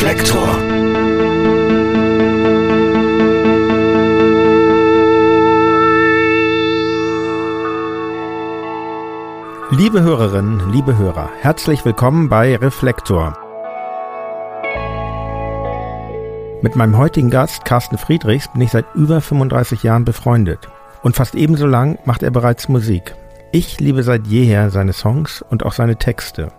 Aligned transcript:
Reflektor. 0.00 0.48
Liebe 9.70 10.00
Hörerinnen, 10.00 10.72
liebe 10.72 10.96
Hörer, 10.96 11.28
herzlich 11.42 11.84
willkommen 11.84 12.30
bei 12.30 12.56
Reflektor. 12.56 13.36
Mit 16.62 16.76
meinem 16.76 16.96
heutigen 16.96 17.28
Gast, 17.28 17.66
Carsten 17.66 17.98
Friedrichs, 17.98 18.50
bin 18.50 18.62
ich 18.62 18.70
seit 18.70 18.86
über 18.94 19.20
35 19.20 19.82
Jahren 19.82 20.06
befreundet. 20.06 20.70
Und 21.02 21.14
fast 21.14 21.34
ebenso 21.34 21.66
lang 21.66 21.98
macht 22.06 22.22
er 22.22 22.30
bereits 22.30 22.70
Musik. 22.70 23.14
Ich 23.52 23.80
liebe 23.80 24.02
seit 24.02 24.26
jeher 24.26 24.70
seine 24.70 24.94
Songs 24.94 25.44
und 25.50 25.62
auch 25.66 25.74
seine 25.74 25.96
Texte. 25.96 26.52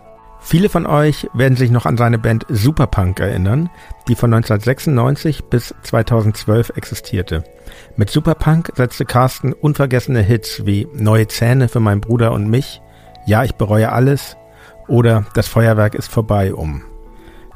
Viele 0.44 0.68
von 0.68 0.86
euch 0.86 1.28
werden 1.32 1.56
sich 1.56 1.70
noch 1.70 1.86
an 1.86 1.96
seine 1.96 2.18
Band 2.18 2.44
Superpunk 2.48 3.20
erinnern, 3.20 3.70
die 4.08 4.16
von 4.16 4.34
1996 4.34 5.44
bis 5.44 5.74
2012 5.82 6.72
existierte. 6.76 7.44
Mit 7.96 8.10
Superpunk 8.10 8.72
setzte 8.74 9.04
Carsten 9.04 9.52
unvergessene 9.52 10.20
Hits 10.20 10.66
wie 10.66 10.88
Neue 10.92 11.28
Zähne 11.28 11.68
für 11.68 11.80
meinen 11.80 12.00
Bruder 12.00 12.32
und 12.32 12.50
mich, 12.50 12.82
Ja, 13.24 13.44
ich 13.44 13.54
bereue 13.54 13.92
alles 13.92 14.36
oder 14.88 15.24
Das 15.34 15.48
Feuerwerk 15.48 15.94
ist 15.94 16.10
vorbei 16.10 16.52
um. 16.52 16.82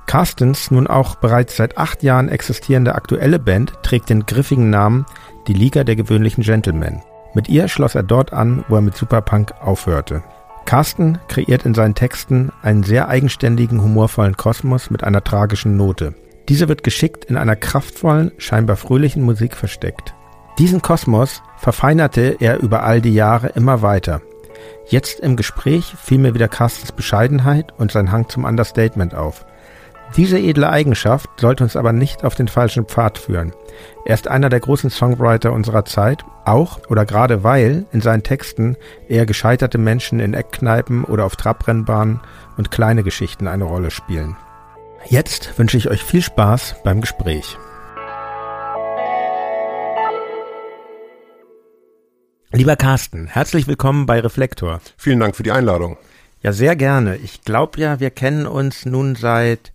Carstens 0.06 0.70
nun 0.70 0.86
auch 0.86 1.16
bereits 1.16 1.56
seit 1.56 1.76
acht 1.76 2.04
Jahren 2.04 2.28
existierende 2.28 2.94
aktuelle 2.94 3.40
Band 3.40 3.72
trägt 3.82 4.08
den 4.08 4.24
griffigen 4.24 4.70
Namen 4.70 5.04
Die 5.48 5.54
Liga 5.54 5.82
der 5.82 5.96
gewöhnlichen 5.96 6.44
Gentlemen. 6.44 7.02
Mit 7.34 7.48
ihr 7.48 7.66
schloss 7.66 7.96
er 7.96 8.04
dort 8.04 8.32
an, 8.32 8.64
wo 8.68 8.76
er 8.76 8.80
mit 8.80 8.96
Superpunk 8.96 9.52
aufhörte. 9.60 10.22
Carsten 10.66 11.18
kreiert 11.28 11.64
in 11.64 11.74
seinen 11.74 11.94
Texten 11.94 12.50
einen 12.60 12.82
sehr 12.82 13.08
eigenständigen, 13.08 13.80
humorvollen 13.80 14.36
Kosmos 14.36 14.90
mit 14.90 15.04
einer 15.04 15.24
tragischen 15.24 15.76
Note. 15.76 16.14
Diese 16.48 16.68
wird 16.68 16.82
geschickt 16.82 17.24
in 17.24 17.36
einer 17.36 17.56
kraftvollen, 17.56 18.32
scheinbar 18.36 18.76
fröhlichen 18.76 19.22
Musik 19.22 19.56
versteckt. 19.56 20.14
Diesen 20.58 20.82
Kosmos 20.82 21.42
verfeinerte 21.56 22.36
er 22.40 22.60
über 22.60 22.82
all 22.82 23.00
die 23.00 23.14
Jahre 23.14 23.48
immer 23.48 23.82
weiter. 23.82 24.22
Jetzt 24.88 25.20
im 25.20 25.36
Gespräch 25.36 25.94
fiel 26.00 26.18
mir 26.18 26.34
wieder 26.34 26.48
Carstens 26.48 26.92
Bescheidenheit 26.92 27.72
und 27.78 27.92
sein 27.92 28.12
Hang 28.12 28.28
zum 28.28 28.44
Understatement 28.44 29.14
auf. 29.14 29.44
Diese 30.14 30.38
edle 30.38 30.70
Eigenschaft 30.70 31.28
sollte 31.40 31.64
uns 31.64 31.76
aber 31.76 31.92
nicht 31.92 32.24
auf 32.24 32.34
den 32.34 32.48
falschen 32.48 32.86
Pfad 32.86 33.18
führen. 33.18 33.52
Er 34.06 34.14
ist 34.14 34.28
einer 34.28 34.48
der 34.48 34.60
großen 34.60 34.88
Songwriter 34.88 35.52
unserer 35.52 35.84
Zeit, 35.84 36.24
auch 36.44 36.78
oder 36.88 37.04
gerade 37.04 37.42
weil 37.42 37.86
in 37.92 38.00
seinen 38.00 38.22
Texten 38.22 38.76
eher 39.08 39.26
gescheiterte 39.26 39.78
Menschen 39.78 40.20
in 40.20 40.32
Eckkneipen 40.32 41.04
oder 41.04 41.24
auf 41.24 41.36
Trabrennbahnen 41.36 42.20
und 42.56 42.70
kleine 42.70 43.02
Geschichten 43.02 43.48
eine 43.48 43.64
Rolle 43.64 43.90
spielen. 43.90 44.36
Jetzt 45.06 45.58
wünsche 45.58 45.76
ich 45.76 45.90
euch 45.90 46.02
viel 46.02 46.22
Spaß 46.22 46.76
beim 46.82 47.00
Gespräch. 47.00 47.58
Lieber 52.52 52.76
Carsten, 52.76 53.26
herzlich 53.26 53.66
willkommen 53.66 54.06
bei 54.06 54.20
Reflektor. 54.20 54.80
Vielen 54.96 55.20
Dank 55.20 55.36
für 55.36 55.42
die 55.42 55.52
Einladung. 55.52 55.98
Ja, 56.42 56.52
sehr 56.52 56.74
gerne. 56.76 57.16
Ich 57.16 57.42
glaube 57.42 57.78
ja, 57.80 58.00
wir 58.00 58.10
kennen 58.10 58.46
uns 58.46 58.86
nun 58.86 59.14
seit 59.14 59.72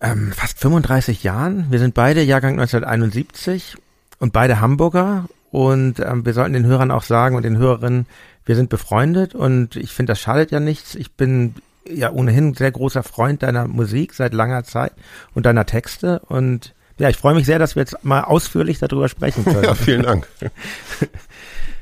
ähm, 0.00 0.32
fast 0.32 0.58
35 0.58 1.22
Jahren. 1.22 1.66
Wir 1.70 1.78
sind 1.78 1.94
beide 1.94 2.22
Jahrgang 2.22 2.52
1971 2.52 3.76
und 4.18 4.32
beide 4.32 4.60
Hamburger. 4.60 5.26
Und 5.50 6.00
ähm, 6.00 6.24
wir 6.24 6.32
sollten 6.32 6.54
den 6.54 6.66
Hörern 6.66 6.90
auch 6.90 7.02
sagen 7.02 7.36
und 7.36 7.42
den 7.42 7.58
Hörerinnen, 7.58 8.06
wir 8.44 8.56
sind 8.56 8.70
befreundet 8.70 9.34
und 9.34 9.76
ich 9.76 9.92
finde, 9.92 10.12
das 10.12 10.20
schadet 10.20 10.50
ja 10.50 10.60
nichts. 10.60 10.94
Ich 10.94 11.12
bin 11.12 11.54
ja 11.86 12.10
ohnehin 12.10 12.54
sehr 12.54 12.72
großer 12.72 13.02
Freund 13.02 13.42
deiner 13.42 13.68
Musik 13.68 14.14
seit 14.14 14.32
langer 14.32 14.64
Zeit 14.64 14.92
und 15.34 15.46
deiner 15.46 15.66
Texte 15.66 16.20
und 16.20 16.74
ja, 16.98 17.08
ich 17.08 17.16
freue 17.16 17.34
mich 17.34 17.46
sehr, 17.46 17.58
dass 17.58 17.74
wir 17.74 17.80
jetzt 17.82 18.04
mal 18.04 18.22
ausführlich 18.22 18.78
darüber 18.78 19.08
sprechen 19.08 19.44
können. 19.44 19.64
Ja, 19.64 19.74
vielen 19.74 20.02
Dank. 20.02 20.26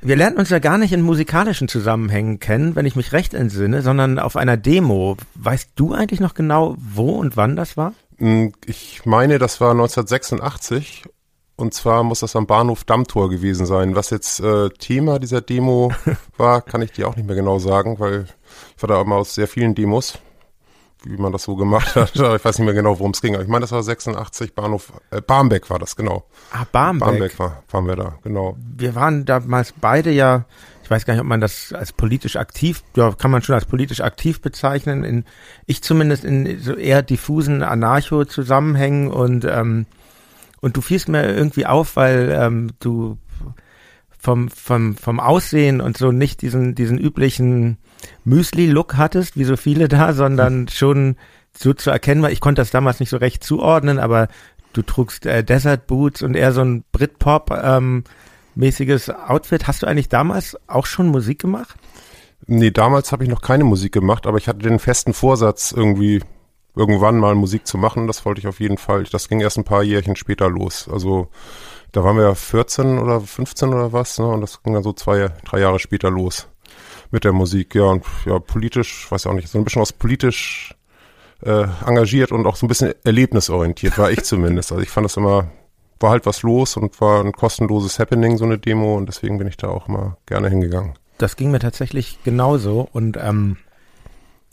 Wir 0.02 0.16
lernen 0.16 0.38
uns 0.38 0.48
ja 0.48 0.58
gar 0.60 0.78
nicht 0.78 0.92
in 0.92 1.02
musikalischen 1.02 1.68
Zusammenhängen 1.68 2.38
kennen, 2.40 2.74
wenn 2.74 2.86
ich 2.86 2.96
mich 2.96 3.12
recht 3.12 3.34
entsinne, 3.34 3.82
sondern 3.82 4.18
auf 4.18 4.36
einer 4.36 4.56
Demo. 4.56 5.18
Weißt 5.34 5.72
du 5.76 5.92
eigentlich 5.92 6.20
noch 6.20 6.32
genau, 6.32 6.76
wo 6.78 7.10
und 7.10 7.36
wann 7.36 7.54
das 7.54 7.76
war? 7.76 7.92
Hm, 8.16 8.52
ich 8.64 9.04
meine, 9.04 9.38
das 9.38 9.60
war 9.60 9.72
1986 9.72 11.04
und 11.56 11.74
zwar 11.74 12.02
muss 12.02 12.20
das 12.20 12.34
am 12.34 12.46
Bahnhof 12.46 12.84
Dammtor 12.84 13.28
gewesen 13.28 13.66
sein. 13.66 13.94
Was 13.94 14.08
jetzt 14.08 14.40
äh, 14.40 14.70
Thema 14.70 15.18
dieser 15.18 15.42
Demo 15.42 15.92
war, 16.38 16.62
kann 16.62 16.80
ich 16.80 16.92
dir 16.92 17.06
auch 17.06 17.16
nicht 17.16 17.26
mehr 17.26 17.36
genau 17.36 17.58
sagen, 17.58 17.98
weil 17.98 18.24
ich 18.76 18.82
war 18.82 18.88
da 18.88 19.02
immer 19.02 19.16
aus 19.16 19.34
sehr 19.34 19.48
vielen 19.48 19.74
Demos, 19.74 20.18
wie 21.04 21.16
man 21.16 21.32
das 21.32 21.44
so 21.44 21.56
gemacht 21.56 21.96
hat. 21.96 22.12
ich 22.14 22.20
weiß 22.20 22.58
nicht 22.58 22.66
mehr 22.66 22.74
genau, 22.74 22.98
worum 22.98 23.12
es 23.12 23.20
ging. 23.20 23.34
Aber 23.34 23.42
ich 23.42 23.48
meine, 23.48 23.62
das 23.62 23.72
war 23.72 23.82
86 23.82 24.54
Bahnhof, 24.54 24.92
äh, 25.10 25.20
Barmbek 25.20 25.70
war 25.70 25.78
das, 25.78 25.96
genau. 25.96 26.24
Ah, 26.52 26.66
Barmbek. 26.70 27.08
Barmbek 27.08 27.38
war, 27.38 27.62
waren 27.70 27.86
wir 27.86 27.96
da, 27.96 28.18
genau. 28.22 28.56
Wir 28.76 28.94
waren 28.94 29.24
damals 29.24 29.72
beide 29.72 30.10
ja, 30.10 30.44
ich 30.82 30.90
weiß 30.90 31.06
gar 31.06 31.14
nicht, 31.14 31.20
ob 31.20 31.28
man 31.28 31.40
das 31.40 31.72
als 31.72 31.92
politisch 31.92 32.36
aktiv, 32.36 32.82
ja, 32.96 33.12
kann 33.12 33.30
man 33.30 33.42
schon 33.42 33.54
als 33.54 33.64
politisch 33.64 34.00
aktiv 34.00 34.40
bezeichnen. 34.40 35.04
In, 35.04 35.24
ich 35.66 35.82
zumindest 35.82 36.24
in 36.24 36.58
so 36.60 36.74
eher 36.74 37.02
diffusen 37.02 37.62
Anarcho-Zusammenhängen 37.62 39.10
und 39.10 39.44
ähm, 39.44 39.86
und 40.60 40.76
du 40.76 40.82
fielst 40.82 41.08
mir 41.08 41.24
irgendwie 41.24 41.64
auf, 41.64 41.96
weil 41.96 42.36
ähm, 42.38 42.72
du 42.80 43.16
vom, 44.20 44.48
vom, 44.50 44.96
vom 44.96 45.18
Aussehen 45.18 45.80
und 45.80 45.96
so 45.96 46.12
nicht 46.12 46.42
diesen, 46.42 46.74
diesen 46.74 46.98
üblichen 46.98 47.78
Müsli-Look 48.24 48.96
hattest, 48.96 49.36
wie 49.36 49.44
so 49.44 49.56
viele 49.56 49.88
da, 49.88 50.12
sondern 50.12 50.68
schon 50.68 51.16
so 51.56 51.72
zu 51.72 51.90
erkennen 51.90 52.22
war. 52.22 52.30
Ich 52.30 52.40
konnte 52.40 52.60
das 52.60 52.70
damals 52.70 53.00
nicht 53.00 53.08
so 53.08 53.16
recht 53.16 53.42
zuordnen, 53.42 53.98
aber 53.98 54.28
du 54.74 54.82
trugst 54.82 55.24
äh, 55.24 55.42
Desert 55.42 55.86
Boots 55.86 56.22
und 56.22 56.34
eher 56.34 56.52
so 56.52 56.60
ein 56.60 56.84
Britpop 56.92 57.50
ähm, 57.62 58.04
mäßiges 58.54 59.08
Outfit. 59.08 59.66
Hast 59.66 59.82
du 59.82 59.86
eigentlich 59.86 60.10
damals 60.10 60.56
auch 60.66 60.86
schon 60.86 61.08
Musik 61.08 61.40
gemacht? 61.40 61.76
Nee, 62.46 62.70
damals 62.70 63.12
habe 63.12 63.24
ich 63.24 63.30
noch 63.30 63.42
keine 63.42 63.64
Musik 63.64 63.92
gemacht, 63.92 64.26
aber 64.26 64.36
ich 64.36 64.48
hatte 64.48 64.58
den 64.58 64.78
festen 64.78 65.14
Vorsatz, 65.14 65.72
irgendwie 65.72 66.20
irgendwann 66.76 67.18
mal 67.18 67.34
Musik 67.34 67.66
zu 67.66 67.78
machen. 67.78 68.06
Das 68.06 68.24
wollte 68.26 68.40
ich 68.40 68.46
auf 68.46 68.60
jeden 68.60 68.78
Fall. 68.78 69.04
Das 69.04 69.28
ging 69.28 69.40
erst 69.40 69.56
ein 69.58 69.64
paar 69.64 69.82
Jährchen 69.82 70.14
später 70.14 70.50
los. 70.50 70.88
Also 70.90 71.28
da 71.92 72.04
waren 72.04 72.16
wir 72.16 72.24
ja 72.24 72.34
14 72.34 72.98
oder 72.98 73.20
15 73.20 73.68
oder 73.70 73.92
was, 73.92 74.18
ne? 74.18 74.26
Und 74.26 74.40
das 74.40 74.62
ging 74.62 74.74
dann 74.74 74.82
so 74.82 74.92
zwei, 74.92 75.28
drei 75.44 75.60
Jahre 75.60 75.78
später 75.78 76.10
los 76.10 76.48
mit 77.10 77.24
der 77.24 77.32
Musik. 77.32 77.74
Ja, 77.74 77.84
und 77.84 78.04
ja, 78.24 78.38
politisch, 78.38 79.10
weiß 79.10 79.24
ich 79.24 79.30
auch 79.30 79.34
nicht, 79.34 79.48
so 79.48 79.58
ein 79.58 79.64
bisschen 79.64 79.82
aus 79.82 79.92
politisch 79.92 80.74
äh, 81.42 81.66
engagiert 81.86 82.32
und 82.32 82.46
auch 82.46 82.56
so 82.56 82.66
ein 82.66 82.68
bisschen 82.68 82.94
erlebnisorientiert, 83.04 83.98
war 83.98 84.10
ich 84.10 84.22
zumindest. 84.24 84.72
Also 84.72 84.82
ich 84.82 84.90
fand 84.90 85.04
das 85.04 85.16
immer, 85.16 85.50
war 85.98 86.10
halt 86.10 86.26
was 86.26 86.42
los 86.42 86.76
und 86.76 87.00
war 87.00 87.24
ein 87.24 87.32
kostenloses 87.32 87.98
Happening, 87.98 88.36
so 88.36 88.44
eine 88.44 88.58
Demo, 88.58 88.96
und 88.96 89.06
deswegen 89.06 89.38
bin 89.38 89.46
ich 89.46 89.56
da 89.56 89.68
auch 89.68 89.88
immer 89.88 90.16
gerne 90.26 90.48
hingegangen. 90.48 90.94
Das 91.18 91.36
ging 91.36 91.50
mir 91.50 91.58
tatsächlich 91.58 92.22
genauso 92.24 92.88
und 92.92 93.18
ähm, 93.20 93.58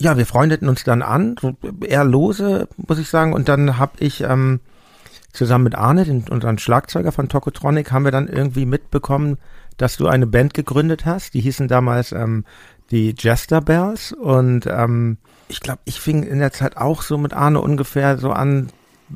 ja, 0.00 0.16
wir 0.16 0.26
freundeten 0.26 0.68
uns 0.68 0.84
dann 0.84 1.02
an, 1.02 1.36
eher 1.84 2.04
lose, 2.04 2.68
muss 2.76 2.98
ich 2.98 3.08
sagen. 3.08 3.32
Und 3.32 3.48
dann 3.48 3.78
habe 3.78 3.92
ich 3.98 4.20
ähm, 4.20 4.60
zusammen 5.32 5.64
mit 5.64 5.74
Arne, 5.74 6.04
den, 6.04 6.24
unseren 6.28 6.58
Schlagzeuger 6.58 7.12
von 7.12 7.28
Tokotronic, 7.28 7.92
haben 7.92 8.04
wir 8.04 8.12
dann 8.12 8.28
irgendwie 8.28 8.66
mitbekommen, 8.66 9.38
dass 9.76 9.96
du 9.96 10.08
eine 10.08 10.26
Band 10.26 10.54
gegründet 10.54 11.06
hast. 11.06 11.34
Die 11.34 11.40
hießen 11.40 11.68
damals 11.68 12.12
ähm, 12.12 12.44
die 12.90 13.14
Jester 13.16 13.60
Bells. 13.60 14.12
Und 14.12 14.66
ähm, 14.66 15.18
ich 15.48 15.60
glaube, 15.60 15.80
ich 15.84 16.00
fing 16.00 16.22
in 16.22 16.38
der 16.38 16.52
Zeit 16.52 16.76
auch 16.76 17.02
so 17.02 17.18
mit 17.18 17.32
Arne 17.32 17.60
ungefähr 17.60 18.18
so 18.18 18.32
an, 18.32 18.68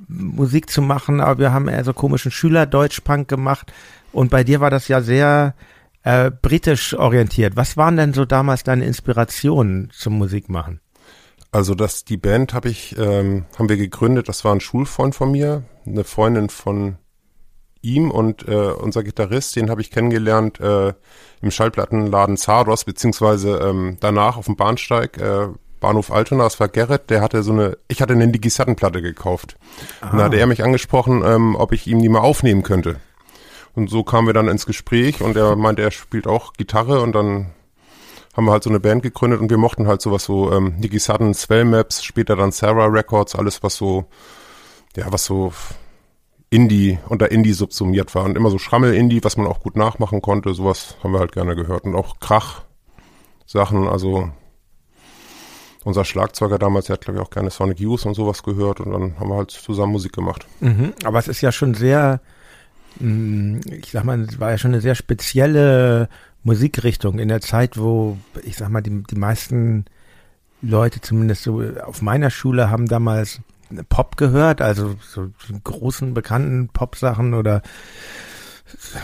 Musik 0.09 0.71
zu 0.71 0.81
machen, 0.81 1.21
aber 1.21 1.39
wir 1.39 1.53
haben 1.53 1.69
eher 1.69 1.85
so 1.85 1.93
komischen 1.93 2.31
Schüler-Deutsch-Punk 2.31 3.29
gemacht. 3.29 3.73
Und 4.13 4.31
bei 4.31 4.45
dir 4.45 4.61
war 4.61 4.71
das 4.71 4.89
ja 4.89 5.03
sehr 5.03 5.55
äh, 6.03 6.31
britisch 6.31 6.95
orientiert. 6.95 7.57
Was 7.57 7.77
waren 7.77 7.97
denn 7.97 8.13
so 8.13 8.25
damals 8.25 8.65
deine 8.65 8.85
Inspirationen 8.85 9.91
zum 9.93 10.19
Musikmachen? 10.19 10.81
Also 11.53 11.75
das, 11.75 12.05
die 12.05 12.17
Band 12.17 12.55
habe 12.55 12.71
ich, 12.71 12.97
ähm, 12.99 13.45
haben 13.59 13.69
wir 13.69 13.77
gegründet, 13.77 14.29
das 14.29 14.43
war 14.43 14.55
ein 14.55 14.61
Schulfreund 14.61 15.15
von 15.15 15.31
mir, 15.31 15.65
eine 15.87 16.03
Freundin 16.03 16.49
von 16.49 16.97
ihm 17.83 18.11
und 18.11 18.49
äh, 18.49 18.71
unser 18.71 19.03
Gitarrist, 19.03 19.55
den 19.57 19.69
habe 19.69 19.83
ich 19.83 19.91
kennengelernt 19.91 20.61
äh, 20.61 20.95
im 21.43 21.51
Schallplattenladen 21.51 22.39
Zaros, 22.39 22.85
beziehungsweise 22.85 23.59
ähm, 23.59 23.99
danach 24.01 24.39
auf 24.39 24.47
dem 24.47 24.57
Bahnsteig, 24.57 25.19
äh, 25.19 25.49
Bahnhof 25.79 26.11
Altona, 26.11 26.45
das 26.45 26.59
war 26.59 26.69
Gerrit, 26.69 27.11
der 27.11 27.21
hatte 27.21 27.43
so 27.43 27.53
eine, 27.53 27.77
ich 27.89 28.01
hatte 28.01 28.15
eine 28.15 28.29
Digisattenplatte 28.29 29.03
gekauft. 29.03 29.59
Ah. 30.01 30.11
Und 30.11 30.19
da 30.19 30.25
hatte 30.25 30.39
er 30.39 30.47
mich 30.47 30.65
angesprochen, 30.65 31.23
ähm, 31.23 31.55
ob 31.57 31.73
ich 31.73 31.87
ihm 31.87 32.01
die 32.01 32.09
mal 32.09 32.21
aufnehmen 32.21 32.63
könnte. 32.63 32.97
Und 33.75 33.91
so 33.91 34.05
kamen 34.05 34.27
wir 34.27 34.35
dann 34.35 34.49
ins 34.49 34.65
Gespräch 34.65 35.21
und 35.21 35.37
er 35.37 35.57
meinte, 35.57 35.83
er 35.83 35.91
spielt 35.91 36.27
auch 36.27 36.55
Gitarre 36.55 37.01
und 37.01 37.13
dann 37.13 37.51
haben 38.33 38.47
wir 38.47 38.53
halt 38.53 38.63
so 38.63 38.71
eine 38.71 38.81
Band 38.81 39.03
gegründet 39.03 39.41
und 39.41 39.51
wir 39.51 39.59
mochten 39.59 39.87
halt 39.87 40.01
sowas 40.01 40.25
so 40.25 40.53
ähm, 40.53 40.75
Nicky 40.79 40.99
Sudden, 40.99 41.35
Swell 41.35 41.65
Maps, 41.65 42.03
später 42.03 42.37
dann 42.37 42.53
Sarah 42.53 42.87
Records, 42.87 43.35
alles 43.35 43.63
was 43.63 43.77
so, 43.77 44.07
ja, 44.97 45.13
was 45.13 45.25
so 45.25 45.53
Indie, 46.49 46.99
unter 47.09 47.31
Indie 47.31 47.53
subsumiert 47.53 48.15
war 48.15 48.25
und 48.25 48.37
immer 48.37 48.51
so 48.51 48.59
Schrammel-Indie, 48.59 49.23
was 49.23 49.37
man 49.37 49.47
auch 49.47 49.61
gut 49.61 49.77
nachmachen 49.77 50.23
konnte, 50.23 50.55
sowas 50.55 50.97
haben 51.03 51.13
wir 51.13 51.21
halt 51.21 51.33
gerne 51.33 51.57
gehört 51.57 51.85
und 51.85 51.95
auch 51.95 52.21
Krach-Sachen, 52.21 53.89
also 53.89 54.31
unser 55.85 56.05
Schlagzeuger 56.05 56.59
damals, 56.59 56.87
der 56.87 56.95
hat 56.95 57.05
glaube 57.05 57.19
ich 57.19 57.27
auch 57.27 57.31
gerne 57.31 57.51
Sonic 57.51 57.81
Youth 57.81 58.07
und 58.07 58.15
sowas 58.15 58.43
gehört 58.43 58.81
und 58.81 58.93
dann 58.93 59.19
haben 59.19 59.29
wir 59.31 59.37
halt 59.37 59.51
zusammen 59.51 59.93
Musik 59.93 60.13
gemacht. 60.13 60.47
Mhm, 60.61 60.93
aber 61.05 61.19
es 61.19 61.29
ist 61.29 61.41
ja 61.41 61.53
schon 61.53 61.75
sehr, 61.75 62.21
mh, 63.01 63.61
ich 63.67 63.91
sag 63.91 64.05
mal, 64.05 64.21
es 64.21 64.39
war 64.39 64.51
ja 64.51 64.59
schon 64.59 64.73
eine 64.73 64.81
sehr 64.81 64.95
spezielle 64.95 66.09
Musikrichtung 66.45 67.19
in 67.19 67.29
der 67.29 67.41
Zeit, 67.41 67.79
wo, 67.79 68.19
ich 68.43 68.57
sag 68.57 68.69
mal, 68.69 68.81
die, 68.81 69.03
die 69.05 69.17
meisten 69.17 69.85
Leute, 70.61 71.01
zumindest 71.01 71.43
so 71.43 71.63
auf 71.85 72.03
meiner 72.03 72.31
Schule, 72.31 72.71
haben 72.71 72.87
damals 72.87 73.41
Pop 73.89 74.17
gehört, 74.17 74.61
also 74.61 74.97
so 75.01 75.31
großen 75.65 76.15
bekannten 76.15 76.69
Pop-Sachen 76.69 77.35
oder 77.35 77.63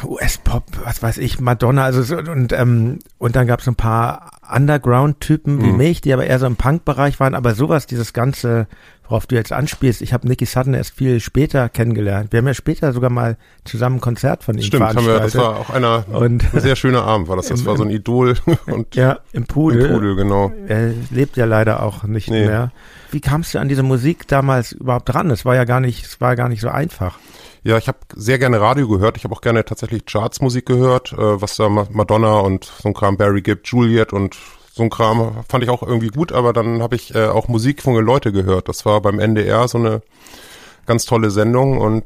US-Pop, 0.04 0.64
was 0.84 1.02
weiß 1.02 1.18
ich, 1.18 1.40
Madonna, 1.40 1.84
also 1.84 2.02
so, 2.02 2.16
und 2.16 2.52
ähm, 2.52 2.98
und 3.18 3.36
dann 3.36 3.46
gab 3.46 3.60
es 3.60 3.68
ein 3.68 3.74
paar 3.74 4.32
Underground-Typen 4.50 5.62
wie 5.62 5.72
mhm. 5.72 5.76
mich, 5.76 6.00
die 6.00 6.12
aber 6.12 6.26
eher 6.26 6.38
so 6.38 6.46
im 6.46 6.56
Punk-Bereich 6.56 7.20
waren, 7.20 7.34
aber 7.34 7.54
sowas, 7.54 7.86
dieses 7.86 8.12
ganze, 8.12 8.66
worauf 9.08 9.26
du 9.26 9.34
jetzt 9.34 9.52
anspielst, 9.52 10.02
ich 10.02 10.12
habe 10.12 10.26
Nicky 10.28 10.46
Sutton 10.46 10.74
erst 10.74 10.94
viel 10.94 11.20
später 11.20 11.68
kennengelernt. 11.68 12.32
Wir 12.32 12.38
haben 12.38 12.46
ja 12.46 12.54
später 12.54 12.92
sogar 12.92 13.10
mal 13.10 13.36
zusammen 13.64 13.96
ein 13.96 14.00
Konzert 14.00 14.44
von 14.44 14.56
ihm 14.56 14.62
Stimmt, 14.62 14.84
haben 14.84 15.06
wir, 15.06 15.20
das 15.20 15.36
war 15.36 15.56
auch 15.56 15.70
einer, 15.70 16.04
und, 16.08 16.44
ein 16.54 16.60
sehr 16.60 16.76
schöner 16.76 17.04
Abend 17.04 17.28
war 17.28 17.36
das, 17.36 17.46
das 17.48 17.60
im, 17.60 17.66
war 17.66 17.76
so 17.76 17.84
ein 17.84 17.90
Idol. 17.90 18.34
Und 18.66 18.94
ja, 18.94 19.18
im 19.32 19.46
Pudel. 19.46 19.86
Im 19.86 19.92
Pudel, 19.92 20.16
genau. 20.16 20.52
Er 20.66 20.92
lebt 21.10 21.36
ja 21.36 21.44
leider 21.44 21.82
auch 21.82 22.04
nicht 22.04 22.30
nee. 22.30 22.46
mehr. 22.46 22.72
Wie 23.10 23.20
kamst 23.20 23.54
du 23.54 23.58
an 23.58 23.68
diese 23.68 23.82
Musik 23.82 24.28
damals 24.28 24.72
überhaupt 24.72 25.12
dran? 25.12 25.30
Es 25.30 25.44
war 25.44 25.54
ja 25.54 25.64
gar 25.64 25.80
nicht, 25.80 26.04
es 26.04 26.20
war 26.20 26.36
gar 26.36 26.48
nicht 26.48 26.60
so 26.60 26.68
einfach. 26.68 27.18
Ja, 27.68 27.76
ich 27.76 27.86
habe 27.86 27.98
sehr 28.14 28.38
gerne 28.38 28.62
Radio 28.62 28.88
gehört. 28.88 29.18
Ich 29.18 29.24
habe 29.24 29.34
auch 29.34 29.42
gerne 29.42 29.62
tatsächlich 29.62 30.06
Chartsmusik 30.06 30.64
gehört, 30.64 31.12
äh, 31.12 31.18
was 31.18 31.56
da 31.56 31.68
Madonna 31.68 32.38
und 32.38 32.64
so 32.64 32.88
ein 32.88 32.94
Kram 32.94 33.18
Barry 33.18 33.42
gibt, 33.42 33.68
Juliet 33.68 34.14
und 34.14 34.38
so 34.72 34.84
ein 34.84 34.88
Kram 34.88 35.44
fand 35.46 35.64
ich 35.64 35.68
auch 35.68 35.82
irgendwie 35.82 36.08
gut, 36.08 36.32
aber 36.32 36.54
dann 36.54 36.80
habe 36.80 36.96
ich 36.96 37.14
äh, 37.14 37.26
auch 37.26 37.46
Musik 37.48 37.82
von 37.82 37.94
Leute 38.02 38.32
gehört. 38.32 38.70
Das 38.70 38.86
war 38.86 39.02
beim 39.02 39.18
NDR 39.18 39.68
so 39.68 39.76
eine 39.76 40.00
ganz 40.86 41.04
tolle 41.04 41.30
Sendung 41.30 41.76
und 41.76 42.04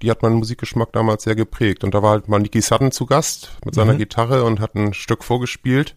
die 0.00 0.10
hat 0.10 0.22
meinen 0.22 0.36
Musikgeschmack 0.36 0.94
damals 0.94 1.24
sehr 1.24 1.36
geprägt. 1.36 1.84
Und 1.84 1.92
da 1.92 2.02
war 2.02 2.12
halt 2.12 2.28
mal 2.28 2.40
Nicky 2.40 2.62
Sutton 2.62 2.90
zu 2.90 3.04
Gast 3.04 3.50
mit 3.66 3.74
seiner 3.74 3.92
mhm. 3.92 3.98
Gitarre 3.98 4.44
und 4.44 4.60
hat 4.60 4.74
ein 4.76 4.94
Stück 4.94 5.24
vorgespielt. 5.24 5.94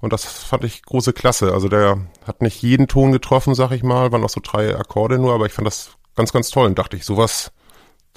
Und 0.00 0.12
das 0.12 0.26
fand 0.26 0.64
ich 0.64 0.82
große 0.82 1.14
Klasse. 1.14 1.54
Also 1.54 1.70
der 1.70 1.96
hat 2.26 2.42
nicht 2.42 2.60
jeden 2.60 2.88
Ton 2.88 3.10
getroffen, 3.10 3.54
sag 3.54 3.70
ich 3.70 3.82
mal, 3.82 4.12
waren 4.12 4.22
auch 4.22 4.28
so 4.28 4.42
drei 4.44 4.76
Akkorde 4.76 5.18
nur, 5.18 5.32
aber 5.32 5.46
ich 5.46 5.52
fand 5.54 5.66
das 5.66 5.92
ganz, 6.14 6.30
ganz 6.30 6.50
toll. 6.50 6.66
Und 6.66 6.78
dachte 6.78 6.98
ich, 6.98 7.06
sowas 7.06 7.52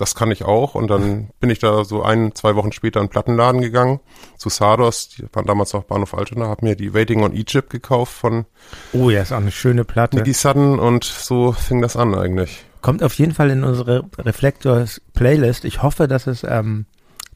das 0.04 0.16
kann 0.16 0.32
ich 0.32 0.44
auch. 0.44 0.76
Und 0.76 0.90
dann 0.90 1.30
bin 1.40 1.50
ich 1.50 1.60
da 1.60 1.86
so 1.86 2.04
ein, 2.04 2.36
zwei 2.36 2.56
Wochen 2.56 2.74
später 2.74 3.00
in 3.00 3.06
den 3.06 3.10
Plattenladen 3.10 3.62
gegangen 3.62 4.02
zu 4.38 4.50
Sardos, 4.50 5.08
die 5.08 5.26
waren 5.32 5.46
damals 5.46 5.74
auch 5.74 5.86
Bahnhof 5.86 6.14
Altona, 6.14 6.48
habe 6.48 6.66
mir 6.66 6.76
die 6.76 6.94
Waiting 6.94 7.24
on 7.24 7.32
Egypt 7.32 7.70
gekauft 7.70 8.12
von 8.12 8.46
Oh 8.92 9.10
ja, 9.10 9.22
ist 9.22 9.32
auch 9.32 9.38
eine 9.38 9.52
schöne 9.52 9.86
Platte. 9.86 10.18
Nicky 10.18 10.34
Sudden 10.34 10.78
und 10.78 11.06
so 11.06 11.54
fing 11.54 11.82
das 11.82 11.96
an 11.96 12.14
eigentlich. 12.16 12.66
Kommt 12.82 13.02
auf 13.02 13.14
jeden 13.14 13.34
Fall 13.34 13.50
in 13.50 13.64
unsere 13.64 14.04
Reflectors 14.18 15.02
Playlist. 15.14 15.64
Ich 15.64 15.82
hoffe, 15.82 16.10
dass 16.10 16.28
es 16.28 16.44
ähm, 16.44 16.86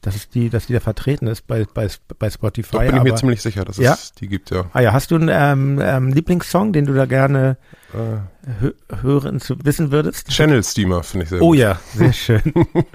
dass 0.02 0.14
es 0.14 0.28
die, 0.28 0.50
dass 0.50 0.66
die 0.66 0.74
da 0.74 0.80
vertreten 0.80 1.26
ist 1.26 1.46
bei, 1.46 1.66
bei, 1.72 1.88
bei 2.18 2.30
Spotify. 2.30 2.72
Da 2.72 2.78
bin 2.80 2.96
ich 2.96 3.02
mir 3.02 3.14
ziemlich 3.14 3.42
sicher, 3.42 3.64
dass 3.64 3.78
ja? 3.78 3.94
es 3.94 4.12
die 4.12 4.28
gibt, 4.28 4.50
ja. 4.50 4.66
Ah 4.72 4.80
ja, 4.80 4.92
hast 4.92 5.10
du 5.10 5.16
einen 5.16 5.30
ähm, 5.32 5.80
ähm, 5.82 6.12
Lieblingssong, 6.12 6.72
den 6.72 6.84
du 6.84 6.92
da 6.92 7.06
gerne 7.06 7.56
äh. 7.94 9.02
hören 9.02 9.40
zu 9.40 9.56
wissen 9.64 9.90
würdest? 9.90 10.28
Channel 10.28 10.62
Steamer 10.62 11.02
finde 11.02 11.24
ich 11.24 11.30
sehr 11.30 11.42
oh, 11.42 11.50
gut. 11.50 11.50
Oh 11.50 11.54
ja, 11.54 11.80
sehr 11.94 12.12
schön. 12.12 12.42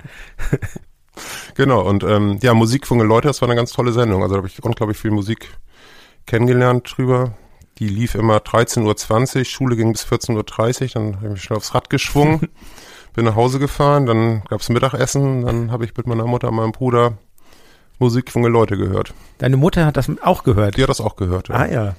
genau, 1.55 1.81
und 1.81 2.03
ähm, 2.03 2.39
ja, 2.41 2.53
Musik 2.53 2.87
von 2.87 2.99
Leute, 2.99 3.27
das 3.27 3.41
war 3.41 3.49
eine 3.49 3.55
ganz 3.55 3.71
tolle 3.71 3.91
Sendung. 3.91 4.23
Also 4.23 4.35
da 4.35 4.37
habe 4.37 4.47
ich 4.47 4.63
unglaublich 4.63 4.97
viel 4.97 5.11
Musik 5.11 5.49
kennengelernt 6.25 6.91
drüber. 6.95 7.33
Die 7.79 7.87
lief 7.87 8.15
immer 8.15 8.37
13.20 8.37 9.37
Uhr, 9.37 9.45
Schule 9.45 9.75
ging 9.75 9.91
bis 9.91 10.05
14.30 10.05 10.35
Uhr, 10.35 10.89
dann 10.93 11.15
habe 11.15 11.25
ich 11.27 11.31
mich 11.33 11.43
schnell 11.43 11.57
aufs 11.57 11.73
Rad 11.73 11.89
geschwungen. 11.89 12.49
bin 13.13 13.25
nach 13.25 13.35
Hause 13.35 13.59
gefahren, 13.59 14.05
dann 14.05 14.43
gab's 14.49 14.69
Mittagessen, 14.69 15.45
dann 15.45 15.71
habe 15.71 15.85
ich 15.85 15.95
mit 15.95 16.07
meiner 16.07 16.25
Mutter 16.25 16.49
und 16.49 16.55
meinem 16.55 16.71
Bruder 16.71 17.17
Musik 17.99 18.31
von 18.31 18.43
Leute 18.43 18.75
gehört. 18.75 19.13
Deine 19.37 19.55
Mutter 19.55 19.85
hat 19.85 19.97
das 19.97 20.09
auch 20.21 20.43
gehört? 20.43 20.77
Die 20.77 20.81
hat 20.81 20.89
das 20.89 20.99
auch 20.99 21.15
gehört, 21.15 21.49
ja. 21.49 21.55
Ah 21.55 21.65
ja. 21.67 21.95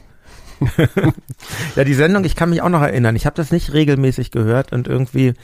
ja, 1.77 1.85
die 1.85 1.95
Sendung, 1.95 2.25
ich 2.25 2.37
kann 2.37 2.51
mich 2.51 2.63
auch 2.63 2.69
noch 2.69 2.83
erinnern. 2.83 3.17
Ich 3.17 3.27
habe 3.27 3.37
das 3.37 3.51
nicht 3.51 3.73
regelmäßig 3.73 4.31
gehört 4.31 4.73
und 4.73 4.89
irgendwie, 4.89 5.35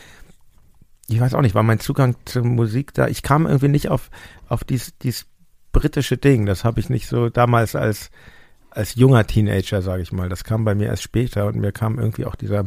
ich 1.09 1.21
weiß 1.21 1.35
auch 1.35 1.43
nicht, 1.43 1.55
war 1.55 1.63
mein 1.63 1.81
Zugang 1.81 2.17
zur 2.25 2.45
Musik 2.45 2.95
da. 2.95 3.09
Ich 3.09 3.23
kam 3.23 3.47
irgendwie 3.47 3.69
nicht 3.69 3.89
auf, 3.89 4.11
auf 4.49 4.65
dies, 4.65 4.93
dies 5.03 5.27
britische 5.73 6.17
Ding. 6.17 6.47
Das 6.47 6.65
habe 6.65 6.81
ich 6.81 6.89
nicht 6.89 7.07
so 7.07 7.29
damals 7.29 7.75
als, 7.75 8.11
als 8.71 8.95
junger 8.95 9.27
Teenager, 9.27 9.83
sage 9.83 10.03
ich 10.03 10.13
mal. 10.13 10.29
Das 10.29 10.45
kam 10.45 10.65
bei 10.65 10.75
mir 10.75 10.87
erst 10.87 11.03
später 11.03 11.47
und 11.47 11.57
mir 11.57 11.73
kam 11.73 11.99
irgendwie 11.99 12.27
auch 12.27 12.35
dieser 12.35 12.65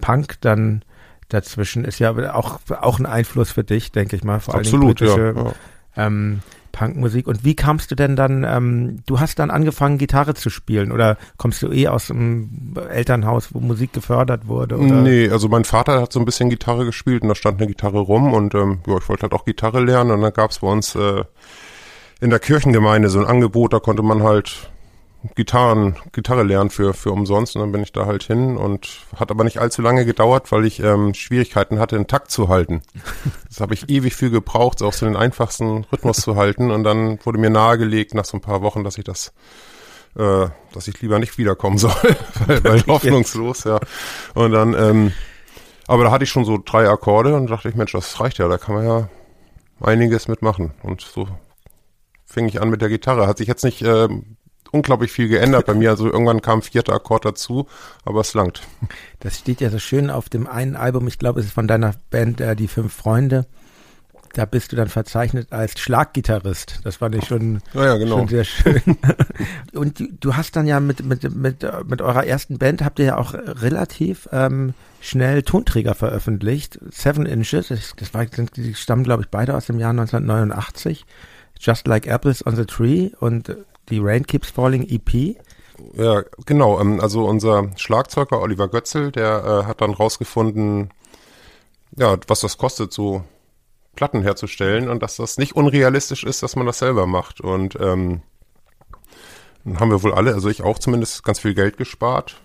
Punk 0.00 0.40
dann 0.40 0.82
dazwischen 1.28 1.84
ist 1.84 1.98
ja 1.98 2.12
auch, 2.34 2.60
auch 2.68 2.98
ein 2.98 3.06
Einfluss 3.06 3.50
für 3.50 3.64
dich, 3.64 3.92
denke 3.92 4.16
ich 4.16 4.24
mal, 4.24 4.40
vor 4.40 4.54
allem 4.54 4.80
britische 4.80 5.34
ja, 5.36 5.44
ja. 5.44 5.54
Ähm, 5.96 6.40
Punkmusik. 6.76 7.26
Und 7.26 7.44
wie 7.44 7.56
kamst 7.56 7.90
du 7.90 7.94
denn 7.94 8.16
dann, 8.16 8.44
ähm, 8.44 8.98
du 9.06 9.18
hast 9.18 9.38
dann 9.38 9.50
angefangen, 9.50 9.96
Gitarre 9.96 10.34
zu 10.34 10.50
spielen 10.50 10.92
oder 10.92 11.16
kommst 11.38 11.62
du 11.62 11.72
eh 11.72 11.88
aus 11.88 12.10
einem 12.10 12.74
Elternhaus, 12.90 13.54
wo 13.54 13.60
Musik 13.60 13.94
gefördert 13.94 14.46
wurde? 14.46 14.76
Oder? 14.76 15.00
Nee, 15.00 15.30
also 15.30 15.48
mein 15.48 15.64
Vater 15.64 16.02
hat 16.02 16.12
so 16.12 16.20
ein 16.20 16.26
bisschen 16.26 16.50
Gitarre 16.50 16.84
gespielt 16.84 17.22
und 17.22 17.28
da 17.28 17.34
stand 17.34 17.58
eine 17.58 17.66
Gitarre 17.66 17.98
rum 17.98 18.34
und 18.34 18.54
ähm, 18.54 18.80
ja, 18.86 18.98
ich 18.98 19.08
wollte 19.08 19.22
halt 19.22 19.32
auch 19.32 19.46
Gitarre 19.46 19.80
lernen 19.80 20.10
und 20.10 20.20
dann 20.20 20.32
gab 20.32 20.50
es 20.50 20.58
bei 20.58 20.68
uns 20.68 20.94
äh, 20.94 21.24
in 22.20 22.30
der 22.30 22.38
Kirchengemeinde 22.38 23.08
so 23.08 23.20
ein 23.20 23.26
Angebot, 23.26 23.72
da 23.72 23.78
konnte 23.78 24.02
man 24.02 24.22
halt 24.22 24.70
Gitarren, 25.34 25.96
Gitarre 26.12 26.42
lernen 26.42 26.70
für, 26.70 26.94
für 26.94 27.10
umsonst 27.10 27.56
und 27.56 27.62
dann 27.62 27.72
bin 27.72 27.82
ich 27.82 27.92
da 27.92 28.06
halt 28.06 28.22
hin 28.22 28.56
und 28.56 28.88
hat 29.16 29.30
aber 29.30 29.44
nicht 29.44 29.58
allzu 29.58 29.82
lange 29.82 30.04
gedauert, 30.04 30.52
weil 30.52 30.64
ich 30.64 30.80
ähm, 30.80 31.14
Schwierigkeiten 31.14 31.78
hatte, 31.78 31.96
den 31.96 32.06
Takt 32.06 32.30
zu 32.30 32.48
halten. 32.48 32.82
Das 33.48 33.60
habe 33.62 33.72
ich 33.72 33.88
ewig 33.88 34.14
viel 34.14 34.28
gebraucht, 34.28 34.82
auch 34.82 34.92
so 34.92 35.06
den 35.06 35.16
einfachsten 35.16 35.86
Rhythmus 35.90 36.18
zu 36.18 36.36
halten 36.36 36.70
und 36.70 36.84
dann 36.84 37.18
wurde 37.24 37.38
mir 37.38 37.48
nahegelegt 37.48 38.12
nach 38.12 38.26
so 38.26 38.36
ein 38.36 38.42
paar 38.42 38.60
Wochen, 38.60 38.84
dass 38.84 38.98
ich 38.98 39.04
das 39.04 39.32
äh, 40.16 40.48
dass 40.72 40.88
ich 40.88 41.00
lieber 41.00 41.18
nicht 41.18 41.38
wiederkommen 41.38 41.78
soll, 41.78 41.92
weil, 42.46 42.62
weil 42.64 42.86
hoffnungslos, 42.86 43.64
ja. 43.64 43.78
Und 44.34 44.52
dann, 44.52 44.74
ähm, 44.74 45.12
aber 45.86 46.04
da 46.04 46.10
hatte 46.10 46.24
ich 46.24 46.30
schon 46.30 46.44
so 46.44 46.58
drei 46.62 46.88
Akkorde 46.88 47.34
und 47.34 47.48
dachte 47.48 47.68
ich, 47.68 47.74
Mensch, 47.74 47.92
das 47.92 48.20
reicht 48.20 48.38
ja, 48.38 48.48
da 48.48 48.58
kann 48.58 48.74
man 48.74 48.86
ja 48.86 49.08
einiges 49.80 50.28
mitmachen. 50.28 50.72
Und 50.82 51.00
so 51.00 51.28
fing 52.24 52.48
ich 52.48 52.60
an 52.60 52.70
mit 52.70 52.82
der 52.82 52.88
Gitarre. 52.88 53.26
Hat 53.26 53.38
sich 53.38 53.48
jetzt 53.48 53.64
nicht 53.64 53.82
äh, 53.82 54.08
unglaublich 54.76 55.10
viel 55.10 55.28
geändert 55.28 55.66
bei 55.66 55.74
mir. 55.74 55.90
Also 55.90 56.06
irgendwann 56.06 56.42
kam 56.42 56.62
vierter 56.62 56.94
Akkord 56.94 57.24
dazu, 57.24 57.66
aber 58.04 58.20
es 58.20 58.34
langt. 58.34 58.62
Das 59.20 59.38
steht 59.38 59.60
ja 59.60 59.70
so 59.70 59.78
schön 59.78 60.10
auf 60.10 60.28
dem 60.28 60.46
einen 60.46 60.76
Album, 60.76 61.08
ich 61.08 61.18
glaube, 61.18 61.40
es 61.40 61.46
ist 61.46 61.52
von 61.52 61.66
deiner 61.66 61.94
Band 62.10 62.40
äh, 62.40 62.54
Die 62.54 62.68
Fünf 62.68 62.92
Freunde. 62.92 63.46
Da 64.34 64.44
bist 64.44 64.70
du 64.70 64.76
dann 64.76 64.88
verzeichnet 64.88 65.50
als 65.50 65.80
Schlaggitarrist. 65.80 66.80
Das 66.84 66.96
fand 66.96 67.14
ich 67.14 67.24
schon, 67.24 67.60
ja, 67.72 67.86
ja, 67.86 67.96
genau. 67.96 68.18
schon 68.18 68.28
sehr 68.28 68.44
schön. 68.44 68.82
Und 69.74 69.98
du, 69.98 70.08
du, 70.20 70.36
hast 70.36 70.56
dann 70.56 70.66
ja 70.66 70.78
mit, 70.78 71.02
mit, 71.02 71.34
mit, 71.34 71.66
mit 71.86 72.02
eurer 72.02 72.26
ersten 72.26 72.58
Band 72.58 72.84
habt 72.84 72.98
ihr 72.98 73.06
ja 73.06 73.16
auch 73.16 73.32
relativ 73.32 74.28
ähm, 74.32 74.74
schnell 75.00 75.42
Tonträger 75.42 75.94
veröffentlicht. 75.94 76.78
Seven 76.90 77.24
Inches, 77.24 77.68
das, 77.68 77.94
das 77.96 78.12
war, 78.12 78.26
die 78.26 78.74
stammen, 78.74 79.04
glaube 79.04 79.22
ich, 79.22 79.30
beide 79.30 79.54
aus 79.54 79.66
dem 79.66 79.78
Jahr 79.78 79.90
1989. 79.90 81.06
Just 81.58 81.86
Like 81.86 82.06
Apples 82.06 82.46
on 82.46 82.56
the 82.56 82.66
Tree 82.66 83.10
und 83.18 83.56
die 83.88 83.98
Rain 84.00 84.26
Keeps 84.26 84.50
Falling 84.50 84.86
EP. 84.88 85.36
Ja, 85.94 86.24
genau. 86.44 86.80
Ähm, 86.80 87.00
also 87.00 87.24
unser 87.26 87.70
Schlagzeuger 87.76 88.40
Oliver 88.40 88.68
Götzel, 88.68 89.12
der 89.12 89.44
äh, 89.44 89.64
hat 89.66 89.80
dann 89.80 89.92
rausgefunden, 89.92 90.90
ja, 91.96 92.16
was 92.26 92.40
das 92.40 92.58
kostet, 92.58 92.92
so 92.92 93.24
Platten 93.94 94.22
herzustellen 94.22 94.88
und 94.88 95.02
dass 95.02 95.16
das 95.16 95.38
nicht 95.38 95.56
unrealistisch 95.56 96.24
ist, 96.24 96.42
dass 96.42 96.56
man 96.56 96.66
das 96.66 96.78
selber 96.78 97.06
macht. 97.06 97.40
Und 97.40 97.76
ähm, 97.80 98.22
dann 99.64 99.80
haben 99.80 99.90
wir 99.90 100.02
wohl 100.02 100.14
alle, 100.14 100.34
also 100.34 100.48
ich 100.48 100.62
auch 100.62 100.78
zumindest, 100.78 101.24
ganz 101.24 101.40
viel 101.40 101.54
Geld 101.54 101.76
gespart 101.76 102.40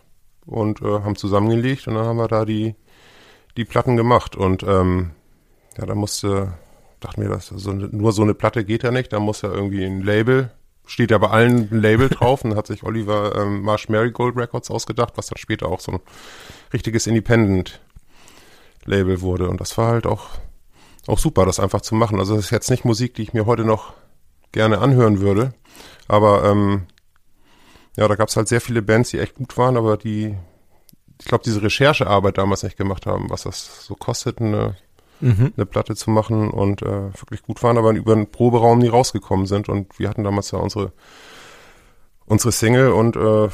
und 0.45 0.81
äh, 0.81 0.85
haben 0.85 1.15
zusammengelegt 1.15 1.87
und 1.87 1.95
dann 1.95 2.05
haben 2.05 2.17
wir 2.17 2.27
da 2.27 2.45
die, 2.45 2.75
die 3.57 3.65
Platten 3.65 3.97
gemacht. 3.97 4.35
Und 4.35 4.63
ähm, 4.63 5.11
ja, 5.77 5.85
da 5.85 5.95
musste, 5.95 6.53
dachten 6.99 7.21
wir, 7.21 7.29
das, 7.29 7.51
also 7.51 7.73
nur 7.73 8.11
so 8.13 8.21
eine 8.21 8.33
Platte 8.33 8.63
geht 8.63 8.83
ja 8.83 8.91
nicht, 8.91 9.11
da 9.13 9.19
muss 9.19 9.41
ja 9.41 9.51
irgendwie 9.51 9.83
ein 9.83 10.01
Label 10.01 10.51
steht 10.85 11.11
ja 11.11 11.17
bei 11.17 11.29
allen 11.29 11.69
Label 11.71 12.09
drauf 12.09 12.43
und 12.43 12.55
hat 12.55 12.67
sich 12.67 12.83
Oliver 12.83 13.35
ähm, 13.35 13.61
Marsh 13.61 13.89
Marigold 13.89 14.35
Records 14.35 14.69
ausgedacht, 14.69 15.13
was 15.15 15.27
dann 15.27 15.37
später 15.37 15.67
auch 15.67 15.79
so 15.79 15.93
ein 15.93 15.99
richtiges 16.73 17.07
Independent-Label 17.07 19.21
wurde. 19.21 19.49
Und 19.49 19.61
das 19.61 19.77
war 19.77 19.91
halt 19.91 20.05
auch, 20.05 20.29
auch 21.07 21.19
super, 21.19 21.45
das 21.45 21.59
einfach 21.59 21.81
zu 21.81 21.95
machen. 21.95 22.19
Also 22.19 22.35
das 22.35 22.45
ist 22.45 22.51
jetzt 22.51 22.69
nicht 22.69 22.85
Musik, 22.85 23.15
die 23.15 23.23
ich 23.23 23.33
mir 23.33 23.45
heute 23.45 23.63
noch 23.63 23.93
gerne 24.51 24.79
anhören 24.79 25.21
würde. 25.21 25.53
Aber 26.07 26.43
ähm, 26.43 26.87
ja, 27.97 28.07
da 28.07 28.15
gab 28.15 28.29
es 28.29 28.35
halt 28.35 28.47
sehr 28.47 28.61
viele 28.61 28.81
Bands, 28.81 29.11
die 29.11 29.19
echt 29.19 29.35
gut 29.35 29.57
waren, 29.57 29.77
aber 29.77 29.97
die, 29.97 30.35
ich 31.19 31.25
glaube, 31.25 31.43
diese 31.43 31.61
Recherchearbeit 31.61 32.37
damals 32.37 32.63
nicht 32.63 32.77
gemacht 32.77 33.05
haben, 33.05 33.29
was 33.29 33.43
das 33.43 33.85
so 33.85 33.95
kostet, 33.95 34.39
eine 34.39 34.75
mhm. 35.21 35.53
eine 35.55 35.65
Platte 35.65 35.95
zu 35.95 36.09
machen 36.09 36.49
und 36.49 36.81
äh, 36.81 37.13
wirklich 37.13 37.43
gut 37.43 37.61
waren, 37.63 37.77
aber 37.77 37.91
über 37.91 38.15
den 38.15 38.31
Proberaum 38.31 38.79
nie 38.79 38.87
rausgekommen 38.87 39.45
sind. 39.45 39.69
Und 39.69 39.97
wir 39.99 40.09
hatten 40.09 40.23
damals 40.23 40.51
ja 40.51 40.59
unsere, 40.59 40.91
unsere 42.25 42.51
Single 42.51 42.91
und 42.91 43.15
äh, 43.15 43.49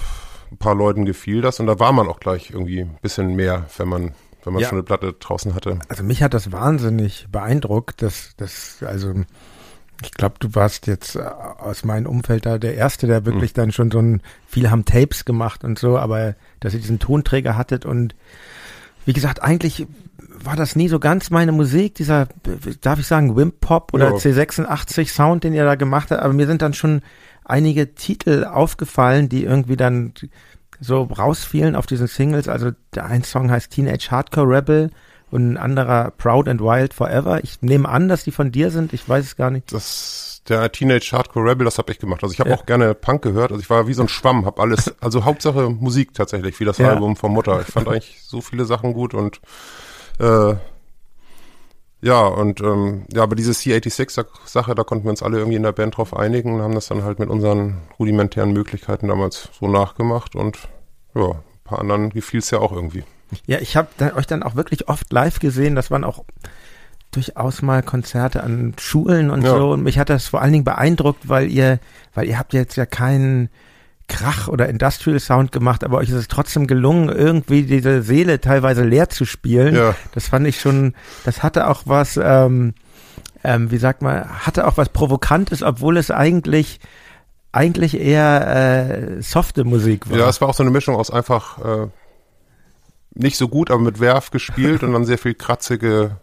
ein 0.52 0.58
paar 0.58 0.76
Leuten 0.76 1.06
gefiel 1.06 1.42
das 1.42 1.60
und 1.60 1.68
da 1.68 1.80
war 1.80 1.92
man 1.92 2.08
auch 2.08 2.20
gleich 2.20 2.52
irgendwie 2.52 2.82
ein 2.82 2.98
bisschen 3.02 3.36
mehr, 3.36 3.66
wenn 3.78 3.90
man 3.90 4.12
wenn 4.44 4.54
man 4.54 4.62
ja. 4.62 4.70
schon 4.70 4.78
eine 4.78 4.84
Platte 4.84 5.12
draußen 5.12 5.56
hatte. 5.56 5.80
Also 5.90 6.04
mich 6.04 6.24
hat 6.24 6.34
das 6.34 6.54
wahnsinnig 6.54 7.28
beeindruckt, 7.30 8.02
dass 8.02 8.32
das 8.38 8.78
also 8.82 9.14
ich 10.04 10.12
glaube, 10.12 10.36
du 10.40 10.54
warst 10.54 10.88
jetzt 10.88 11.16
äh, 11.16 11.20
aus 11.20 11.84
meinem 11.84 12.06
Umfeld 12.06 12.46
da 12.46 12.58
der 12.58 12.76
Erste, 12.76 13.08
der 13.08 13.26
wirklich 13.26 13.52
mhm. 13.52 13.56
dann 13.56 13.72
schon 13.72 13.92
so 13.92 14.00
ein, 14.00 14.22
viele 14.48 14.72
haben 14.72 14.86
Tapes 14.86 15.26
gemacht 15.26 15.64
und 15.64 15.80
so, 15.80 15.98
aber 15.98 16.36
dass 16.60 16.74
ihr 16.74 16.80
diesen 16.80 17.00
Tonträger 17.00 17.58
hattet 17.58 17.86
und 17.86 18.16
wie 19.06 19.14
gesagt, 19.14 19.42
eigentlich 19.42 19.88
war 20.48 20.56
das 20.56 20.76
nie 20.76 20.88
so 20.88 21.00
ganz 21.00 21.30
meine 21.30 21.52
Musik, 21.52 21.96
dieser, 21.96 22.28
darf 22.82 23.00
ich 23.00 23.08
sagen, 23.08 23.36
Wimp 23.36 23.60
Pop 23.60 23.94
oder 23.94 24.12
ja. 24.12 24.16
C86 24.16 25.10
Sound, 25.10 25.44
den 25.44 25.54
ihr 25.54 25.66
da 25.66 25.76
gemacht 25.76 26.10
habt, 26.10 26.22
aber 26.22 26.34
mir 26.34 26.48
sind 26.48 26.62
dann 26.62 26.74
schon 26.74 27.02
einige 27.46 27.94
Titel 27.94 28.46
aufgefallen, 28.46 29.30
die 29.30 29.44
irgendwie 29.44 29.78
dann 29.78 30.14
so 30.80 31.04
rausfielen 31.04 31.76
auf 31.76 31.86
diesen 31.86 32.08
Singles. 32.08 32.48
Also 32.48 32.72
der 32.96 33.06
ein 33.06 33.24
Song 33.24 33.52
heißt 33.52 33.72
Teenage 33.72 34.10
Hardcore 34.10 34.48
Rebel 34.48 34.92
und 35.32 35.54
ein 35.54 35.58
anderer 35.58 36.12
Proud 36.12 36.48
and 36.48 36.62
Wild 36.62 36.94
Forever. 36.94 37.44
Ich 37.44 37.62
nehme 37.62 37.90
an, 37.90 38.08
dass 38.08 38.24
die 38.24 38.32
von 38.32 38.52
dir 38.52 38.72
sind. 38.72 38.94
Ich 38.94 39.08
weiß 39.08 39.26
es 39.26 39.36
gar 39.36 39.52
nicht. 39.52 39.72
Das 39.72 40.42
der 40.48 40.72
Teenage 40.72 41.12
Hardcore 41.12 41.50
Rebel, 41.50 41.66
das 41.66 41.78
habe 41.78 41.92
ich 41.92 42.00
gemacht. 42.00 42.24
Also 42.24 42.34
ich 42.34 42.40
habe 42.40 42.52
ja. 42.52 42.56
auch 42.56 42.66
gerne 42.66 42.94
Punk 42.94 43.22
gehört. 43.22 43.52
Also 43.52 43.62
ich 43.62 43.70
war 43.70 43.88
wie 43.88 43.94
so 43.94 44.02
ein 44.02 44.08
Schwamm, 44.08 44.46
habe 44.46 44.62
alles. 44.62 44.94
Also 45.02 45.26
Hauptsache 45.26 45.70
Musik 45.70 46.14
tatsächlich, 46.14 46.60
wie 46.60 46.66
das 46.66 46.78
ja. 46.78 46.90
Album 46.90 47.16
von 47.16 47.32
Mutter. 47.32 47.62
Ich 47.62 47.68
fand 47.68 47.88
eigentlich 47.88 48.22
so 48.24 48.42
viele 48.42 48.66
Sachen 48.66 48.94
gut 48.94 49.14
und 49.14 49.42
äh, 50.20 50.56
ja, 52.02 52.26
und 52.28 52.62
ähm, 52.62 53.06
ja, 53.12 53.24
aber 53.24 53.36
diese 53.36 53.52
C86-Sache, 53.52 54.76
da 54.76 54.84
konnten 54.84 55.06
wir 55.06 55.10
uns 55.10 55.24
alle 55.24 55.38
irgendwie 55.38 55.58
in 55.58 55.64
der 55.64 55.72
Band 55.72 55.98
drauf 55.98 56.16
einigen 56.16 56.56
und 56.56 56.62
haben 56.62 56.76
das 56.76 56.88
dann 56.88 57.04
halt 57.04 57.20
mit 57.20 57.30
unseren 57.30 57.78
rudimentären 57.98 58.54
Möglichkeiten 58.54 59.08
damals 59.08 59.50
so 59.60 59.68
nachgemacht 59.68 60.36
und 60.36 60.60
ja, 61.16 61.30
ein 61.32 61.64
paar 61.64 61.80
anderen 61.80 62.12
gefiel 62.12 62.40
es 62.40 62.52
ja 62.52 62.60
auch 62.60 62.72
irgendwie. 62.72 63.04
Ja, 63.46 63.60
ich 63.60 63.76
habe 63.76 63.90
euch 64.16 64.28
dann 64.28 64.44
auch 64.44 64.56
wirklich 64.56 64.88
oft 64.88 65.12
live 65.12 65.40
gesehen. 65.40 65.76
Das 65.76 65.92
waren 65.92 66.04
auch 66.04 66.24
durchaus 67.12 67.62
mal 67.62 67.84
Konzerte 67.84 68.44
an 68.44 68.74
Schulen 68.80 69.30
und 69.30 69.42
ja. 69.42 69.58
so. 69.58 69.72
Und 69.72 69.84
mich 69.84 70.00
hat 70.00 70.10
das 70.10 70.28
vor 70.28 70.42
allen 70.42 70.54
Dingen 70.54 70.64
beeindruckt, 70.64 71.28
weil 71.28 71.50
ihr, 71.50 71.80
weil 72.14 72.28
ihr 72.28 72.38
habt 72.38 72.54
jetzt 72.54 72.78
ja 72.78 72.86
keinen 72.86 73.50
Krach 74.08 74.48
oder 74.48 74.70
Industrial 74.70 75.20
Sound 75.20 75.52
gemacht, 75.52 75.84
aber 75.84 75.98
euch 75.98 76.10
ist 76.10 76.16
es 76.16 76.28
trotzdem 76.28 76.68
gelungen, 76.68 77.10
irgendwie 77.10 77.64
diese 77.64 78.02
Seele 78.02 78.40
teilweise 78.40 78.84
leer 78.84 79.10
zu 79.10 79.26
spielen. 79.26 79.76
Ja. 79.76 79.96
Das 80.14 80.30
fand 80.30 80.48
ich 80.48 80.60
schon, 80.60 80.94
das 81.26 81.44
hatte 81.44 81.68
auch 81.68 81.84
was, 81.86 82.18
ähm, 82.22 82.74
ähm, 83.44 83.70
wie 83.70 83.78
sagt 83.78 84.02
man, 84.02 84.46
hatte 84.46 84.68
auch 84.68 84.78
was 84.78 84.90
Provokantes, 84.90 85.62
obwohl 85.62 85.98
es 85.98 86.12
eigentlich 86.12 86.80
eigentlich 87.52 88.00
eher 88.00 89.18
äh, 89.18 89.22
softe 89.22 89.64
Musik 89.64 90.10
war. 90.10 90.18
Ja, 90.18 90.30
es 90.30 90.42
war 90.42 90.50
auch 90.50 90.54
so 90.54 90.64
eine 90.64 90.72
Mischung 90.72 90.96
aus 90.96 91.10
einfach 91.10 91.58
äh, 91.64 91.88
nicht 93.16 93.38
so 93.38 93.48
gut, 93.48 93.72
aber 93.72 93.82
mit 93.82 94.00
Werf 94.00 94.32
gespielt 94.32 94.84
und 94.84 94.94
dann 94.94 95.06
sehr 95.06 95.18
viel 95.18 95.34
kratzige 95.34 96.18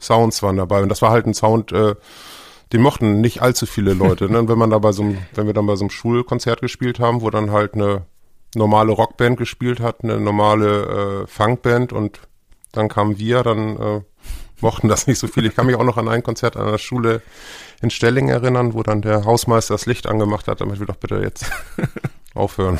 Sounds 0.00 0.42
waren 0.42 0.56
dabei. 0.56 0.82
Und 0.82 0.88
das 0.88 1.02
war 1.02 1.10
halt 1.10 1.26
ein 1.26 1.34
Sound, 1.34 1.72
äh, 1.72 1.94
den 2.72 2.82
mochten 2.82 3.20
nicht 3.20 3.42
allzu 3.42 3.66
viele 3.66 3.94
Leute. 3.94 4.30
Ne? 4.30 4.38
Und 4.38 4.48
wenn 4.48 4.58
man 4.58 4.70
da 4.70 4.78
bei 4.78 4.92
so 4.92 5.02
einem, 5.02 5.18
wenn 5.34 5.46
wir 5.46 5.54
dann 5.54 5.66
bei 5.66 5.76
so 5.76 5.84
einem 5.84 5.90
Schulkonzert 5.90 6.60
gespielt 6.60 7.00
haben, 7.00 7.22
wo 7.22 7.30
dann 7.30 7.50
halt 7.50 7.74
eine 7.74 8.02
normale 8.54 8.92
Rockband 8.92 9.36
gespielt 9.36 9.80
hat, 9.80 10.02
eine 10.02 10.20
normale 10.20 11.22
äh, 11.22 11.26
Funkband 11.26 11.92
und 11.92 12.20
dann 12.72 12.88
kamen 12.88 13.18
wir, 13.18 13.42
dann 13.42 13.76
äh, 13.76 14.00
mochten 14.60 14.88
das 14.88 15.06
nicht 15.06 15.18
so 15.18 15.26
viele. 15.26 15.48
Ich 15.48 15.56
kann 15.56 15.66
mich 15.66 15.76
auch 15.76 15.84
noch 15.84 15.96
an 15.96 16.08
ein 16.08 16.22
Konzert 16.22 16.56
an 16.56 16.70
der 16.70 16.78
Schule 16.78 17.22
in 17.80 17.90
Stelling 17.90 18.28
erinnern, 18.28 18.74
wo 18.74 18.82
dann 18.82 19.02
der 19.02 19.24
Hausmeister 19.24 19.74
das 19.74 19.86
Licht 19.86 20.06
angemacht 20.06 20.48
hat, 20.48 20.60
damit 20.60 20.78
wir 20.80 20.86
doch 20.86 20.96
bitte 20.96 21.16
jetzt 21.16 21.50
aufhören. 22.34 22.78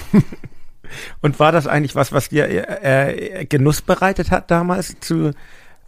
Und 1.21 1.39
war 1.39 1.53
das 1.53 1.67
eigentlich 1.67 1.95
was, 1.95 2.13
was 2.13 2.31
dir 2.31 2.49
äh, 2.49 3.41
äh, 3.41 3.45
Genuss 3.45 3.83
bereitet 3.83 4.31
hat 4.31 4.51
damals, 4.51 4.97
zu, 5.01 5.33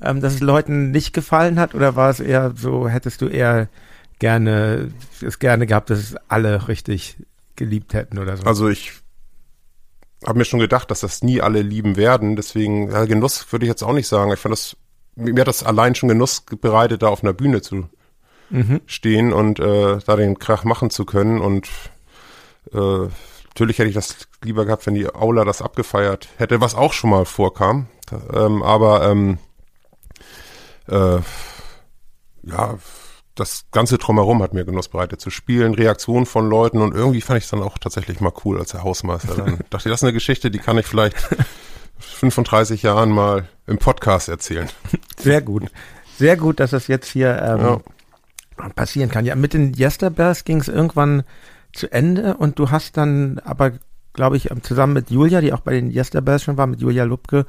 ähm, 0.03 0.21
dass 0.21 0.35
es 0.35 0.41
Leuten 0.41 0.91
nicht 0.91 1.13
gefallen 1.13 1.59
hat? 1.59 1.75
Oder 1.75 1.97
war 1.97 2.11
es 2.11 2.21
eher 2.21 2.53
so, 2.55 2.89
hättest 2.89 3.23
du 3.23 3.29
eher 3.29 3.69
gerne, 4.21 4.93
es 5.21 5.41
gerne 5.41 5.67
gehabt, 5.67 5.91
dass 5.91 5.99
es 5.99 6.17
alle 6.29 6.69
richtig 6.69 7.17
geliebt 7.57 7.93
hätten 7.95 8.19
oder 8.19 8.37
so? 8.37 8.45
Also 8.45 8.69
ich 8.69 8.93
habe 10.25 10.39
mir 10.39 10.45
schon 10.45 10.61
gedacht, 10.61 10.91
dass 10.91 11.01
das 11.01 11.23
nie 11.23 11.41
alle 11.41 11.63
lieben 11.63 11.97
werden. 11.97 12.37
Deswegen, 12.37 12.91
ja, 12.91 13.05
Genuss 13.07 13.51
würde 13.53 13.65
ich 13.65 13.71
jetzt 13.71 13.83
auch 13.83 13.93
nicht 13.93 14.07
sagen. 14.07 14.33
Ich 14.33 14.39
fand 14.39 14.53
das, 14.53 14.77
mir 15.17 15.41
hat 15.41 15.49
das 15.49 15.65
allein 15.65 15.95
schon 15.95 16.09
Genuss 16.09 16.43
bereitet, 16.61 17.03
da 17.03 17.09
auf 17.09 17.25
einer 17.25 17.33
Bühne 17.33 17.63
zu 17.63 17.89
mhm. 18.51 18.81
stehen 18.87 19.33
und 19.33 19.59
äh, 19.59 19.99
da 19.99 20.17
den 20.17 20.39
Krach 20.39 20.65
machen 20.65 20.91
zu 20.91 21.05
können. 21.05 21.41
Und 21.41 21.69
äh, 22.73 23.09
natürlich 23.49 23.79
hätte 23.79 23.89
ich 23.89 23.95
das 23.95 24.29
lieber 24.45 24.67
gehabt, 24.67 24.87
wenn 24.87 24.95
die 24.95 25.09
Aula 25.09 25.45
das 25.45 25.63
abgefeiert 25.63 26.29
hätte, 26.37 26.61
was 26.61 26.75
auch 26.75 26.93
schon 26.93 27.11
mal 27.11 27.25
vorkam. 27.25 27.87
Ähm, 28.33 28.63
aber 28.63 29.09
ähm, 29.09 29.39
äh, 30.89 31.21
ja, 32.43 32.79
das 33.41 33.65
ganze 33.73 33.99
Drumherum 33.99 34.43
hat 34.43 34.53
mir 34.53 34.65
Genuss 34.65 34.89
bereitet 34.89 35.21
zu 35.21 35.31
spielen, 35.31 35.75
Reaktionen 35.75 36.27
von 36.27 36.49
Leuten 36.49 36.83
und 36.83 36.95
irgendwie 36.95 37.21
fand 37.21 37.39
ich 37.39 37.45
es 37.45 37.51
dann 37.51 37.63
auch 37.63 37.79
tatsächlich 37.79 38.21
mal 38.21 38.33
cool 38.45 38.59
als 38.59 38.73
der 38.73 38.85
Hausmeister. 38.85 39.35
Dann 39.35 39.59
dachte 39.71 39.89
ich, 39.89 39.93
das 39.93 40.01
ist 40.01 40.05
eine 40.05 40.13
Geschichte, 40.13 40.51
die 40.51 40.59
kann 40.59 40.79
ich 40.79 40.87
vielleicht 40.87 41.17
35 41.99 42.83
Jahren 42.83 43.11
mal 43.11 43.49
im 43.67 43.79
Podcast 43.79 44.29
erzählen. 44.29 44.69
Sehr 45.19 45.41
gut. 45.41 45.65
Sehr 46.19 46.37
gut, 46.37 46.61
dass 46.61 46.73
das 46.73 46.87
jetzt 46.87 47.11
hier 47.11 47.41
ähm, 47.43 47.81
ja. 48.59 48.69
passieren 48.75 49.11
kann. 49.11 49.25
Ja, 49.25 49.35
mit 49.35 49.55
den 49.55 49.75
Yesterbears 49.75 50.45
ging 50.45 50.61
es 50.61 50.69
irgendwann 50.69 51.23
zu 51.73 51.91
Ende 51.91 52.37
und 52.37 52.59
du 52.59 52.71
hast 52.71 52.97
dann 52.99 53.41
aber, 53.45 53.73
glaube 54.13 54.37
ich, 54.37 54.51
zusammen 54.63 54.93
mit 54.93 55.11
Julia, 55.11 55.41
die 55.41 55.53
auch 55.53 55.61
bei 55.61 55.73
den 55.73 55.91
Yesterbears 55.91 56.43
schon 56.43 56.59
war, 56.59 56.67
mit 56.67 56.81
Julia 56.81 57.05
Lubke, 57.05 57.47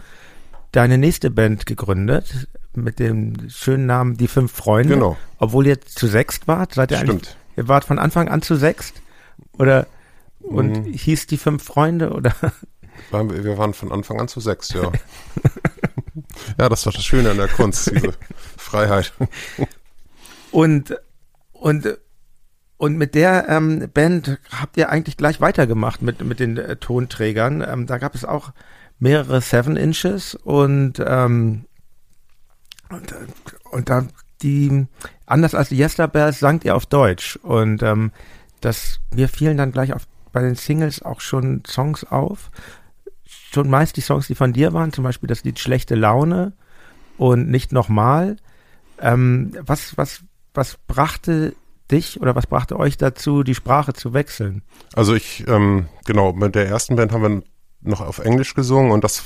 deine 0.71 0.97
nächste 0.97 1.31
Band 1.31 1.65
gegründet 1.65 2.47
mit 2.73 2.99
dem 2.99 3.49
schönen 3.49 3.85
Namen 3.85 4.17
Die 4.17 4.27
Fünf 4.27 4.51
Freunde. 4.51 4.95
Genau. 4.95 5.17
Obwohl 5.37 5.67
ihr 5.67 5.81
zu 5.81 6.07
sechst 6.07 6.47
wart. 6.47 6.75
Seid 6.75 6.91
ihr 6.91 6.97
Stimmt. 6.97 7.37
Ihr 7.57 7.67
wart 7.67 7.83
von 7.83 7.99
Anfang 7.99 8.29
an 8.29 8.41
zu 8.41 8.55
sechst? 8.55 9.01
Oder 9.57 9.87
und 10.39 10.85
mhm. 10.85 10.93
hieß 10.93 11.27
Die 11.27 11.37
Fünf 11.37 11.63
Freunde 11.63 12.11
oder? 12.11 12.33
Wir 13.11 13.57
waren 13.57 13.73
von 13.73 13.91
Anfang 13.91 14.19
an 14.19 14.27
zu 14.27 14.39
sechs, 14.39 14.69
ja. 14.73 14.83
ja, 16.59 16.69
das 16.69 16.85
war 16.85 16.93
das 16.93 17.03
Schöne 17.03 17.31
an 17.31 17.37
der 17.37 17.47
Kunst, 17.47 17.91
diese 17.91 18.13
Freiheit. 18.57 19.13
und 20.51 20.95
und 21.51 21.97
und 22.77 22.97
mit 22.97 23.15
der 23.15 23.47
ähm, 23.49 23.89
Band 23.93 24.39
habt 24.51 24.77
ihr 24.77 24.89
eigentlich 24.89 25.17
gleich 25.17 25.41
weitergemacht 25.41 26.01
mit 26.01 26.23
mit 26.23 26.39
den 26.39 26.57
äh, 26.57 26.75
Tonträgern. 26.77 27.65
Ähm, 27.67 27.85
da 27.85 27.97
gab 27.97 28.15
es 28.15 28.25
auch 28.25 28.51
mehrere 29.01 29.41
Seven 29.41 29.75
Inches 29.75 30.36
und 30.36 31.03
ähm, 31.05 31.65
und, 32.89 33.13
und 33.72 33.89
da 33.89 34.05
die, 34.41 34.86
anders 35.25 35.55
als 35.55 35.70
die 35.70 35.77
Yesterbears, 35.77 36.39
sangt 36.39 36.65
ihr 36.65 36.75
auf 36.75 36.86
Deutsch. 36.86 37.38
Und 37.38 37.84
ähm, 37.84 38.12
das, 38.60 39.00
mir 39.13 39.29
fielen 39.29 39.58
dann 39.58 39.72
gleich 39.72 39.93
auf, 39.93 40.08
bei 40.31 40.41
den 40.41 40.55
Singles 40.55 41.01
auch 41.01 41.22
schon 41.22 41.63
Songs 41.65 42.03
auf. 42.03 42.51
Schon 43.25 43.70
meist 43.70 43.98
die 43.98 44.01
Songs, 44.01 44.27
die 44.27 44.36
von 44.36 44.53
dir 44.53 44.74
waren, 44.74 44.93
zum 44.93 45.03
Beispiel 45.03 45.27
das 45.27 45.43
Lied 45.43 45.60
Schlechte 45.60 45.96
Laune 45.96 46.53
und 47.17 47.50
Nicht 47.50 47.72
nochmal. 47.72 48.38
Ähm, 49.00 49.53
was, 49.62 49.98
was, 49.98 50.22
was 50.53 50.77
brachte 50.88 51.55
dich 51.89 52.22
oder 52.22 52.36
was 52.36 52.48
brachte 52.48 52.79
euch 52.79 52.98
dazu, 52.98 53.43
die 53.43 53.55
Sprache 53.55 53.93
zu 53.93 54.13
wechseln? 54.13 54.63
Also 54.93 55.13
ich, 55.13 55.46
ähm, 55.48 55.88
genau, 56.05 56.34
mit 56.34 56.55
der 56.55 56.67
ersten 56.67 56.96
Band 56.96 57.12
haben 57.12 57.22
wir 57.24 57.43
noch 57.81 58.01
auf 58.01 58.19
Englisch 58.19 58.53
gesungen 58.53 58.91
und 58.91 59.03
das 59.03 59.23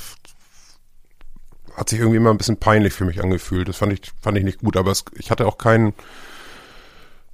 hat 1.76 1.90
sich 1.90 1.98
irgendwie 1.98 2.16
immer 2.16 2.30
ein 2.30 2.38
bisschen 2.38 2.56
peinlich 2.56 2.94
für 2.94 3.04
mich 3.04 3.22
angefühlt. 3.22 3.68
Das 3.68 3.76
fand 3.76 3.92
ich, 3.92 4.12
fand 4.20 4.38
ich 4.38 4.44
nicht 4.44 4.60
gut, 4.60 4.76
aber 4.76 4.90
es, 4.90 5.04
ich 5.14 5.30
hatte 5.30 5.46
auch 5.46 5.58
keinen, 5.58 5.92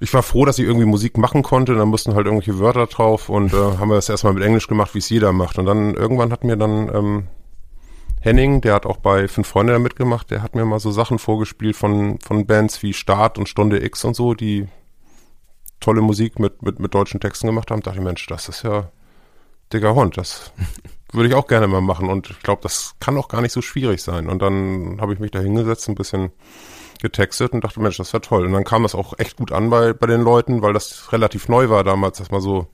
ich 0.01 0.13
war 0.13 0.23
froh, 0.23 0.45
dass 0.45 0.59
ich 0.59 0.67
irgendwie 0.67 0.87
Musik 0.87 1.17
machen 1.17 1.43
konnte, 1.43 1.75
dann 1.75 1.89
mussten 1.89 2.15
halt 2.15 2.27
irgendwelche 2.27 2.59
Wörter 2.59 2.87
drauf 2.87 3.29
und 3.29 3.53
äh, 3.53 3.57
haben 3.57 3.89
wir 3.89 3.95
das 3.95 4.09
erstmal 4.09 4.33
mit 4.33 4.43
Englisch 4.43 4.67
gemacht, 4.67 4.95
wie 4.95 4.99
es 4.99 5.09
jeder 5.09 5.33
macht. 5.33 5.59
Und 5.59 5.67
dann 5.67 5.95
irgendwann 5.95 6.33
hat 6.33 6.43
mir 6.43 6.57
dann 6.57 6.93
ähm, 6.93 7.29
Henning, 8.21 8.61
der 8.61 8.75
hat 8.75 8.87
auch 8.87 8.97
bei 8.97 9.29
Fünf 9.29 9.47
Freunde 9.47 9.75
da 9.75 9.79
mitgemacht, 9.79 10.31
der 10.31 10.43
hat 10.43 10.57
mir 10.57 10.65
mal 10.65 10.81
so 10.81 10.91
Sachen 10.91 11.21
vorgespielt 11.21 11.77
von, 11.77 12.19
von 12.19 12.47
Bands 12.47 12.83
wie 12.83 12.93
Start 12.93 13.39
und 13.39 13.49
Stunde 13.49 13.85
X 13.85 14.05
und 14.05 14.15
so, 14.15 14.35
die 14.35 14.67
tolle 15.79 16.01
Musik 16.01 16.41
mit, 16.41 16.63
mit, 16.63 16.81
mit 16.81 16.95
deutschen 16.95 17.21
Texten 17.21 17.47
gemacht 17.47 17.71
haben. 17.71 17.81
Da 17.81 17.91
dachte 17.91 18.01
ich, 18.01 18.05
Mensch, 18.05 18.27
das 18.27 18.49
ist 18.49 18.63
ja 18.63 18.91
dicker 19.73 19.95
Hund, 19.95 20.17
das 20.17 20.53
würde 21.13 21.29
ich 21.29 21.35
auch 21.35 21.47
gerne 21.47 21.67
mal 21.67 21.81
machen 21.81 22.09
und 22.09 22.31
ich 22.31 22.41
glaube, 22.41 22.63
das 22.63 22.95
kann 23.01 23.17
auch 23.19 23.29
gar 23.29 23.43
nicht 23.43 23.53
so 23.53 23.63
schwierig 23.63 24.03
sein. 24.03 24.29
Und 24.29 24.41
dann 24.41 24.99
habe 25.01 25.13
ich 25.13 25.21
mich 25.21 25.31
da 25.31 25.41
hingesetzt, 25.41 25.89
ein 25.89 25.95
bisschen 25.95 26.31
getextet 27.01 27.53
und 27.53 27.65
dachte, 27.65 27.81
Mensch, 27.81 27.99
das 27.99 28.13
wäre 28.13 28.23
toll. 28.23 28.47
Und 28.47 28.53
dann 28.53 28.65
kam 28.65 28.83
das 28.83 28.95
auch 28.95 29.19
echt 29.19 29.37
gut 29.37 29.53
an 29.53 29.71
bei, 29.71 29.93
bei 29.93 30.07
den 30.07 30.23
Leuten, 30.23 30.63
weil 30.63 30.73
das 30.73 31.13
relativ 31.13 31.49
neu 31.49 31.69
war 31.69 31.85
damals, 31.85 32.19
dass 32.19 32.31
man 32.31 32.41
so 32.41 32.67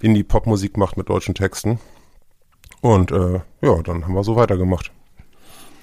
Indie-Pop-Musik 0.00 0.76
macht 0.76 0.96
mit 0.96 1.08
deutschen 1.08 1.34
Texten. 1.34 1.78
Und 2.80 3.12
äh, 3.12 3.40
ja, 3.60 3.82
dann 3.82 4.04
haben 4.04 4.14
wir 4.14 4.24
so 4.24 4.36
weitergemacht. 4.36 4.90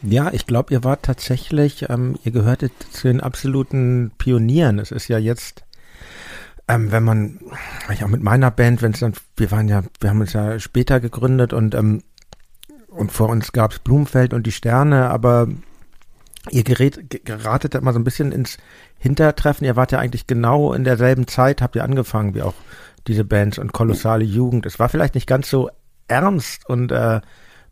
Ja, 0.01 0.31
ich 0.33 0.47
glaube, 0.47 0.73
ihr 0.73 0.83
wart 0.83 1.03
tatsächlich, 1.03 1.89
ähm, 1.89 2.17
ihr 2.23 2.31
gehörtet 2.31 2.71
zu 2.91 3.07
den 3.07 3.21
absoluten 3.21 4.11
Pionieren. 4.17 4.79
Es 4.79 4.91
ist 4.91 5.07
ja 5.07 5.19
jetzt 5.19 5.63
ähm, 6.71 6.91
wenn 6.91 7.03
man, 7.03 7.39
ich 7.91 8.03
auch 8.03 8.07
mit 8.07 8.23
meiner 8.23 8.49
Band, 8.49 8.81
wenn 8.81 8.93
es 8.93 8.99
dann, 8.99 9.13
wir 9.35 9.51
waren 9.51 9.67
ja, 9.67 9.83
wir 9.99 10.09
haben 10.09 10.21
uns 10.21 10.33
ja 10.33 10.59
später 10.59 10.99
gegründet 10.99 11.53
und 11.53 11.75
ähm, 11.75 12.03
und 12.87 13.11
vor 13.11 13.29
uns 13.29 13.53
gab 13.53 13.71
es 13.71 13.79
Blumenfeld 13.79 14.33
und 14.33 14.45
die 14.45 14.51
Sterne, 14.51 15.09
aber 15.09 15.47
ihr 16.49 16.63
gerät, 16.63 17.25
geratet 17.25 17.73
immer 17.75 17.93
so 17.93 17.99
ein 17.99 18.03
bisschen 18.03 18.33
ins 18.33 18.57
Hintertreffen. 18.97 19.65
Ihr 19.65 19.77
wart 19.77 19.93
ja 19.93 19.99
eigentlich 19.99 20.27
genau 20.27 20.73
in 20.73 20.83
derselben 20.83 21.25
Zeit, 21.27 21.61
habt 21.61 21.77
ihr 21.77 21.85
angefangen, 21.85 22.35
wie 22.35 22.41
auch 22.41 22.53
diese 23.07 23.23
Bands 23.23 23.59
und 23.59 23.71
kolossale 23.71 24.25
Jugend. 24.25 24.65
Es 24.65 24.77
war 24.77 24.89
vielleicht 24.89 25.15
nicht 25.15 25.25
ganz 25.25 25.49
so 25.49 25.69
ernst 26.09 26.67
und 26.67 26.91
äh, 26.91 27.21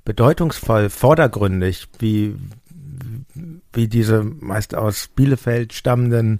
bedeutungsvoll, 0.05 0.89
vordergründig, 0.89 1.89
wie, 1.99 2.37
wie 3.73 3.89
diese 3.89 4.23
meist 4.23 4.73
aus 4.73 5.09
Bielefeld 5.09 5.73
stammenden 5.73 6.39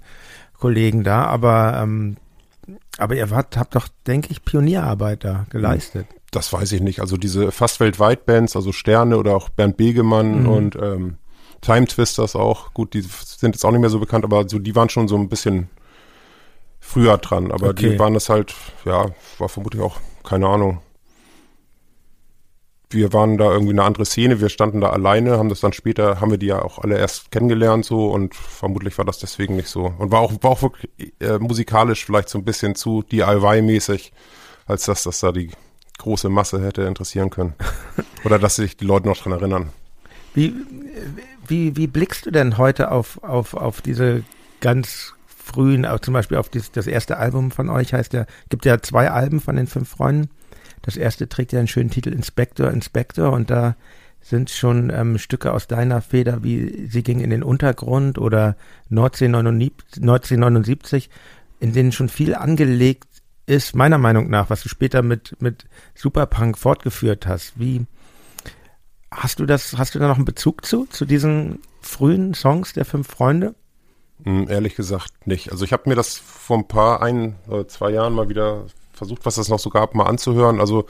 Kollegen 0.54 1.04
da, 1.04 1.24
aber 1.26 1.80
ähm, 1.82 2.16
aber 2.98 3.14
ihr 3.14 3.30
wart, 3.30 3.56
habt 3.56 3.74
doch, 3.74 3.88
denke 4.06 4.28
ich, 4.30 4.44
Pionierarbeit 4.44 5.24
da 5.24 5.46
geleistet. 5.50 6.06
Das 6.30 6.52
weiß 6.52 6.72
ich 6.72 6.80
nicht. 6.80 7.00
Also 7.00 7.16
diese 7.16 7.50
fast 7.52 7.80
weltweit 7.80 8.26
Bands, 8.26 8.56
also 8.56 8.72
Sterne 8.72 9.16
oder 9.16 9.34
auch 9.34 9.48
Bernd 9.48 9.76
Begemann 9.76 10.42
mhm. 10.42 10.48
und 10.48 10.76
ähm, 10.76 11.18
Time 11.60 11.86
Twisters 11.86 12.36
auch, 12.36 12.72
gut, 12.72 12.94
die 12.94 13.02
sind 13.02 13.54
jetzt 13.54 13.64
auch 13.64 13.70
nicht 13.70 13.80
mehr 13.80 13.90
so 13.90 14.00
bekannt, 14.00 14.24
aber 14.24 14.48
so, 14.48 14.58
die 14.58 14.74
waren 14.74 14.88
schon 14.88 15.08
so 15.08 15.16
ein 15.16 15.28
bisschen 15.28 15.68
früher 16.80 17.18
dran. 17.18 17.52
Aber 17.52 17.70
okay. 17.70 17.90
die 17.90 17.98
waren 17.98 18.14
das 18.14 18.28
halt, 18.28 18.54
ja, 18.84 19.06
war 19.38 19.48
vermutlich 19.48 19.82
auch, 19.82 19.98
keine 20.24 20.46
Ahnung, 20.46 20.80
wir 22.90 23.12
waren 23.12 23.38
da 23.38 23.50
irgendwie 23.50 23.72
eine 23.72 23.84
andere 23.84 24.04
Szene, 24.04 24.40
wir 24.40 24.48
standen 24.48 24.80
da 24.80 24.90
alleine, 24.90 25.38
haben 25.38 25.48
das 25.48 25.60
dann 25.60 25.72
später, 25.72 26.20
haben 26.20 26.32
wir 26.32 26.38
die 26.38 26.46
ja 26.46 26.60
auch 26.60 26.78
alle 26.78 26.98
erst 26.98 27.30
kennengelernt 27.30 27.84
so 27.84 28.10
und 28.10 28.34
vermutlich 28.34 28.98
war 28.98 29.04
das 29.04 29.18
deswegen 29.18 29.56
nicht 29.56 29.68
so. 29.68 29.94
Und 29.98 30.10
war 30.10 30.20
auch, 30.20 30.32
war 30.42 30.50
auch 30.50 30.62
wirklich 30.62 30.90
äh, 31.20 31.38
musikalisch 31.38 32.04
vielleicht 32.04 32.28
so 32.28 32.38
ein 32.38 32.44
bisschen 32.44 32.74
zu 32.74 33.02
DIY-mäßig, 33.02 34.12
als 34.66 34.86
dass 34.86 35.04
das 35.04 35.20
da 35.20 35.30
die 35.30 35.50
große 35.98 36.28
Masse 36.28 36.62
hätte 36.62 36.82
interessieren 36.82 37.30
können. 37.30 37.54
Oder 38.24 38.38
dass 38.38 38.56
sich 38.56 38.76
die 38.76 38.84
Leute 38.86 39.06
noch 39.06 39.16
dran 39.16 39.32
erinnern. 39.32 39.70
Wie, 40.34 40.54
wie, 41.46 41.76
wie 41.76 41.86
blickst 41.86 42.26
du 42.26 42.30
denn 42.30 42.58
heute 42.58 42.90
auf, 42.90 43.22
auf, 43.22 43.54
auf 43.54 43.80
diese 43.82 44.24
ganz 44.60 45.14
frühen, 45.26 45.86
auch 45.86 46.00
zum 46.00 46.14
Beispiel 46.14 46.36
auf 46.36 46.48
das, 46.48 46.72
das 46.72 46.86
erste 46.86 47.18
Album 47.18 47.50
von 47.50 47.68
euch 47.68 47.92
heißt 47.92 48.12
ja, 48.12 48.26
gibt 48.48 48.64
ja 48.64 48.80
zwei 48.80 49.10
Alben 49.10 49.40
von 49.40 49.56
den 49.56 49.66
fünf 49.66 49.90
Freunden. 49.90 50.30
Das 50.82 50.96
erste 50.96 51.28
trägt 51.28 51.52
ja 51.52 51.58
einen 51.58 51.68
schönen 51.68 51.90
Titel 51.90 52.12
Inspector, 52.12 52.70
Inspector 52.70 53.32
und 53.32 53.50
da 53.50 53.76
sind 54.20 54.50
schon 54.50 54.90
ähm, 54.90 55.18
Stücke 55.18 55.52
aus 55.52 55.66
deiner 55.66 56.02
Feder, 56.02 56.42
wie 56.42 56.86
Sie 56.88 57.02
ging 57.02 57.20
in 57.20 57.30
den 57.30 57.42
Untergrund 57.42 58.18
oder 58.18 58.56
Nordsee 58.88 59.26
1979, 59.26 61.10
in 61.58 61.72
denen 61.72 61.92
schon 61.92 62.08
viel 62.08 62.34
angelegt 62.34 63.08
ist, 63.46 63.74
meiner 63.74 63.98
Meinung 63.98 64.30
nach, 64.30 64.50
was 64.50 64.62
du 64.62 64.68
später 64.68 65.02
mit, 65.02 65.36
mit 65.40 65.64
Superpunk 65.94 66.58
fortgeführt 66.58 67.26
hast. 67.26 67.58
Wie 67.58 67.86
hast 69.10 69.40
du 69.40 69.46
das, 69.46 69.76
hast 69.76 69.94
du 69.94 69.98
da 69.98 70.08
noch 70.08 70.16
einen 70.16 70.24
Bezug 70.24 70.64
zu, 70.64 70.86
zu 70.86 71.04
diesen 71.04 71.60
frühen 71.80 72.34
Songs 72.34 72.72
der 72.72 72.84
fünf 72.84 73.08
Freunde? 73.08 73.54
Hm, 74.24 74.48
ehrlich 74.48 74.76
gesagt 74.76 75.26
nicht. 75.26 75.50
Also 75.50 75.64
ich 75.64 75.72
habe 75.72 75.88
mir 75.88 75.96
das 75.96 76.18
vor 76.18 76.58
ein 76.58 76.68
paar, 76.68 77.02
ein 77.02 77.36
oder 77.48 77.66
zwei 77.66 77.90
Jahren 77.90 78.12
mal 78.12 78.28
wieder 78.28 78.66
versucht, 79.00 79.24
was 79.24 79.38
es 79.38 79.48
noch 79.48 79.58
so 79.58 79.70
gab, 79.70 79.94
mal 79.94 80.04
anzuhören. 80.04 80.60
Also 80.60 80.84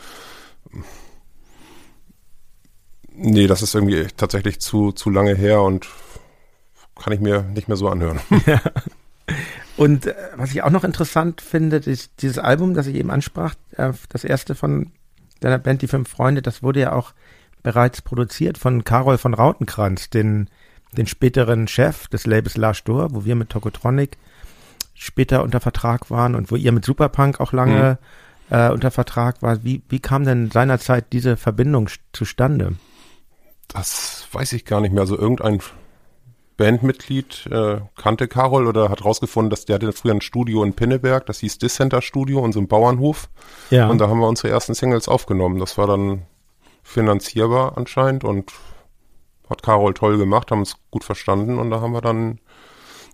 nee, 3.14 3.46
das 3.46 3.62
ist 3.62 3.74
irgendwie 3.74 4.08
tatsächlich 4.16 4.60
zu, 4.60 4.90
zu 4.90 5.10
lange 5.10 5.36
her 5.36 5.62
und 5.62 5.86
kann 7.00 7.12
ich 7.12 7.20
mir 7.20 7.42
nicht 7.42 7.68
mehr 7.68 7.76
so 7.76 7.88
anhören. 7.88 8.20
Und 9.76 10.06
äh, 10.06 10.14
was 10.36 10.50
ich 10.50 10.62
auch 10.62 10.70
noch 10.70 10.84
interessant 10.84 11.40
finde, 11.40 11.76
ist 11.76 12.10
dieses 12.20 12.38
Album, 12.38 12.74
das 12.74 12.86
ich 12.86 12.96
eben 12.96 13.10
ansprach, 13.10 13.54
äh, 13.76 13.92
das 14.10 14.24
erste 14.24 14.54
von 14.54 14.92
deiner 15.38 15.58
Band 15.58 15.80
Die 15.80 15.86
Fünf 15.86 16.10
Freunde, 16.10 16.42
das 16.42 16.62
wurde 16.62 16.80
ja 16.80 16.92
auch 16.92 17.14
bereits 17.62 18.02
produziert 18.02 18.58
von 18.58 18.84
Karol 18.84 19.16
von 19.16 19.32
Rautenkranz, 19.32 20.10
den, 20.10 20.50
den 20.92 21.06
späteren 21.06 21.68
Chef 21.68 22.08
des 22.08 22.26
Labels 22.26 22.58
La 22.58 22.74
Stor, 22.74 23.14
wo 23.14 23.24
wir 23.24 23.36
mit 23.36 23.48
Tokotronic 23.48 24.18
später 25.00 25.42
unter 25.42 25.60
Vertrag 25.60 26.10
waren 26.10 26.34
und 26.34 26.50
wo 26.50 26.56
ihr 26.56 26.72
mit 26.72 26.84
Superpunk 26.84 27.40
auch 27.40 27.52
lange 27.52 27.98
mhm. 28.50 28.54
äh, 28.54 28.70
unter 28.70 28.90
Vertrag 28.90 29.40
war. 29.40 29.64
Wie, 29.64 29.82
wie 29.88 29.98
kam 29.98 30.24
denn 30.24 30.50
seinerzeit 30.50 31.06
diese 31.12 31.38
Verbindung 31.38 31.88
zustande? 32.12 32.76
Das 33.68 34.28
weiß 34.30 34.52
ich 34.52 34.66
gar 34.66 34.82
nicht 34.82 34.92
mehr. 34.92 35.00
Also 35.00 35.16
irgendein 35.16 35.60
Bandmitglied 36.58 37.48
äh, 37.50 37.80
kannte 37.96 38.28
Carol 38.28 38.66
oder 38.66 38.90
hat 38.90 39.02
rausgefunden, 39.02 39.48
dass 39.48 39.64
der 39.64 39.76
hatte 39.76 39.92
früher 39.92 40.12
ein 40.12 40.20
Studio 40.20 40.62
in 40.62 40.74
Pinneberg, 40.74 41.24
das 41.24 41.38
hieß 41.38 41.56
Dissenter 41.56 42.02
Studio 42.02 42.40
so 42.52 42.58
einem 42.58 42.68
Bauernhof. 42.68 43.30
Ja. 43.70 43.88
Und 43.88 43.98
da 43.98 44.08
haben 44.08 44.20
wir 44.20 44.28
unsere 44.28 44.50
ersten 44.50 44.74
Singles 44.74 45.08
aufgenommen. 45.08 45.58
Das 45.58 45.78
war 45.78 45.86
dann 45.86 46.26
finanzierbar 46.82 47.78
anscheinend 47.78 48.24
und 48.24 48.52
hat 49.48 49.62
Carol 49.62 49.94
toll 49.94 50.18
gemacht, 50.18 50.50
haben 50.50 50.60
uns 50.60 50.76
gut 50.90 51.04
verstanden 51.04 51.58
und 51.58 51.70
da 51.70 51.80
haben 51.80 51.92
wir 51.92 52.02
dann 52.02 52.38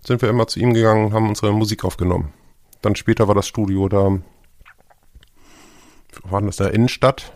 sind 0.07 0.21
wir 0.21 0.29
immer 0.29 0.47
zu 0.47 0.59
ihm 0.59 0.73
gegangen, 0.73 1.13
haben 1.13 1.27
unsere 1.27 1.51
Musik 1.51 1.83
aufgenommen. 1.83 2.33
Dann 2.81 2.95
später 2.95 3.27
war 3.27 3.35
das 3.35 3.45
Studio 3.45 3.89
da, 3.89 4.17
war 6.23 6.41
das 6.41 6.59
in 6.59 6.65
der 6.65 6.73
Innenstadt, 6.73 7.33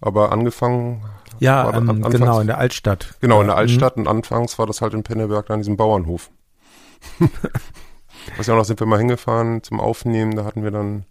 aber 0.00 0.32
angefangen. 0.32 1.04
Ja, 1.38 1.68
ähm, 1.68 1.90
anfangs, 1.90 2.14
genau, 2.14 2.40
in 2.40 2.46
der 2.46 2.58
Altstadt. 2.58 3.14
Genau, 3.20 3.42
in 3.42 3.46
der 3.46 3.56
Altstadt 3.56 3.96
mhm. 3.96 4.02
und 4.02 4.08
anfangs 4.08 4.58
war 4.58 4.66
das 4.66 4.80
halt 4.80 4.94
in 4.94 5.02
Pinneberg, 5.02 5.46
da 5.46 5.54
an 5.54 5.60
diesem 5.60 5.76
Bauernhof. 5.76 6.30
Was 8.36 8.46
ja 8.46 8.54
auch 8.54 8.58
noch 8.58 8.64
sind 8.64 8.80
wir 8.80 8.86
mal 8.86 8.98
hingefahren 8.98 9.62
zum 9.62 9.78
Aufnehmen, 9.78 10.34
da 10.34 10.44
hatten 10.44 10.64
wir 10.64 10.70
dann, 10.70 11.04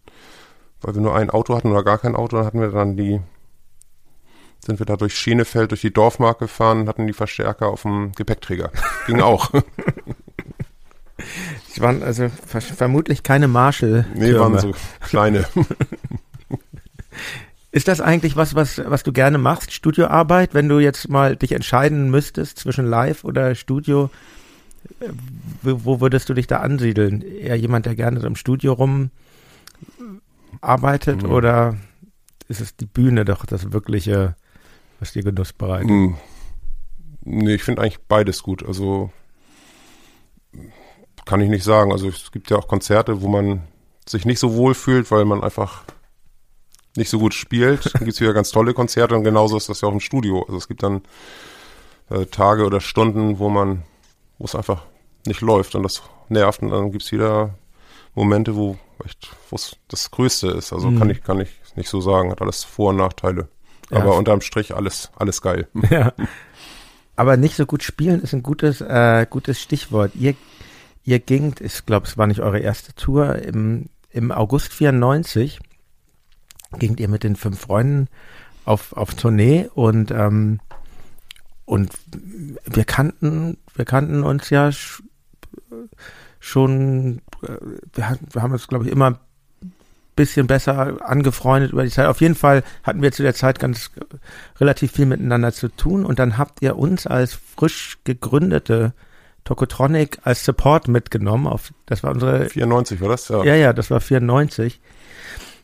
weil 0.82 0.96
wir 0.96 1.02
nur 1.02 1.16
ein 1.16 1.30
Auto 1.30 1.56
hatten 1.56 1.72
oder 1.72 1.84
gar 1.84 2.00
kein 2.00 2.16
Auto, 2.16 2.38
dann 2.38 2.46
hatten 2.46 2.60
wir 2.60 2.70
dann 2.70 2.98
die, 2.98 3.22
sind 4.66 4.80
wir 4.80 4.86
da 4.86 4.98
durch 4.98 5.16
Schienefeld, 5.16 5.72
durch 5.72 5.82
die 5.82 5.94
Dorfmark 5.94 6.40
gefahren, 6.40 6.88
hatten 6.88 7.08
die 7.08 7.14
Verstärker 7.14 7.68
auf 7.68 7.84
dem 7.84 8.12
Gepäckträger. 8.14 8.72
Ging 9.08 9.22
auch. 9.22 9.52
Es 11.69 11.80
waren 11.82 12.03
also 12.03 12.30
vermutlich 12.49 13.23
keine 13.23 13.47
Marshall. 13.47 14.06
-Türme. 14.13 14.19
Nee, 14.19 14.36
waren 14.36 14.60
so 14.60 14.73
kleine. 15.01 15.45
Ist 17.71 17.88
das 17.88 18.01
eigentlich 18.01 18.36
was, 18.36 18.56
was, 18.56 18.82
was 18.84 19.03
du 19.03 19.12
gerne 19.12 19.38
machst, 19.38 19.71
Studioarbeit, 19.71 20.53
wenn 20.53 20.67
du 20.69 20.80
jetzt 20.80 21.10
mal 21.10 21.36
dich 21.36 21.51
entscheiden 21.51 22.10
müsstest 22.10 22.58
zwischen 22.58 22.86
Live 22.86 23.23
oder 23.23 23.53
Studio? 23.56 24.10
Äh, 24.99 25.10
wo 25.62 25.99
würdest 26.01 26.30
du 26.30 26.34
dich 26.34 26.47
da 26.47 26.58
ansiedeln? 26.58 27.21
Eher 27.21 27.56
jemand, 27.56 27.86
der 27.86 27.95
gerne 27.95 28.19
so 28.19 28.27
im 28.27 28.36
Studio 28.36 28.73
rum 28.73 29.12
arbeitet 30.62 31.23
mhm. 31.23 31.32
oder 31.32 31.77
ist 32.47 32.62
es 32.62 32.75
die 32.75 32.86
Bühne 32.86 33.25
doch 33.25 33.45
das 33.45 33.71
wirkliche, 33.71 34.36
was 34.99 35.12
dir 35.12 35.23
Genuss 35.23 35.53
bereitet? 35.53 35.89
Mhm. 35.89 36.15
Nee, 37.25 37.56
ich 37.56 37.63
finde 37.63 37.82
eigentlich 37.82 37.99
beides 38.08 38.41
gut. 38.41 38.65
Also 38.65 39.12
kann 41.28 41.42
ich 41.42 41.50
nicht 41.50 41.63
sagen. 41.63 41.92
Also 41.92 42.08
es 42.08 42.32
gibt 42.32 42.50
ja 42.50 42.58
auch 42.58 42.68
Konzerte, 42.68 43.22
wo 43.22 43.28
man 43.28 43.62
sich 44.08 44.26
nicht 44.26 44.40
so 44.40 44.56
wohl 44.56 44.74
fühlt, 44.74 45.12
weil 45.12 45.26
man 45.26 45.44
einfach 45.44 45.84
nicht 46.96 47.10
so 47.10 47.20
gut 47.20 47.34
spielt. 47.34 47.86
Dann 47.94 48.06
gibt 48.06 48.13
es 48.13 48.22
wieder 48.22 48.34
ganz 48.34 48.50
tolle 48.50 48.74
Konzerte 48.74 49.16
und 49.16 49.24
genauso 49.24 49.58
ist 49.58 49.70
das 49.70 49.82
ja 49.82 49.90
auch 49.90 49.94
im 49.94 50.00
Studio. 50.00 50.44
Also 50.44 50.58
es 50.58 50.68
gibt 50.68 50.82
dann 50.82 51.02
äh, 52.10 52.26
Tage 52.26 52.66
oder 52.66 52.82
Stunden, 52.82 53.40
wo 53.40 53.50
man, 53.50 53.84
wo 54.40 54.46
es 54.46 54.56
einfach 54.56 54.84
nicht 55.26 55.42
läuft 55.42 55.76
und 55.76 55.84
das 55.84 56.02
nervt 56.30 56.62
und 56.62 56.70
dann 56.72 56.92
gibt 56.92 57.04
es 57.04 57.12
wieder 57.12 57.54
Momente, 58.16 58.56
wo 58.56 58.78
echt, 59.06 59.30
das 59.88 60.10
Größte 60.12 60.48
ist. 60.48 60.74
Also 60.74 60.90
mhm. 60.90 61.00
kann 61.00 61.10
ich, 61.10 61.24
kann 61.24 61.40
ich 61.40 61.50
nicht 61.76 61.90
so 61.90 62.02
sagen, 62.02 62.32
hat 62.32 62.42
alles 62.42 62.63
Vor- 62.63 62.90
und 62.90 62.98
Nachteile. 62.98 63.48
Ja. 63.92 64.00
Aber 64.00 64.18
unterm 64.18 64.42
Strich 64.42 64.76
alles, 64.76 65.12
alles 65.16 65.42
geil. 65.42 65.68
Ja. 65.90 66.13
Aber 67.16 67.36
nicht 67.36 67.56
so 67.56 67.66
gut 67.66 67.82
spielen 67.82 68.22
ist 68.22 68.34
ein 68.34 68.44
gutes, 68.44 68.80
äh, 68.80 69.26
gutes 69.28 69.60
Stichwort. 69.60 70.12
Ihr 70.13 70.36
ihr 71.08 71.20
gingt, 71.20 71.62
ich 71.62 71.86
glaube, 71.86 72.06
es 72.06 72.17
war 72.17 72.28
nicht 72.28 72.41
eure 72.41 72.60
erste 72.60 72.93
Tour, 72.93 73.38
im, 73.38 73.86
im 74.12 74.30
August 74.30 74.74
94 74.74 75.60
gingt 76.80 77.00
ihr 77.00 77.08
mit 77.08 77.24
den 77.24 77.38
fünf 77.38 77.62
Freunden 77.62 78.10
auf, 78.65 78.91
auf 78.91 79.15
Tournee 79.15 79.70
und, 79.74 80.12
ähm, 80.12 80.60
und 81.63 81.93
wir 82.65 82.84
kannten, 82.84 83.58
wir 83.74 83.86
kannten 83.86 84.24
uns 84.24 84.50
ja 84.50 84.70
schon, 86.41 87.22
äh, 87.41 87.56
wir, 87.93 88.20
wir 88.34 88.41
haben 88.41 88.52
uns, 88.52 88.67
glaube 88.67 88.86
ich, 88.86 88.91
immer 88.91 89.12
ein 89.12 89.72
bisschen 90.17 90.46
besser 90.46 90.98
angefreundet 91.10 91.72
über 91.72 91.86
die 91.86 91.89
Zeit. 91.89 92.08
Auf 92.08 92.20
jeden 92.20 92.36
Fall 92.36 92.63
hatten 92.84 93.02
wir 93.02 93.13
zu 93.13 93.24
der 93.24 93.34
Zeit 93.34 93.60
ganz 93.60 93.91
relativ 94.60 94.91
viel 94.91 95.06
miteinander 95.06 95.54
zu 95.54 95.70
tun 95.70 96.06
und 96.06 96.20
dann 96.20 96.38
habt 96.38 96.62
ihr 96.62 96.78
uns 96.78 97.08
als 97.08 97.34
frisch 97.34 98.00
gegründete 98.04 98.93
Tokotronic 99.48 100.20
als 100.24 100.44
Support 100.44 100.90
mitgenommen. 100.90 101.48
Auf, 101.48 101.74
das 101.86 102.04
war 102.04 102.12
unsere. 102.12 102.50
94 102.50 103.00
war 103.00 103.08
das, 103.08 103.30
ja. 103.30 103.46
Ja, 103.46 103.56
ja, 103.56 103.72
das 103.72 103.90
war 103.90 104.02
94. 104.02 104.82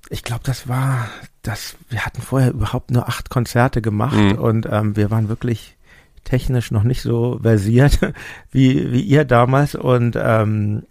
Ich 0.10 0.24
glaube, 0.24 0.42
das 0.46 0.70
war, 0.70 1.10
das, 1.42 1.76
wir 1.90 2.06
hatten 2.06 2.22
vorher 2.22 2.52
überhaupt 2.52 2.92
nur 2.92 3.10
acht 3.10 3.30
Konzerte 3.30 3.82
gemacht 3.82 4.16
mhm. 4.16 4.38
und 4.38 4.68
ähm, 4.72 4.96
wir 4.96 5.12
waren 5.12 5.28
wirklich 5.28 5.76
technisch 6.24 6.72
noch 6.72 6.84
nicht 6.84 7.02
so 7.02 7.40
versiert 7.42 8.00
wie, 8.52 8.94
wie 8.94 9.02
ihr 9.02 9.26
damals 9.26 9.76
und 9.76 10.16
ähm, 10.18 10.84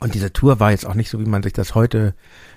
Und 0.00 0.14
diese 0.14 0.32
Tour 0.32 0.58
war 0.58 0.72
jetzt 0.72 0.86
auch 0.86 0.94
nicht 0.94 1.08
so, 1.10 1.20
wie 1.20 1.28
man 1.28 1.44
sich 1.44 1.52
das 1.52 1.76
heute 1.76 2.14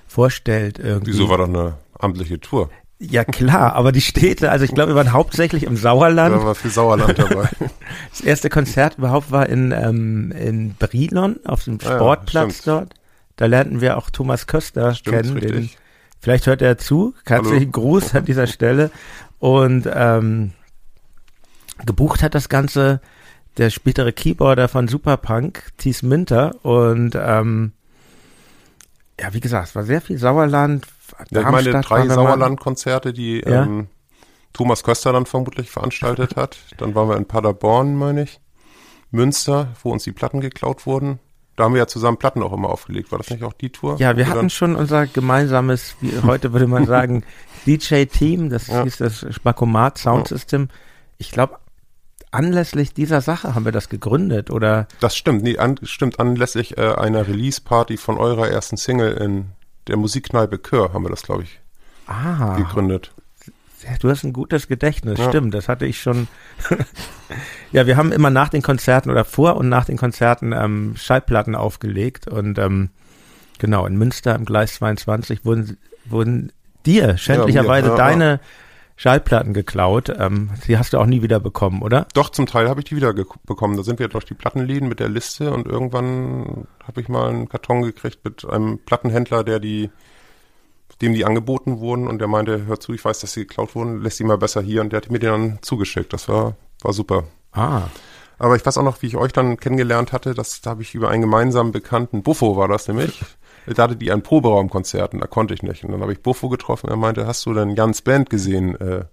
vorstellt. 0.08 0.80
Irgendwie. 0.80 1.12
Wieso 1.12 1.30
war 1.30 1.38
doch 1.38 1.48
eine 1.48 1.78
amtliche 2.00 2.40
Tour? 2.40 2.72
Ja 3.10 3.26
klar, 3.26 3.74
aber 3.74 3.92
die 3.92 4.02
Städte, 4.02 4.50
also 4.50 4.64
ich 4.64 4.74
glaube, 4.74 4.92
wir 4.92 4.96
waren 4.96 5.12
hauptsächlich 5.12 5.64
im 5.64 5.76
Sauerland. 5.76 6.36
Da 6.36 6.44
war 6.44 6.56
viel 6.56 6.72
Sauerland 6.72 7.20
dabei. 7.20 7.50
Das 8.12 8.22
erste 8.22 8.50
Konzert 8.50 8.98
überhaupt 8.98 9.32
war 9.32 9.50
in, 9.50 9.72
ähm, 9.72 10.32
in 10.32 10.76
Brilon 10.76 11.40
auf 11.46 11.64
dem 11.64 11.80
Sportplatz 11.80 12.66
ja, 12.66 12.80
dort. 12.80 12.94
Da 13.36 13.46
lernten 13.48 13.82
wir 13.82 13.98
auch 13.98 14.10
Thomas 14.10 14.48
Köster 14.48 14.94
stimmt, 14.96 15.24
kennen. 15.24 15.40
Den, 15.40 15.70
vielleicht 16.20 16.48
hört 16.48 16.62
er 16.62 16.78
zu. 16.78 17.14
Herzlichen 17.26 17.72
Gruß 17.72 18.16
an 18.16 18.26
dieser 18.26 18.48
Stelle. 18.48 18.92
Und 19.40 19.90
ähm, 19.94 20.52
gebucht 21.86 22.24
hat 22.24 22.36
das 22.36 22.48
Ganze 22.50 23.02
der 23.58 23.70
spätere 23.70 24.12
Keyboarder 24.12 24.68
von 24.68 24.88
Superpunk, 24.88 25.72
Thies 25.78 26.04
Minter. 26.04 26.56
Und 26.64 27.16
ähm, 27.16 27.74
ja, 29.20 29.34
wie 29.34 29.40
gesagt, 29.40 29.70
es 29.70 29.76
war 29.76 29.84
sehr 29.84 30.02
viel 30.02 30.18
Sauerland. 30.18 30.88
Ja, 31.32 31.42
ich 31.42 31.48
meine, 31.48 31.82
drei 31.82 32.08
Sauerland-Konzerte, 32.08 33.14
die 33.14 33.40
ja? 33.40 33.64
ähm, 33.64 33.88
Thomas 34.54 34.84
Köster 34.84 35.12
dann 35.12 35.26
vermutlich 35.26 35.70
veranstaltet 35.70 36.36
hat. 36.36 36.58
Dann 36.78 36.96
waren 36.96 37.10
wir 37.10 37.18
in 37.18 37.26
Paderborn, 37.26 37.96
meine 37.96 38.24
ich. 38.24 38.40
Münster, 39.12 39.70
wo 39.84 39.92
uns 39.92 40.04
die 40.04 40.12
Platten 40.12 40.42
geklaut 40.42 40.86
wurden. 40.86 41.20
Da 41.56 41.66
haben 41.66 41.74
wir 41.74 41.80
ja 41.80 41.88
zusammen 41.88 42.18
Platten 42.18 42.42
auch 42.42 42.52
immer 42.52 42.70
aufgelegt. 42.70 43.12
War 43.12 43.20
das 43.20 43.30
nicht 43.30 43.44
auch 43.44 43.54
die 43.54 43.70
Tour? 43.70 43.98
Ja, 44.00 44.18
wir 44.18 44.28
hatten 44.28 44.50
schon 44.50 44.76
unser 44.76 45.06
gemeinsames, 45.06 45.96
wie 46.02 46.12
heute 46.24 46.52
würde 46.52 46.66
man 46.66 46.86
sagen, 46.88 47.24
DJ-Team. 47.68 48.50
Das 48.50 48.68
ja. 48.68 48.84
hieß 48.84 48.98
das 48.98 49.26
Spakomat 49.30 50.00
Sound 50.00 50.28
System. 50.28 50.70
Ich 51.20 51.32
glaube, 51.32 51.58
anlässlich 52.32 52.94
dieser 52.94 53.22
Sache 53.22 53.54
haben 53.54 53.66
wir 53.66 53.72
das 53.72 53.90
gegründet, 53.90 54.50
oder? 54.50 54.88
Das 55.00 55.16
stimmt, 55.16 55.44
nee, 55.44 55.60
an, 55.60 55.80
stimmt, 55.84 56.20
anlässlich 56.20 56.78
äh, 56.78 56.94
einer 56.96 57.28
Release-Party 57.28 57.98
von 57.98 58.18
eurer 58.18 58.48
ersten 58.50 58.78
Single 58.78 59.14
in 59.14 59.52
der 59.88 59.98
Musikkneipe 59.98 60.58
Kör 60.58 60.94
haben 60.94 61.04
wir 61.04 61.10
das, 61.10 61.24
glaube 61.24 61.44
ich, 61.44 61.60
ah, 62.08 62.56
gegründet. 62.58 63.12
Du 64.00 64.10
hast 64.10 64.24
ein 64.24 64.32
gutes 64.32 64.68
Gedächtnis, 64.68 65.20
ja. 65.20 65.28
stimmt, 65.28 65.54
das 65.54 65.68
hatte 65.68 65.86
ich 65.86 66.02
schon. 66.02 66.28
ja, 67.74 67.86
wir 67.86 67.98
haben 67.98 68.14
immer 68.14 68.30
nach 68.30 68.50
den 68.50 68.62
Konzerten 68.62 69.10
oder 69.10 69.26
vor 69.26 69.58
und 69.58 69.68
nach 69.68 69.86
den 69.86 69.98
Konzerten 69.98 70.54
ähm, 70.54 70.96
Schallplatten 70.96 71.54
aufgelegt 71.56 72.28
und 72.28 72.58
ähm, 72.60 72.92
genau, 73.60 73.86
in 73.86 73.98
Münster 73.98 74.36
im 74.36 74.46
Gleis 74.46 74.76
22 74.76 75.44
wurden, 75.44 75.78
wurden 76.06 76.52
dir 76.86 77.18
schändlicherweise 77.18 77.90
ja, 77.90 77.94
ja, 77.94 77.98
deine 77.98 78.40
Schallplatten 78.96 79.54
geklaut. 79.54 80.14
Ähm, 80.18 80.52
die 80.68 80.78
hast 80.78 80.94
du 80.94 81.00
auch 81.00 81.06
nie 81.06 81.22
wieder 81.22 81.40
bekommen, 81.40 81.82
oder? 81.82 82.08
Doch, 82.14 82.30
zum 82.30 82.46
Teil 82.46 82.70
habe 82.70 82.82
ich 82.82 82.86
die 82.86 82.96
wieder 82.96 83.14
bekommen. 83.14 83.78
Da 83.78 83.84
sind 83.84 84.00
wir 84.00 84.08
durch 84.08 84.26
die 84.26 84.34
Plattenläden 84.34 84.88
mit 84.88 85.00
der 85.00 85.10
Liste 85.10 85.52
und 85.52 85.68
irgendwann 85.68 86.68
habe 86.86 87.02
ich 87.02 87.10
mal 87.10 87.30
einen 87.30 87.50
Karton 87.50 87.82
gekriegt 87.82 88.20
mit 88.24 88.46
einem 88.46 88.80
Plattenhändler, 88.80 89.44
der 89.44 89.60
die, 89.60 89.90
dem 91.02 91.14
die 91.14 91.26
angeboten 91.26 91.80
wurden 91.80 92.08
und 92.08 92.20
der 92.20 92.28
meinte, 92.28 92.66
hör 92.66 92.80
zu, 92.80 92.94
ich 92.94 93.04
weiß, 93.04 93.20
dass 93.20 93.34
sie 93.34 93.48
geklaut 93.48 93.76
wurden, 93.76 94.02
lässt 94.02 94.20
die 94.20 94.24
mal 94.24 94.38
besser 94.38 94.62
hier 94.62 94.82
und 94.82 94.92
der 94.92 94.98
hat 94.98 95.10
mir 95.10 95.20
den 95.20 95.32
dann 95.32 95.60
zugeschickt. 95.62 96.14
Das 96.14 96.30
war, 96.30 96.56
war 96.82 96.94
super. 96.94 97.26
Ah. 97.52 97.84
Aber 98.38 98.56
ich 98.56 98.66
weiß 98.66 98.78
auch 98.78 98.84
noch, 98.84 99.02
wie 99.02 99.08
ich 99.08 99.16
euch 99.16 99.32
dann 99.32 99.58
kennengelernt 99.58 100.12
hatte, 100.12 100.34
das 100.34 100.62
da 100.62 100.72
habe 100.72 100.82
ich 100.82 100.96
über 100.96 101.10
einen 101.10 101.22
gemeinsamen 101.22 101.72
Bekannten, 101.72 102.24
Buffo 102.24 102.58
war 102.58 102.68
das 102.68 102.88
nämlich. 102.88 103.22
Da 103.66 103.84
hatte 103.84 103.96
die 103.96 104.12
ein 104.12 104.24
Proberaumkonzert 104.24 105.14
und 105.14 105.20
da 105.22 105.28
konnte 105.28 105.54
ich 105.54 105.64
nicht. 105.64 105.84
Und 105.84 105.92
dann 105.92 106.02
habe 106.02 106.14
ich 106.14 106.22
Buffo 106.22 106.50
getroffen, 106.50 106.90
er 106.90 106.98
meinte, 106.98 107.28
hast 107.28 107.46
du 107.46 107.54
denn 107.54 107.76
Jans 107.76 108.02
Band 108.02 108.30
gesehen? 108.30 108.80
Äh, 108.80 109.06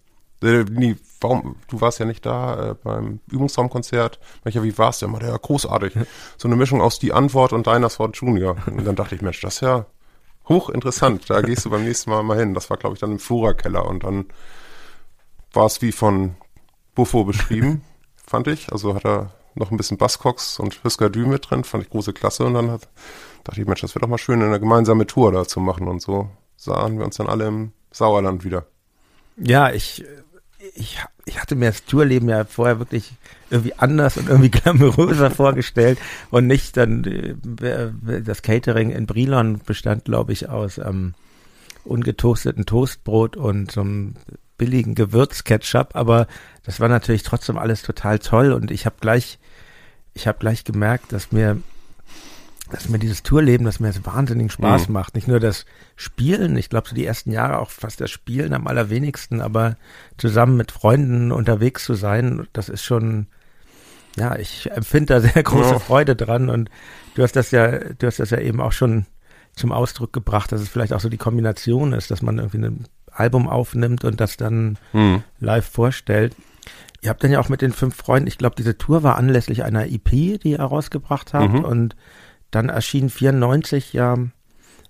äh, 0.42 0.64
nee, 0.70 0.96
warum, 1.20 1.56
du 1.68 1.80
warst 1.80 1.98
ja 1.98 2.06
nicht 2.06 2.24
da 2.24 2.70
äh, 2.70 2.74
beim 2.82 3.20
Übungsraumkonzert. 3.30 4.18
Mancher, 4.44 4.62
wie 4.62 4.76
war's 4.78 4.98
denn? 5.00 5.12
Ja, 5.20 5.36
großartig. 5.36 5.94
So 6.38 6.48
eine 6.48 6.56
Mischung 6.56 6.80
aus 6.80 6.98
Die 6.98 7.12
Antwort 7.12 7.52
und 7.52 7.66
Dinosaur 7.66 8.10
Junior. 8.12 8.56
Und 8.66 8.86
dann 8.86 8.96
dachte 8.96 9.14
ich, 9.14 9.22
Mensch, 9.22 9.40
das 9.40 9.56
ist 9.56 9.60
ja 9.60 9.86
hochinteressant. 10.48 11.28
Da 11.28 11.42
gehst 11.42 11.64
du 11.64 11.70
beim 11.70 11.84
nächsten 11.84 12.10
Mal 12.10 12.22
mal 12.22 12.38
hin. 12.38 12.54
Das 12.54 12.70
war, 12.70 12.78
glaube 12.78 12.94
ich, 12.94 13.00
dann 13.00 13.12
im 13.12 13.18
Flora-Keller 13.18 13.84
und 13.86 14.04
dann 14.04 14.26
war 15.52 15.66
es 15.66 15.82
wie 15.82 15.92
von 15.92 16.36
Buffo 16.94 17.24
beschrieben, 17.24 17.82
fand 18.26 18.46
ich. 18.46 18.72
Also 18.72 18.94
hat 18.94 19.04
er 19.04 19.32
noch 19.54 19.70
ein 19.70 19.76
bisschen 19.76 19.98
Basscox 19.98 20.58
und 20.58 20.82
Husker 20.84 21.10
Dü 21.10 21.26
mit 21.26 21.50
drin, 21.50 21.64
fand 21.64 21.84
ich 21.84 21.90
große 21.90 22.12
Klasse 22.12 22.44
und 22.44 22.54
dann 22.54 22.70
hat 22.70 22.88
dachte 23.44 23.60
ich, 23.60 23.66
Mensch, 23.66 23.80
das 23.80 23.94
wäre 23.94 24.00
doch 24.00 24.08
mal 24.08 24.18
schön, 24.18 24.42
eine 24.42 24.60
gemeinsame 24.60 25.06
Tour 25.06 25.32
da 25.32 25.44
zu 25.44 25.60
machen. 25.60 25.88
Und 25.88 26.02
so 26.02 26.28
sahen 26.56 26.98
wir 26.98 27.04
uns 27.04 27.16
dann 27.16 27.28
alle 27.28 27.46
im 27.46 27.72
Sauerland 27.90 28.44
wieder. 28.44 28.66
Ja, 29.36 29.70
ich, 29.72 30.04
ich, 30.74 30.98
ich 31.24 31.40
hatte 31.40 31.56
mir 31.56 31.66
das 31.66 31.84
Tourleben 31.84 32.28
ja 32.28 32.44
vorher 32.44 32.78
wirklich 32.78 33.12
irgendwie 33.50 33.74
anders 33.74 34.16
und 34.16 34.28
irgendwie 34.28 34.50
glamouröser 34.50 35.30
vorgestellt 35.30 35.98
und 36.30 36.46
nicht 36.46 36.76
dann 36.76 37.04
äh, 37.04 38.22
das 38.22 38.42
Catering 38.42 38.90
in 38.90 39.06
Brilon 39.06 39.60
bestand, 39.64 40.04
glaube 40.04 40.32
ich, 40.32 40.48
aus 40.48 40.78
ähm, 40.78 41.14
ungetoasteten 41.84 42.66
Toastbrot 42.66 43.36
und 43.36 43.72
so 43.72 43.80
einem 43.80 44.14
billigen 44.58 44.94
Gewürzketchup, 44.94 45.96
aber 45.96 46.26
das 46.64 46.80
war 46.80 46.88
natürlich 46.88 47.22
trotzdem 47.22 47.56
alles 47.56 47.80
total 47.80 48.18
toll 48.18 48.52
und 48.52 48.70
ich 48.70 48.84
habe 48.84 48.96
gleich, 49.00 49.38
ich 50.14 50.26
habe 50.26 50.38
gleich 50.38 50.64
gemerkt, 50.64 51.12
dass 51.12 51.32
mir 51.32 51.60
dass 52.70 52.88
mir 52.88 52.98
dieses 52.98 53.22
Tourleben, 53.22 53.64
dass 53.64 53.80
mir 53.80 53.88
das 53.88 54.04
wahnsinnigen 54.06 54.50
Spaß 54.50 54.88
mhm. 54.88 54.94
macht. 54.94 55.14
Nicht 55.14 55.28
nur 55.28 55.40
das 55.40 55.66
Spielen, 55.96 56.56
ich 56.56 56.70
glaube 56.70 56.88
so 56.88 56.94
die 56.94 57.04
ersten 57.04 57.32
Jahre 57.32 57.58
auch 57.58 57.70
fast 57.70 58.00
das 58.00 58.10
Spielen 58.10 58.54
am 58.54 58.66
allerwenigsten, 58.66 59.40
aber 59.40 59.76
zusammen 60.16 60.56
mit 60.56 60.70
Freunden 60.70 61.32
unterwegs 61.32 61.84
zu 61.84 61.94
sein, 61.94 62.46
das 62.52 62.68
ist 62.68 62.84
schon, 62.84 63.26
ja, 64.16 64.36
ich 64.36 64.70
empfinde 64.70 65.14
da 65.14 65.20
sehr 65.20 65.42
große 65.42 65.72
ja. 65.72 65.78
Freude 65.78 66.16
dran 66.16 66.48
und 66.48 66.70
du 67.14 67.22
hast 67.22 67.36
das 67.36 67.50
ja, 67.50 67.78
du 67.78 68.06
hast 68.06 68.20
das 68.20 68.30
ja 68.30 68.38
eben 68.38 68.60
auch 68.60 68.72
schon 68.72 69.06
zum 69.56 69.72
Ausdruck 69.72 70.12
gebracht, 70.12 70.52
dass 70.52 70.60
es 70.60 70.68
vielleicht 70.68 70.92
auch 70.92 71.00
so 71.00 71.08
die 71.08 71.16
Kombination 71.16 71.92
ist, 71.92 72.10
dass 72.10 72.22
man 72.22 72.38
irgendwie 72.38 72.58
ein 72.58 72.84
Album 73.10 73.48
aufnimmt 73.48 74.04
und 74.04 74.20
das 74.20 74.36
dann 74.36 74.78
mhm. 74.92 75.24
live 75.40 75.68
vorstellt. 75.68 76.36
Ihr 77.02 77.10
habt 77.10 77.24
dann 77.24 77.30
ja 77.30 77.40
auch 77.40 77.48
mit 77.48 77.62
den 77.62 77.72
fünf 77.72 77.96
Freunden, 77.96 78.28
ich 78.28 78.38
glaube, 78.38 78.56
diese 78.56 78.76
Tour 78.76 79.02
war 79.02 79.16
anlässlich 79.16 79.64
einer 79.64 79.86
EP, 79.86 80.10
die 80.10 80.50
ihr 80.50 80.60
rausgebracht 80.60 81.32
habt 81.32 81.54
mhm. 81.54 81.64
und 81.64 81.96
dann 82.50 82.68
erschien 82.68 83.08
94 83.08 83.92
ja 83.92 84.16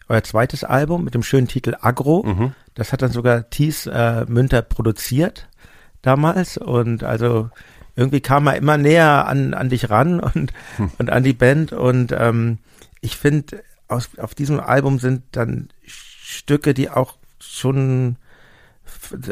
euer 0.08 0.22
zweites 0.24 0.64
Album 0.64 1.04
mit 1.04 1.14
dem 1.14 1.22
schönen 1.22 1.46
Titel 1.46 1.76
Agro. 1.80 2.24
Mhm. 2.24 2.52
Das 2.74 2.92
hat 2.92 3.02
dann 3.02 3.12
sogar 3.12 3.48
Thies 3.48 3.86
äh, 3.86 4.24
Münter 4.26 4.62
produziert 4.62 5.48
damals 6.02 6.56
und 6.56 7.04
also 7.04 7.50
irgendwie 7.94 8.20
kam 8.20 8.46
er 8.46 8.56
immer 8.56 8.76
näher 8.76 9.26
an, 9.26 9.54
an 9.54 9.68
dich 9.68 9.90
ran 9.90 10.20
und, 10.34 10.52
hm. 10.76 10.90
und 10.98 11.10
an 11.10 11.22
die 11.22 11.32
Band 11.32 11.72
und 11.72 12.12
ähm, 12.12 12.58
ich 13.00 13.16
finde, 13.16 13.62
auf 13.88 14.34
diesem 14.34 14.60
Album 14.60 14.98
sind 14.98 15.22
dann 15.32 15.68
Stücke, 15.84 16.74
die 16.74 16.90
auch 16.90 17.16
schon, 17.40 18.16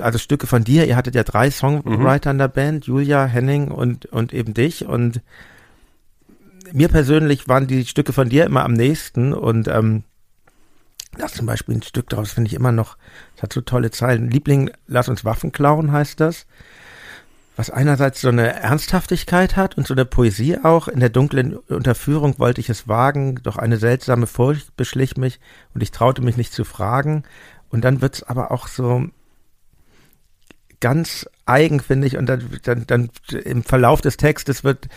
also 0.01 0.19
Stücke 0.19 0.47
von 0.47 0.64
dir, 0.64 0.87
ihr 0.87 0.97
hattet 0.97 1.14
ja 1.14 1.25
drei 1.25 1.51
Songwriter 1.51 2.31
mhm. 2.31 2.35
in 2.35 2.38
der 2.38 2.49
Band, 2.49 2.87
Julia, 2.87 3.25
Henning 3.27 3.71
und, 3.71 4.07
und 4.07 4.33
eben 4.33 4.55
dich 4.55 4.87
und 4.87 5.21
mir 6.73 6.88
persönlich 6.88 7.49
waren 7.49 7.67
die 7.67 7.87
Stücke 7.87 8.12
von 8.12 8.29
dir 8.29 8.45
immer 8.45 8.64
am 8.64 8.73
nächsten 8.73 9.33
und 9.33 9.69
ähm, 9.69 10.05
das 11.17 11.35
zum 11.35 11.47
Beispiel 11.47 11.77
ein 11.77 11.83
Stück 11.83 12.09
daraus 12.09 12.33
finde 12.33 12.49
ich 12.49 12.55
immer 12.55 12.73
noch, 12.73 12.97
das 13.35 13.45
hat 13.45 13.53
so 13.53 13.61
tolle 13.61 13.91
Zeilen. 13.91 14.31
Liebling, 14.31 14.71
lass 14.87 15.09
uns 15.09 15.25
Waffen 15.25 15.53
klauen, 15.53 15.93
heißt 15.93 16.21
das. 16.21 16.47
Was 17.57 17.71
einerseits 17.71 18.21
so 18.21 18.29
eine 18.29 18.55
Ernsthaftigkeit 18.55 19.57
hat 19.57 19.77
und 19.77 19.87
so 19.87 19.95
eine 19.95 20.05
Poesie 20.05 20.59
auch. 20.62 20.87
In 20.87 21.01
der 21.01 21.09
dunklen 21.09 21.57
Unterführung 21.57 22.38
wollte 22.38 22.61
ich 22.61 22.71
es 22.71 22.87
wagen, 22.87 23.41
doch 23.43 23.57
eine 23.57 23.79
seltsame 23.79 24.29
Furcht 24.29 24.77
beschlich 24.77 25.17
mich 25.17 25.41
und 25.75 25.83
ich 25.83 25.91
traute 25.91 26.23
mich 26.23 26.37
nicht 26.37 26.53
zu 26.53 26.64
fragen. 26.64 27.25
Und 27.69 27.85
dann 27.85 28.01
wird's 28.01 28.23
aber 28.23 28.53
auch 28.53 28.69
so 28.69 29.09
ganz 30.81 31.29
eigen, 31.47 31.81
finde 31.81 32.07
ich. 32.07 32.17
Und 32.17 32.27
dann, 32.27 32.45
dann, 32.62 32.87
dann 32.87 33.11
im 33.45 33.62
Verlauf 33.62 34.01
des 34.01 34.17
Textes 34.17 34.64
wird 34.64 34.88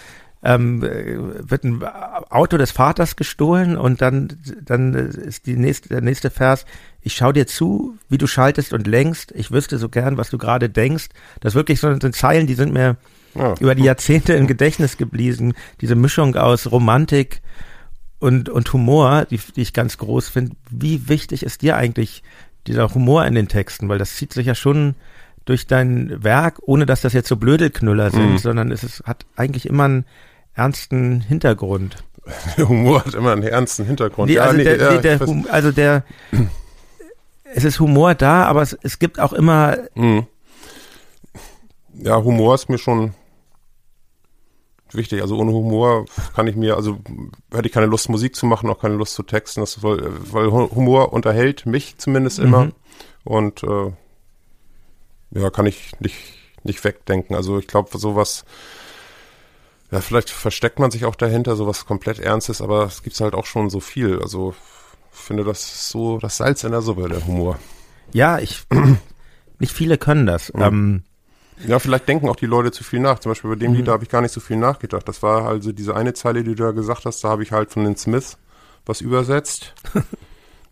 ähm, 0.44 0.82
wird 0.82 1.64
ein 1.64 1.84
Auto 1.84 2.58
des 2.58 2.72
Vaters 2.72 3.16
gestohlen 3.16 3.78
und 3.78 4.02
dann, 4.02 4.40
dann 4.64 4.94
ist 4.94 5.46
die 5.46 5.56
nächste, 5.56 5.90
der 5.90 6.02
nächste 6.02 6.32
Vers, 6.32 6.66
ich 7.02 7.14
schau 7.14 7.32
dir 7.32 7.46
zu, 7.46 7.98
wie 8.10 8.18
du 8.18 8.28
schaltest 8.28 8.74
und 8.74 8.88
lenkst, 8.88 9.32
ich 9.34 9.52
wüsste 9.52 9.78
so 9.78 9.90
gern, 9.90 10.18
was 10.18 10.30
du 10.30 10.38
gerade 10.38 10.70
denkst. 10.70 11.10
Das 11.42 11.54
wirklich 11.54 11.80
so 11.80 11.96
sind 11.96 12.16
Zeilen, 12.16 12.48
die 12.48 12.56
sind 12.56 12.74
mir 12.74 12.98
ja. 13.36 13.54
über 13.60 13.76
die 13.76 13.84
Jahrzehnte 13.84 14.34
im 14.34 14.48
Gedächtnis 14.48 14.98
geblieben. 14.98 15.54
Diese 15.80 15.96
Mischung 15.96 16.36
aus 16.36 16.72
Romantik 16.72 17.42
und, 18.20 18.50
und 18.50 18.72
Humor, 18.74 19.26
die, 19.30 19.40
die 19.56 19.62
ich 19.62 19.74
ganz 19.74 19.98
groß 19.98 20.30
finde. 20.30 20.56
Wie 20.70 21.08
wichtig 21.08 21.44
ist 21.44 21.62
dir 21.62 21.78
eigentlich 21.78 22.24
dieser 22.66 22.94
Humor 22.94 23.26
in 23.26 23.36
den 23.36 23.48
Texten? 23.48 23.90
Weil 23.90 24.00
das 24.00 24.16
zieht 24.16 24.34
sich 24.34 24.48
ja 24.48 24.56
schon 24.56 24.96
durch 25.46 25.68
dein 25.68 26.24
Werk, 26.24 26.60
ohne 26.62 26.86
dass 26.86 27.02
das 27.02 27.14
jetzt 27.14 27.28
so 27.28 27.36
Blödelknüller 27.36 28.12
sind, 28.12 28.34
mhm. 28.34 28.38
sondern 28.38 28.72
es 28.72 28.84
ist, 28.84 29.04
hat 29.06 29.26
eigentlich 29.36 29.66
immer 29.66 29.86
einen 29.86 30.06
ernsten 30.54 31.22
Hintergrund. 31.22 32.04
Der 32.58 32.70
Humor 32.70 33.06
hat 33.06 33.16
immer 33.16 33.32
einen 33.32 33.44
ernsten 33.44 33.86
Hintergrund. 33.86 34.30
Nee, 34.30 34.40
also, 34.40 34.58
ja, 34.58 34.58
nee, 34.58 34.78
der, 34.78 34.94
ja, 34.94 34.98
der 35.00 35.20
hum, 35.20 35.48
also 35.50 35.72
der, 35.72 36.04
es 37.44 37.64
ist 37.64 37.80
Humor 37.80 38.16
da, 38.16 38.46
aber 38.46 38.62
es, 38.62 38.78
es 38.82 39.00
gibt 39.00 39.20
auch 39.20 39.34
immer. 39.34 39.78
Mhm. 39.96 40.28
Ja, 41.94 42.24
Humor 42.24 42.56
ist 42.56 42.70
mir 42.70 42.78
schon 42.78 43.14
wichtig. 44.94 45.22
Also 45.22 45.38
ohne 45.38 45.52
Humor 45.52 46.06
kann 46.36 46.48
ich 46.48 46.56
mir, 46.56 46.76
also 46.76 47.00
hätte 47.52 47.68
ich 47.68 47.74
keine 47.74 47.86
Lust, 47.88 48.10
Musik 48.10 48.36
zu 48.36 48.46
machen, 48.46 48.70
auch 48.70 48.80
keine 48.80 48.96
Lust 48.96 49.14
zu 49.14 49.24
texten. 49.24 49.62
Das 49.62 49.74
soll, 49.74 50.12
weil 50.32 50.52
Humor 50.52 51.14
unterhält 51.14 51.66
mich 51.66 51.98
zumindest 51.98 52.40
immer. 52.40 52.66
Mhm. 52.66 52.74
Und 53.24 53.64
äh, 53.64 53.92
ja, 55.32 55.50
kann 55.50 55.66
ich 55.66 55.92
nicht, 56.00 56.18
nicht 56.64 56.84
wegdenken. 56.84 57.36
Also 57.36 57.60
ich 57.60 57.68
glaube, 57.68 57.98
sowas, 57.98 58.46
ja, 59.92 60.02
vielleicht 60.02 60.30
versteckt 60.30 60.80
man 60.80 60.92
sich 60.92 61.06
auch 61.06 61.16
dahinter, 61.16 61.56
sowas 61.56 61.86
komplett 61.86 62.20
Ernstes, 62.20 62.62
aber 62.62 62.86
es 62.86 63.04
gibt 63.04 63.20
halt 63.20 63.34
auch 63.34 63.46
schon 63.46 63.70
so 63.70 63.80
viel. 63.80 64.22
Also 64.22 64.54
ich 65.14 65.20
finde 65.20 65.44
das 65.44 65.90
so 65.90 66.18
das 66.18 66.38
Salz 66.38 66.64
in 66.64 66.72
der 66.72 66.82
Suppe, 66.82 67.10
der 67.10 67.26
Humor. 67.26 67.60
Ja, 68.14 68.40
ich, 68.40 68.64
nicht 69.60 69.74
viele 69.74 69.98
können 69.98 70.26
das. 70.26 70.54
Mhm. 70.54 70.62
Ähm, 70.62 71.04
ja, 71.68 71.80
vielleicht 71.80 72.08
denken 72.08 72.30
auch 72.30 72.36
die 72.36 72.46
Leute 72.48 72.72
zu 72.72 72.84
viel 72.84 73.00
nach. 73.00 73.20
Zum 73.20 73.32
Beispiel 73.32 73.52
bei 73.52 73.56
dem 73.56 73.72
mhm. 73.72 73.78
Lied, 73.78 73.88
da 73.88 73.94
habe 73.94 74.04
ich 74.04 74.10
gar 74.10 74.22
nicht 74.22 74.32
so 74.32 74.40
viel 74.40 74.58
nachgedacht. 74.58 75.08
Das 75.08 75.22
war 75.22 75.48
also 75.48 75.72
diese 75.72 75.96
eine 75.96 76.14
Zeile, 76.14 76.44
die 76.44 76.56
du 76.56 76.64
da 76.64 76.72
gesagt 76.72 77.06
hast, 77.06 77.24
da 77.24 77.30
habe 77.30 77.44
ich 77.44 77.52
halt 77.52 77.72
von 77.72 77.84
den 77.84 77.96
Smiths 77.96 78.38
was 78.86 79.02
übersetzt. 79.02 79.74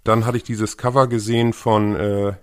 Dann 0.04 0.26
hatte 0.26 0.38
ich 0.38 0.44
dieses 0.44 0.78
Cover 0.78 1.08
gesehen 1.08 1.54
von 1.54 1.96
äh, 1.96 2.34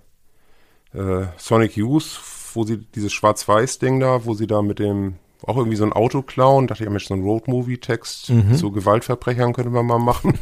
äh, 0.93 1.25
Sonic 1.37 1.75
Youth, 1.77 2.19
wo 2.53 2.63
sie 2.63 2.77
dieses 2.77 3.13
Schwarz-Weiß-Ding 3.13 3.99
da, 3.99 4.25
wo 4.25 4.33
sie 4.33 4.47
da 4.47 4.61
mit 4.61 4.79
dem 4.79 5.15
auch 5.43 5.57
irgendwie 5.57 5.77
so 5.77 5.83
ein 5.83 5.93
Auto 5.93 6.21
klauen. 6.21 6.67
Dachte 6.67 6.83
ich, 6.83 6.89
Mensch, 6.89 7.07
so 7.07 7.13
ein 7.13 7.23
Road-Movie-Text 7.23 8.29
mhm. 8.31 8.55
zu 8.55 8.71
Gewaltverbrechern 8.71 9.53
könnte 9.53 9.71
man 9.71 9.85
mal 9.85 9.99
machen. 9.99 10.39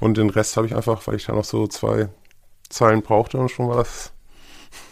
Und 0.00 0.16
den 0.16 0.30
Rest 0.30 0.56
habe 0.56 0.66
ich 0.66 0.74
einfach, 0.74 1.06
weil 1.06 1.16
ich 1.16 1.26
da 1.26 1.34
noch 1.34 1.44
so 1.44 1.66
zwei 1.66 2.08
Zeilen 2.68 3.02
brauchte 3.02 3.38
und 3.38 3.50
schon 3.50 3.68
war 3.68 3.76
das, 3.76 4.12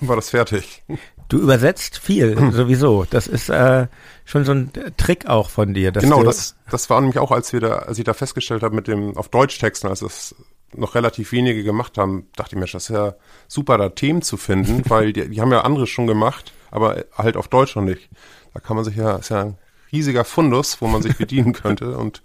war 0.00 0.16
das 0.16 0.30
fertig. 0.30 0.82
Du 1.28 1.38
übersetzt 1.38 1.98
viel 1.98 2.38
hm. 2.38 2.52
sowieso. 2.52 3.06
Das 3.08 3.26
ist 3.26 3.50
äh, 3.50 3.86
schon 4.24 4.44
so 4.44 4.52
ein 4.52 4.72
Trick 4.96 5.26
auch 5.26 5.50
von 5.50 5.74
dir. 5.74 5.92
genau, 5.92 6.22
das, 6.22 6.56
das 6.70 6.88
war 6.90 7.00
nämlich 7.00 7.18
auch, 7.18 7.30
als 7.30 7.52
wir 7.52 7.60
da, 7.60 7.76
als 7.80 7.98
ich 7.98 8.04
da 8.04 8.14
festgestellt 8.14 8.62
habe 8.62 8.74
mit 8.74 8.88
dem 8.88 9.16
auf 9.16 9.28
Deutsch 9.28 9.58
Texten, 9.58 9.88
als 9.88 10.02
es 10.02 10.34
noch 10.74 10.94
relativ 10.94 11.32
wenige 11.32 11.64
gemacht 11.64 11.98
haben, 11.98 12.28
dachte 12.36 12.54
ich 12.54 12.60
mir, 12.60 12.66
das 12.66 12.84
ist 12.84 12.90
ja 12.90 13.14
super, 13.46 13.78
da 13.78 13.88
Themen 13.88 14.22
zu 14.22 14.36
finden, 14.36 14.82
weil 14.88 15.12
die, 15.12 15.28
die 15.28 15.40
haben 15.40 15.52
ja 15.52 15.62
andere 15.62 15.86
schon 15.86 16.06
gemacht, 16.06 16.52
aber 16.70 17.04
halt 17.16 17.36
auf 17.36 17.48
Deutsch 17.48 17.76
noch 17.76 17.82
nicht. 17.82 18.08
Da 18.54 18.60
kann 18.60 18.76
man 18.76 18.84
sich 18.84 18.96
ja, 18.96 19.16
ist 19.16 19.30
ja 19.30 19.42
ein 19.42 19.58
riesiger 19.92 20.24
Fundus, 20.24 20.80
wo 20.80 20.86
man 20.86 21.02
sich 21.02 21.16
bedienen 21.16 21.52
könnte 21.52 21.96
und 21.96 22.22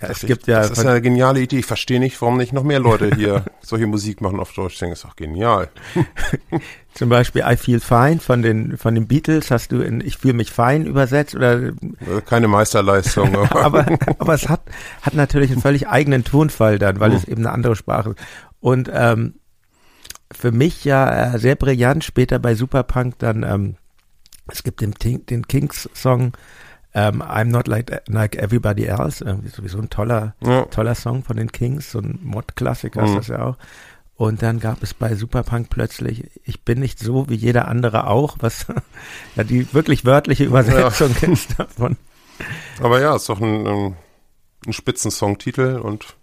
ja, 0.00 0.08
es 0.08 0.20
gibt 0.20 0.46
ja. 0.46 0.60
Das 0.60 0.70
ist 0.70 0.86
eine 0.86 1.02
geniale 1.02 1.40
Idee. 1.40 1.58
Ich 1.58 1.66
verstehe 1.66 1.98
nicht, 1.98 2.20
warum 2.20 2.36
nicht 2.36 2.52
noch 2.52 2.62
mehr 2.62 2.78
Leute 2.78 3.10
hier 3.14 3.44
solche 3.60 3.86
Musik 3.86 4.20
machen 4.20 4.38
auf 4.38 4.52
Deutsch. 4.52 4.78
Das 4.78 4.90
ist 4.90 5.04
doch 5.04 5.16
genial. 5.16 5.68
Zum 6.94 7.08
Beispiel 7.08 7.44
I 7.46 7.56
Feel 7.56 7.80
Fine 7.80 8.18
von 8.18 8.42
den, 8.42 8.76
von 8.76 8.94
den 8.94 9.06
Beatles 9.06 9.50
hast 9.50 9.72
du 9.72 9.80
in 9.80 10.00
Ich 10.00 10.18
fühle 10.18 10.34
mich 10.34 10.50
fein 10.50 10.86
übersetzt 10.86 11.34
oder? 11.34 11.72
Keine 12.26 12.48
Meisterleistung. 12.48 13.36
aber, 13.50 13.86
aber 14.18 14.34
es 14.34 14.48
hat, 14.48 14.62
hat 15.02 15.14
natürlich 15.14 15.50
einen 15.50 15.60
völlig 15.60 15.88
eigenen 15.88 16.24
Tonfall 16.24 16.78
dann, 16.78 17.00
weil 17.00 17.10
mhm. 17.10 17.16
es 17.16 17.24
eben 17.24 17.46
eine 17.46 17.52
andere 17.52 17.76
Sprache 17.76 18.10
ist. 18.10 18.18
Und, 18.60 18.90
ähm, 18.92 19.34
für 20.30 20.52
mich 20.52 20.84
ja 20.84 21.34
äh, 21.34 21.38
sehr 21.38 21.56
brillant 21.56 22.04
später 22.04 22.38
bei 22.38 22.54
Superpunk 22.54 23.18
dann, 23.18 23.42
ähm, 23.42 23.76
es 24.48 24.62
gibt 24.62 24.80
den, 24.80 24.94
den 25.26 25.46
Kings-Song 25.46 26.32
ähm, 26.94 27.22
I'm 27.22 27.46
Not 27.46 27.68
Like, 27.68 28.02
like 28.08 28.36
Everybody 28.36 28.84
Else, 28.84 29.24
irgendwie 29.24 29.48
sowieso 29.48 29.78
ein 29.78 29.90
toller, 29.90 30.34
ja. 30.40 30.64
toller 30.66 30.94
Song 30.94 31.22
von 31.22 31.36
den 31.36 31.52
Kings, 31.52 31.92
so 31.92 31.98
ein 31.98 32.18
Mod-Klassiker 32.22 33.02
mhm. 33.02 33.08
ist 33.08 33.16
das 33.16 33.28
ja 33.28 33.44
auch. 33.44 33.56
Und 34.16 34.42
dann 34.42 34.58
gab 34.58 34.82
es 34.82 34.94
bei 34.94 35.14
Superpunk 35.14 35.70
plötzlich, 35.70 36.28
ich 36.44 36.62
bin 36.62 36.80
nicht 36.80 36.98
so 36.98 37.28
wie 37.28 37.36
jeder 37.36 37.68
andere 37.68 38.08
auch, 38.08 38.38
was 38.40 38.66
ja 39.36 39.44
die 39.44 39.72
wirklich 39.72 40.04
wörtliche 40.04 40.44
Übersetzung 40.44 41.14
ja. 41.20 41.28
ist 41.32 41.58
davon. 41.58 41.96
Aber 42.80 43.00
ja, 43.00 43.14
ist 43.14 43.28
doch 43.28 43.40
ein, 43.40 43.66
ein, 43.66 43.96
ein 44.66 44.72
Spitzensongtitel 44.72 45.78
und 45.78 46.16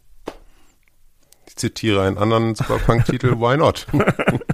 ich 1.48 1.56
zitiere 1.56 2.04
einen 2.04 2.18
anderen 2.18 2.56
Superpunk-Titel, 2.56 3.40
Why 3.40 3.58
Not? 3.58 3.88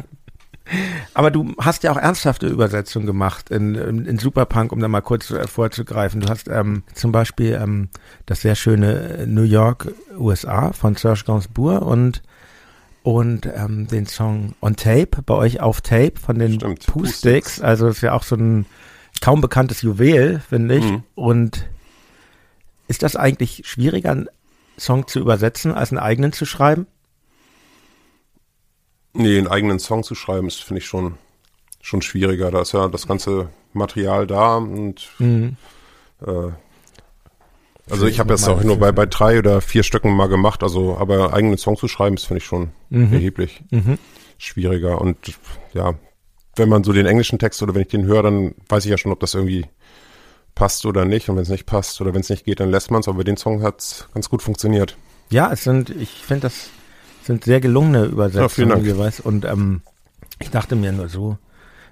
Aber 1.13 1.31
du 1.31 1.53
hast 1.59 1.83
ja 1.83 1.91
auch 1.91 1.97
ernsthafte 1.97 2.47
Übersetzungen 2.47 3.05
gemacht 3.05 3.49
in, 3.49 3.75
in, 3.75 4.05
in 4.05 4.17
Superpunk, 4.17 4.71
um 4.71 4.79
da 4.79 4.87
mal 4.87 5.01
kurz 5.01 5.29
äh, 5.31 5.47
vorzugreifen. 5.47 6.21
Du 6.21 6.29
hast 6.29 6.47
ähm, 6.47 6.83
zum 6.93 7.11
Beispiel 7.11 7.59
ähm, 7.61 7.89
das 8.25 8.41
sehr 8.41 8.55
schöne 8.55 9.25
New 9.27 9.43
York, 9.43 9.93
USA 10.17 10.71
von 10.73 10.95
Serge 10.95 11.23
Gainsbourg 11.25 11.81
und 11.81 12.21
und 13.03 13.47
ähm, 13.47 13.87
den 13.87 14.05
Song 14.05 14.53
On 14.61 14.75
Tape, 14.75 15.23
bei 15.25 15.33
euch 15.33 15.59
auf 15.59 15.81
Tape 15.81 16.13
von 16.23 16.37
den 16.37 16.53
Stimmt, 16.53 16.85
Poo-Sticks. 16.85 17.59
Also 17.59 17.87
das 17.87 17.97
ist 17.97 18.01
ja 18.03 18.13
auch 18.13 18.23
so 18.23 18.35
ein 18.35 18.67
kaum 19.21 19.41
bekanntes 19.41 19.81
Juwel, 19.81 20.39
finde 20.47 20.75
ich. 20.75 20.85
Mhm. 20.85 21.03
Und 21.15 21.67
ist 22.87 23.01
das 23.01 23.15
eigentlich 23.15 23.63
schwieriger, 23.65 24.11
einen 24.11 24.29
Song 24.77 25.07
zu 25.07 25.19
übersetzen, 25.19 25.73
als 25.73 25.91
einen 25.91 25.99
eigenen 25.99 26.31
zu 26.31 26.45
schreiben? 26.45 26.85
Nee, 29.13 29.37
einen 29.37 29.47
eigenen 29.47 29.79
Song 29.79 30.03
zu 30.03 30.15
schreiben, 30.15 30.47
ist, 30.47 30.63
finde 30.63 30.79
ich, 30.79 30.87
schon, 30.87 31.15
schon 31.81 32.01
schwieriger. 32.01 32.51
Da 32.51 32.61
ist 32.61 32.71
ja 32.71 32.87
das 32.87 33.07
ganze 33.07 33.49
Material 33.73 34.27
da 34.27 34.57
und 34.57 35.09
mhm. 35.19 35.57
äh, 36.25 36.51
also 37.89 38.05
ich 38.05 38.19
habe 38.19 38.33
jetzt 38.33 38.47
auch 38.47 38.63
nur 38.63 38.77
bei, 38.77 38.91
bei 38.91 39.05
drei 39.05 39.39
oder 39.39 39.59
vier 39.59 39.83
Stücken 39.83 40.15
mal 40.15 40.27
gemacht, 40.27 40.63
also 40.63 40.97
aber 40.97 41.33
eigenen 41.33 41.57
Song 41.57 41.75
zu 41.75 41.87
schreiben, 41.89 42.15
ist 42.15 42.25
finde 42.25 42.37
ich 42.37 42.45
schon 42.45 42.71
mhm. 42.89 43.11
erheblich 43.11 43.63
mhm. 43.69 43.97
schwieriger. 44.37 45.01
Und 45.01 45.17
ja, 45.73 45.95
wenn 46.55 46.69
man 46.69 46.83
so 46.83 46.93
den 46.93 47.05
englischen 47.05 47.39
Text 47.39 47.61
oder 47.61 47.75
wenn 47.75 47.81
ich 47.81 47.89
den 47.89 48.05
höre, 48.05 48.23
dann 48.23 48.55
weiß 48.69 48.85
ich 48.85 48.91
ja 48.91 48.97
schon, 48.97 49.11
ob 49.11 49.19
das 49.19 49.33
irgendwie 49.33 49.65
passt 50.55 50.85
oder 50.85 51.05
nicht. 51.05 51.27
Und 51.27 51.35
wenn 51.35 51.43
es 51.43 51.49
nicht 51.49 51.65
passt 51.65 51.99
oder 51.99 52.13
wenn 52.13 52.21
es 52.21 52.29
nicht 52.29 52.45
geht, 52.45 52.59
dann 52.59 52.71
lässt 52.71 52.91
man 52.91 53.01
es. 53.01 53.07
Aber 53.07 53.17
bei 53.17 53.23
den 53.23 53.37
Song 53.37 53.61
hat 53.61 53.79
es 53.81 54.07
ganz 54.13 54.29
gut 54.29 54.41
funktioniert. 54.41 54.95
Ja, 55.29 55.51
es 55.51 55.63
sind, 55.63 55.89
ich 55.89 56.09
finde 56.09 56.41
das 56.43 56.69
sind 57.23 57.43
sehr 57.43 57.61
gelungene 57.61 58.05
Übersetzungen 58.05 58.83
jeweils. 58.83 59.19
Und 59.19 59.45
ähm, 59.45 59.81
ich 60.39 60.49
dachte 60.49 60.75
mir 60.75 60.91
nur 60.91 61.09
so, 61.09 61.37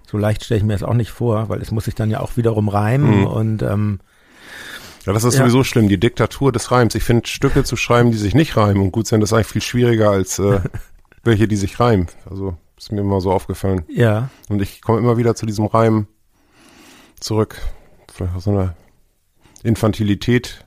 so 0.08 0.18
leicht 0.18 0.44
stelle 0.44 0.60
ich 0.60 0.66
mir 0.66 0.74
das 0.74 0.84
auch 0.84 0.94
nicht 0.94 1.12
vor, 1.12 1.50
weil 1.50 1.62
es 1.62 1.72
muss 1.72 1.86
sich 1.86 1.96
dann 1.96 2.10
ja 2.10 2.20
auch 2.20 2.36
wiederum 2.36 2.68
reimen 2.68 3.22
mhm. 3.22 3.28
und 3.28 3.62
ähm, 3.62 4.00
ja, 5.06 5.14
das 5.14 5.24
ist 5.24 5.36
ja. 5.36 5.42
sowieso 5.42 5.64
schlimm, 5.64 5.88
die 5.88 6.00
Diktatur 6.00 6.52
des 6.52 6.72
Reims. 6.72 6.94
Ich 6.94 7.04
finde, 7.04 7.28
Stücke 7.28 7.64
zu 7.64 7.76
schreiben, 7.78 8.12
die 8.12 8.18
sich 8.18 8.36
nicht 8.36 8.58
reimen 8.58 8.82
und 8.82 8.92
gut 8.92 9.08
sind, 9.08 9.22
das 9.22 9.30
ist 9.30 9.34
eigentlich 9.34 9.48
viel 9.48 9.62
schwieriger 9.62 10.10
als 10.12 10.40
äh, 10.40 10.60
welche, 11.24 11.48
die 11.48 11.56
sich 11.56 11.80
reimen. 11.80 12.08
Also 12.30 12.58
ist 12.78 12.92
mir 12.92 13.02
immer 13.02 13.22
so 13.22 13.32
aufgefallen. 13.32 13.84
Ja. 13.88 14.30
Und 14.50 14.62
ich 14.62 14.82
komme 14.82 15.00
immer 15.00 15.18
wieder 15.18 15.36
zu 15.36 15.46
diesem 15.46 15.66
Reim 15.66 16.08
zurück. 17.20 17.62
Vielleicht 18.12 18.36
aus 18.36 18.44
so 18.44 18.52
einer 18.52 18.76
Infantilität 19.64 20.66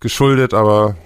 geschuldet, 0.00 0.54
aber 0.54 0.96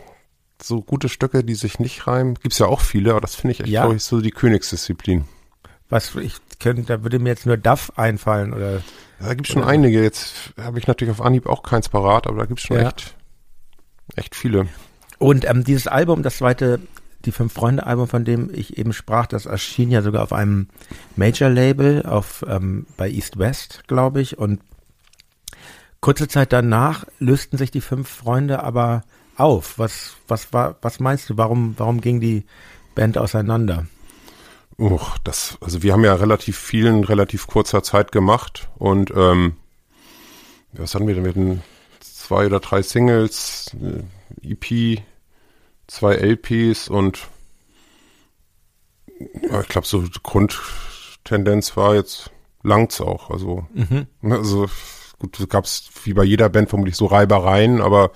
so 0.67 0.83
gute 0.83 1.09
Stücke, 1.09 1.45
die 1.45 1.55
sich 1.55 1.79
nicht 1.79 2.07
reimen. 2.07 2.35
Gibt's 2.35 2.59
ja 2.59 2.67
auch 2.67 2.81
viele, 2.81 3.13
aber 3.13 3.21
das 3.21 3.35
finde 3.35 3.53
ich 3.53 3.61
echt, 3.61 3.69
ja. 3.69 3.83
glaube 3.83 3.97
ich, 3.97 4.03
so 4.03 4.21
die 4.21 4.31
Königsdisziplin. 4.31 5.25
Was 5.89 6.15
ich 6.17 6.37
könnte, 6.61 6.83
da 6.83 7.03
würde 7.03 7.19
mir 7.19 7.29
jetzt 7.29 7.47
nur 7.47 7.57
Duff 7.57 7.93
einfallen 7.97 8.53
oder. 8.53 8.83
Ja, 9.21 9.29
da 9.29 9.35
gibt's 9.35 9.53
schon 9.53 9.65
einige. 9.65 10.03
Jetzt 10.03 10.55
habe 10.59 10.79
ich 10.79 10.87
natürlich 10.87 11.13
auf 11.13 11.21
Anhieb 11.21 11.47
auch 11.47 11.63
keins 11.63 11.89
parat, 11.89 12.27
aber 12.27 12.39
da 12.39 12.47
gibt's 12.47 12.65
schon 12.65 12.79
ja. 12.79 12.89
echt, 12.89 13.15
echt 14.17 14.35
viele. 14.35 14.69
Und 15.19 15.49
ähm, 15.49 15.65
dieses 15.65 15.87
Album, 15.87 16.23
das 16.23 16.39
zweite, 16.39 16.81
die 17.25 17.33
Fünf 17.33 17.53
Freunde 17.53 17.87
Album, 17.87 18.09
von 18.09 18.25
dem 18.25 18.51
ich 18.53 18.77
eben 18.77 18.93
sprach, 18.93 19.27
das 19.27 19.47
erschien 19.47 19.91
ja 19.91 20.03
sogar 20.03 20.23
auf 20.23 20.33
einem 20.33 20.69
Major 21.17 21.49
Label 21.49 22.05
auf 22.05 22.45
ähm, 22.49 22.87
bei 22.97 23.09
East 23.11 23.39
West, 23.39 23.85
glaube 23.87 24.21
ich. 24.21 24.39
Und 24.39 24.61
kurze 26.01 26.29
Zeit 26.29 26.53
danach 26.53 27.07
lösten 27.19 27.57
sich 27.57 27.71
die 27.71 27.81
fünf 27.81 28.09
Freunde 28.09 28.63
aber 28.63 29.05
auf? 29.37 29.79
Was, 29.79 30.17
was 30.29 30.53
war, 30.53 30.77
was 30.83 31.01
meinst 31.01 31.31
du? 31.31 31.37
Warum, 31.37 31.75
warum 31.79 32.01
ging 32.01 32.21
die 32.21 32.45
Band 32.95 33.19
auseinander? 33.19 33.87
Uch, 34.77 35.19
das, 35.19 35.57
also 35.61 35.83
wir 35.83 35.93
haben 35.93 36.05
ja 36.05 36.15
relativ 36.15 36.59
vielen, 36.59 37.05
relativ 37.05 37.47
kurzer 37.47 37.83
Zeit 37.83 38.11
gemacht 38.11 38.69
und 38.77 39.13
ähm, 39.17 39.57
was 40.73 40.95
hatten 40.95 41.07
wir 41.07 41.15
denn? 41.15 41.25
Wir 41.25 41.31
hatten 41.31 41.63
zwei 42.01 42.47
oder 42.47 42.59
drei 42.59 42.83
Singles, 42.83 43.77
EP, 44.43 45.01
zwei 45.87 46.15
LPs 46.15 46.89
und 46.89 47.29
ja, 49.43 49.61
ich 49.61 49.69
glaube, 49.69 49.87
so 49.87 50.05
Grundtendenz 50.23 51.77
war 51.77 51.95
jetzt 51.95 52.31
langt's 52.65 53.01
auch. 53.01 53.31
Also, 53.31 53.67
mhm. 53.73 54.07
also 54.23 54.67
gut, 55.21 55.49
gab 55.49 55.65
es 55.65 55.89
wie 56.05 56.15
bei 56.15 56.25
jeder 56.25 56.49
Band 56.49 56.69
vermutlich 56.69 56.97
so 56.97 57.07
Reibereien, 57.07 57.81
aber 57.81 58.11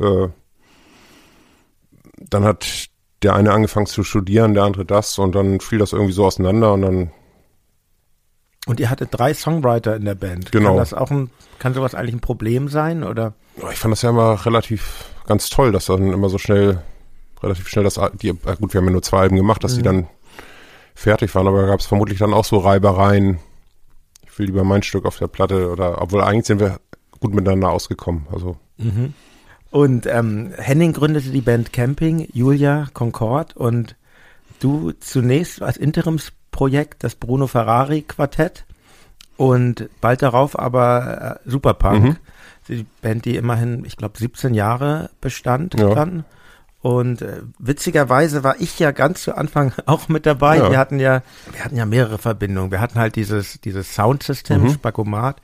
äh, 0.00 0.28
dann 2.18 2.44
hat 2.44 2.88
der 3.22 3.34
eine 3.34 3.52
angefangen 3.52 3.86
zu 3.86 4.04
studieren, 4.04 4.54
der 4.54 4.64
andere 4.64 4.84
das 4.84 5.18
und 5.18 5.34
dann 5.34 5.60
fiel 5.60 5.78
das 5.78 5.92
irgendwie 5.92 6.12
so 6.12 6.24
auseinander 6.24 6.72
und 6.74 6.82
dann. 6.82 7.10
Und 8.66 8.80
ihr 8.80 8.90
hattet 8.90 9.10
drei 9.12 9.34
Songwriter 9.34 9.96
in 9.96 10.04
der 10.04 10.14
Band. 10.14 10.52
Genau. 10.52 10.70
Kann 10.70 10.76
das 10.78 10.94
auch 10.94 11.10
ein, 11.10 11.30
kann 11.58 11.74
sowas 11.74 11.94
eigentlich 11.94 12.14
ein 12.14 12.20
Problem 12.20 12.68
sein 12.68 13.04
oder? 13.04 13.34
Ich 13.72 13.78
fand 13.78 13.92
das 13.92 14.02
ja 14.02 14.10
immer 14.10 14.44
relativ 14.44 15.10
ganz 15.26 15.50
toll, 15.50 15.72
dass 15.72 15.86
dann 15.86 16.12
immer 16.12 16.28
so 16.28 16.38
schnell, 16.38 16.82
relativ 17.42 17.68
schnell 17.68 17.84
das, 17.84 18.00
die, 18.14 18.32
gut, 18.32 18.72
wir 18.72 18.78
haben 18.78 18.86
ja 18.86 18.92
nur 18.92 19.02
zwei 19.02 19.20
Alben 19.20 19.36
gemacht, 19.36 19.64
dass 19.64 19.72
mhm. 19.72 19.76
die 19.76 19.82
dann 19.82 20.06
fertig 20.94 21.34
waren, 21.34 21.46
aber 21.46 21.62
da 21.62 21.66
gab 21.66 21.80
es 21.80 21.86
vermutlich 21.86 22.18
dann 22.18 22.32
auch 22.32 22.44
so 22.44 22.58
Reibereien. 22.58 23.38
Ich 24.26 24.38
will 24.38 24.46
lieber 24.46 24.64
mein 24.64 24.82
Stück 24.82 25.04
auf 25.04 25.18
der 25.18 25.28
Platte 25.28 25.70
oder, 25.70 26.00
obwohl 26.00 26.22
eigentlich 26.22 26.46
sind 26.46 26.60
wir 26.60 26.80
gut 27.20 27.34
miteinander 27.34 27.70
ausgekommen. 27.70 28.26
Also 28.32 28.56
Mhm. 28.76 29.14
Und 29.74 30.06
ähm, 30.06 30.52
Henning 30.56 30.92
gründete 30.92 31.30
die 31.30 31.40
Band 31.40 31.72
Camping, 31.72 32.28
Julia 32.32 32.86
Concord 32.94 33.56
und 33.56 33.96
du 34.60 34.92
zunächst 34.92 35.62
als 35.62 35.76
Interimsprojekt 35.76 37.02
das 37.02 37.16
Bruno 37.16 37.48
Ferrari 37.48 38.02
Quartett 38.02 38.66
und 39.36 39.88
bald 40.00 40.22
darauf 40.22 40.56
aber 40.56 41.40
äh, 41.44 41.50
Superpunk, 41.50 42.04
Mhm. 42.04 42.16
die 42.68 42.86
Band, 43.02 43.24
die 43.24 43.34
immerhin, 43.34 43.84
ich 43.84 43.96
glaube, 43.96 44.16
17 44.16 44.54
Jahre 44.54 45.10
bestand 45.20 45.74
Ja. 45.76 45.92
dann. 45.92 46.24
Und 46.80 47.22
äh, 47.22 47.40
witzigerweise 47.58 48.44
war 48.44 48.60
ich 48.60 48.78
ja 48.78 48.92
ganz 48.92 49.22
zu 49.22 49.36
Anfang 49.36 49.72
auch 49.86 50.08
mit 50.08 50.24
dabei. 50.24 50.58
Ja. 50.58 50.70
Wir 50.70 50.78
hatten 50.78 51.00
ja, 51.00 51.22
wir 51.50 51.64
hatten 51.64 51.76
ja 51.76 51.84
mehrere 51.84 52.18
Verbindungen. 52.18 52.70
Wir 52.70 52.80
hatten 52.80 53.00
halt 53.00 53.16
dieses, 53.16 53.60
dieses 53.60 53.92
Soundsystem, 53.92 54.62
Mhm. 54.62 54.70
Spagomat. 54.74 55.40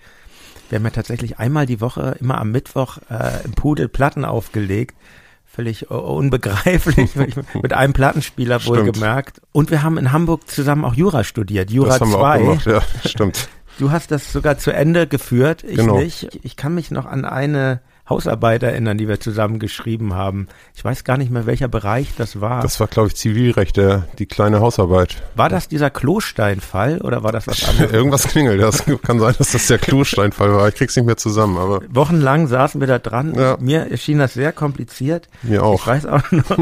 Wir 0.71 0.79
haben 0.79 0.85
ja 0.85 0.91
tatsächlich 0.91 1.39
einmal 1.39 1.67
die 1.67 1.81
Woche, 1.81 2.17
immer 2.21 2.39
am 2.39 2.51
Mittwoch, 2.53 2.99
äh, 3.11 3.45
im 3.45 3.53
Pudel 3.53 3.89
Platten 3.89 4.25
aufgelegt. 4.25 4.97
Völlig 5.45 5.91
unbegreiflich, 5.91 7.11
mit 7.63 7.73
einem 7.73 7.93
Plattenspieler 7.93 8.61
Stimmt. 8.61 8.79
wohlgemerkt. 8.79 9.43
Und 9.53 9.71
wir 9.73 9.83
haben 9.83 9.99
in 9.99 10.13
Hamburg 10.13 10.49
zusammen 10.49 10.85
auch 10.85 10.95
Jura 10.95 11.25
studiert, 11.25 11.71
Jura 11.73 11.89
das 11.99 12.01
haben 12.01 12.13
wir 12.13 12.19
auch 12.19 12.23
2. 12.23 12.39
gemacht, 12.39 12.67
ja, 12.67 12.83
stimmt. 13.05 13.49
Du 13.79 13.91
hast 13.91 14.11
das 14.13 14.33
sogar 14.33 14.59
zu 14.59 14.71
Ende 14.73 15.07
geführt, 15.09 15.65
ich 15.65 15.77
Genau. 15.77 15.99
nicht. 15.99 16.29
Ich 16.43 16.55
kann 16.57 16.75
mich 16.75 16.91
noch 16.93 17.05
an 17.07 17.25
eine 17.25 17.81
Hausarbeit 18.11 18.63
erinnern, 18.63 18.99
die 18.99 19.09
wir 19.09 19.21
zusammen 19.21 19.59
geschrieben 19.59 20.15
haben. 20.15 20.49
Ich 20.75 20.85
weiß 20.85 21.05
gar 21.05 21.17
nicht 21.17 21.31
mehr, 21.31 21.47
welcher 21.47 21.69
Bereich 21.69 22.09
das 22.17 22.41
war. 22.41 22.61
Das 22.63 22.79
war, 22.81 22.89
glaube 22.89 23.09
ich, 23.09 23.17
Zivilrecht, 23.17 23.77
der, 23.77 24.09
die 24.19 24.27
kleine 24.27 24.61
Hausarbeit. 24.61 25.23
war 25.37 25.49
das 25.49 25.69
dieser 25.69 25.91
Klostein-Fall 25.91 27.01
oder 27.01 27.23
war 27.23 27.33
das 27.33 27.47
was 27.47 27.69
anderes? 27.69 27.93
Irgendwas 27.93 28.25
klingelt. 28.25 28.61
Das 28.61 28.85
kann 29.03 29.19
sein, 29.21 29.35
dass 29.39 29.53
das 29.53 29.67
der 29.69 29.79
Klosteinfall 29.79 30.53
war. 30.53 30.69
Ich 30.69 30.75
krieg's 30.75 30.97
nicht 30.97 31.07
mehr 31.07 31.17
zusammen, 31.17 31.57
aber 31.59 31.81
Wochenlang 31.89 32.47
saßen 32.47 32.81
wir 32.81 32.89
da 32.89 32.99
dran. 32.99 33.35
Ja. 33.35 33.57
Mir 33.61 33.91
erschien 33.91 34.19
das 34.19 34.35
sehr 34.35 34.53
kompliziert. 34.53 35.29
mir 35.43 35.55
Ich 35.55 35.61
auch. 35.61 35.87
weiß 35.87 36.07
auch 36.07 36.31
noch, 36.33 36.59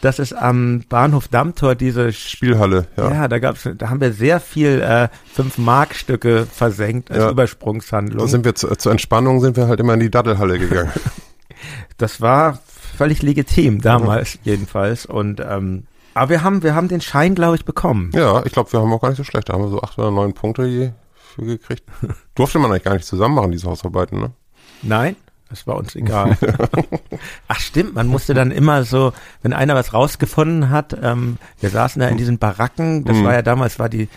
dass 0.00 0.18
es 0.18 0.32
am 0.32 0.84
Bahnhof 0.88 1.28
Dammtor 1.28 1.74
diese 1.74 2.12
Spielhalle, 2.12 2.86
ja. 2.96 3.10
ja, 3.10 3.28
da 3.28 3.38
gab's, 3.38 3.68
da 3.76 3.90
haben 3.90 4.00
wir 4.00 4.12
sehr 4.12 4.40
viel 4.40 4.80
äh, 4.80 5.08
fünf 5.32 5.58
Mark-Stücke 5.58 6.46
versenkt 6.46 7.10
als 7.10 7.20
Ja. 7.20 7.30
Übersprungshandlung. 7.30 8.18
Da 8.18 8.26
sind 8.26 8.44
wir 8.44 8.54
zu, 8.54 8.68
zur 8.76 8.92
Entspannung 8.92 9.40
sind 9.40 9.56
wir 9.56 9.68
halt 9.68 9.80
immer 9.80 9.94
in 9.94 10.00
die 10.00 10.10
Daddelhalle 10.10 10.58
gegangen. 10.58 10.92
Das 11.98 12.20
war 12.20 12.58
völlig 12.96 13.22
legitim 13.22 13.80
damals 13.80 14.38
jedenfalls. 14.42 15.06
Und 15.06 15.40
ähm, 15.40 15.84
aber 16.12 16.30
wir 16.30 16.42
haben, 16.42 16.62
wir 16.62 16.74
haben 16.74 16.88
den 16.88 17.00
Schein, 17.00 17.34
glaube 17.34 17.56
ich, 17.56 17.64
bekommen. 17.64 18.10
ja, 18.14 18.44
ich 18.44 18.52
glaube, 18.52 18.72
wir 18.72 18.80
haben 18.80 18.92
auch 18.92 19.00
gar 19.00 19.08
nicht 19.08 19.18
so 19.18 19.24
schlecht. 19.24 19.48
Da 19.48 19.54
haben 19.54 19.62
wir 19.62 19.68
so 19.70 19.80
acht 19.82 19.98
oder 19.98 20.10
neun 20.10 20.34
Punkte 20.34 20.64
je 20.66 20.90
für 21.34 21.42
gekriegt. 21.44 21.84
Durfte 22.34 22.58
man 22.58 22.70
eigentlich 22.70 22.84
gar 22.84 22.94
nicht 22.94 23.06
zusammen 23.06 23.34
machen, 23.34 23.52
diese 23.52 23.68
Hausarbeiten, 23.68 24.20
ne? 24.20 24.30
Nein, 24.82 25.16
das 25.48 25.66
war 25.66 25.76
uns 25.76 25.94
egal. 25.94 26.36
Ach 27.48 27.60
stimmt, 27.60 27.94
man 27.94 28.06
musste 28.06 28.34
dann 28.34 28.50
immer 28.50 28.84
so, 28.84 29.12
wenn 29.42 29.52
einer 29.52 29.74
was 29.74 29.92
rausgefunden 29.94 30.70
hat, 30.70 30.96
ähm, 31.02 31.38
wir 31.60 31.70
saßen 31.70 32.00
da 32.00 32.08
in 32.08 32.16
diesen 32.16 32.38
Baracken, 32.38 33.04
das 33.04 33.16
Mhm. 33.18 33.24
war 33.24 33.32
ja 33.34 33.42
damals, 33.42 33.78
war 33.78 33.88
die, 33.88 34.08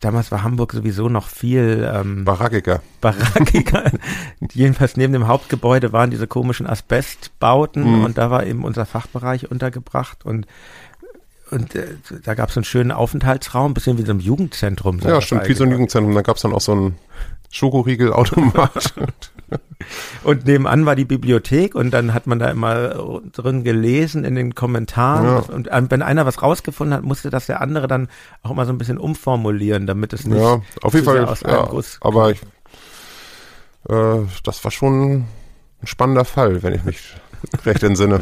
damals 0.00 0.32
war 0.32 0.42
Hamburg 0.42 0.72
sowieso 0.72 1.08
noch 1.10 1.28
viel 1.28 1.86
ähm, 1.94 2.24
Barackiger. 2.24 2.80
barackiger. 3.02 3.90
Jedenfalls 4.52 4.96
neben 4.96 5.12
dem 5.12 5.26
Hauptgebäude 5.28 5.92
waren 5.92 6.10
diese 6.10 6.26
komischen 6.26 6.66
Asbestbauten 6.66 7.98
Mhm. 7.98 8.04
und 8.04 8.18
da 8.18 8.30
war 8.30 8.46
eben 8.46 8.64
unser 8.64 8.86
Fachbereich 8.86 9.50
untergebracht 9.50 10.24
und 10.24 10.46
und 11.50 11.74
äh, 11.74 11.96
da 12.24 12.34
gab 12.34 12.50
es 12.50 12.56
einen 12.56 12.64
schönen 12.64 12.92
Aufenthaltsraum, 12.92 13.74
bisschen 13.74 13.98
wie 13.98 14.04
so 14.04 14.12
ein 14.12 14.20
Jugendzentrum. 14.20 15.00
Ja, 15.00 15.20
stimmt, 15.20 15.48
wie 15.48 15.54
so 15.54 15.64
ein 15.64 15.70
Jugendzentrum. 15.70 16.14
Da 16.14 16.22
gab's 16.22 16.42
dann 16.42 16.52
auch 16.52 16.60
so 16.60 16.72
einen 16.72 16.96
Schokoriegel-Automat. 17.50 18.94
Und 20.24 20.46
nebenan 20.46 20.86
war 20.86 20.94
die 20.94 21.04
Bibliothek 21.04 21.74
und 21.74 21.90
dann 21.90 22.14
hat 22.14 22.26
man 22.26 22.38
da 22.38 22.50
immer 22.50 23.20
drin 23.32 23.64
gelesen 23.64 24.24
in 24.24 24.34
den 24.34 24.54
Kommentaren. 24.54 25.26
Ja. 25.26 25.54
Und 25.54 25.90
wenn 25.90 26.02
einer 26.02 26.26
was 26.26 26.42
rausgefunden 26.42 26.96
hat, 26.96 27.04
musste 27.04 27.30
das 27.30 27.46
der 27.46 27.60
andere 27.60 27.88
dann 27.88 28.08
auch 28.42 28.50
immer 28.50 28.66
so 28.66 28.72
ein 28.72 28.78
bisschen 28.78 28.98
umformulieren, 28.98 29.86
damit 29.86 30.12
es 30.12 30.26
nicht 30.26 30.40
ja, 30.40 30.60
auf 30.82 30.94
jeden 30.94 31.06
Fall. 31.06 31.24
aus 31.24 31.40
Ja, 31.40 31.66
Guss 31.66 31.98
aber 32.02 32.30
ich, 32.30 32.40
äh, 33.88 34.20
das 34.44 34.62
war 34.64 34.70
schon 34.70 35.26
ein 35.82 35.86
spannender 35.86 36.24
Fall, 36.24 36.62
wenn 36.62 36.74
ich 36.74 36.84
mich 36.84 37.16
recht 37.64 37.82
entsinne. 37.82 38.20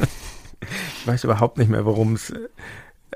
Ich 0.60 1.06
weiß 1.06 1.24
überhaupt 1.24 1.58
nicht 1.58 1.70
mehr, 1.70 1.84
worum 1.84 2.14
es 2.14 2.32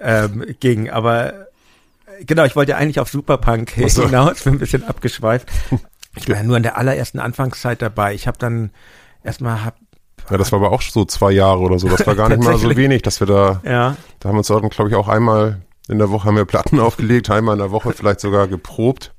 ähm, 0.02 0.44
ging, 0.60 0.90
aber 0.90 1.32
äh, 1.32 2.24
genau, 2.26 2.44
ich 2.44 2.56
wollte 2.56 2.72
ja 2.72 2.78
eigentlich 2.78 3.00
auf 3.00 3.08
Superpunk 3.08 3.72
so. 3.88 4.04
hinaus, 4.04 4.42
bin 4.42 4.54
ein 4.54 4.58
bisschen 4.58 4.84
abgeschweift. 4.84 5.48
Ich 6.14 6.28
war 6.28 6.36
ja 6.36 6.42
nur 6.42 6.58
in 6.58 6.62
der 6.62 6.76
allerersten 6.76 7.18
Anfangszeit 7.20 7.80
dabei. 7.80 8.12
Ich 8.12 8.26
habe 8.26 8.36
dann 8.36 8.70
erstmal 9.24 9.64
hab, 9.64 9.76
Ja, 10.28 10.36
das 10.36 10.52
war 10.52 10.58
aber 10.58 10.70
auch 10.70 10.82
so 10.82 11.06
zwei 11.06 11.30
Jahre 11.32 11.60
oder 11.60 11.78
so. 11.78 11.88
Das 11.88 12.06
war 12.06 12.14
gar 12.14 12.28
nicht 12.28 12.42
mal 12.42 12.58
so 12.58 12.68
wenig, 12.76 13.00
dass 13.00 13.20
wir 13.20 13.26
da, 13.26 13.62
ja, 13.64 13.96
da 14.20 14.28
haben 14.28 14.34
wir 14.34 14.40
uns 14.40 14.50
auch, 14.50 14.60
glaube 14.68 14.90
ich, 14.90 14.94
auch 14.94 15.08
einmal 15.08 15.62
in 15.88 15.98
der 15.98 16.10
Woche 16.10 16.28
haben 16.28 16.36
wir 16.36 16.44
Platten 16.44 16.80
aufgelegt, 16.80 17.30
einmal 17.30 17.54
in 17.54 17.60
der 17.60 17.70
Woche 17.70 17.94
vielleicht 17.94 18.20
sogar 18.20 18.46
geprobt. 18.46 19.14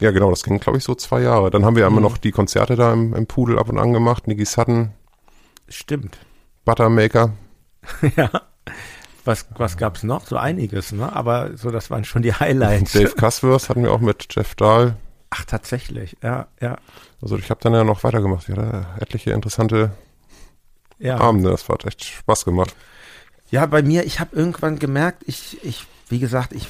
Ja, 0.00 0.12
genau, 0.12 0.30
das 0.30 0.42
ging, 0.44 0.58
glaube 0.60 0.78
ich, 0.78 0.84
so 0.84 0.94
zwei 0.94 1.20
Jahre. 1.20 1.50
Dann 1.50 1.66
haben 1.66 1.76
wir 1.76 1.86
immer 1.86 1.96
Mhm. 1.96 2.02
noch 2.04 2.16
die 2.16 2.32
Konzerte 2.32 2.74
da 2.74 2.90
im, 2.94 3.14
im 3.14 3.26
Pudel 3.26 3.58
ab 3.58 3.68
und 3.68 3.78
an 3.78 3.92
gemacht. 3.92 4.26
Niki 4.26 4.46
Sutton, 4.46 4.92
stimmt. 5.68 6.16
Buttermaker. 6.64 7.34
ja. 8.16 8.30
Was, 9.24 9.46
was 9.56 9.76
gab's 9.76 10.02
noch? 10.02 10.26
So 10.26 10.36
einiges, 10.36 10.92
ne? 10.92 11.14
Aber 11.14 11.56
so, 11.56 11.70
das 11.70 11.90
waren 11.90 12.04
schon 12.04 12.22
die 12.22 12.34
Highlights. 12.34 12.92
Dave 12.92 13.14
Cussworth 13.14 13.68
hatten 13.68 13.82
wir 13.82 13.92
auch 13.92 14.00
mit 14.00 14.26
Jeff 14.30 14.54
Dahl. 14.54 14.96
Ach, 15.30 15.44
tatsächlich, 15.46 16.16
ja, 16.22 16.46
ja, 16.60 16.76
Also 17.20 17.36
ich 17.36 17.50
habe 17.50 17.60
dann 17.60 17.72
ja 17.72 17.82
noch 17.82 18.04
weitergemacht. 18.04 18.48
Wir 18.48 18.56
hatten 18.56 18.86
etliche 19.00 19.32
interessante 19.32 19.90
ja. 20.98 21.18
Abende. 21.18 21.50
Das 21.50 21.68
hat 21.68 21.84
echt 21.86 22.04
Spaß 22.04 22.44
gemacht. 22.44 22.74
Ja, 23.50 23.66
bei 23.66 23.82
mir, 23.82 24.04
ich 24.04 24.20
habe 24.20 24.36
irgendwann 24.36 24.78
gemerkt, 24.78 25.22
ich, 25.26 25.58
ich, 25.64 25.86
wie 26.08 26.18
gesagt, 26.18 26.52
ich 26.52 26.68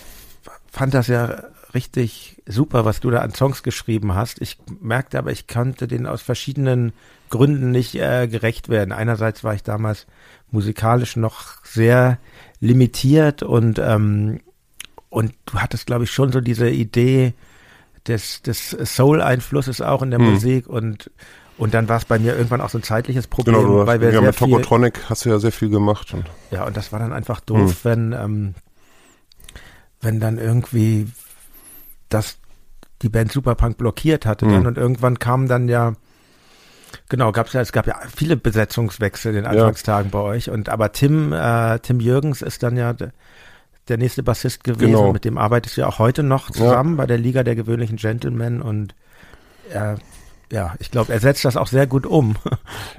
fand 0.71 0.95
das 0.95 1.09
ja 1.09 1.45
richtig 1.75 2.43
super, 2.47 2.85
was 2.85 3.01
du 3.01 3.11
da 3.11 3.21
an 3.21 3.35
Songs 3.35 3.63
geschrieben 3.63 4.15
hast. 4.15 4.41
Ich 4.41 4.59
merkte 4.81 5.19
aber, 5.19 5.33
ich 5.33 5.47
konnte 5.47 5.89
denen 5.89 6.07
aus 6.07 6.23
verschiedenen 6.23 6.93
Gründen 7.31 7.71
nicht 7.71 7.95
äh, 7.97 8.29
gerecht 8.29 8.69
werden. 8.69 8.93
Einerseits 8.93 9.45
war 9.45 9.55
ich 9.55 9.63
damals 9.63 10.07
musikalisch 10.51 11.17
noch 11.17 11.65
sehr 11.65 12.19
limitiert 12.61 13.43
und 13.43 13.79
ähm, 13.79 14.41
und 15.11 15.33
du 15.47 15.59
hattest, 15.61 15.87
glaube 15.87 16.05
ich, 16.05 16.11
schon 16.11 16.33
so 16.33 16.41
diese 16.41 16.69
Idee 16.69 17.35
des, 18.09 18.43
des 18.43 18.71
Soul-Einflusses 18.71 19.81
auch 19.81 20.03
in 20.03 20.11
der 20.11 20.19
Hm. 20.19 20.33
Musik 20.33 20.67
und 20.67 21.11
und 21.57 21.73
dann 21.73 21.89
war 21.89 21.99
es 21.99 22.05
bei 22.05 22.19
mir 22.19 22.35
irgendwann 22.35 22.61
auch 22.61 22.71
so 22.71 22.79
ein 22.79 22.83
zeitliches 22.83 23.29
Problem, 23.29 23.55
Genau, 23.55 23.81
du 23.83 23.87
weil 23.87 24.01
wir 24.01 24.09
ja, 24.09 24.15
sehr 24.15 24.23
mit 24.23 24.35
viel, 24.35 24.49
Tokotronic 24.49 25.09
hast 25.09 25.25
du 25.25 25.29
ja 25.29 25.39
sehr 25.39 25.53
viel 25.53 25.69
gemacht. 25.69 26.13
Und, 26.13 26.25
ja, 26.51 26.67
und 26.67 26.77
das 26.77 26.91
war 26.91 26.99
dann 26.99 27.13
einfach 27.13 27.39
doof, 27.39 27.85
wenn, 27.85 28.13
ähm, 28.13 28.55
wenn 30.01 30.19
dann 30.19 30.39
irgendwie 30.39 31.07
das 32.15 32.39
die 33.03 33.09
Band 33.11 33.31
Superpunk 33.33 33.77
blockiert 33.77 34.25
hatte 34.25 34.47
Mhm. 34.47 34.67
und 34.67 34.79
irgendwann 34.79 35.19
kam 35.19 35.49
dann 35.49 35.69
ja 35.69 35.93
genau 37.09 37.33
gab's 37.33 37.53
ja 37.53 37.61
es 37.61 37.73
gab 37.73 37.87
ja 37.87 37.97
viele 38.15 38.37
Besetzungswechsel 38.37 39.31
in 39.35 39.43
den 39.43 39.47
Anfangstagen 39.47 40.11
bei 40.11 40.21
euch 40.21 40.49
und 40.51 40.69
aber 40.69 40.93
Tim 40.93 41.33
äh, 41.33 41.79
Tim 41.81 42.01
Jürgens 42.01 42.41
ist 42.41 42.63
dann 42.63 42.77
ja 42.77 42.93
de, 42.93 43.09
der 43.89 43.99
nächste 43.99 44.23
Bassist 44.23 44.65
gewesen 44.65 44.93
Genau. 44.93 45.13
mit 45.13 45.25
dem 45.25 45.37
arbeitest 45.37 45.77
du 45.77 45.83
ja 45.83 45.89
auch 45.89 45.99
heute 45.99 46.23
noch 46.23 46.51
zusammen 46.51 46.97
bei 46.97 47.07
der 47.07 47.19
Liga 47.19 47.43
der 47.43 47.57
gewöhnlichen 47.57 47.97
Gentlemen 47.97 48.63
und 48.63 48.95
er 49.71 49.97
ja, 50.53 50.75
ich 50.79 50.91
glaube, 50.91 51.13
er 51.13 51.19
setzt 51.21 51.45
das 51.47 51.57
auch 51.57 51.67
sehr 51.67 51.87
gut 51.87 52.07
um. 52.07 52.37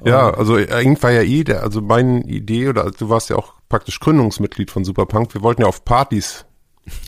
ja, 0.03 0.29
also 0.37 0.55
eigentlich 0.55 1.01
war 1.03 1.11
ja 1.11 1.21
eh, 1.21 1.43
der, 1.43 1.61
also 1.63 1.79
meine 1.79 2.21
Idee, 2.23 2.67
oder 2.67 2.83
also 2.83 2.97
du 2.97 3.09
warst 3.09 3.29
ja 3.29 3.37
auch 3.37 3.53
praktisch 3.69 3.99
Gründungsmitglied 3.99 4.71
von 4.71 4.83
Superpunk. 4.83 5.33
Wir 5.33 5.41
wollten 5.41 5.61
ja 5.61 5.67
auf 5.67 5.85
Partys 5.85 6.43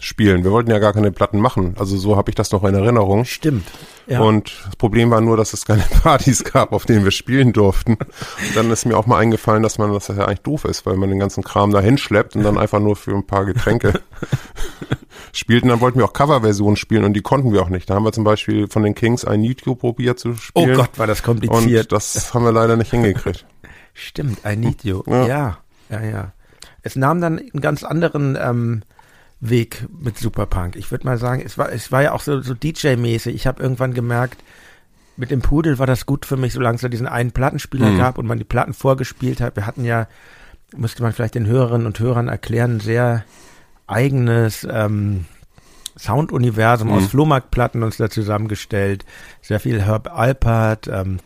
spielen. 0.01 0.43
Wir 0.43 0.51
wollten 0.51 0.71
ja 0.71 0.79
gar 0.79 0.93
keine 0.93 1.11
Platten 1.11 1.39
machen. 1.39 1.75
Also 1.77 1.97
so 1.97 2.15
habe 2.15 2.31
ich 2.31 2.35
das 2.35 2.51
noch 2.51 2.63
in 2.63 2.73
Erinnerung. 2.73 3.25
Stimmt. 3.25 3.67
Ja. 4.07 4.21
Und 4.21 4.53
das 4.65 4.75
Problem 4.77 5.11
war 5.11 5.21
nur, 5.21 5.37
dass 5.37 5.53
es 5.53 5.65
keine 5.65 5.83
Partys 6.03 6.43
gab, 6.43 6.71
auf 6.71 6.85
denen 6.85 7.03
wir 7.03 7.11
spielen 7.11 7.53
durften. 7.53 7.93
Und 7.93 8.55
dann 8.55 8.71
ist 8.71 8.85
mir 8.85 8.97
auch 8.97 9.05
mal 9.05 9.19
eingefallen, 9.19 9.63
dass 9.63 9.77
man 9.77 9.93
das 9.93 10.07
ja 10.07 10.25
eigentlich 10.25 10.41
doof 10.41 10.65
ist, 10.65 10.85
weil 10.85 10.95
man 10.95 11.09
den 11.09 11.19
ganzen 11.19 11.43
Kram 11.43 11.71
da 11.71 11.79
hinschleppt 11.79 12.35
und 12.35 12.43
dann 12.43 12.57
einfach 12.57 12.79
nur 12.79 12.95
für 12.95 13.13
ein 13.13 13.27
paar 13.27 13.45
Getränke 13.45 13.99
spielt. 15.33 15.63
Und 15.63 15.69
dann 15.69 15.81
wollten 15.81 15.99
wir 15.99 16.05
auch 16.05 16.13
Coverversionen 16.13 16.77
spielen 16.77 17.03
und 17.03 17.13
die 17.13 17.21
konnten 17.21 17.51
wir 17.53 17.61
auch 17.61 17.69
nicht. 17.69 17.89
Da 17.89 17.95
haben 17.95 18.03
wir 18.03 18.13
zum 18.13 18.23
Beispiel 18.23 18.67
von 18.67 18.83
den 18.83 18.95
Kings 18.95 19.25
I 19.29 19.37
Need 19.37 19.65
You 19.65 19.75
probiert 19.75 20.19
zu 20.19 20.29
oh 20.29 20.35
spielen. 20.35 20.75
Gott, 20.75 20.97
war 20.97 21.07
das 21.07 21.21
kompliziert. 21.21 21.91
Und 21.91 21.91
das 21.91 22.33
haben 22.33 22.45
wir 22.45 22.51
leider 22.51 22.77
nicht 22.77 22.91
hingekriegt. 22.91 23.45
Stimmt, 23.93 24.39
I 24.45 24.55
need 24.55 24.83
you. 24.83 25.03
Ja. 25.07 25.25
Ja, 25.25 25.57
ja, 25.89 26.01
ja. 26.03 26.33
Es 26.83 26.95
nahm 26.95 27.19
dann 27.19 27.39
einen 27.39 27.61
ganz 27.61 27.83
anderen 27.83 28.37
ähm, 28.39 28.83
Weg 29.39 29.85
mit 30.01 30.17
Superpunk. 30.17 30.75
Ich 30.75 30.89
würde 30.91 31.05
mal 31.05 31.17
sagen, 31.17 31.43
es 31.45 31.57
war, 31.57 31.71
es 31.71 31.91
war 31.91 32.01
ja 32.01 32.11
auch 32.13 32.21
so, 32.21 32.41
so 32.41 32.53
DJ-mäßig. 32.53 33.35
Ich 33.35 33.45
habe 33.47 33.61
irgendwann 33.61 33.93
gemerkt, 33.93 34.43
mit 35.15 35.31
dem 35.31 35.41
Pudel 35.41 35.79
war 35.79 35.87
das 35.87 36.05
gut 36.05 36.25
für 36.25 36.37
mich, 36.37 36.53
solange 36.53 36.75
es 36.75 36.81
da 36.81 36.89
diesen 36.89 37.07
einen 37.07 37.31
Plattenspieler 37.31 37.91
Mhm. 37.91 37.97
gab 37.97 38.17
und 38.17 38.25
man 38.27 38.37
die 38.37 38.43
Platten 38.43 38.73
vorgespielt 38.73 39.41
hat. 39.41 39.55
Wir 39.55 39.65
hatten 39.65 39.83
ja, 39.85 40.07
müsste 40.75 41.03
man 41.03 41.13
vielleicht 41.13 41.35
den 41.35 41.45
Hörerinnen 41.47 41.87
und 41.87 41.99
Hörern 41.99 42.27
erklären, 42.27 42.77
ein 42.77 42.79
sehr 42.79 43.23
eigenes 43.87 44.67
ähm, 44.69 45.25
Sounduniversum 45.97 46.91
aus 46.91 47.03
Mhm. 47.03 47.07
Flohmarktplatten 47.09 47.83
uns 47.83 47.97
da 47.97 48.09
zusammengestellt. 48.09 49.05
Sehr 49.41 49.59
viel 49.59 49.81
Herb 49.81 50.11
Alpert, 50.13 50.87
ähm, 50.87 51.19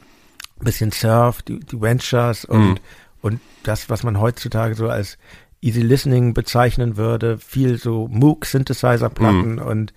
bisschen 0.59 0.91
Surf, 0.91 1.41
die, 1.41 1.59
die 1.59 1.81
Ventures 1.81 2.45
und, 2.45 2.61
mhm. 2.69 2.77
und 3.21 3.41
das, 3.63 3.89
was 3.89 4.03
man 4.03 4.19
heutzutage 4.19 4.75
so 4.75 4.89
als 4.89 5.17
Easy 5.61 5.81
Listening 5.81 6.33
bezeichnen 6.33 6.97
würde, 6.97 7.37
viel 7.37 7.77
so 7.77 8.07
Moog 8.09 8.45
Synthesizer 8.45 9.09
Platten 9.09 9.53
mhm. 9.53 9.61
und 9.61 9.93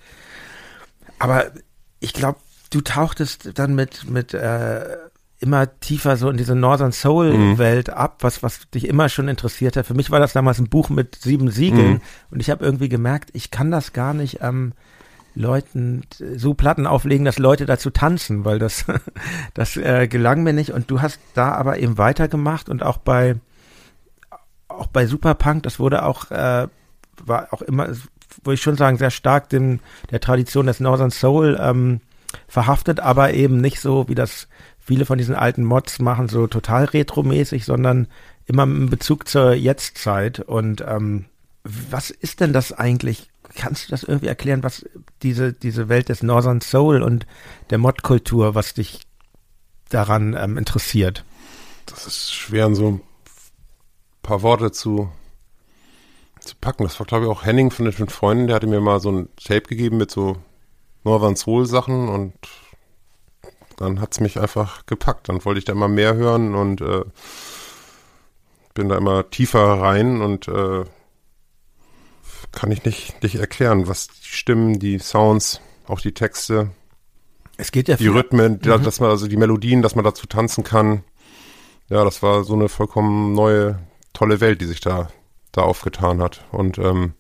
aber 1.19 1.47
ich 2.01 2.13
glaube, 2.13 2.39
du 2.71 2.83
tauchtest 2.83 3.59
dann 3.59 3.75
mit 3.75 4.09
mit 4.09 4.35
äh, 4.35 4.85
immer 5.41 5.79
tiefer 5.81 6.17
so 6.17 6.29
in 6.29 6.37
diese 6.37 6.55
Northern 6.55 6.93
Soul 6.93 7.33
mhm. 7.33 7.59
Welt 7.59 7.91
ab, 7.91 8.19
was 8.21 8.43
was 8.43 8.69
dich 8.71 8.87
immer 8.87 9.09
schon 9.09 9.29
interessiert 9.29 9.77
hat. 9.77 9.87
Für 9.87 9.95
mich 9.95 10.11
war 10.11 10.21
das 10.21 10.35
damals 10.35 10.59
ein 10.59 10.69
Buch 10.69 10.91
mit 10.91 11.17
sieben 11.17 11.51
Siegeln 11.51 11.95
mhm. 11.95 12.01
und 12.31 12.41
ich 12.41 12.51
habe 12.51 12.65
irgendwie 12.65 12.91
gemerkt, 12.91 13.31
ich 13.33 13.51
kann 13.51 13.71
das 13.71 13.95
gar 13.95 14.13
nicht 14.13 14.41
ähm, 14.43 14.75
Leuten 15.35 16.03
so 16.37 16.55
Platten 16.55 16.87
auflegen, 16.87 17.25
dass 17.25 17.39
Leute 17.39 17.67
dazu 17.67 17.91
tanzen, 17.91 18.45
weil 18.45 18.59
das 18.59 18.85
das 19.55 19.77
äh, 19.77 20.09
gelang 20.09 20.43
mir 20.43 20.53
nicht 20.53 20.73
und 20.73 20.91
du 20.91 21.01
hast 21.01 21.21
da 21.35 21.53
aber 21.53 21.79
eben 21.79 21.97
weitergemacht 21.97 22.69
und 22.69 22.83
auch 22.83 22.99
bei 22.99 23.37
auch 24.79 24.87
bei 24.87 25.07
Superpunk, 25.07 25.63
das 25.63 25.79
wurde 25.79 26.05
auch 26.05 26.31
äh, 26.31 26.69
war 27.25 27.49
auch 27.53 27.63
immer 27.63 27.89
würde 28.43 28.55
ich 28.55 28.63
schon 28.63 28.77
sagen 28.77 28.99
sehr 28.99 29.11
stark 29.11 29.49
dem 29.49 29.81
der 30.11 30.21
Tradition 30.21 30.67
des 30.67 30.81
Northern 30.81 31.11
Soul 31.11 31.59
ähm, 31.61 32.01
verhaftet, 32.49 33.01
aber 33.01 33.33
eben 33.33 33.61
nicht 33.61 33.81
so 33.81 34.09
wie 34.09 34.15
das 34.15 34.49
viele 34.81 35.07
von 35.07 35.19
diesen 35.19 35.35
alten 35.35 35.65
Mods 35.65 36.01
machen, 36.01 36.29
so 36.29 36.47
total 36.47 36.85
retromäßig, 36.85 37.65
sondern 37.65 38.09
immer 38.47 38.65
im 38.65 38.91
Bezug 38.91 39.29
zur 39.29 39.55
Jetztzeit 39.55 40.41
und 40.41 40.85
ähm, 40.87 41.27
was 41.63 42.11
ist 42.11 42.41
denn 42.41 42.53
das 42.53 42.73
eigentlich 42.73 43.31
Kannst 43.55 43.87
du 43.87 43.91
das 43.91 44.03
irgendwie 44.03 44.27
erklären, 44.27 44.63
was 44.63 44.85
diese, 45.23 45.53
diese 45.53 45.89
Welt 45.89 46.09
des 46.09 46.23
Northern 46.23 46.61
Soul 46.61 47.03
und 47.03 47.27
der 47.71 47.79
Mod-Kultur, 47.79 48.55
was 48.55 48.75
dich 48.75 49.03
daran 49.91 50.35
ähm, 50.37 50.59
interessiert? 50.59 51.25
Das 51.87 52.07
ist 52.07 52.33
schwer 52.33 52.67
in 52.67 52.75
so 52.75 53.01
paar 54.25 54.43
Worte 54.43 54.73
zu, 54.73 55.09
zu 56.41 56.57
packen. 56.61 56.83
Das 56.83 56.99
war, 56.99 57.07
glaube 57.07 57.27
ich, 57.27 57.31
auch 57.31 57.45
Henning 57.45 57.71
von 57.71 57.85
den 57.85 57.95
fünf 57.95 58.13
Freunden, 58.13 58.49
der 58.49 58.57
hatte 58.57 58.67
mir 58.67 58.81
mal 58.81 58.99
so 58.99 59.13
ein 59.13 59.29
Tape 59.37 59.63
gegeben 59.63 59.99
mit 59.99 60.11
so 60.11 60.37
Northern 61.05 61.37
Soul 61.37 61.67
Sachen 61.67 62.09
und 62.09 62.35
dann 63.77 64.01
hat 64.01 64.13
es 64.13 64.21
mich 64.21 64.41
einfach 64.41 64.87
gepackt. 64.87 65.29
Dann 65.29 65.45
wollte 65.45 65.59
ich 65.59 65.65
da 65.65 65.73
immer 65.73 65.89
mehr 65.89 66.15
hören 66.15 66.55
und 66.55 66.81
äh, 66.81 67.05
bin 68.75 68.89
da 68.89 68.97
immer 68.97 69.31
tiefer 69.31 69.81
rein 69.81 70.21
und 70.21 70.49
äh, 70.49 70.85
kann 72.53 72.71
ich 72.71 72.85
nicht, 72.85 73.23
nicht 73.23 73.37
erklären, 73.37 73.89
was 73.89 74.09
die 74.09 74.29
Stimmen, 74.29 74.79
die 74.79 74.99
Sounds, 74.99 75.61
auch 75.87 76.01
die 76.01 76.15
Texte. 76.15 76.71
Es 77.57 77.73
geht 77.73 77.89
ja 77.89 77.97
Die 77.97 78.09
Rhythmen, 78.09 78.61
mhm. 78.63 78.83
dass 78.83 79.01
man, 79.01 79.11
also 79.11 79.29
die 79.29 79.37
Melodien, 79.37 79.83
dass 79.83 79.95
man 79.95 80.05
dazu 80.05 80.27
tanzen 80.27 80.65
kann. 80.65 81.05
Ja, 81.89 82.05
das 82.05 82.23
war 82.23 82.45
so 82.45 82.55
eine 82.55 82.69
vollkommen 82.69 83.35
neue, 83.35 83.79
tolle 84.15 84.41
Welt, 84.41 84.63
die 84.63 84.67
sich 84.67 84.81
da, 84.81 85.09
da 85.53 85.63
aufgetan 85.63 86.23
hat. 86.23 86.43
Und 86.51 86.79
ähm, 86.79 87.13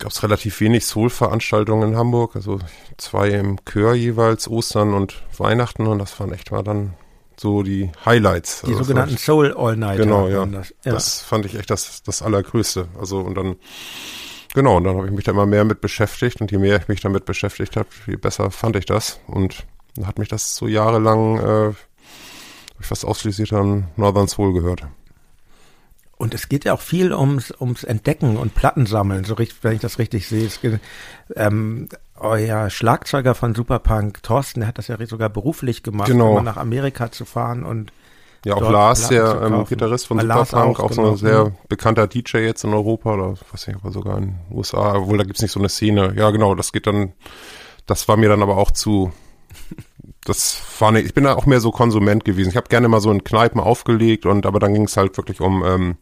gab 0.00 0.10
es 0.10 0.22
relativ 0.24 0.60
wenig 0.60 0.84
Soul-Veranstaltungen 0.86 1.90
in 1.90 1.96
Hamburg, 1.96 2.34
also 2.34 2.58
zwei 2.96 3.28
im 3.28 3.58
Chör 3.64 3.94
jeweils, 3.94 4.48
Ostern 4.48 4.94
und 4.94 5.22
Weihnachten 5.36 5.86
und 5.86 5.98
das 5.98 6.18
waren 6.18 6.32
echt 6.32 6.50
mal 6.50 6.64
dann 6.64 6.94
so 7.36 7.62
die 7.62 7.90
Highlights. 8.04 8.62
Die 8.62 8.72
also 8.72 8.82
sogenannten 8.82 9.16
Soul 9.16 9.54
All 9.56 9.76
Night. 9.76 9.98
Genau, 9.98 10.28
ja. 10.28 10.44
Das, 10.46 10.74
ja. 10.84 10.92
das 10.92 11.20
fand 11.20 11.46
ich 11.46 11.54
echt 11.54 11.70
das, 11.70 12.02
das 12.02 12.22
Allergrößte. 12.22 12.88
Also 12.98 13.20
und 13.20 13.34
dann, 13.34 13.56
genau, 14.54 14.76
und 14.76 14.84
dann 14.84 14.96
habe 14.96 15.06
ich 15.06 15.12
mich 15.12 15.24
da 15.24 15.32
immer 15.32 15.46
mehr 15.46 15.64
mit 15.64 15.80
beschäftigt 15.80 16.40
und 16.40 16.50
je 16.50 16.58
mehr 16.58 16.76
ich 16.76 16.88
mich 16.88 17.00
damit 17.00 17.24
beschäftigt 17.24 17.76
habe, 17.76 17.88
je 18.06 18.16
besser 18.16 18.50
fand 18.50 18.76
ich 18.76 18.86
das. 18.86 19.20
Und 19.26 19.66
dann 19.96 20.06
hat 20.06 20.18
mich 20.18 20.28
das 20.28 20.56
so 20.56 20.66
jahrelang 20.66 21.38
äh, 21.38 21.72
fast 22.80 23.04
ausschließlich 23.04 23.50
dann 23.50 23.88
Northern 23.96 24.28
Soul 24.28 24.52
gehört. 24.52 24.86
Und 26.20 26.34
es 26.34 26.50
geht 26.50 26.66
ja 26.66 26.74
auch 26.74 26.82
viel 26.82 27.14
ums, 27.14 27.50
ums 27.50 27.82
Entdecken 27.82 28.36
und 28.36 28.54
Plattensammeln, 28.54 29.24
so 29.24 29.32
richtig, 29.32 29.64
wenn 29.64 29.72
ich 29.72 29.80
das 29.80 29.98
richtig 29.98 30.28
sehe. 30.28 30.46
Es 30.46 30.60
geht, 30.60 30.78
ähm, 31.34 31.88
euer 32.14 32.68
Schlagzeuger 32.68 33.34
von 33.34 33.54
Superpunk, 33.54 34.22
Thorsten, 34.22 34.60
der 34.60 34.68
hat 34.68 34.76
das 34.76 34.88
ja 34.88 34.98
sogar 35.06 35.30
beruflich 35.30 35.82
gemacht, 35.82 36.08
genau. 36.08 36.32
immer 36.32 36.42
nach 36.42 36.58
Amerika 36.58 37.10
zu 37.10 37.24
fahren 37.24 37.64
und 37.64 37.90
ja, 38.44 38.54
auch 38.54 38.70
Lars, 38.70 39.08
der 39.08 39.40
ähm, 39.40 39.64
Gitarrist 39.64 40.08
von 40.08 40.20
Superpunk, 40.20 40.78
auch, 40.78 40.84
auch 40.84 40.90
genau. 40.90 41.06
so 41.06 41.10
ein 41.12 41.16
sehr 41.16 41.44
mhm. 41.46 41.54
bekannter 41.70 42.06
DJ 42.06 42.38
jetzt 42.38 42.64
in 42.64 42.74
Europa 42.74 43.14
oder 43.14 43.34
was 43.50 43.66
ich 43.66 43.74
aber 43.74 43.90
sogar 43.90 44.18
in 44.18 44.26
den 44.26 44.38
USA, 44.50 44.96
obwohl 44.96 45.16
da 45.16 45.24
gibt's 45.24 45.40
nicht 45.40 45.52
so 45.52 45.60
eine 45.60 45.70
Szene. 45.70 46.12
Ja, 46.16 46.30
genau, 46.32 46.54
das 46.54 46.72
geht 46.72 46.86
dann, 46.86 47.14
das 47.86 48.08
war 48.08 48.18
mir 48.18 48.28
dann 48.28 48.42
aber 48.42 48.58
auch 48.58 48.72
zu, 48.72 49.10
das 50.26 50.60
war 50.78 50.92
nicht, 50.92 51.06
ich 51.06 51.14
bin 51.14 51.24
da 51.24 51.34
auch 51.34 51.46
mehr 51.46 51.60
so 51.60 51.70
Konsument 51.70 52.26
gewesen. 52.26 52.50
Ich 52.50 52.56
habe 52.58 52.68
gerne 52.68 52.88
mal 52.88 53.00
so 53.00 53.10
in 53.10 53.24
Kneipen 53.24 53.58
aufgelegt 53.58 54.26
und 54.26 54.44
aber 54.44 54.58
dann 54.58 54.74
ging's 54.74 54.98
halt 54.98 55.16
wirklich 55.16 55.40
um 55.40 55.64
ähm, 55.64 55.96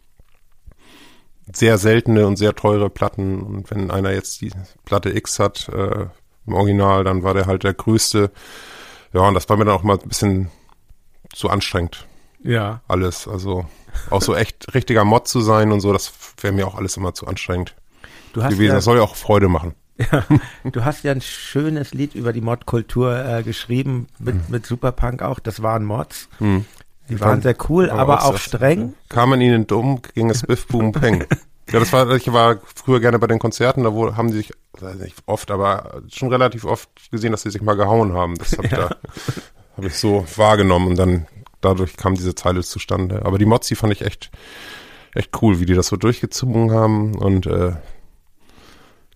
sehr 1.53 1.79
seltene 1.79 2.27
und 2.27 2.37
sehr 2.37 2.55
teure 2.55 2.91
Platten. 2.91 3.41
Und 3.43 3.71
wenn 3.71 3.91
einer 3.91 4.13
jetzt 4.13 4.41
die 4.41 4.53
Platte 4.85 5.11
X 5.11 5.39
hat, 5.39 5.69
äh, 5.69 6.07
im 6.47 6.55
Original, 6.55 7.05
dann 7.05 7.23
war 7.23 7.35
der 7.35 7.47
halt 7.47 7.65
der 7.65 7.75
größte. 7.75 8.31
Ja, 9.13 9.21
und 9.23 9.35
das 9.35 9.49
war 9.49 9.57
mir 9.57 9.65
dann 9.65 9.75
auch 9.75 9.83
mal 9.83 9.99
ein 9.99 10.09
bisschen 10.09 10.51
zu 11.35 11.51
anstrengend. 11.51 12.07
Ja. 12.43 12.81
Alles. 12.89 13.29
Also 13.29 13.67
auch 14.11 14.23
so 14.23 14.35
echt 14.35 14.75
richtiger 14.75 15.05
Mod 15.05 15.29
zu 15.29 15.41
sein 15.41 15.73
und 15.73 15.81
so, 15.81 15.93
das 15.93 16.13
wäre 16.41 16.55
mir 16.55 16.67
auch 16.67 16.75
alles 16.75 16.97
immer 16.97 17.15
zu 17.15 17.27
anstrengend 17.27 17.75
du 18.33 18.45
hast 18.45 18.53
gewesen. 18.53 18.69
Ja, 18.69 18.75
das 18.77 18.85
soll 18.85 18.97
ja 18.97 19.03
auch 19.03 19.17
Freude 19.17 19.49
machen. 19.49 19.75
Ja, 20.13 20.25
du 20.71 20.85
hast 20.85 21.03
ja 21.03 21.11
ein 21.11 21.21
schönes 21.21 21.93
Lied 21.93 22.15
über 22.15 22.33
die 22.33 22.41
Mod-Kultur 22.41 23.19
äh, 23.19 23.43
geschrieben, 23.43 24.07
mit, 24.21 24.37
mhm. 24.37 24.43
mit 24.49 24.65
Superpunk 24.65 25.23
auch. 25.23 25.41
Das 25.41 25.61
waren 25.61 25.85
Mods. 25.85 26.29
Mhm. 26.39 26.67
Die 27.09 27.21
waren 27.21 27.41
sehr 27.43 27.57
cool, 27.69 27.91
aber 27.91 28.25
auch 28.25 28.37
streng. 28.37 28.95
Kamen 29.09 29.41
ihnen 29.41 29.67
dumm, 29.67 30.01
ging 30.15 30.31
es 30.31 30.43
Biff 30.43 30.67
Boom 30.67 30.93
Peng. 30.93 31.25
Ja, 31.71 31.81
das 31.81 31.93
war, 31.93 32.11
ich 32.13 32.33
war 32.33 32.61
früher 32.75 32.99
gerne 32.99 33.19
bei 33.19 33.27
den 33.27 33.39
Konzerten, 33.39 33.85
da 33.85 33.93
wo, 33.93 34.17
haben 34.17 34.31
sie 34.31 34.39
sich, 34.39 34.53
nicht 34.99 35.17
oft, 35.27 35.51
aber 35.51 36.01
schon 36.09 36.31
relativ 36.31 36.65
oft 36.65 36.89
gesehen, 37.11 37.33
dass 37.33 37.43
sie 37.43 37.51
sich 37.51 37.61
mal 37.61 37.75
gehauen 37.75 38.15
haben. 38.15 38.37
Das 38.37 38.57
habe 38.57 38.69
ja. 38.73 38.87
ich, 38.87 39.77
hab 39.77 39.85
ich 39.85 39.95
so 39.95 40.25
wahrgenommen 40.37 40.87
und 40.89 40.97
dann 40.97 41.27
dadurch 41.61 41.97
kam 41.99 42.15
diese 42.15 42.35
Zeile 42.35 42.63
zustande. 42.63 43.23
Aber 43.25 43.37
die 43.37 43.45
Mozzi 43.45 43.75
fand 43.75 43.93
ich 43.93 44.01
echt, 44.01 44.31
echt 45.15 45.43
cool, 45.43 45.61
wie 45.61 45.67
die 45.67 45.75
das 45.75 45.89
so 45.89 45.97
durchgezogen 45.97 46.73
haben 46.73 47.15
und 47.17 47.47
äh, 47.47 47.73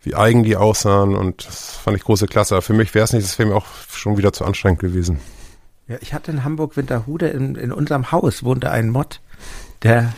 wie 0.02 0.14
eigen 0.14 0.42
die 0.42 0.56
aussahen 0.56 1.14
und 1.14 1.46
das 1.46 1.76
fand 1.76 1.96
ich 1.96 2.04
große 2.04 2.26
Klasse. 2.26 2.56
Aber 2.56 2.62
für 2.62 2.74
mich 2.74 2.94
wäre 2.94 3.04
es 3.04 3.12
nicht, 3.12 3.24
das 3.24 3.38
wäre 3.38 3.48
mir 3.48 3.56
auch 3.56 3.66
schon 3.88 4.18
wieder 4.18 4.32
zu 4.32 4.44
anstrengend 4.44 4.80
gewesen. 4.80 5.20
Ja, 5.88 5.96
ich 6.00 6.14
hatte 6.14 6.30
in 6.30 6.44
Hamburg 6.44 6.76
Winterhude, 6.76 7.28
in, 7.28 7.56
in 7.56 7.72
unserem 7.72 8.12
Haus 8.12 8.44
wohnte 8.44 8.70
ein 8.70 8.90
Mod, 8.90 9.20
der, 9.82 10.12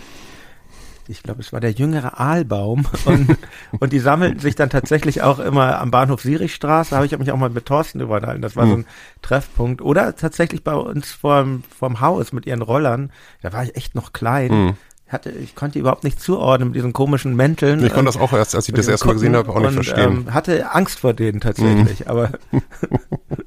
ich 1.09 1.23
glaube, 1.23 1.41
es 1.41 1.55
war 1.55 1.61
der 1.61 1.71
jüngere 1.71 2.21
Aalbaum 2.21 2.87
und, 3.07 3.39
und 3.81 3.93
die 3.93 3.99
sammelten 3.99 4.41
sich 4.41 4.57
dann 4.57 4.69
tatsächlich 4.69 5.23
auch 5.23 5.39
immer 5.39 5.81
am 5.81 5.91
Bahnhof 5.91 6.21
Sierichstraße, 6.21 6.95
habe 6.95 7.07
ich 7.07 7.19
mich 7.19 7.33
auch 7.33 7.39
mal 7.39 7.51
mit 7.51 7.65
Thorsten 7.65 8.01
überhalten, 8.01 8.43
das 8.43 8.57
war 8.57 8.67
so 8.67 8.75
ein 8.75 8.87
Treffpunkt. 9.23 9.81
Oder 9.81 10.17
tatsächlich 10.17 10.63
bei 10.63 10.75
uns 10.75 11.13
vorm, 11.13 11.63
vorm 11.77 12.01
Haus 12.01 12.33
mit 12.33 12.47
ihren 12.47 12.63
Rollern, 12.63 13.11
da 13.41 13.53
war 13.53 13.65
ich 13.65 13.75
echt 13.75 13.95
noch 13.95 14.13
klein. 14.13 14.53
Mhm. 14.53 14.77
Hatte, 15.07 15.31
ich 15.31 15.55
konnte 15.55 15.79
überhaupt 15.79 16.03
nicht 16.03 16.19
zuordnen 16.21 16.71
mit 16.71 16.77
diesen 16.77 16.95
komischen 16.95 17.37
Mänteln. 17.37 17.85
Ich 17.85 17.93
konnte 17.93 18.07
das 18.07 18.17
auch 18.17 18.33
erst, 18.33 18.55
als 18.55 18.69
ich 18.69 18.75
das 18.75 18.89
erste 18.89 19.07
Mal 19.07 19.13
gesehen 19.13 19.37
habe, 19.37 19.51
auch 19.51 19.59
nicht 19.59 19.69
und, 19.69 19.75
verstehen. 19.75 20.25
Ähm, 20.27 20.35
hatte 20.35 20.73
Angst 20.73 20.99
vor 20.99 21.13
denen 21.13 21.41
tatsächlich, 21.41 22.01
mhm. 22.01 22.07
aber 22.07 22.31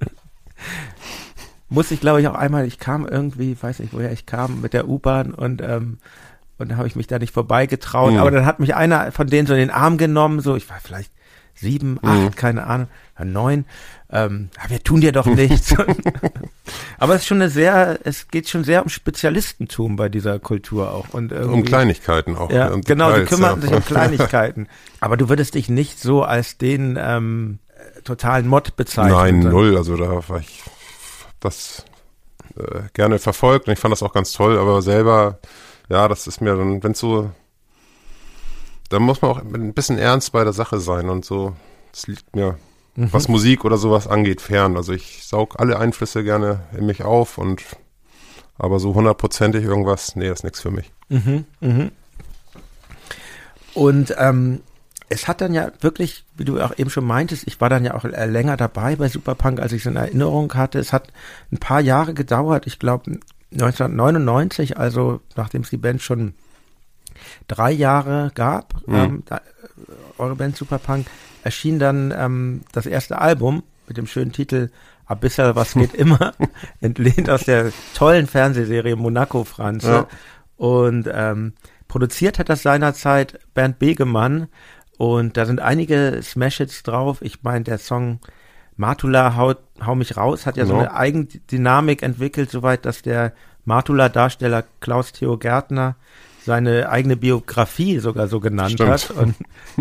muss 1.69 1.91
ich 1.91 1.99
glaube 1.99 2.21
ich 2.21 2.27
auch 2.27 2.35
einmal, 2.35 2.65
ich 2.65 2.79
kam 2.79 3.05
irgendwie, 3.05 3.57
weiß 3.59 3.79
nicht 3.79 3.93
woher 3.93 4.11
ich 4.11 4.25
kam, 4.25 4.61
mit 4.61 4.73
der 4.73 4.87
U-Bahn 4.87 5.33
und 5.33 5.61
ähm, 5.61 5.97
und 6.59 6.71
da 6.71 6.77
habe 6.77 6.87
ich 6.87 6.95
mich 6.95 7.07
da 7.07 7.19
nicht 7.19 7.33
vorbeigetraut. 7.33 8.13
Mhm. 8.13 8.19
Aber 8.19 8.31
dann 8.31 8.45
hat 8.45 8.59
mich 8.59 8.75
einer 8.75 9.11
von 9.11 9.27
denen 9.27 9.47
so 9.47 9.53
in 9.53 9.59
den 9.59 9.69
Arm 9.69 9.97
genommen, 9.97 10.39
so 10.39 10.55
ich 10.55 10.69
war 10.69 10.79
vielleicht 10.81 11.11
sieben, 11.53 11.99
acht, 12.03 12.21
mhm. 12.21 12.35
keine 12.35 12.65
Ahnung, 12.67 12.87
neun. 13.23 13.65
Ähm, 14.09 14.49
wir 14.67 14.81
tun 14.83 15.01
dir 15.01 15.11
doch 15.11 15.25
nichts. 15.25 15.75
Aber 16.99 17.15
es 17.15 17.21
ist 17.21 17.27
schon 17.27 17.41
eine 17.41 17.49
sehr, 17.49 17.99
es 18.03 18.27
geht 18.29 18.47
schon 18.47 18.63
sehr 18.63 18.83
um 18.83 18.89
Spezialistentum 18.89 19.95
bei 19.95 20.09
dieser 20.09 20.39
Kultur 20.39 20.91
auch. 20.91 21.13
Und 21.13 21.31
um 21.31 21.63
Kleinigkeiten 21.63 22.35
auch. 22.35 22.51
Ja, 22.51 22.69
um 22.69 22.81
genau, 22.81 23.09
Details, 23.09 23.29
die 23.29 23.35
kümmern 23.35 23.55
ja. 23.55 23.61
sich 23.61 23.75
um 23.75 23.85
Kleinigkeiten. 23.85 24.67
Aber 24.99 25.17
du 25.17 25.29
würdest 25.29 25.55
dich 25.55 25.69
nicht 25.69 25.99
so 25.99 26.23
als 26.23 26.57
den 26.57 26.97
ähm, 26.99 27.59
totalen 28.03 28.47
Mod 28.47 28.75
bezeichnen. 28.75 29.41
Nein, 29.41 29.51
null. 29.51 29.75
Also 29.77 29.97
da 29.97 30.27
war 30.29 30.39
ich 30.39 30.63
das 31.39 31.85
äh, 32.57 32.81
gerne 32.93 33.19
verfolgt 33.19 33.67
und 33.67 33.73
ich 33.73 33.79
fand 33.79 33.91
das 33.91 34.03
auch 34.03 34.13
ganz 34.13 34.33
toll, 34.33 34.57
aber 34.57 34.81
selber, 34.81 35.39
ja, 35.89 36.07
das 36.07 36.27
ist 36.27 36.41
mir 36.41 36.55
dann, 36.55 36.83
wenn 36.83 36.93
so, 36.93 37.29
da 38.89 38.99
muss 38.99 39.21
man 39.21 39.31
auch 39.31 39.39
ein 39.39 39.73
bisschen 39.73 39.97
ernst 39.97 40.31
bei 40.31 40.43
der 40.43 40.53
Sache 40.53 40.79
sein 40.79 41.09
und 41.09 41.25
so, 41.25 41.55
das 41.91 42.07
liegt 42.07 42.35
mir, 42.35 42.57
mhm. 42.95 43.11
was 43.11 43.27
Musik 43.27 43.65
oder 43.65 43.77
sowas 43.77 44.07
angeht, 44.07 44.41
fern. 44.41 44.77
Also 44.77 44.93
ich 44.93 45.25
saug 45.25 45.59
alle 45.59 45.79
Einflüsse 45.79 46.23
gerne 46.23 46.61
in 46.77 46.85
mich 46.85 47.03
auf 47.03 47.37
und 47.37 47.63
aber 48.57 48.79
so 48.79 48.93
hundertprozentig 48.95 49.63
irgendwas, 49.63 50.15
nee, 50.15 50.29
ist 50.29 50.43
nichts 50.43 50.61
für 50.61 50.71
mich. 50.71 50.91
Mhm, 51.09 51.45
mhm. 51.59 51.91
Und 53.73 54.15
ähm, 54.17 54.61
es 55.09 55.27
hat 55.27 55.41
dann 55.41 55.53
ja 55.53 55.71
wirklich, 55.79 56.25
wie 56.35 56.45
du 56.45 56.59
auch 56.59 56.77
eben 56.77 56.89
schon 56.89 57.05
meintest, 57.05 57.47
ich 57.47 57.61
war 57.61 57.69
dann 57.69 57.85
ja 57.85 57.95
auch 57.95 58.03
länger 58.03 58.57
dabei 58.57 58.95
bei 58.95 59.07
Superpunk, 59.07 59.59
als 59.59 59.71
ich 59.71 59.81
es 59.81 59.85
in 59.85 59.95
Erinnerung 59.95 60.53
hatte. 60.53 60.79
Es 60.79 60.91
hat 60.91 61.13
ein 61.51 61.57
paar 61.57 61.79
Jahre 61.79 62.13
gedauert, 62.13 62.67
ich 62.67 62.79
glaube 62.79 63.19
1999, 63.51 64.77
also 64.77 65.21
nachdem 65.35 65.61
es 65.61 65.69
die 65.69 65.77
Band 65.77 66.01
schon 66.01 66.33
drei 67.47 67.71
Jahre 67.71 68.31
gab, 68.35 68.75
mhm. 68.85 68.95
ähm, 68.95 69.23
da, 69.25 69.41
eure 70.17 70.35
Band 70.35 70.57
Superpunk, 70.57 71.07
erschien 71.43 71.79
dann 71.79 72.13
ähm, 72.15 72.61
das 72.73 72.85
erste 72.85 73.19
Album 73.19 73.63
mit 73.87 73.97
dem 73.97 74.07
schönen 74.07 74.33
Titel 74.33 74.69
Abyssal, 75.05 75.55
was 75.55 75.73
geht 75.73 75.93
immer, 75.93 76.33
entlehnt 76.81 77.29
aus 77.29 77.45
der 77.45 77.71
tollen 77.93 78.27
Fernsehserie 78.27 78.97
Monaco 78.97 79.45
Franze. 79.45 79.87
Ja. 79.87 80.07
Und 80.57 81.09
ähm, 81.11 81.53
produziert 81.87 82.39
hat 82.39 82.49
das 82.49 82.63
seinerzeit 82.63 83.39
Bernd 83.53 83.79
Begemann, 83.79 84.47
und 84.97 85.37
da 85.37 85.45
sind 85.45 85.59
einige 85.59 86.19
Smash-Hits 86.21 86.83
drauf. 86.83 87.21
Ich 87.21 87.43
meine, 87.43 87.63
der 87.63 87.77
Song 87.77 88.19
Matula 88.75 89.35
haut, 89.35 89.59
hau 89.83 89.95
mich 89.95 90.17
raus 90.17 90.45
hat 90.45 90.57
ja 90.57 90.63
no. 90.63 90.69
so 90.69 90.75
eine 90.77 90.93
Eigendynamik 90.93 92.03
entwickelt, 92.03 92.51
soweit, 92.51 92.85
dass 92.85 93.01
der 93.01 93.33
Matula-Darsteller 93.65 94.63
Klaus 94.79 95.11
Theo 95.11 95.37
Gärtner 95.37 95.95
seine 96.45 96.89
eigene 96.89 97.17
Biografie 97.17 97.99
sogar 97.99 98.27
so 98.27 98.39
genannt 98.39 98.73
Stimmt. 98.73 98.89
hat. 98.89 99.11
Und 99.11 99.35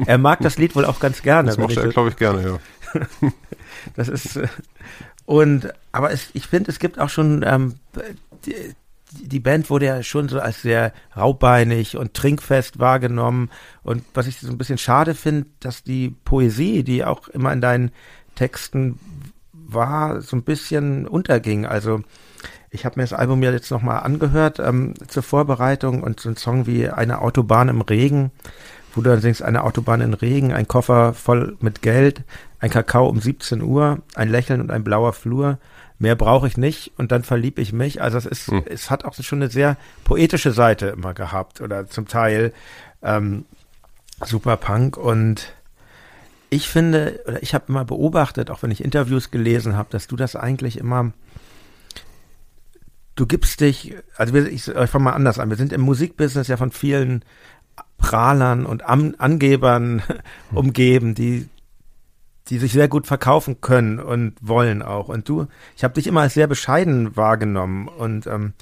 er 0.06 0.18
mag 0.18 0.40
das 0.40 0.58
Lied 0.58 0.74
wohl 0.74 0.84
auch 0.84 0.98
ganz 0.98 1.22
gerne. 1.22 1.48
Das 1.48 1.58
macht 1.58 1.76
er, 1.76 1.88
glaube 1.88 2.08
ich, 2.08 2.16
gerne, 2.16 2.42
ja. 2.42 3.30
das 3.96 4.08
ist, 4.08 4.40
und, 5.26 5.72
aber 5.92 6.10
es, 6.10 6.30
ich 6.32 6.46
finde, 6.46 6.70
es 6.70 6.78
gibt 6.78 6.98
auch 6.98 7.10
schon 7.10 7.44
ähm, 7.46 7.74
die, 9.22 9.40
Band 9.40 9.70
wurde 9.70 9.86
ja 9.86 10.02
schon 10.02 10.28
so 10.28 10.40
als 10.40 10.62
sehr 10.62 10.92
raubeinig 11.16 11.96
und 11.96 12.14
trinkfest 12.14 12.78
wahrgenommen. 12.78 13.50
Und 13.82 14.04
was 14.14 14.26
ich 14.26 14.38
so 14.38 14.48
ein 14.48 14.58
bisschen 14.58 14.78
schade 14.78 15.14
finde, 15.14 15.46
dass 15.60 15.82
die 15.82 16.10
Poesie, 16.24 16.82
die 16.82 17.04
auch 17.04 17.28
immer 17.28 17.52
in 17.52 17.60
deinen 17.60 17.90
Texten 18.34 18.98
war, 19.52 20.20
so 20.20 20.36
ein 20.36 20.42
bisschen 20.42 21.06
unterging. 21.06 21.66
Also 21.66 22.02
ich 22.70 22.84
habe 22.84 22.98
mir 22.98 23.04
das 23.04 23.12
Album 23.12 23.42
ja 23.42 23.50
jetzt 23.50 23.70
nochmal 23.70 24.00
angehört 24.00 24.58
ähm, 24.58 24.94
zur 25.08 25.22
Vorbereitung 25.22 26.02
und 26.02 26.20
so 26.20 26.28
ein 26.28 26.36
Song 26.36 26.66
wie 26.66 26.88
Eine 26.88 27.20
Autobahn 27.20 27.68
im 27.68 27.80
Regen, 27.80 28.30
wo 28.94 29.00
du 29.00 29.10
dann 29.10 29.20
singst, 29.20 29.42
eine 29.42 29.64
Autobahn 29.64 30.00
im 30.00 30.14
Regen, 30.14 30.52
ein 30.52 30.68
Koffer 30.68 31.14
voll 31.14 31.56
mit 31.60 31.82
Geld, 31.82 32.24
ein 32.60 32.70
Kakao 32.70 33.08
um 33.08 33.20
17 33.20 33.62
Uhr, 33.62 34.02
ein 34.14 34.28
Lächeln 34.28 34.60
und 34.60 34.70
ein 34.70 34.84
blauer 34.84 35.12
Flur 35.12 35.58
mehr 35.98 36.14
brauche 36.14 36.46
ich 36.46 36.56
nicht 36.56 36.92
und 36.98 37.12
dann 37.12 37.22
verlieb 37.22 37.58
ich 37.58 37.72
mich. 37.72 38.02
Also 38.02 38.18
es 38.18 38.26
ist, 38.26 38.48
hm. 38.48 38.62
es 38.66 38.90
hat 38.90 39.04
auch 39.04 39.14
schon 39.14 39.40
eine 39.40 39.50
sehr 39.50 39.76
poetische 40.04 40.52
Seite 40.52 40.88
immer 40.88 41.14
gehabt 41.14 41.60
oder 41.60 41.86
zum 41.86 42.06
Teil 42.06 42.52
ähm, 43.02 43.44
super 44.24 44.56
Punk 44.56 44.96
und 44.96 45.52
ich 46.48 46.68
finde, 46.68 47.20
oder 47.26 47.42
ich 47.42 47.54
habe 47.54 47.64
immer 47.68 47.84
beobachtet, 47.84 48.50
auch 48.50 48.62
wenn 48.62 48.70
ich 48.70 48.84
Interviews 48.84 49.30
gelesen 49.30 49.76
habe, 49.76 49.88
dass 49.90 50.06
du 50.06 50.16
das 50.16 50.36
eigentlich 50.36 50.78
immer, 50.78 51.12
du 53.16 53.26
gibst 53.26 53.60
dich, 53.60 53.96
also 54.16 54.32
wir, 54.32 54.46
ich, 54.46 54.68
ich 54.68 54.90
fange 54.90 55.04
mal 55.04 55.12
anders 55.12 55.38
an, 55.38 55.50
wir 55.50 55.56
sind 55.56 55.72
im 55.72 55.80
Musikbusiness 55.80 56.48
ja 56.48 56.56
von 56.56 56.70
vielen 56.70 57.24
Prahlern 57.98 58.64
und 58.64 58.84
An 58.84 59.14
Angebern 59.16 60.02
umgeben, 60.52 61.14
die 61.14 61.48
die 62.48 62.58
sich 62.58 62.72
sehr 62.72 62.88
gut 62.88 63.06
verkaufen 63.06 63.60
können 63.60 63.98
und 63.98 64.34
wollen 64.40 64.82
auch. 64.82 65.08
Und 65.08 65.28
du, 65.28 65.46
ich 65.76 65.84
habe 65.84 65.94
dich 65.94 66.06
immer 66.06 66.20
als 66.20 66.34
sehr 66.34 66.46
bescheiden 66.46 67.16
wahrgenommen. 67.16 67.88
Und 67.88 68.26
ähm, 68.26 68.52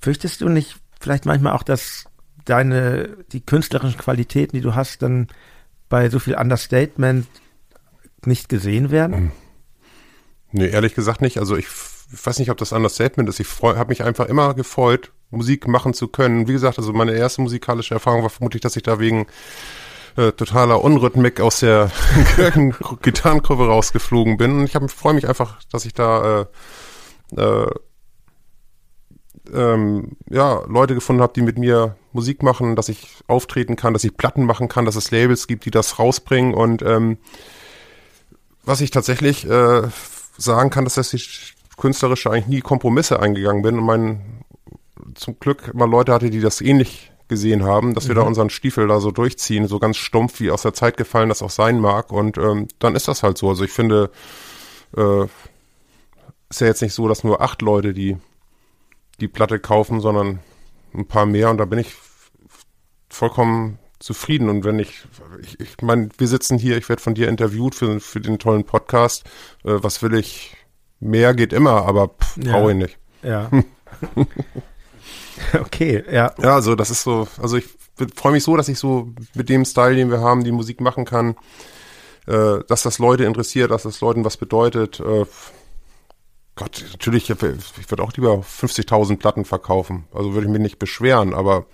fürchtest 0.00 0.40
du 0.40 0.48
nicht 0.48 0.76
vielleicht 1.00 1.26
manchmal 1.26 1.54
auch, 1.54 1.64
dass 1.64 2.04
deine, 2.44 3.16
die 3.32 3.40
künstlerischen 3.40 3.98
Qualitäten, 3.98 4.56
die 4.56 4.62
du 4.62 4.74
hast, 4.74 5.02
dann 5.02 5.26
bei 5.88 6.08
so 6.08 6.18
viel 6.18 6.34
Understatement 6.34 7.26
nicht 8.24 8.48
gesehen 8.48 8.90
werden? 8.90 9.16
Hm. 9.16 9.32
Nee, 10.52 10.68
ehrlich 10.68 10.94
gesagt 10.94 11.20
nicht. 11.20 11.38
Also 11.38 11.56
ich, 11.56 11.66
ich 12.12 12.26
weiß 12.26 12.38
nicht, 12.38 12.50
ob 12.50 12.58
das 12.58 12.72
Understatement 12.72 13.28
ist. 13.28 13.40
Ich 13.40 13.48
habe 13.62 13.88
mich 13.88 14.04
einfach 14.04 14.26
immer 14.26 14.54
gefreut, 14.54 15.12
Musik 15.30 15.68
machen 15.68 15.94
zu 15.94 16.08
können. 16.08 16.48
Wie 16.48 16.52
gesagt, 16.52 16.78
also 16.78 16.92
meine 16.92 17.12
erste 17.12 17.40
musikalische 17.40 17.94
Erfahrung 17.94 18.22
war 18.22 18.30
vermutlich, 18.30 18.62
dass 18.62 18.76
ich 18.76 18.82
da 18.82 18.98
wegen 18.98 19.26
äh, 20.20 20.32
totaler 20.32 20.84
Unrhythmik 20.84 21.40
aus 21.40 21.60
der 21.60 21.90
Gitarrenkurve 23.02 23.66
rausgeflogen 23.66 24.36
bin. 24.36 24.58
Und 24.58 24.64
ich 24.64 24.92
freue 24.92 25.14
mich 25.14 25.28
einfach, 25.28 25.58
dass 25.72 25.84
ich 25.84 25.94
da 25.94 26.46
äh, 27.34 27.40
äh, 27.40 27.70
ähm, 29.52 30.16
ja, 30.28 30.62
Leute 30.68 30.94
gefunden 30.94 31.22
habe, 31.22 31.32
die 31.34 31.42
mit 31.42 31.58
mir 31.58 31.96
Musik 32.12 32.42
machen, 32.42 32.76
dass 32.76 32.88
ich 32.88 33.22
auftreten 33.26 33.76
kann, 33.76 33.92
dass 33.92 34.04
ich 34.04 34.16
Platten 34.16 34.44
machen 34.44 34.68
kann, 34.68 34.84
dass 34.84 34.96
es 34.96 35.10
Labels 35.10 35.46
gibt, 35.46 35.64
die 35.64 35.70
das 35.70 35.98
rausbringen. 35.98 36.54
Und 36.54 36.82
ähm, 36.82 37.18
was 38.64 38.80
ich 38.80 38.90
tatsächlich 38.90 39.48
äh, 39.48 39.82
sagen 40.36 40.70
kann, 40.70 40.86
ist, 40.86 40.96
dass 40.96 41.14
ich 41.14 41.54
künstlerisch 41.76 42.26
eigentlich 42.26 42.46
nie 42.46 42.60
Kompromisse 42.60 43.20
eingegangen 43.20 43.62
bin 43.62 43.78
und 43.78 43.84
mein 43.84 44.44
zum 45.14 45.40
Glück 45.40 45.70
immer 45.72 45.86
Leute 45.86 46.12
hatte, 46.12 46.30
die 46.30 46.40
das 46.40 46.60
ähnlich 46.60 47.10
gesehen 47.30 47.64
haben, 47.64 47.94
dass 47.94 48.08
wir 48.08 48.14
da 48.14 48.20
mhm. 48.20 48.28
unseren 48.28 48.50
Stiefel 48.50 48.86
da 48.86 49.00
so 49.00 49.10
durchziehen, 49.10 49.66
so 49.66 49.78
ganz 49.78 49.96
stumpf 49.96 50.40
wie 50.40 50.50
aus 50.50 50.62
der 50.62 50.74
Zeit 50.74 50.98
gefallen 50.98 51.30
das 51.30 51.40
auch 51.40 51.50
sein 51.50 51.80
mag. 51.80 52.12
Und 52.12 52.36
ähm, 52.36 52.68
dann 52.78 52.94
ist 52.94 53.08
das 53.08 53.22
halt 53.22 53.38
so. 53.38 53.48
Also 53.48 53.64
ich 53.64 53.70
finde, 53.70 54.10
äh, 54.94 55.24
ist 56.50 56.60
ja 56.60 56.66
jetzt 56.66 56.82
nicht 56.82 56.92
so, 56.92 57.08
dass 57.08 57.24
nur 57.24 57.40
acht 57.40 57.62
Leute 57.62 57.94
die, 57.94 58.18
die 59.20 59.28
Platte 59.28 59.58
kaufen, 59.58 60.00
sondern 60.00 60.40
ein 60.92 61.06
paar 61.06 61.24
mehr. 61.24 61.48
Und 61.48 61.56
da 61.56 61.64
bin 61.64 61.78
ich 61.78 61.94
vollkommen 63.08 63.78
zufrieden. 64.00 64.50
Und 64.50 64.64
wenn 64.64 64.78
ich, 64.78 65.04
ich, 65.40 65.58
ich 65.60 65.80
meine, 65.80 66.10
wir 66.18 66.28
sitzen 66.28 66.58
hier, 66.58 66.76
ich 66.76 66.88
werde 66.88 67.00
von 67.00 67.14
dir 67.14 67.28
interviewt 67.28 67.74
für, 67.74 68.00
für 68.00 68.20
den 68.20 68.38
tollen 68.38 68.64
Podcast. 68.64 69.24
Äh, 69.64 69.78
was 69.82 70.02
will 70.02 70.14
ich? 70.14 70.56
Mehr 70.98 71.32
geht 71.32 71.54
immer, 71.54 71.86
aber 71.86 72.08
pff, 72.08 72.36
ja. 72.36 72.52
brauche 72.52 72.72
ich 72.72 72.76
nicht. 72.76 72.98
Ja. 73.22 73.50
Okay, 75.60 76.04
ja. 76.10 76.32
Ja, 76.40 76.54
also 76.54 76.74
das 76.74 76.90
ist 76.90 77.02
so, 77.02 77.28
also 77.40 77.56
ich 77.56 77.64
freue 78.14 78.32
mich 78.32 78.44
so, 78.44 78.56
dass 78.56 78.68
ich 78.68 78.78
so 78.78 79.08
mit 79.34 79.48
dem 79.48 79.64
Style, 79.64 79.96
den 79.96 80.10
wir 80.10 80.20
haben, 80.20 80.44
die 80.44 80.52
Musik 80.52 80.80
machen 80.80 81.04
kann, 81.04 81.36
äh, 82.26 82.58
dass 82.68 82.82
das 82.82 82.98
Leute 82.98 83.24
interessiert, 83.24 83.70
dass 83.70 83.82
das 83.82 84.00
Leuten 84.00 84.24
was 84.24 84.36
bedeutet. 84.36 85.00
Äh, 85.00 85.26
Gott, 86.56 86.84
natürlich, 86.92 87.30
ich 87.30 87.40
würde 87.90 88.02
auch 88.02 88.12
lieber 88.12 88.40
50.000 88.40 89.18
Platten 89.18 89.44
verkaufen. 89.44 90.04
Also 90.12 90.34
würde 90.34 90.46
ich 90.46 90.52
mich 90.52 90.60
nicht 90.60 90.78
beschweren, 90.78 91.32
aber 91.34 91.66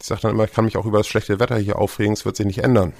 ich 0.00 0.06
sage 0.06 0.20
dann 0.22 0.32
immer, 0.32 0.44
ich 0.44 0.52
kann 0.52 0.64
mich 0.64 0.76
auch 0.76 0.86
über 0.86 0.98
das 0.98 1.08
schlechte 1.08 1.40
Wetter 1.40 1.56
hier 1.56 1.78
aufregen, 1.78 2.12
es 2.12 2.24
wird 2.24 2.36
sich 2.36 2.46
nicht 2.46 2.58
ändern. 2.58 2.92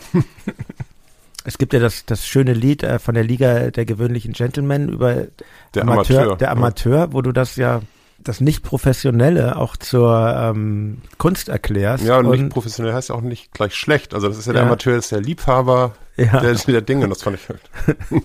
Es 1.45 1.57
gibt 1.57 1.73
ja 1.73 1.79
das, 1.79 2.05
das 2.05 2.27
schöne 2.27 2.53
Lied 2.53 2.83
äh, 2.83 2.99
von 2.99 3.15
der 3.15 3.25
Liga 3.25 3.71
der 3.71 3.87
gewöhnlichen 3.87 4.33
Gentlemen 4.33 4.89
über 4.91 5.29
der 5.73 5.83
Amateur, 5.83 6.19
Amateur 6.19 6.37
der 6.37 6.51
Amateur, 6.51 6.99
ja. 6.99 7.13
wo 7.13 7.23
du 7.23 7.33
das 7.33 7.57
ja 7.57 7.81
das 8.29 8.41
Nicht-Professionelle 8.41 9.57
auch 9.57 9.77
zur 9.77 10.35
ähm, 10.37 10.99
Kunst 11.19 11.49
erklärst. 11.49 12.05
Ja, 12.05 12.19
und, 12.19 12.27
und 12.27 12.41
nicht 12.41 12.51
professionell 12.51 12.93
heißt 12.93 13.09
ja 13.09 13.15
auch 13.15 13.21
nicht 13.21 13.53
gleich 13.53 13.75
schlecht. 13.75 14.15
Also 14.15 14.29
das 14.29 14.39
ist 14.39 14.47
ja, 14.47 14.53
ja. 14.53 14.61
der 14.61 14.67
Amateur, 14.67 14.97
das 14.97 15.07
ist 15.07 15.13
der 15.13 15.21
Liebhaber 15.21 15.95
ja. 16.17 16.41
der, 16.41 16.55
der 16.55 16.83
Dinge, 16.83 17.09
das 17.09 17.23
fand 17.23 17.39
ich 17.39 17.49
halt. 17.49 17.63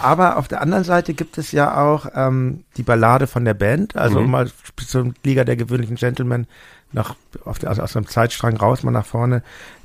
Aber 0.00 0.36
auf 0.36 0.48
der 0.48 0.60
anderen 0.60 0.84
Seite 0.84 1.14
gibt 1.14 1.38
es 1.38 1.52
ja 1.52 1.80
auch 1.80 2.06
ähm, 2.14 2.64
die 2.76 2.82
Ballade 2.82 3.26
von 3.26 3.44
der 3.44 3.54
Band, 3.54 3.96
also 3.96 4.20
mhm. 4.20 4.30
mal 4.30 4.50
zum 4.86 5.14
Liga 5.24 5.44
der 5.44 5.56
gewöhnlichen 5.56 5.96
Gentlemen 5.96 6.46
nach, 6.90 7.14
auf 7.44 7.58
der, 7.58 7.70
also 7.70 7.82
aus 7.82 7.96
einem 7.96 8.08
Zeitstrang 8.08 8.56
raus, 8.56 8.82
mal 8.82 8.90
nach 8.90 9.06
vorne. 9.06 9.42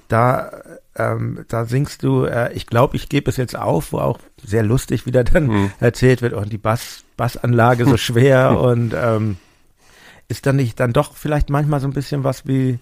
Da 0.10 0.52
ähm, 0.98 1.46
da 1.48 1.66
singst 1.66 2.04
du, 2.04 2.26
äh, 2.26 2.52
ich 2.54 2.66
glaube, 2.66 2.96
ich 2.96 3.10
gebe 3.10 3.30
es 3.30 3.38
jetzt 3.38 3.56
auf, 3.56 3.92
wo 3.92 4.00
auch 4.00 4.20
sehr 4.44 4.64
lustig 4.64 5.06
wieder 5.06 5.24
dann 5.24 5.48
mhm. 5.48 5.72
erzählt 5.80 6.22
wird, 6.22 6.34
und 6.34 6.52
die 6.52 6.58
Bass, 6.58 7.04
Bassanlage 7.18 7.86
so 7.86 7.98
schwer 7.98 8.60
und 8.60 8.94
ähm, 8.96 9.38
ist 10.30 10.46
dann 10.46 10.56
nicht 10.56 10.80
dann 10.80 10.94
doch 10.94 11.16
vielleicht 11.16 11.50
manchmal 11.50 11.80
so 11.80 11.88
ein 11.88 11.94
bisschen 11.94 12.24
was 12.24 12.48
wie 12.48 12.80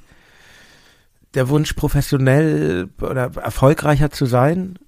der 1.34 1.50
Wunsch, 1.50 1.74
professionell 1.74 2.90
oder 3.02 3.32
erfolgreicher 3.36 4.10
zu 4.10 4.26
sein? 4.26 4.80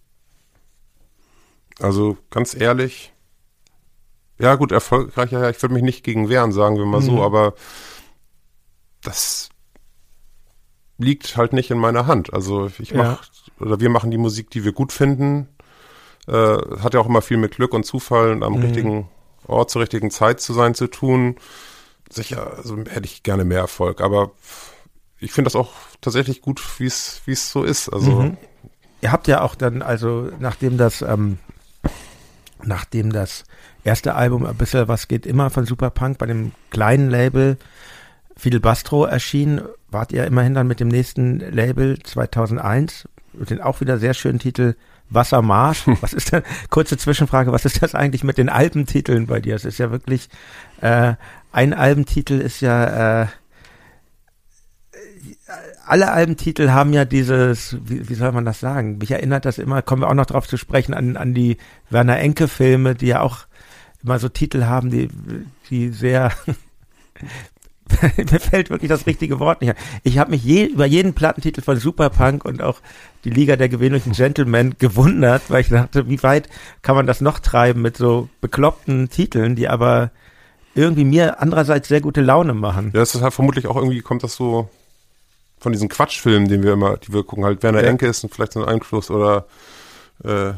Also 1.80 2.18
ganz 2.30 2.56
ehrlich, 2.60 3.14
ja 4.39 4.56
gut, 4.56 4.72
erfolgreicher, 4.72 5.50
ich 5.50 5.62
würde 5.62 5.74
mich 5.74 5.84
nicht 5.84 6.04
gegen 6.04 6.30
wehren, 6.30 6.52
sagen 6.52 6.78
wir 6.78 6.86
mal 6.86 7.02
mhm. 7.02 7.06
so, 7.06 7.24
aber 7.24 7.54
das 9.04 9.50
liegt 10.98 11.38
halt 11.38 11.54
nicht 11.54 11.70
in 11.70 11.78
meiner 11.78 12.08
Hand. 12.08 12.34
Also 12.34 12.72
ich 12.80 12.93
mache 12.93 13.20
ja. 13.22 13.66
oder 13.66 13.80
wir 13.80 13.89
machen 13.89 14.10
die 14.12 14.18
Musik, 14.18 14.50
die 14.50 14.64
wir 14.64 14.74
gut 14.74 14.91
finden. 14.91 15.48
Äh, 16.28 16.58
hat 16.80 16.93
ja 16.93 17.00
auch 17.00 17.08
immer 17.08 17.22
viel 17.22 17.38
mit 17.38 17.56
Glück 17.56 17.74
und 17.74 17.86
Zufall 17.86 18.32
und 18.32 18.43
am 18.43 18.54
mhm. 18.54 18.62
richtigen 18.64 19.10
Ort 19.48 19.72
zur 19.72 19.82
richtigen 19.82 20.12
Zeit 20.12 20.39
zu 20.39 20.54
sein 20.54 20.76
zu 20.76 20.88
tun. 20.88 21.36
Sicher, 22.10 22.58
also 22.58 22.78
hätte 22.78 23.06
ich 23.06 23.24
gerne 23.24 23.43
mehr 23.43 23.60
Erfolg, 23.60 24.02
aber 24.02 24.32
ich 25.20 25.32
finde 25.32 25.48
das 25.48 25.56
auch 25.56 25.74
tatsächlich 26.02 26.41
gut, 26.41 26.62
wie 26.80 26.86
es 26.86 27.52
so 27.52 27.64
ist. 27.64 27.89
Also 27.89 28.12
mhm. 28.12 28.38
ihr 29.02 29.12
habt 29.12 29.28
ja 29.28 29.41
auch 29.41 29.56
dann 29.56 29.82
also 29.82 30.30
nachdem 30.39 30.78
das 30.78 31.02
ähm, 31.02 31.39
nachdem 32.64 33.12
das 33.12 33.43
erste 33.84 34.16
Album 34.16 34.45
ein 34.45 34.56
bisschen 34.56 34.88
was 34.88 35.08
geht 35.08 35.26
immer 35.26 35.50
von 35.50 35.66
Superpunk 35.66 36.18
bei 36.18 36.26
dem 36.26 36.52
kleinen 36.70 37.10
Label 37.10 37.58
Fidel 38.36 38.60
Bastro 38.60 39.06
erschien, 39.06 39.62
wart 39.89 40.12
ihr 40.12 40.26
immerhin 40.26 40.54
dann 40.54 40.68
mit 40.68 40.80
dem 40.80 40.89
nächsten 40.89 41.39
Label 41.39 41.98
2001 42.04 43.08
den 43.34 43.62
auch 43.62 43.82
wieder 43.82 43.98
sehr 43.98 44.14
schönen 44.14 44.39
Titel 44.39 44.76
Wassermarsch. 45.10 45.84
Was 46.01 46.14
ist 46.14 46.32
denn, 46.32 46.43
kurze 46.70 46.97
Zwischenfrage, 46.97 47.51
was 47.51 47.66
ist 47.66 47.82
das 47.82 47.95
eigentlich 47.95 48.24
mit 48.24 48.38
den 48.38 48.49
Albentiteln 48.49 49.28
bei 49.28 49.39
dir? 49.39 49.55
Es 49.55 49.66
ist 49.66 49.78
ja 49.78 49.91
wirklich, 49.91 50.30
äh, 50.82 51.14
ein 51.51 51.74
Albentitel 51.74 52.39
ist 52.39 52.62
ja, 52.62 53.24
äh, 53.24 53.28
alle 55.86 56.12
Albentitel 56.12 56.70
haben 56.70 56.93
ja 56.93 57.05
dieses, 57.05 57.78
wie, 57.84 58.10
wie 58.10 58.16
soll 58.16 58.32
man 58.34 58.45
das 58.45 58.60
sagen? 58.60 58.97
Mich 58.97 59.12
erinnert 59.12 59.45
das 59.45 59.58
immer, 59.58 59.82
kommen 59.82 60.01
wir 60.01 60.10
auch 60.10 60.14
noch 60.14 60.26
drauf 60.26 60.47
zu 60.47 60.58
sprechen, 60.58 60.93
an, 60.93 61.16
an 61.16 61.34
die 61.34 61.58
Werner 61.89 62.20
Enke 62.20 62.47
Filme, 62.47 62.95
die 62.95 63.08
ja 63.08 63.22
auch 63.22 63.45
immer 64.03 64.20
so 64.20 64.30
Titel 64.30 64.66
haben, 64.66 64.89
die, 64.89 65.10
die 65.70 65.89
sehr, 65.89 66.32
mir 68.17 68.39
fällt 68.39 68.69
wirklich 68.69 68.89
das 68.89 69.05
richtige 69.05 69.39
Wort 69.39 69.61
nicht 69.61 69.71
ein. 69.71 69.77
Ich 70.03 70.17
habe 70.17 70.31
mich 70.31 70.43
je, 70.43 70.65
über 70.65 70.85
jeden 70.85 71.13
Plattentitel 71.13 71.61
von 71.61 71.77
Superpunk 71.77 72.45
und 72.45 72.61
auch 72.61 72.81
die 73.23 73.29
Liga 73.29 73.55
der 73.55 73.69
gewöhnlichen 73.69 74.13
Gentlemen 74.13 74.75
gewundert, 74.79 75.43
weil 75.49 75.61
ich 75.61 75.69
dachte, 75.69 76.07
wie 76.09 76.21
weit 76.23 76.49
kann 76.81 76.95
man 76.95 77.07
das 77.07 77.21
noch 77.21 77.39
treiben 77.39 77.81
mit 77.81 77.97
so 77.97 78.29
bekloppten 78.41 79.09
Titeln, 79.09 79.55
die 79.55 79.67
aber 79.67 80.11
irgendwie 80.75 81.05
mir 81.05 81.41
andererseits 81.41 81.88
sehr 81.88 82.01
gute 82.01 82.21
Laune 82.21 82.53
machen. 82.53 82.91
Ja, 82.93 82.99
das 82.99 83.15
ist 83.15 83.21
halt 83.21 83.33
vermutlich 83.33 83.67
auch 83.67 83.75
irgendwie, 83.75 84.01
kommt 84.01 84.23
das 84.23 84.35
so 84.35 84.69
von 85.59 85.71
diesen 85.71 85.89
Quatschfilmen, 85.89 86.47
den 86.47 86.63
wir 86.63 86.73
immer, 86.73 86.97
die 86.97 87.11
wir 87.11 87.23
gucken, 87.23 87.43
halt 87.43 87.63
Werner 87.63 87.81
ja. 87.81 87.89
Enke 87.89 88.07
ist 88.07 88.25
vielleicht 88.31 88.53
so 88.53 88.63
ein 88.63 88.69
Einfluss 88.69 89.09
oder 89.09 89.47
äh, 90.23 90.53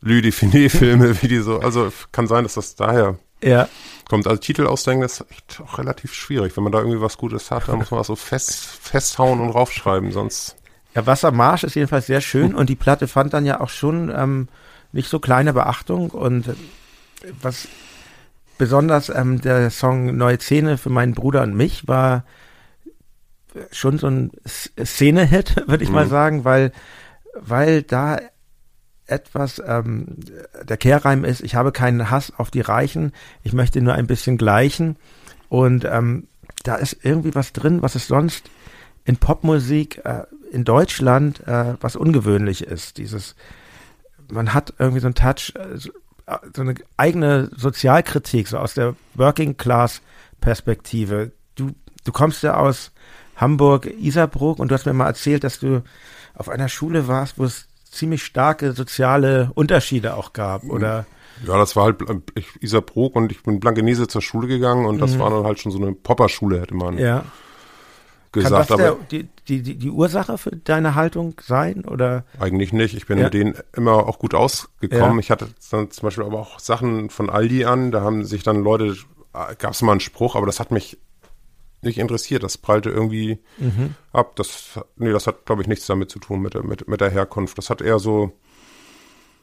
Lü 0.00 0.30
Filme, 0.30 1.22
wie 1.22 1.28
die 1.28 1.38
so, 1.38 1.58
also 1.58 1.92
kann 2.12 2.26
sein, 2.26 2.44
dass 2.44 2.54
das 2.54 2.76
daher 2.76 3.18
ja. 3.48 3.68
kommt. 4.08 4.26
Also 4.26 4.40
Titel 4.40 4.66
ausdenken 4.66 5.04
ist 5.04 5.24
echt 5.30 5.60
auch 5.60 5.78
relativ 5.78 6.14
schwierig. 6.14 6.56
Wenn 6.56 6.64
man 6.64 6.72
da 6.72 6.78
irgendwie 6.78 7.00
was 7.00 7.18
Gutes 7.18 7.50
hat, 7.50 7.68
dann 7.68 7.78
muss 7.78 7.90
man 7.90 7.98
das 7.98 8.06
so 8.06 8.16
fest, 8.16 8.54
festhauen 8.54 9.40
und 9.40 9.50
raufschreiben, 9.50 10.12
sonst. 10.12 10.56
Ja, 10.94 11.06
Wassermarsch 11.06 11.64
ist 11.64 11.74
jedenfalls 11.74 12.06
sehr 12.06 12.20
schön 12.20 12.54
und 12.54 12.68
die 12.68 12.76
Platte 12.76 13.08
fand 13.08 13.34
dann 13.34 13.44
ja 13.44 13.60
auch 13.60 13.68
schon 13.68 14.12
ähm, 14.14 14.48
nicht 14.92 15.08
so 15.08 15.18
kleine 15.18 15.52
Beachtung 15.52 16.10
und 16.10 16.48
äh, 16.48 16.54
was 17.42 17.66
besonders 18.58 19.08
ähm, 19.08 19.40
der 19.40 19.70
Song 19.70 20.16
Neue 20.16 20.38
Szene 20.38 20.78
für 20.78 20.90
meinen 20.90 21.14
Bruder 21.14 21.42
und 21.42 21.54
mich 21.54 21.88
war 21.88 22.24
schon 23.70 23.98
so 23.98 24.08
ein 24.08 24.32
Szene-Hit, 24.46 25.64
würde 25.68 25.84
ich 25.84 25.90
mhm. 25.90 25.96
mal 25.96 26.06
sagen, 26.06 26.44
weil, 26.44 26.72
weil 27.34 27.82
da 27.82 28.20
etwas, 29.06 29.62
ähm, 29.66 30.16
der 30.62 30.76
Kehrreim 30.76 31.24
ist, 31.24 31.42
ich 31.42 31.54
habe 31.54 31.72
keinen 31.72 32.10
Hass 32.10 32.32
auf 32.36 32.50
die 32.50 32.60
Reichen, 32.60 33.12
ich 33.42 33.52
möchte 33.52 33.80
nur 33.80 33.94
ein 33.94 34.06
bisschen 34.06 34.38
gleichen. 34.38 34.96
Und 35.48 35.84
ähm, 35.84 36.26
da 36.62 36.76
ist 36.76 36.98
irgendwie 37.02 37.34
was 37.34 37.52
drin, 37.52 37.82
was 37.82 37.94
es 37.94 38.06
sonst 38.06 38.50
in 39.04 39.16
Popmusik 39.18 40.04
äh, 40.04 40.24
in 40.50 40.64
Deutschland 40.64 41.46
äh, 41.46 41.74
was 41.80 41.96
ungewöhnlich 41.96 42.64
ist. 42.64 42.98
Dieses, 42.98 43.34
man 44.30 44.54
hat 44.54 44.74
irgendwie 44.78 45.00
so 45.00 45.08
einen 45.08 45.14
Touch, 45.14 45.52
äh, 45.56 45.76
so, 45.76 45.90
äh, 46.26 46.38
eine 46.58 46.74
eigene 46.96 47.50
Sozialkritik, 47.54 48.48
so 48.48 48.58
aus 48.58 48.74
der 48.74 48.96
Working 49.14 49.56
Class 49.56 50.00
Perspektive. 50.40 51.32
Du, 51.54 51.72
du 52.04 52.12
kommst 52.12 52.42
ja 52.42 52.56
aus 52.56 52.92
Hamburg, 53.36 53.86
Isarbruck 53.86 54.58
und 54.58 54.70
du 54.70 54.74
hast 54.74 54.86
mir 54.86 54.92
mal 54.92 55.06
erzählt, 55.06 55.44
dass 55.44 55.58
du 55.58 55.82
auf 56.34 56.48
einer 56.48 56.68
Schule 56.68 57.08
warst, 57.08 57.38
wo 57.38 57.44
es 57.44 57.66
ziemlich 57.94 58.24
starke 58.24 58.72
soziale 58.72 59.50
Unterschiede 59.54 60.16
auch 60.16 60.32
gab, 60.32 60.64
oder? 60.64 61.06
Ja, 61.46 61.58
das 61.58 61.74
war 61.76 61.84
halt 61.84 61.96
ich, 62.34 62.46
Isarbrook 62.60 63.16
und 63.16 63.32
ich 63.32 63.42
bin 63.42 63.60
Blankenese 63.60 64.06
zur 64.06 64.22
Schule 64.22 64.46
gegangen 64.46 64.86
und 64.86 64.98
das 65.00 65.14
mhm. 65.14 65.18
war 65.20 65.30
dann 65.30 65.44
halt 65.44 65.58
schon 65.58 65.72
so 65.72 65.78
eine 65.78 65.92
Popperschule, 65.92 66.60
hätte 66.60 66.74
man 66.74 66.96
ja. 66.98 67.24
gesagt. 68.32 68.68
Kann 68.68 68.78
das 68.78 68.90
aber 68.90 68.98
der, 69.10 69.24
die, 69.48 69.62
die, 69.62 69.76
die 69.76 69.90
Ursache 69.90 70.38
für 70.38 70.52
deine 70.52 70.94
Haltung 70.94 71.34
sein, 71.42 71.84
oder? 71.84 72.24
Eigentlich 72.38 72.72
nicht. 72.72 72.94
Ich 72.94 73.06
bin 73.06 73.18
ja. 73.18 73.24
mit 73.24 73.34
denen 73.34 73.54
immer 73.74 74.06
auch 74.06 74.18
gut 74.18 74.34
ausgekommen. 74.34 75.16
Ja. 75.16 75.20
Ich 75.20 75.30
hatte 75.30 75.48
dann 75.70 75.90
zum 75.90 76.06
Beispiel 76.06 76.24
aber 76.24 76.38
auch 76.38 76.60
Sachen 76.60 77.10
von 77.10 77.30
Aldi 77.30 77.64
an, 77.64 77.90
da 77.90 78.02
haben 78.02 78.24
sich 78.24 78.42
dann 78.42 78.62
Leute, 78.62 78.96
gab 79.32 79.72
es 79.72 79.82
mal 79.82 79.92
einen 79.92 80.00
Spruch, 80.00 80.36
aber 80.36 80.46
das 80.46 80.60
hat 80.60 80.70
mich 80.70 80.98
nicht 81.84 81.98
interessiert. 81.98 82.42
Das 82.42 82.58
prallte 82.58 82.90
irgendwie 82.90 83.38
mhm. 83.58 83.94
ab. 84.12 84.36
Das, 84.36 84.80
nee, 84.96 85.12
das 85.12 85.26
hat, 85.26 85.46
glaube 85.46 85.62
ich, 85.62 85.68
nichts 85.68 85.86
damit 85.86 86.10
zu 86.10 86.18
tun 86.18 86.40
mit 86.40 86.54
der, 86.54 86.64
mit, 86.64 86.88
mit 86.88 87.00
der 87.00 87.10
Herkunft. 87.10 87.58
Das 87.58 87.70
hat 87.70 87.80
eher 87.80 87.98
so, 87.98 88.32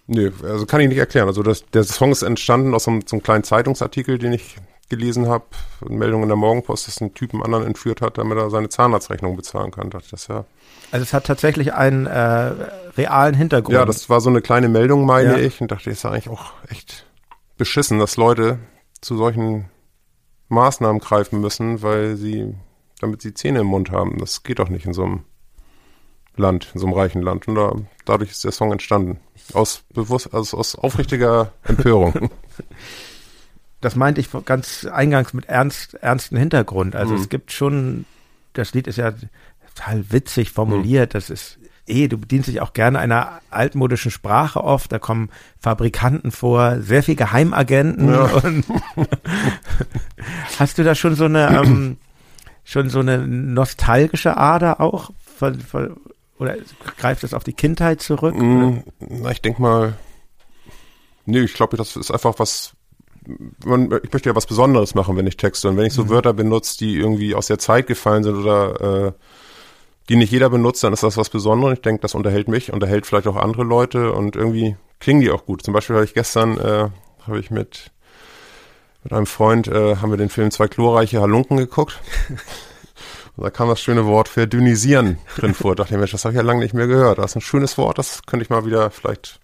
nee, 0.08 0.32
also 0.44 0.66
kann 0.66 0.82
ich 0.82 0.90
nicht 0.90 0.98
erklären. 0.98 1.28
Also 1.28 1.44
das, 1.44 1.66
der 1.68 1.84
Song 1.84 2.12
ist 2.12 2.22
entstanden 2.22 2.74
aus 2.74 2.86
so 2.86 2.92
einem, 2.92 3.02
so 3.06 3.16
einem 3.16 3.24
kleinen 3.24 3.44
Zeitungsartikel, 3.44 4.18
den 4.18 4.34
ich 4.34 4.58
gelesen 4.90 5.28
habe. 5.28 5.46
Eine 5.84 5.98
Meldung 5.98 6.22
in 6.22 6.28
der 6.28 6.38
Morgenpost, 6.38 6.88
dass 6.88 7.02
ein 7.02 7.14
Typ 7.14 7.34
einen 7.34 7.44
anderen 7.44 7.66
entführt 7.66 8.02
hat, 8.02 8.18
damit 8.18 8.38
er 8.38 8.50
seine 8.50 8.70
Zahnarztrechnung 8.70 9.36
bezahlen 9.36 9.72
kann. 9.72 9.90
Das, 9.90 10.10
das 10.10 10.28
ja. 10.28 10.46
Also 10.92 11.04
es 11.04 11.14
hat 11.14 11.26
tatsächlich 11.26 11.74
einen 11.74 12.06
äh, 12.06 12.52
realen 12.98 13.34
Hintergrund. 13.34 13.74
Ja, 13.74 13.86
das 13.86 14.10
war 14.10 14.22
so 14.22 14.30
eine 14.30 14.42
kleine 14.42 14.68
Meldung, 14.70 15.06
meine 15.06 15.40
ja. 15.40 15.46
ich, 15.46 15.62
und 15.62 15.72
dachte, 15.72 15.90
ist 15.90 16.04
ja 16.04 16.12
eigentlich 16.12 16.30
auch 16.30 16.52
echt 16.70 17.06
beschissen, 17.58 18.00
dass 18.00 18.18
Leute 18.18 18.60
zu 19.00 19.16
solchen 19.18 19.66
Maßnahmen 20.52 21.00
greifen 21.02 21.40
müssen, 21.40 21.82
weil 21.82 22.16
sie, 22.18 22.54
damit 23.00 23.22
sie 23.22 23.34
Zähne 23.34 23.62
im 23.62 23.68
Mund 23.68 23.92
haben. 23.92 24.18
Das 24.20 24.44
geht 24.44 24.60
doch 24.60 24.70
nicht 24.70 24.86
in 24.86 24.94
so 24.94 25.04
einem 25.04 25.24
Land, 26.36 26.72
in 26.74 26.80
so 26.80 26.88
einem 26.88 26.96
reichen 26.96 27.22
Land. 27.22 27.48
Und 27.48 27.56
da, 27.56 27.74
dadurch 28.06 28.32
ist 28.32 28.44
der 28.44 28.52
Song 28.52 28.72
entstanden. 28.72 29.20
Aus 29.54 29.84
bewusst, 29.94 30.34
also 30.34 30.58
aus 30.58 30.76
aufrichtiger 30.76 31.54
Empörung. 31.64 32.30
Das 33.84 33.96
meinte 33.96 34.22
ich 34.22 34.30
ganz 34.46 34.86
eingangs 34.86 35.34
mit 35.34 35.46
ernst, 35.46 35.96
ernsten 35.96 36.38
Hintergrund. 36.38 36.96
Also 36.96 37.16
mhm. 37.16 37.20
es 37.20 37.30
gibt 37.30 37.52
schon, 37.52 38.06
das 38.54 38.76
Lied 38.76 38.86
ist 38.86 38.98
ja 38.98 39.12
total 39.76 40.12
witzig 40.12 40.52
formuliert. 40.52 41.10
Mhm. 41.10 41.18
Das 41.18 41.32
ist 41.32 41.58
eh, 41.88 42.08
du 42.08 42.18
bedienst 42.18 42.48
dich 42.48 42.62
auch 42.62 42.74
gerne 42.74 43.00
einer 43.00 43.42
altmodischen 43.50 44.12
Sprache 44.12 44.64
oft, 44.64 44.92
da 44.92 45.00
kommen 45.00 45.30
Fabrikanten 45.60 46.32
vor, 46.32 46.82
sehr 46.82 47.04
viel 47.04 47.16
Geheimagenten 47.16 48.10
ja. 48.10 48.24
und 48.44 48.66
hast 50.60 50.78
du 50.78 50.84
da 50.84 50.96
schon 50.96 51.16
so 51.16 51.26
eine 51.26 51.62
ähm, 51.64 51.98
schon 52.64 52.90
so 52.90 53.00
eine 53.00 53.28
nostalgische 53.28 54.38
Ader 54.38 54.80
auch 54.80 55.12
von, 55.36 55.60
von, 55.60 55.98
oder 56.38 56.56
greift 56.98 57.24
das 57.24 57.34
auf 57.34 57.44
die 57.44 57.54
Kindheit 57.54 58.02
zurück? 58.02 58.36
Mm, 58.36 58.84
na, 59.00 59.32
ich 59.32 59.42
denke 59.42 59.62
mal, 59.62 59.94
nee, 61.26 61.40
ich 61.40 61.54
glaube, 61.54 61.78
das 61.78 61.96
ist 61.96 62.12
einfach 62.12 62.38
was 62.38 62.74
man, 63.64 63.92
ich 64.04 64.12
möchte 64.12 64.30
ja 64.30 64.36
was 64.36 64.46
Besonderes 64.46 64.96
machen, 64.96 65.16
wenn 65.16 65.28
ich 65.28 65.38
texte. 65.38 65.70
Und 65.70 65.78
wenn 65.78 65.86
ich 65.86 65.94
so 65.94 66.06
mhm. 66.06 66.10
Wörter 66.10 66.34
benutze, 66.34 66.78
die 66.78 66.96
irgendwie 66.96 67.36
aus 67.36 67.48
der 67.48 67.60
Zeit 67.60 67.88
gefallen 67.88 68.24
sind 68.24 68.36
oder 68.36 69.08
äh, 69.08 69.12
die 70.12 70.18
nicht 70.18 70.34
jeder 70.34 70.50
benutzt, 70.50 70.84
dann 70.84 70.92
ist 70.92 71.04
das 71.04 71.16
was 71.16 71.30
Besonderes. 71.30 71.76
Ich 71.76 71.82
denke, 71.84 72.02
das 72.02 72.16
unterhält 72.16 72.50
mich, 72.50 72.74
unterhält 72.74 73.06
vielleicht 73.06 73.28
auch 73.28 73.38
andere 73.38 73.64
Leute 73.64 74.12
und 74.12 74.36
irgendwie 74.36 74.76
klingen 75.00 75.22
die 75.22 75.32
auch 75.32 75.46
gut. 75.46 75.64
Zum 75.64 75.74
Beispiel 75.74 75.96
habe 75.96 76.04
ich 76.04 76.14
gestern, 76.14 76.58
äh, 76.58 76.90
habe 77.26 77.40
ich 77.40 77.50
mit, 77.50 77.92
mit 79.06 79.14
einem 79.14 79.26
Freund, 79.26 79.70
äh, 79.70 79.96
haben 79.96 80.10
wir 80.10 80.18
den 80.18 80.28
Film 80.28 80.52
Zwei 80.52 80.68
chlorreiche 80.68 81.22
Halunken 81.22 81.56
geguckt. 81.56 82.02
und 83.38 83.46
da 83.46 83.50
kam 83.52 83.70
das 83.70 83.80
schöne 83.80 84.06
Wort 84.06 84.28
verdünnisieren 84.28 85.18
drin 85.38 85.54
vor. 85.54 85.78
Da 85.78 85.84
dachte 85.84 85.94
ich, 85.94 86.00
Mensch, 86.00 86.12
das 86.12 86.26
habe 86.26 86.34
ich 86.34 86.38
ja 86.38 86.44
lange 86.44 86.60
nicht 86.60 86.74
mehr 86.74 86.88
gehört. 86.88 87.18
Das 87.18 87.32
ist 87.32 87.38
ein 87.38 87.42
schönes 87.42 87.78
Wort, 87.78 87.98
das 87.98 88.24
könnte 88.26 88.44
ich 88.44 88.50
mal 88.50 88.66
wieder 88.66 88.92
vielleicht 88.92 89.40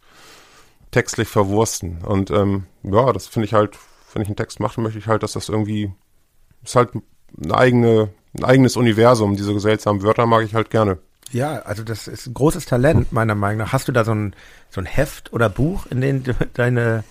textlich 0.92 1.30
verwursten. 1.30 2.00
Und 2.04 2.30
ähm, 2.30 2.66
ja, 2.84 3.14
das 3.14 3.28
finde 3.28 3.46
ich 3.46 3.54
halt, 3.54 3.78
wenn 4.12 4.22
ich 4.22 4.28
einen 4.28 4.36
Text 4.36 4.60
mache, 4.60 4.82
möchte 4.82 5.00
ich 5.00 5.08
halt, 5.08 5.24
dass 5.24 5.32
das 5.32 5.48
irgendwie, 5.48 5.94
ist 6.62 6.76
halt 6.76 6.90
eine 7.42 7.56
eigene 7.56 8.10
ein 8.36 8.44
eigenes 8.44 8.76
Universum. 8.76 9.36
Diese 9.36 9.58
seltsamen 9.60 10.04
Wörter 10.04 10.26
mag 10.26 10.44
ich 10.44 10.56
halt 10.56 10.70
gerne. 10.70 11.00
Ja, 11.32 11.60
also 11.60 11.84
das 11.84 12.08
ist 12.08 12.28
ein 12.28 12.34
großes 12.34 12.66
Talent, 12.66 13.12
meiner 13.12 13.36
Meinung 13.36 13.60
nach. 13.60 13.74
Hast 13.74 13.88
du 13.88 13.92
da 13.92 14.06
so 14.06 14.14
ein, 14.14 14.34
so 14.70 14.82
ein 14.82 14.86
Heft 14.86 15.34
oder 15.34 15.50
Buch, 15.50 15.86
in 15.88 16.02
dem 16.02 16.24
du 16.24 16.34
deine, 16.54 17.04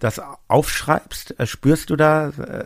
das 0.00 0.20
aufschreibst? 0.48 1.38
Äh, 1.38 1.46
spürst 1.46 1.90
du 1.90 1.96
da 1.96 2.28
äh, 2.28 2.64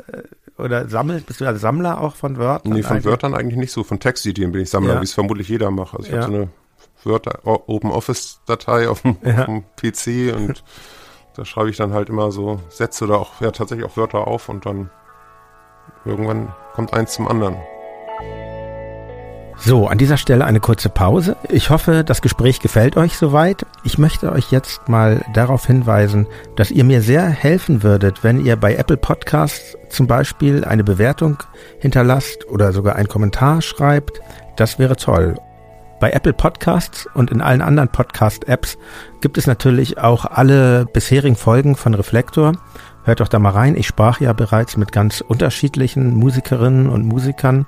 oder 0.58 0.88
sammelst, 0.88 1.26
bist 1.26 1.40
du 1.40 1.44
da 1.44 1.54
Sammler 1.54 2.00
auch 2.00 2.16
von 2.16 2.38
Wörtern? 2.38 2.72
Nee, 2.72 2.82
von 2.82 2.92
eigentlich? 2.92 3.04
Wörtern 3.04 3.34
eigentlich 3.34 3.58
nicht 3.58 3.72
so. 3.72 3.84
Von 3.84 4.00
Textideen 4.00 4.52
bin 4.52 4.62
ich 4.62 4.70
Sammler, 4.70 4.94
ja. 4.94 5.00
wie 5.00 5.04
es 5.04 5.12
vermutlich 5.12 5.48
jeder 5.48 5.70
macht. 5.70 5.94
Also 5.94 6.06
ich 6.06 6.14
ja. 6.14 6.22
habe 6.22 6.32
so 6.32 6.38
eine 6.38 6.48
Wörter, 7.04 7.40
Open 7.44 7.90
Office 7.90 8.40
Datei 8.46 8.88
auf 8.88 9.02
dem, 9.02 9.16
ja. 9.22 9.40
auf 9.40 9.46
dem 9.46 9.64
PC 9.76 10.34
und 10.34 10.64
da 11.36 11.44
schreibe 11.44 11.70
ich 11.70 11.76
dann 11.76 11.92
halt 11.92 12.08
immer 12.08 12.32
so 12.32 12.60
Sätze 12.70 13.04
oder 13.04 13.18
auch, 13.18 13.40
ja, 13.40 13.50
tatsächlich 13.50 13.86
auch 13.86 13.96
Wörter 13.96 14.26
auf 14.26 14.48
und 14.48 14.64
dann 14.64 14.90
irgendwann 16.04 16.54
kommt 16.72 16.94
eins 16.94 17.12
zum 17.12 17.28
anderen. 17.28 17.56
So, 19.58 19.88
an 19.88 19.98
dieser 19.98 20.16
Stelle 20.16 20.44
eine 20.44 20.60
kurze 20.60 20.88
Pause. 20.88 21.36
Ich 21.48 21.70
hoffe, 21.70 22.04
das 22.04 22.22
Gespräch 22.22 22.60
gefällt 22.60 22.96
euch 22.96 23.16
soweit. 23.16 23.66
Ich 23.84 23.98
möchte 23.98 24.30
euch 24.30 24.52
jetzt 24.52 24.88
mal 24.88 25.24
darauf 25.32 25.66
hinweisen, 25.66 26.26
dass 26.56 26.70
ihr 26.70 26.84
mir 26.84 27.00
sehr 27.00 27.26
helfen 27.26 27.82
würdet, 27.82 28.22
wenn 28.22 28.44
ihr 28.44 28.56
bei 28.56 28.76
Apple 28.76 28.96
Podcasts 28.96 29.76
zum 29.88 30.06
Beispiel 30.06 30.64
eine 30.64 30.84
Bewertung 30.84 31.38
hinterlasst 31.80 32.46
oder 32.48 32.72
sogar 32.72 32.96
einen 32.96 33.08
Kommentar 33.08 33.62
schreibt. 33.62 34.20
Das 34.56 34.78
wäre 34.78 34.96
toll. 34.96 35.36
Bei 35.98 36.10
Apple 36.10 36.34
Podcasts 36.34 37.08
und 37.14 37.30
in 37.30 37.40
allen 37.40 37.62
anderen 37.62 37.88
Podcast-Apps 37.88 38.76
gibt 39.22 39.38
es 39.38 39.46
natürlich 39.46 39.98
auch 39.98 40.26
alle 40.26 40.84
bisherigen 40.84 41.36
Folgen 41.36 41.74
von 41.74 41.94
Reflektor. 41.94 42.52
Hört 43.04 43.20
doch 43.20 43.28
da 43.28 43.38
mal 43.38 43.50
rein. 43.50 43.76
Ich 43.76 43.86
sprach 43.86 44.20
ja 44.20 44.34
bereits 44.34 44.76
mit 44.76 44.92
ganz 44.92 45.22
unterschiedlichen 45.22 46.14
Musikerinnen 46.14 46.88
und 46.88 47.06
Musikern 47.06 47.66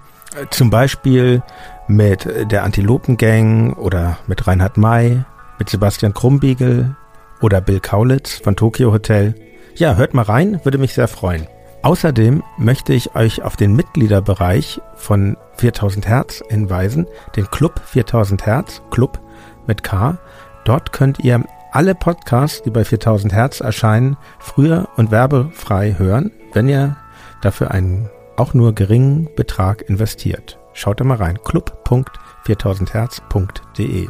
Zum 0.50 0.68
Beispiel 0.68 1.42
mit 1.88 2.28
der 2.50 2.64
Antilopengang 2.64 3.72
oder 3.72 4.18
mit 4.26 4.46
Reinhard 4.46 4.76
May, 4.76 5.24
mit 5.58 5.68
Sebastian 5.68 6.14
Krumbiegel 6.14 6.94
oder 7.40 7.60
Bill 7.60 7.80
Kaulitz 7.80 8.34
von 8.34 8.56
Tokyo 8.56 8.92
Hotel. 8.92 9.34
Ja, 9.74 9.96
hört 9.96 10.14
mal 10.14 10.22
rein, 10.22 10.60
würde 10.64 10.78
mich 10.78 10.94
sehr 10.94 11.08
freuen. 11.08 11.46
Außerdem 11.82 12.42
möchte 12.58 12.92
ich 12.92 13.14
euch 13.14 13.42
auf 13.42 13.56
den 13.56 13.74
Mitgliederbereich 13.74 14.80
von 14.96 15.36
4000 15.56 16.08
Hertz 16.08 16.42
hinweisen, 16.48 17.06
den 17.36 17.50
Club 17.50 17.80
4000 17.84 18.46
Hertz, 18.46 18.82
Club 18.90 19.20
mit 19.66 19.82
K. 19.82 20.18
Dort 20.64 20.92
könnt 20.92 21.20
ihr 21.20 21.44
alle 21.72 21.94
Podcasts, 21.94 22.62
die 22.62 22.70
bei 22.70 22.84
4000 22.84 23.32
Hertz 23.32 23.60
erscheinen, 23.60 24.16
früher 24.38 24.88
und 24.96 25.10
werbefrei 25.10 25.94
hören, 25.96 26.32
wenn 26.52 26.68
ihr 26.68 26.96
dafür 27.42 27.70
einen 27.70 28.10
auch 28.36 28.54
nur 28.54 28.74
geringen 28.74 29.28
Betrag 29.36 29.82
investiert. 29.88 30.58
Schaut 30.72 31.00
da 31.00 31.04
mal 31.04 31.16
rein. 31.16 31.42
club.4000herz.de 31.42 34.08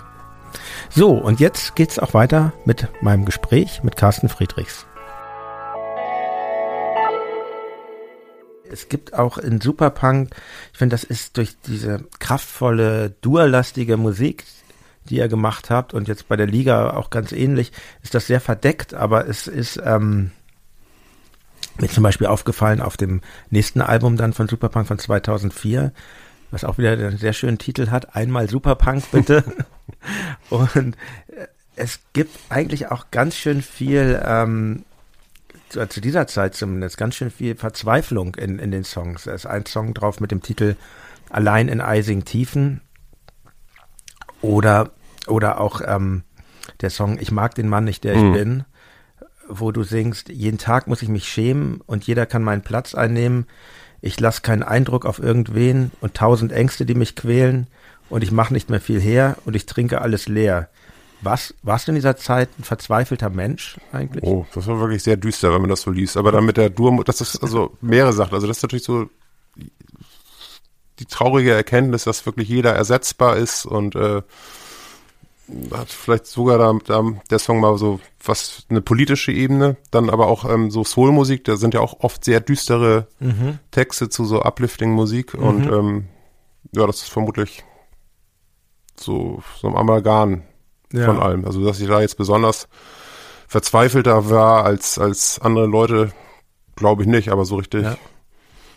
So, 0.90 1.12
und 1.12 1.40
jetzt 1.40 1.74
geht's 1.76 1.98
auch 1.98 2.12
weiter 2.14 2.52
mit 2.64 2.88
meinem 3.00 3.24
Gespräch 3.24 3.82
mit 3.82 3.96
Carsten 3.96 4.28
Friedrichs. 4.28 4.86
Es 8.70 8.88
gibt 8.88 9.14
auch 9.14 9.38
in 9.38 9.61
Superpunk, 9.61 10.30
ich 10.72 10.78
finde, 10.78 10.94
das 10.94 11.04
ist 11.04 11.36
durch 11.36 11.56
diese 11.66 12.04
kraftvolle, 12.18 13.11
durlastige 13.22 13.96
Musik, 13.96 14.44
die 15.09 15.16
ihr 15.16 15.28
gemacht 15.28 15.70
habt 15.70 15.94
und 15.94 16.06
jetzt 16.06 16.28
bei 16.28 16.36
der 16.36 16.46
Liga 16.46 16.90
auch 16.90 17.11
ganz 17.11 17.32
ähnlich, 17.32 17.72
ist 18.02 18.14
das 18.14 18.26
sehr 18.26 18.40
verdeckt, 18.40 18.94
aber 18.94 19.26
es 19.26 19.46
ist 19.46 19.80
ähm, 19.82 20.32
mir 21.80 21.88
zum 21.88 22.02
Beispiel 22.02 22.26
aufgefallen 22.26 22.80
auf 22.80 22.96
dem 22.96 23.20
nächsten 23.50 23.80
Album 23.80 24.16
dann 24.16 24.32
von 24.32 24.48
Superpunk 24.48 24.86
von 24.86 24.98
2004, 24.98 25.92
was 26.51 26.64
auch 26.64 26.78
wieder 26.78 26.92
einen 26.92 27.18
sehr 27.18 27.32
schönen 27.32 27.59
Titel 27.59 27.90
hat, 27.90 28.14
einmal 28.16 28.49
Superpunk 28.49 29.11
bitte. 29.11 29.44
und 30.51 30.96
äh, 31.28 31.46
es 31.76 32.01
gibt 32.12 32.36
eigentlich 32.49 32.90
auch 32.90 33.07
ganz 33.11 33.36
schön 33.36 33.62
viel, 33.62 34.20
ähm, 34.24 34.84
zu, 35.68 35.86
zu, 35.88 36.01
dieser 36.01 36.26
Zeit 36.26 36.55
zumindest, 36.55 36.96
ganz 36.96 37.14
schön 37.14 37.30
viel 37.30 37.55
Verzweiflung 37.55 38.34
in, 38.34 38.59
in 38.59 38.70
den 38.70 38.84
Songs. 38.84 39.24
Da 39.24 39.32
ist 39.32 39.46
ein 39.46 39.66
Song 39.66 39.94
drauf 39.94 40.20
mit 40.20 40.30
dem 40.30 40.42
Titel 40.42 40.76
Allein 41.30 41.68
in 41.68 41.82
eisigen 41.82 42.24
Tiefen 42.24 42.80
oder, 44.40 44.90
oder 45.26 45.61
auch 45.61 45.82
ähm, 45.84 46.22
der 46.80 46.88
Song 46.88 47.18
Ich 47.20 47.30
mag 47.30 47.55
den 47.55 47.68
Mann 47.68 47.84
nicht, 47.84 48.03
der 48.03 48.14
ich 48.14 48.22
mhm. 48.22 48.32
bin 48.32 48.64
wo 49.49 49.72
du 49.72 49.82
singst, 49.82 50.28
jeden 50.28 50.59
Tag 50.59 50.86
muss 50.86 51.03
ich 51.03 51.09
mich 51.09 51.28
schämen 51.28 51.80
und 51.86 52.07
jeder 52.07 52.26
kann 52.26 52.42
meinen 52.42 52.62
Platz 52.62 52.94
einnehmen. 52.94 53.46
Ich 54.01 54.20
lasse 54.20 54.42
keinen 54.42 54.62
Eindruck 54.62 55.05
auf 55.05 55.18
irgendwen 55.18 55.90
und 56.01 56.14
tausend 56.14 56.53
Ängste, 56.53 56.86
die 56.86 56.94
mich 56.94 57.16
quälen 57.16 57.66
und 58.09 58.22
ich 58.22 58.30
mache 58.30 58.53
nicht 58.53 58.70
mehr 58.70 58.80
viel 58.80 59.01
her 59.01 59.36
und 59.44 59.57
ich 59.57 59.66
trinke 59.66 60.01
alles 60.01 60.28
leer. 60.28 60.68
Was, 61.20 61.53
warst 61.62 61.88
du 61.88 61.92
in 61.92 61.96
dieser 61.96 62.16
Zeit 62.16 62.49
ein 62.59 62.64
verzweifelter 62.64 63.28
Mensch 63.28 63.76
eigentlich? 63.92 64.22
Oh, 64.22 64.46
das 64.55 64.68
war 64.68 64.78
wirklich 64.78 65.03
sehr 65.03 65.16
düster, 65.16 65.53
wenn 65.53 65.61
man 65.61 65.70
das 65.70 65.82
so 65.82 65.90
liest. 65.90 66.16
Aber 66.16 66.30
dann 66.30 66.44
mit 66.44 66.57
der 66.57 66.70
Dur, 66.70 67.03
das 67.05 67.20
ist 67.20 67.42
also 67.42 67.76
mehrere 67.80 68.12
Sachen. 68.12 68.34
Also 68.34 68.46
das 68.46 68.59
ist 68.59 68.62
natürlich 68.62 68.84
so 68.84 69.11
die 70.99 71.07
traurige 71.07 71.53
Erkenntnis, 71.53 72.05
dass 72.05 72.26
wirklich 72.26 72.49
jeder 72.49 72.74
ersetzbar 72.74 73.36
ist 73.36 73.66
und 73.66 73.94
äh, 73.96 74.22
hat 75.72 75.90
vielleicht 75.90 76.26
sogar 76.26 76.59
da, 76.59 76.72
da 76.84 77.03
der 77.30 77.38
Song 77.38 77.61
mal 77.61 77.78
so 77.78 78.01
was 78.24 78.66
eine 78.68 78.80
politische 78.80 79.32
Ebene, 79.32 79.76
dann 79.90 80.11
aber 80.11 80.26
auch 80.26 80.44
ähm, 80.44 80.70
so 80.70 80.84
Soul-Musik, 80.84 81.44
da 81.44 81.57
sind 81.57 81.74
ja 81.74 81.80
auch 81.80 82.01
oft 82.01 82.24
sehr 82.24 82.40
düstere 82.40 83.07
mhm. 83.20 83.59
Texte 83.70 84.09
zu 84.09 84.24
so 84.24 84.42
Uplifting-Musik 84.42 85.34
mhm. 85.34 85.42
und 85.42 85.66
ähm, 85.66 86.05
ja, 86.72 86.86
das 86.86 87.03
ist 87.03 87.11
vermutlich 87.11 87.64
so, 88.96 89.42
so 89.61 89.68
ein 89.68 89.76
Amalgam 89.76 90.42
ja. 90.92 91.07
von 91.07 91.18
allem. 91.18 91.44
Also, 91.44 91.64
dass 91.64 91.80
ich 91.80 91.88
da 91.88 92.01
jetzt 92.01 92.18
besonders 92.18 92.68
verzweifelter 93.46 94.28
war 94.30 94.64
als, 94.64 94.99
als 94.99 95.38
andere 95.40 95.66
Leute, 95.66 96.12
glaube 96.76 97.03
ich 97.03 97.09
nicht, 97.09 97.30
aber 97.30 97.44
so 97.44 97.57
richtig 97.57 97.84
ja. 97.84 97.96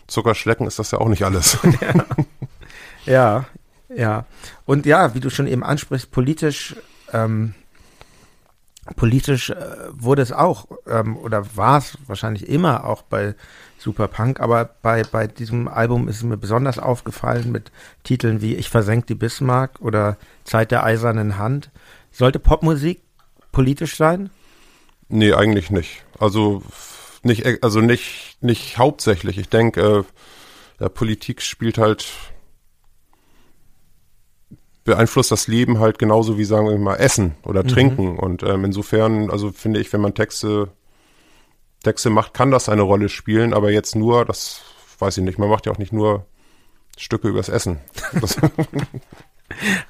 Zuckerschlecken 0.06 0.66
ist 0.66 0.78
das 0.78 0.90
ja 0.90 0.98
auch 0.98 1.08
nicht 1.08 1.24
alles. 1.24 1.58
ja. 1.80 2.04
ja, 3.04 3.44
ja. 3.96 4.26
Und 4.66 4.86
ja, 4.86 5.14
wie 5.14 5.20
du 5.20 5.30
schon 5.30 5.46
eben 5.46 5.62
ansprichst, 5.62 6.10
politisch, 6.10 6.76
ähm, 7.12 7.54
politisch 8.96 9.50
äh, 9.50 9.56
wurde 9.92 10.22
es 10.22 10.32
auch, 10.32 10.66
ähm, 10.86 11.16
oder 11.16 11.56
war 11.56 11.78
es 11.78 11.98
wahrscheinlich 12.06 12.48
immer 12.48 12.84
auch 12.84 13.02
bei 13.02 13.34
Superpunk, 13.78 14.40
aber 14.40 14.70
bei, 14.82 15.02
bei 15.02 15.26
diesem 15.26 15.68
Album 15.68 16.08
ist 16.08 16.16
es 16.16 16.22
mir 16.22 16.36
besonders 16.36 16.78
aufgefallen 16.78 17.50
mit 17.50 17.72
Titeln 18.04 18.40
wie 18.40 18.54
Ich 18.54 18.70
versenk 18.70 19.06
die 19.06 19.14
Bismarck 19.14 19.80
oder 19.80 20.16
Zeit 20.44 20.70
der 20.70 20.84
eisernen 20.84 21.38
Hand. 21.38 21.70
Sollte 22.12 22.38
Popmusik 22.38 23.02
politisch 23.50 23.96
sein? 23.96 24.30
Nee, 25.08 25.32
eigentlich 25.32 25.70
nicht. 25.70 26.04
Also 26.18 26.62
nicht, 27.22 27.62
also 27.62 27.80
nicht, 27.80 28.38
nicht 28.40 28.78
hauptsächlich. 28.78 29.38
Ich 29.38 29.48
denke, 29.48 29.80
äh, 29.80 30.04
ja, 30.80 30.88
Politik 30.88 31.42
spielt 31.42 31.78
halt 31.78 32.06
beeinflusst 34.84 35.30
das 35.30 35.46
Leben 35.46 35.78
halt 35.78 35.98
genauso 35.98 36.38
wie, 36.38 36.44
sagen 36.44 36.68
wir 36.68 36.78
mal, 36.78 36.96
Essen 36.96 37.36
oder 37.44 37.62
mhm. 37.62 37.68
Trinken. 37.68 38.12
Mhm. 38.12 38.18
Und 38.18 38.42
ähm, 38.42 38.64
insofern, 38.64 39.30
also 39.30 39.52
finde 39.52 39.80
ich, 39.80 39.92
wenn 39.92 40.00
man 40.00 40.14
Texte, 40.14 40.68
Texte 41.82 42.10
macht, 42.10 42.34
kann 42.34 42.50
das 42.50 42.68
eine 42.68 42.82
Rolle 42.82 43.08
spielen, 43.08 43.54
aber 43.54 43.70
jetzt 43.70 43.96
nur, 43.96 44.24
das 44.24 44.60
weiß 44.98 45.18
ich 45.18 45.24
nicht, 45.24 45.38
man 45.38 45.48
macht 45.48 45.66
ja 45.66 45.72
auch 45.72 45.78
nicht 45.78 45.92
nur 45.92 46.26
Stücke 46.96 47.28
übers 47.28 47.48
Essen. 47.48 47.78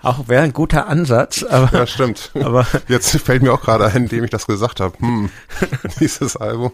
auch 0.03 0.29
wäre 0.29 0.43
ein 0.43 0.53
guter 0.53 0.87
Ansatz, 0.87 1.43
aber. 1.43 1.77
Ja, 1.77 1.87
stimmt. 1.87 2.31
Aber 2.35 2.67
jetzt 2.89 3.11
fällt 3.19 3.43
mir 3.43 3.53
auch 3.53 3.61
gerade 3.61 3.87
ein, 3.87 4.05
indem 4.05 4.25
ich 4.25 4.31
das 4.31 4.47
gesagt 4.47 4.81
habe. 4.81 4.99
Hm, 4.99 5.31
dieses 6.01 6.37
Album. 6.37 6.73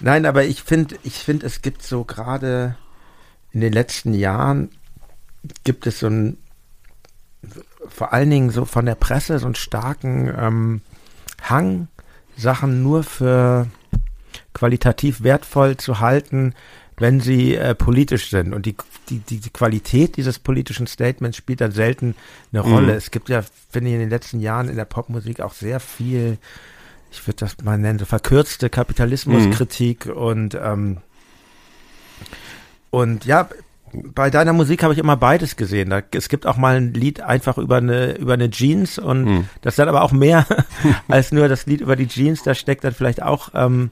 Nein, 0.00 0.26
aber 0.26 0.44
ich 0.44 0.62
finde, 0.62 0.96
ich 1.02 1.14
finde, 1.14 1.46
es 1.46 1.62
gibt 1.62 1.82
so 1.82 2.04
gerade 2.04 2.76
in 3.52 3.60
den 3.60 3.72
letzten 3.72 4.12
Jahren 4.12 4.70
gibt 5.62 5.86
es 5.86 6.00
so 6.00 6.08
ein 6.08 6.38
vor 7.88 8.12
allen 8.12 8.30
Dingen 8.30 8.50
so 8.50 8.64
von 8.64 8.86
der 8.86 8.94
Presse 8.94 9.38
so 9.38 9.46
einen 9.46 9.54
starken 9.54 10.32
ähm, 10.36 10.80
Hang, 11.42 11.88
Sachen 12.36 12.82
nur 12.82 13.02
für 13.02 13.66
qualitativ 14.52 15.22
wertvoll 15.22 15.76
zu 15.76 16.00
halten, 16.00 16.54
wenn 16.96 17.20
sie 17.20 17.54
äh, 17.54 17.74
politisch 17.74 18.30
sind. 18.30 18.54
Und 18.54 18.66
die, 18.66 18.76
die, 19.08 19.18
die, 19.18 19.50
Qualität 19.50 20.16
dieses 20.16 20.38
politischen 20.38 20.86
Statements 20.86 21.36
spielt 21.36 21.60
dann 21.60 21.72
selten 21.72 22.14
eine 22.52 22.62
mhm. 22.62 22.72
Rolle. 22.72 22.94
Es 22.94 23.10
gibt 23.10 23.28
ja, 23.28 23.42
finde 23.70 23.90
ich, 23.90 23.94
in 23.94 24.00
den 24.00 24.10
letzten 24.10 24.40
Jahren 24.40 24.68
in 24.68 24.76
der 24.76 24.84
Popmusik 24.84 25.40
auch 25.40 25.52
sehr 25.52 25.80
viel, 25.80 26.38
ich 27.10 27.26
würde 27.26 27.38
das 27.40 27.58
mal 27.62 27.78
nennen, 27.78 27.98
so 27.98 28.04
verkürzte 28.04 28.70
Kapitalismuskritik 28.70 30.06
mhm. 30.06 30.12
und 30.12 30.54
ähm, 30.54 30.98
und 32.90 33.24
ja, 33.24 33.48
bei 34.14 34.30
deiner 34.30 34.52
Musik 34.52 34.82
habe 34.82 34.92
ich 34.92 34.98
immer 34.98 35.16
beides 35.16 35.56
gesehen. 35.56 35.90
Da, 35.90 36.02
es 36.12 36.28
gibt 36.28 36.46
auch 36.46 36.56
mal 36.56 36.76
ein 36.76 36.94
Lied 36.94 37.20
einfach 37.20 37.58
über 37.58 37.76
eine, 37.76 38.16
über 38.16 38.34
eine 38.34 38.50
Jeans 38.50 38.98
und 38.98 39.26
hm. 39.26 39.48
das 39.62 39.74
ist 39.74 39.78
dann 39.78 39.88
aber 39.88 40.02
auch 40.02 40.12
mehr 40.12 40.46
als 41.08 41.32
nur 41.32 41.48
das 41.48 41.66
Lied 41.66 41.80
über 41.80 41.96
die 41.96 42.08
Jeans. 42.08 42.42
Da 42.42 42.54
steckt 42.54 42.84
dann 42.84 42.94
vielleicht 42.94 43.22
auch. 43.22 43.50
Ähm, 43.54 43.90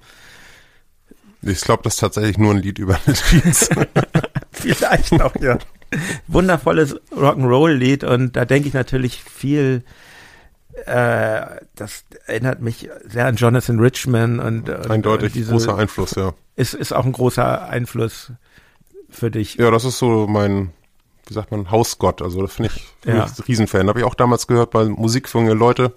ich 1.43 1.61
glaube, 1.61 1.83
das 1.83 1.95
ist 1.95 2.01
tatsächlich 2.01 2.39
nur 2.39 2.53
ein 2.53 2.61
Lied 2.61 2.79
über 2.79 2.99
eine 3.05 3.15
Jeans. 3.15 3.69
vielleicht 4.53 5.21
auch, 5.21 5.35
ja. 5.41 5.59
Wundervolles 6.27 6.97
Rock'n'Roll-Lied 7.11 8.05
und 8.05 8.37
da 8.37 8.45
denke 8.45 8.69
ich 8.69 8.75
natürlich 8.75 9.23
viel. 9.23 9.83
Äh, 10.87 11.43
das 11.75 12.05
erinnert 12.27 12.63
mich 12.63 12.89
sehr 13.05 13.27
an 13.27 13.37
Jonathan 13.37 13.79
Richman 13.79 14.41
und, 14.41 14.71
und 14.71 14.91
eindeutig 14.91 15.29
und 15.29 15.35
diese, 15.35 15.53
großer 15.53 15.77
Einfluss, 15.77 16.15
ja. 16.15 16.33
Ist, 16.57 16.75
ist 16.75 16.93
auch 16.93 17.05
ein 17.05 17.13
großer 17.13 17.69
Einfluss 17.69 18.33
für 19.13 19.31
dich? 19.31 19.55
Ja, 19.55 19.71
das 19.71 19.85
ist 19.85 19.99
so 19.99 20.27
mein, 20.27 20.73
wie 21.27 21.35
sagt 21.35 21.51
man, 21.51 21.71
Hausgott. 21.71 22.23
Also 22.23 22.43
das 22.43 22.55
finde 22.55 22.71
ich, 22.75 22.83
find 23.03 23.17
ja. 23.17 23.27
ich 23.27 23.49
Riesenfan. 23.49 23.89
Habe 23.89 24.01
ich 24.01 24.05
auch 24.05 24.15
damals 24.15 24.47
gehört 24.47 24.71
bei 24.71 24.85
Musik 24.85 25.29
für 25.29 25.39
junge 25.39 25.55
Leute. 25.55 25.93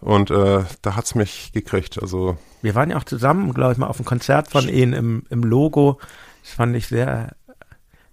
Und 0.00 0.30
äh, 0.30 0.64
da 0.82 0.96
hat's 0.96 1.14
mich 1.14 1.52
gekriegt. 1.52 2.00
Also 2.00 2.36
wir 2.62 2.74
waren 2.74 2.90
ja 2.90 2.96
auch 2.96 3.04
zusammen, 3.04 3.54
glaube 3.54 3.72
ich, 3.72 3.78
mal 3.78 3.86
auf 3.86 3.98
einem 3.98 4.04
Konzert 4.04 4.48
von 4.48 4.68
ihnen 4.68 4.92
im, 4.92 5.22
im 5.30 5.42
Logo. 5.42 5.98
Das 6.42 6.52
fand 6.52 6.76
ich 6.76 6.88
sehr, 6.88 7.34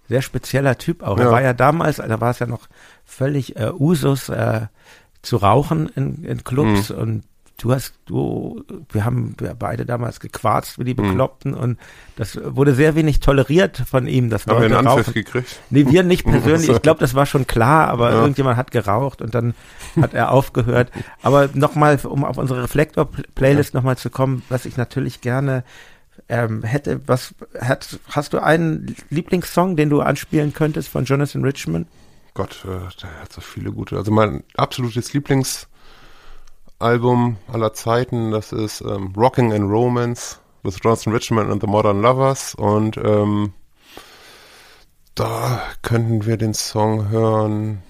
sehr 0.08 0.22
spezieller 0.22 0.78
Typ 0.78 1.02
auch. 1.02 1.18
Ja. 1.18 1.24
Er 1.24 1.30
war 1.32 1.42
ja 1.42 1.52
damals, 1.52 1.96
da 1.96 2.20
war 2.20 2.30
es 2.30 2.38
ja 2.38 2.46
noch 2.46 2.68
völlig 3.04 3.56
äh, 3.56 3.70
Usus 3.70 4.28
äh, 4.28 4.66
zu 5.22 5.36
rauchen 5.36 5.88
in, 5.94 6.24
in 6.24 6.44
Clubs 6.44 6.90
mhm. 6.90 6.98
und 6.98 7.24
du 7.58 7.72
hast, 7.72 7.94
du, 8.06 8.64
wir 8.90 9.04
haben 9.04 9.36
beide 9.58 9.86
damals 9.86 10.20
gequarzt 10.20 10.78
wie 10.78 10.84
die 10.84 10.94
mhm. 10.94 11.08
Bekloppten 11.08 11.52
mhm. 11.52 11.58
und 11.58 11.78
das 12.16 12.38
wurde 12.42 12.74
sehr 12.74 12.94
wenig 12.94 13.20
toleriert 13.20 13.82
von 13.88 14.06
ihm. 14.06 14.30
Das 14.30 14.46
haben 14.46 14.58
wir 14.58 14.78
einen 14.78 14.86
Anpfiff 14.86 15.14
gekriegt? 15.14 15.60
Nee, 15.70 15.86
wir 15.88 16.02
nicht 16.02 16.24
persönlich. 16.26 16.68
Ich 16.68 16.82
glaube, 16.82 17.00
das 17.00 17.14
war 17.14 17.26
schon 17.26 17.46
klar, 17.46 17.88
aber 17.88 18.10
ja. 18.10 18.20
irgendjemand 18.20 18.56
hat 18.56 18.70
geraucht 18.70 19.22
und 19.22 19.34
dann 19.34 19.54
hat 20.00 20.14
er 20.14 20.32
aufgehört. 20.32 20.90
Aber 21.22 21.48
nochmal, 21.54 21.98
um 22.04 22.24
auf 22.24 22.38
unsere 22.38 22.62
Reflektor-Playlist 22.64 23.74
ja. 23.74 23.78
nochmal 23.78 23.96
zu 23.98 24.10
kommen, 24.10 24.42
was 24.48 24.66
ich 24.66 24.76
natürlich 24.76 25.20
gerne 25.20 25.64
Ähm, 26.28 26.62
hätte, 26.62 27.00
was, 27.06 27.34
hat, 27.60 27.98
hast 28.08 28.32
du 28.32 28.38
einen 28.38 28.96
Lieblingssong, 29.10 29.76
den 29.76 29.90
du 29.90 30.00
anspielen 30.00 30.54
könntest 30.54 30.88
von 30.88 31.04
Jonathan 31.04 31.44
Richmond? 31.44 31.86
Gott, 32.34 32.64
äh, 32.64 32.88
der 33.02 33.20
hat 33.20 33.32
so 33.32 33.40
viele 33.40 33.72
gute. 33.72 33.96
Also 33.96 34.10
mein 34.10 34.42
absolutes 34.56 35.12
Lieblingsalbum 36.84 37.36
aller 37.50 37.72
Zeiten, 37.72 38.30
das 38.30 38.52
ist 38.52 38.82
ähm, 38.82 39.14
Rocking 39.16 39.52
and 39.54 39.70
Romance 39.70 40.38
with 40.62 40.76
Jonathan 40.82 41.14
Richmond 41.14 41.50
and 41.50 41.62
the 41.62 41.66
Modern 41.66 42.02
Lovers 42.02 42.54
und 42.54 42.98
ähm, 42.98 43.54
da 45.14 45.62
könnten 45.80 46.26
wir 46.26 46.36
den 46.36 46.52
Song 46.52 47.08
hören. 47.08 47.82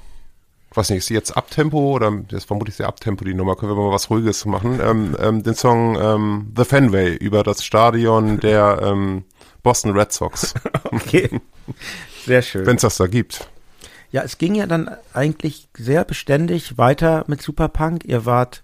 Ich 0.70 0.76
weiß 0.76 0.90
nicht, 0.90 0.98
ist 0.98 1.06
sie 1.06 1.14
jetzt 1.14 1.36
Abtempo 1.36 1.92
oder 1.92 2.12
ist 2.30 2.46
vermutlich 2.46 2.76
sehr 2.76 2.86
Abtempo 2.86 3.24
die 3.24 3.34
Nummer? 3.34 3.56
Können 3.56 3.72
wir 3.72 3.82
mal 3.82 3.92
was 3.92 4.10
Ruhiges 4.10 4.44
machen? 4.44 4.78
Ähm, 4.80 5.16
ähm, 5.18 5.42
den 5.42 5.54
Song 5.54 5.96
ähm, 6.00 6.52
The 6.56 6.64
Fenway 6.64 7.14
über 7.16 7.42
das 7.42 7.64
Stadion 7.64 8.38
der 8.38 8.80
ähm, 8.80 9.24
Boston 9.64 9.90
Red 9.96 10.12
Sox. 10.12 10.54
okay, 10.84 11.40
sehr 12.24 12.42
schön. 12.42 12.64
Wenn 12.64 12.76
es 12.76 12.82
das 12.82 12.96
da 12.98 13.08
gibt. 13.08 13.48
Ja, 14.12 14.22
es 14.22 14.38
ging 14.38 14.54
ja 14.54 14.66
dann 14.66 14.88
eigentlich 15.12 15.68
sehr 15.76 16.04
beständig 16.04 16.78
weiter 16.78 17.24
mit 17.26 17.42
Superpunk. 17.42 18.04
Ihr 18.04 18.24
wart 18.26 18.62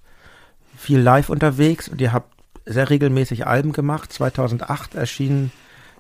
viel 0.81 0.99
live 0.99 1.29
unterwegs 1.29 1.89
und 1.89 2.01
ihr 2.01 2.13
habt 2.13 2.33
sehr 2.65 2.89
regelmäßig 2.89 3.47
Alben 3.47 3.73
gemacht. 3.73 4.13
2008 4.13 4.95
erschien 4.95 5.53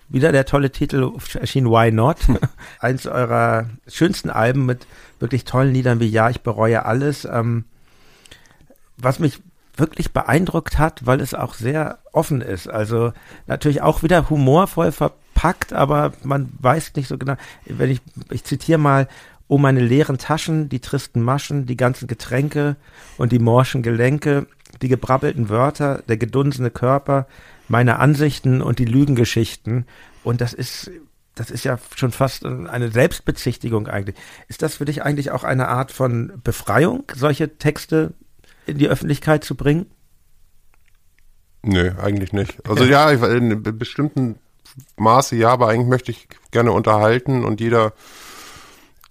wieder 0.08 0.32
der 0.32 0.46
tolle 0.46 0.70
Titel, 0.70 1.12
erschien 1.34 1.66
Why 1.66 1.92
Not? 1.92 2.16
Eins 2.80 3.06
eurer 3.06 3.68
schönsten 3.86 4.30
Alben 4.30 4.64
mit 4.66 4.86
wirklich 5.18 5.44
tollen 5.44 5.72
Liedern 5.74 6.00
wie 6.00 6.08
Ja, 6.08 6.30
ich 6.30 6.40
bereue 6.40 6.84
alles. 6.86 7.26
Ähm, 7.26 7.64
was 8.96 9.18
mich 9.18 9.40
wirklich 9.76 10.12
beeindruckt 10.12 10.78
hat, 10.78 11.06
weil 11.06 11.20
es 11.20 11.34
auch 11.34 11.54
sehr 11.54 11.98
offen 12.12 12.40
ist. 12.40 12.68
Also 12.68 13.12
natürlich 13.46 13.82
auch 13.82 14.02
wieder 14.02 14.30
humorvoll 14.30 14.92
verpackt, 14.92 15.72
aber 15.72 16.12
man 16.22 16.50
weiß 16.58 16.94
nicht 16.96 17.08
so 17.08 17.18
genau. 17.18 17.36
Wenn 17.66 17.90
ich, 17.90 18.00
ich 18.30 18.44
zitiere 18.44 18.78
mal, 18.78 19.08
Oh, 19.52 19.58
meine 19.58 19.80
leeren 19.80 20.16
Taschen, 20.16 20.68
die 20.68 20.78
tristen 20.78 21.22
Maschen, 21.22 21.66
die 21.66 21.76
ganzen 21.76 22.06
Getränke 22.06 22.76
und 23.18 23.32
die 23.32 23.40
morschen 23.40 23.82
Gelenke, 23.82 24.46
die 24.82 24.88
gebrabbelten 24.88 25.48
Wörter, 25.48 26.02
der 26.08 26.16
gedunsene 26.16 26.70
Körper, 26.70 27.26
meine 27.68 27.98
Ansichten 27.98 28.62
und 28.62 28.78
die 28.78 28.84
Lügengeschichten. 28.84 29.86
Und 30.24 30.40
das 30.40 30.52
ist, 30.52 30.90
das 31.34 31.50
ist 31.50 31.64
ja 31.64 31.78
schon 31.94 32.12
fast 32.12 32.44
eine 32.44 32.90
Selbstbezichtigung 32.90 33.86
eigentlich. 33.86 34.16
Ist 34.48 34.62
das 34.62 34.76
für 34.76 34.84
dich 34.84 35.02
eigentlich 35.02 35.30
auch 35.30 35.44
eine 35.44 35.68
Art 35.68 35.92
von 35.92 36.32
Befreiung, 36.42 37.04
solche 37.14 37.58
Texte 37.58 38.12
in 38.66 38.78
die 38.78 38.88
Öffentlichkeit 38.88 39.44
zu 39.44 39.54
bringen? 39.54 39.86
Nö, 41.62 41.92
eigentlich 42.00 42.32
nicht. 42.32 42.66
Also 42.68 42.84
ja, 42.84 43.10
in 43.10 43.62
bestimmten 43.62 44.38
Maße 44.96 45.36
ja, 45.36 45.50
aber 45.50 45.68
eigentlich 45.68 45.88
möchte 45.88 46.10
ich 46.10 46.28
gerne 46.50 46.72
unterhalten 46.72 47.44
und 47.44 47.60
jeder 47.60 47.92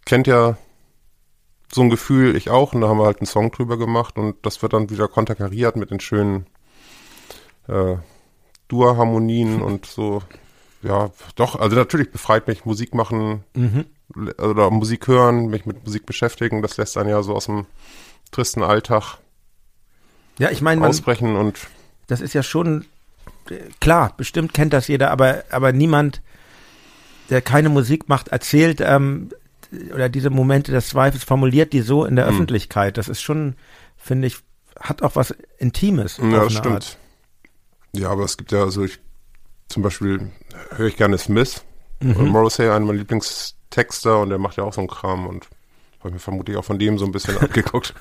kennt 0.06 0.26
ja 0.26 0.58
so 1.72 1.82
ein 1.82 1.90
Gefühl, 1.90 2.36
ich 2.36 2.50
auch, 2.50 2.74
und 2.74 2.82
da 2.82 2.88
haben 2.88 3.00
wir 3.00 3.06
halt 3.06 3.20
einen 3.20 3.28
Song 3.28 3.52
drüber 3.52 3.78
gemacht 3.78 4.18
und 4.18 4.36
das 4.44 4.62
wird 4.62 4.74
dann 4.74 4.90
wieder 4.90 5.08
konterkariert 5.08 5.76
mit 5.76 5.92
den 5.92 6.00
schönen 6.00 6.48
äh, 7.68 7.96
Dur-Harmonien 8.68 9.62
und 9.62 9.86
so. 9.86 10.22
Ja, 10.82 11.12
doch, 11.36 11.60
also 11.60 11.76
natürlich 11.76 12.12
befreit 12.12 12.48
mich 12.48 12.66
Musik 12.66 12.94
machen 12.96 13.44
mhm. 13.54 13.86
oder 14.38 14.72
Musik 14.72 15.08
hören, 15.08 15.48
mich 15.48 15.66
mit 15.66 15.84
Musik 15.84 16.06
beschäftigen, 16.06 16.62
das 16.62 16.78
lässt 16.78 16.98
einen 16.98 17.10
ja 17.10 17.22
so 17.22 17.36
aus 17.36 17.48
dem 17.48 17.66
tristen 18.32 18.64
Alltag 18.64 19.18
ja, 20.38 20.50
ich 20.52 20.62
meine, 20.62 20.88
ausbrechen 20.88 21.36
und 21.36 21.60
das 22.08 22.22
ist 22.22 22.34
ja 22.34 22.44
schon 22.44 22.86
klar, 23.82 24.14
bestimmt 24.16 24.54
kennt 24.54 24.72
das 24.72 24.88
jeder, 24.88 25.12
aber 25.12 25.44
aber 25.52 25.74
niemand, 25.74 26.22
der 27.30 27.42
keine 27.42 27.70
Musik 27.70 28.08
macht, 28.08 28.30
erzählt, 28.30 28.80
ähm, 28.82 29.32
oder 29.94 30.10
diese 30.10 30.30
Momente 30.30 30.72
des 30.72 30.90
Zweifels 30.90 31.24
formuliert 31.24 31.74
die 31.74 31.82
so 31.82 32.06
in 32.06 32.16
der 32.16 32.26
mhm. 32.26 32.34
Öffentlichkeit. 32.34 32.98
Das 32.98 33.08
ist 33.08 33.22
schon, 33.22 33.56
finde 33.98 34.28
ich, 34.28 34.38
hat 34.80 35.02
auch 35.02 35.16
was 35.16 35.32
Intimes. 35.58 36.18
Ja, 36.18 36.44
das 36.44 36.54
stimmt. 36.54 36.76
Art. 36.76 36.98
Ja, 37.94 38.10
aber 38.10 38.24
es 38.24 38.38
gibt 38.38 38.52
ja, 38.52 38.64
also 38.64 38.84
ich, 38.84 39.00
zum 39.68 39.84
Beispiel 39.84 40.32
höre 40.76 40.88
ich 40.88 40.98
gerne 40.98 41.18
Smith, 41.18 41.64
mhm. 42.00 42.28
Morrissey, 42.28 42.68
einer 42.68 42.86
meiner 42.86 43.00
Lieblingstexter 43.00 44.20
und 44.20 44.30
der 44.30 44.38
macht 44.38 44.58
ja 44.58 44.64
auch 44.64 44.74
so 44.74 44.82
einen 44.82 44.88
Kram 44.88 45.28
und 45.28 45.48
habe 46.00 46.14
mir 46.14 46.20
vermutlich 46.20 46.58
auch 46.58 46.66
von 46.66 46.80
dem 46.80 46.98
so 46.98 47.06
ein 47.06 47.12
bisschen 47.12 47.38
abgeguckt. 47.42 47.94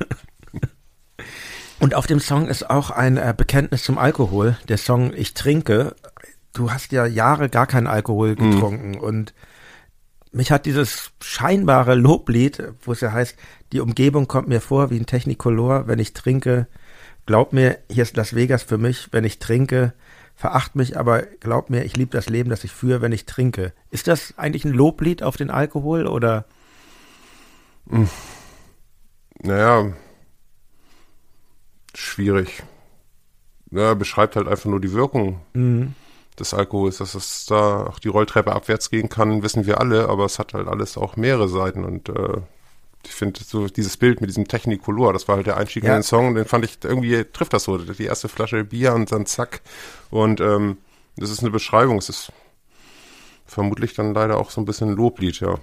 Und 1.81 1.95
auf 1.95 2.07
dem 2.07 2.21
Song 2.21 2.49
ist 2.49 2.69
auch 2.69 2.91
ein 2.91 3.17
äh, 3.17 3.35
Bekenntnis 3.37 3.85
zum 3.85 3.99
Alkohol. 3.99 4.57
Der 4.69 4.79
Song 4.79 5.13
Ich 5.15 5.35
trinke. 5.35 5.95
Du 6.53 6.73
hast 6.73 6.93
ja 6.93 7.07
Jahre 7.07 7.49
gar 7.49 7.67
keinen 7.67 7.87
Alkohol 7.87 8.31
mhm. 8.31 8.51
getrunken 8.51 8.91
mhm. 8.93 9.01
und 9.01 9.35
mich 10.33 10.51
hat 10.51 10.67
dieses 10.67 11.13
scheinbare 11.23 11.95
Loblied, 11.95 12.63
wo 12.83 12.93
es 12.93 13.01
ja 13.01 13.13
heißt, 13.13 13.37
die 13.73 13.81
Umgebung 13.81 14.29
kommt 14.29 14.49
mir 14.49 14.61
vor 14.61 14.91
wie 14.91 14.99
ein 14.99 15.07
Technicolor, 15.07 15.87
wenn 15.87 15.99
ich 15.99 16.13
trinke. 16.13 16.67
Glaub 17.27 17.53
mir, 17.53 17.79
hier 17.91 18.03
ist 18.03 18.17
Las 18.17 18.35
Vegas 18.35 18.63
für 18.63 18.79
mich, 18.79 19.09
wenn 19.13 19.25
ich 19.25 19.39
trinke. 19.39 19.93
Veracht 20.35 20.77
mich, 20.77 20.97
aber 20.97 21.23
glaub 21.41 21.69
mir, 21.69 21.85
ich 21.85 21.97
liebe 21.97 22.13
das 22.13 22.29
Leben, 22.29 22.51
das 22.51 22.65
ich 22.65 22.73
führe, 22.73 23.03
wenn 23.03 23.13
ich 23.13 23.27
trinke. 23.27 23.73
Ist 23.91 24.07
das 24.07 24.35
eigentlich 24.39 24.65
ein 24.65 24.73
Loblied 24.73 25.23
auf 25.23 25.37
den 25.37 25.51
Alkohol 25.51 26.07
oder? 26.07 26.45
Hm. 27.91 28.09
Naja, 29.43 29.93
schwierig. 31.95 32.63
Ja, 33.71 33.95
beschreibt 33.95 34.37
halt 34.37 34.49
einfach 34.49 34.67
nur 34.67 34.81
die 34.81 34.93
Wirkung. 34.93 35.41
Mhm 35.55 35.95
des 36.41 36.55
Alkohols, 36.55 36.99
dass 36.99 37.15
es 37.15 37.47
da 37.47 37.87
auch 37.87 37.99
die 37.99 38.09
Rolltreppe 38.09 38.53
abwärts 38.53 38.91
gehen 38.91 39.09
kann, 39.09 39.43
wissen 39.43 39.67
wir 39.67 39.81
alle, 39.81 40.09
aber 40.09 40.25
es 40.25 40.39
hat 40.39 40.55
halt 40.55 40.69
alles 40.69 40.97
auch 40.97 41.17
mehrere 41.17 41.49
Seiten 41.49 41.85
und 41.85 42.09
äh, 42.09 42.39
ich 43.05 43.13
finde 43.13 43.41
so 43.45 43.69
dieses 43.69 43.97
Bild 43.97 44.21
mit 44.21 44.29
diesem 44.29 44.49
Technicolor, 44.49 45.13
das 45.13 45.29
war 45.29 45.37
halt 45.37 45.47
der 45.47 45.57
Einstieg 45.57 45.85
ja. 45.85 45.91
in 45.91 45.99
den 45.99 46.03
Song, 46.03 46.35
den 46.35 46.45
fand 46.45 46.65
ich 46.65 46.79
irgendwie 46.83 47.25
trifft 47.25 47.53
das 47.53 47.65
so, 47.65 47.79
die 47.79 48.05
erste 48.05 48.29
Flasche 48.29 48.65
Bier 48.65 48.95
und 48.95 49.11
dann 49.13 49.27
zack 49.27 49.63
und 50.11 50.41
ähm, 50.41 50.79
das 51.17 51.31
ist 51.31 51.41
eine 51.41 51.51
Beschreibung, 51.51 51.99
es 51.99 52.09
ist 52.09 52.33
vermutlich 53.47 53.95
dann 53.95 54.15
leider 54.15 54.39
auch 54.39 54.51
so 54.51 54.61
ein 54.61 54.65
bisschen 54.65 54.95
Loblied, 54.95 55.41
ja. 55.41 55.59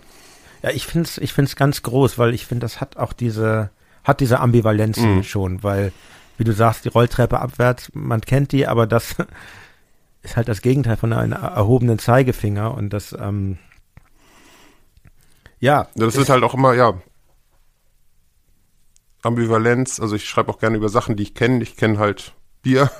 Ja, 0.64 0.72
ich 0.72 0.88
finde 0.88 1.08
es 1.08 1.18
ich 1.18 1.34
find's 1.34 1.56
ganz 1.56 1.84
groß, 1.84 2.18
weil 2.18 2.34
ich 2.34 2.46
finde, 2.46 2.66
das 2.66 2.82
hat 2.82 2.98
auch 2.98 3.14
diese, 3.14 3.70
hat 4.04 4.20
diese 4.20 4.40
Ambivalenzen 4.40 5.18
mhm. 5.18 5.24
schon, 5.24 5.64
weil, 5.64 5.92
wie 6.38 6.44
du 6.44 6.54
sagst, 6.54 6.86
die 6.86 6.90
Rolltreppe 6.90 7.40
abwärts, 7.40 7.92
man 7.94 8.22
kennt 8.22 8.52
die, 8.52 8.66
aber 8.68 8.88
das 8.88 9.16
ist 10.26 10.36
halt 10.36 10.48
das 10.48 10.62
Gegenteil 10.62 10.98
von 10.98 11.14
einem 11.14 11.34
erhobenen 11.34 12.00
Zeigefinger 12.00 12.74
und 12.74 12.90
das, 12.92 13.16
ähm, 13.18 13.58
ja. 15.60 15.88
Das 15.96 16.16
ist 16.16 16.30
halt 16.30 16.44
auch 16.44 16.54
immer, 16.54 16.74
ja, 16.74 17.00
Ambivalenz. 19.22 20.00
Also 20.00 20.16
ich 20.16 20.28
schreibe 20.28 20.52
auch 20.52 20.60
gerne 20.60 20.78
über 20.78 20.90
Sachen, 20.90 21.16
die 21.16 21.24
ich 21.24 21.36
kenne. 21.36 21.62
Ich 21.64 21.76
kenne 21.76 21.98
halt 21.98 22.34
Bier. 22.62 22.92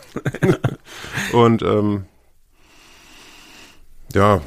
und 1.34 1.62
ähm, 1.62 2.06
ja, 4.14 4.42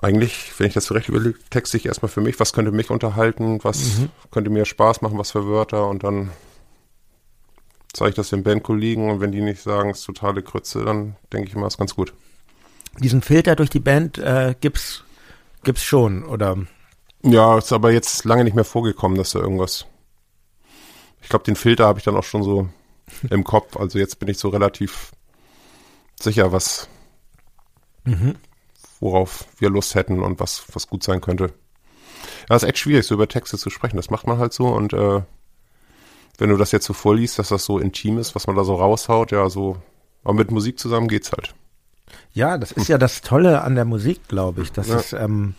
eigentlich, 0.00 0.52
wenn 0.58 0.66
ich 0.66 0.74
das 0.74 0.84
zurecht 0.84 1.08
überlege, 1.08 1.38
texte 1.50 1.76
ich 1.76 1.86
erstmal 1.86 2.10
für 2.10 2.20
mich, 2.20 2.38
was 2.40 2.52
könnte 2.52 2.72
mich 2.72 2.90
unterhalten, 2.90 3.60
was 3.62 3.98
mhm. 3.98 4.10
könnte 4.30 4.50
mir 4.50 4.64
Spaß 4.64 5.00
machen, 5.02 5.18
was 5.18 5.30
für 5.30 5.46
Wörter 5.46 5.88
und 5.88 6.04
dann 6.04 6.30
zeige 7.94 8.10
ich 8.10 8.16
das 8.16 8.30
den 8.30 8.42
Bandkollegen 8.42 9.10
und 9.10 9.20
wenn 9.20 9.32
die 9.32 9.40
nicht 9.40 9.62
sagen, 9.62 9.90
es 9.90 10.00
ist 10.00 10.04
totale 10.04 10.42
Krütze, 10.42 10.84
dann 10.84 11.16
denke 11.32 11.48
ich 11.48 11.54
immer, 11.54 11.66
es 11.66 11.74
ist 11.74 11.78
ganz 11.78 11.94
gut. 11.94 12.12
Diesen 12.98 13.22
Filter 13.22 13.56
durch 13.56 13.70
die 13.70 13.80
Band 13.80 14.18
äh, 14.18 14.54
gibt's 14.60 15.04
gibt's 15.62 15.82
schon, 15.82 16.24
oder? 16.24 16.58
Ja, 17.22 17.56
ist 17.58 17.72
aber 17.72 17.90
jetzt 17.90 18.24
lange 18.24 18.44
nicht 18.44 18.54
mehr 18.54 18.64
vorgekommen, 18.64 19.16
dass 19.16 19.32
da 19.32 19.38
irgendwas. 19.38 19.86
Ich 21.22 21.28
glaube, 21.28 21.44
den 21.44 21.56
Filter 21.56 21.86
habe 21.86 21.98
ich 21.98 22.04
dann 22.04 22.16
auch 22.16 22.24
schon 22.24 22.42
so 22.42 22.68
im 23.30 23.44
Kopf. 23.44 23.76
Also 23.76 23.98
jetzt 23.98 24.18
bin 24.18 24.28
ich 24.28 24.38
so 24.38 24.50
relativ 24.50 25.12
sicher, 26.20 26.52
was 26.52 26.88
mhm. 28.04 28.36
worauf 29.00 29.46
wir 29.58 29.70
Lust 29.70 29.94
hätten 29.94 30.22
und 30.22 30.38
was, 30.38 30.64
was 30.72 30.86
gut 30.86 31.02
sein 31.02 31.20
könnte. 31.20 31.52
Ja, 32.48 32.56
ist 32.56 32.62
echt 32.62 32.78
schwierig, 32.78 33.06
so 33.06 33.14
über 33.14 33.28
Texte 33.28 33.56
zu 33.56 33.70
sprechen. 33.70 33.96
Das 33.96 34.10
macht 34.10 34.26
man 34.26 34.38
halt 34.38 34.52
so 34.52 34.68
und 34.68 34.92
äh, 34.92 35.22
wenn 36.38 36.50
du 36.50 36.56
das 36.56 36.72
jetzt 36.72 36.86
so 36.86 36.92
vorliest, 36.92 37.38
dass 37.38 37.48
das 37.48 37.64
so 37.64 37.78
intim 37.78 38.18
ist, 38.18 38.34
was 38.34 38.46
man 38.46 38.56
da 38.56 38.64
so 38.64 38.74
raushaut, 38.74 39.32
ja, 39.32 39.48
so, 39.48 39.76
aber 40.24 40.34
mit 40.34 40.50
Musik 40.50 40.78
zusammen 40.78 41.08
geht's 41.08 41.32
halt. 41.32 41.54
Ja, 42.32 42.58
das 42.58 42.72
ist 42.72 42.88
ja 42.88 42.98
das 42.98 43.22
Tolle 43.22 43.62
an 43.62 43.74
der 43.74 43.84
Musik, 43.84 44.28
glaube 44.28 44.62
ich. 44.62 44.72
Das 44.72 44.88
ja. 44.88 44.96
ist, 44.96 45.12
ähm, 45.12 45.54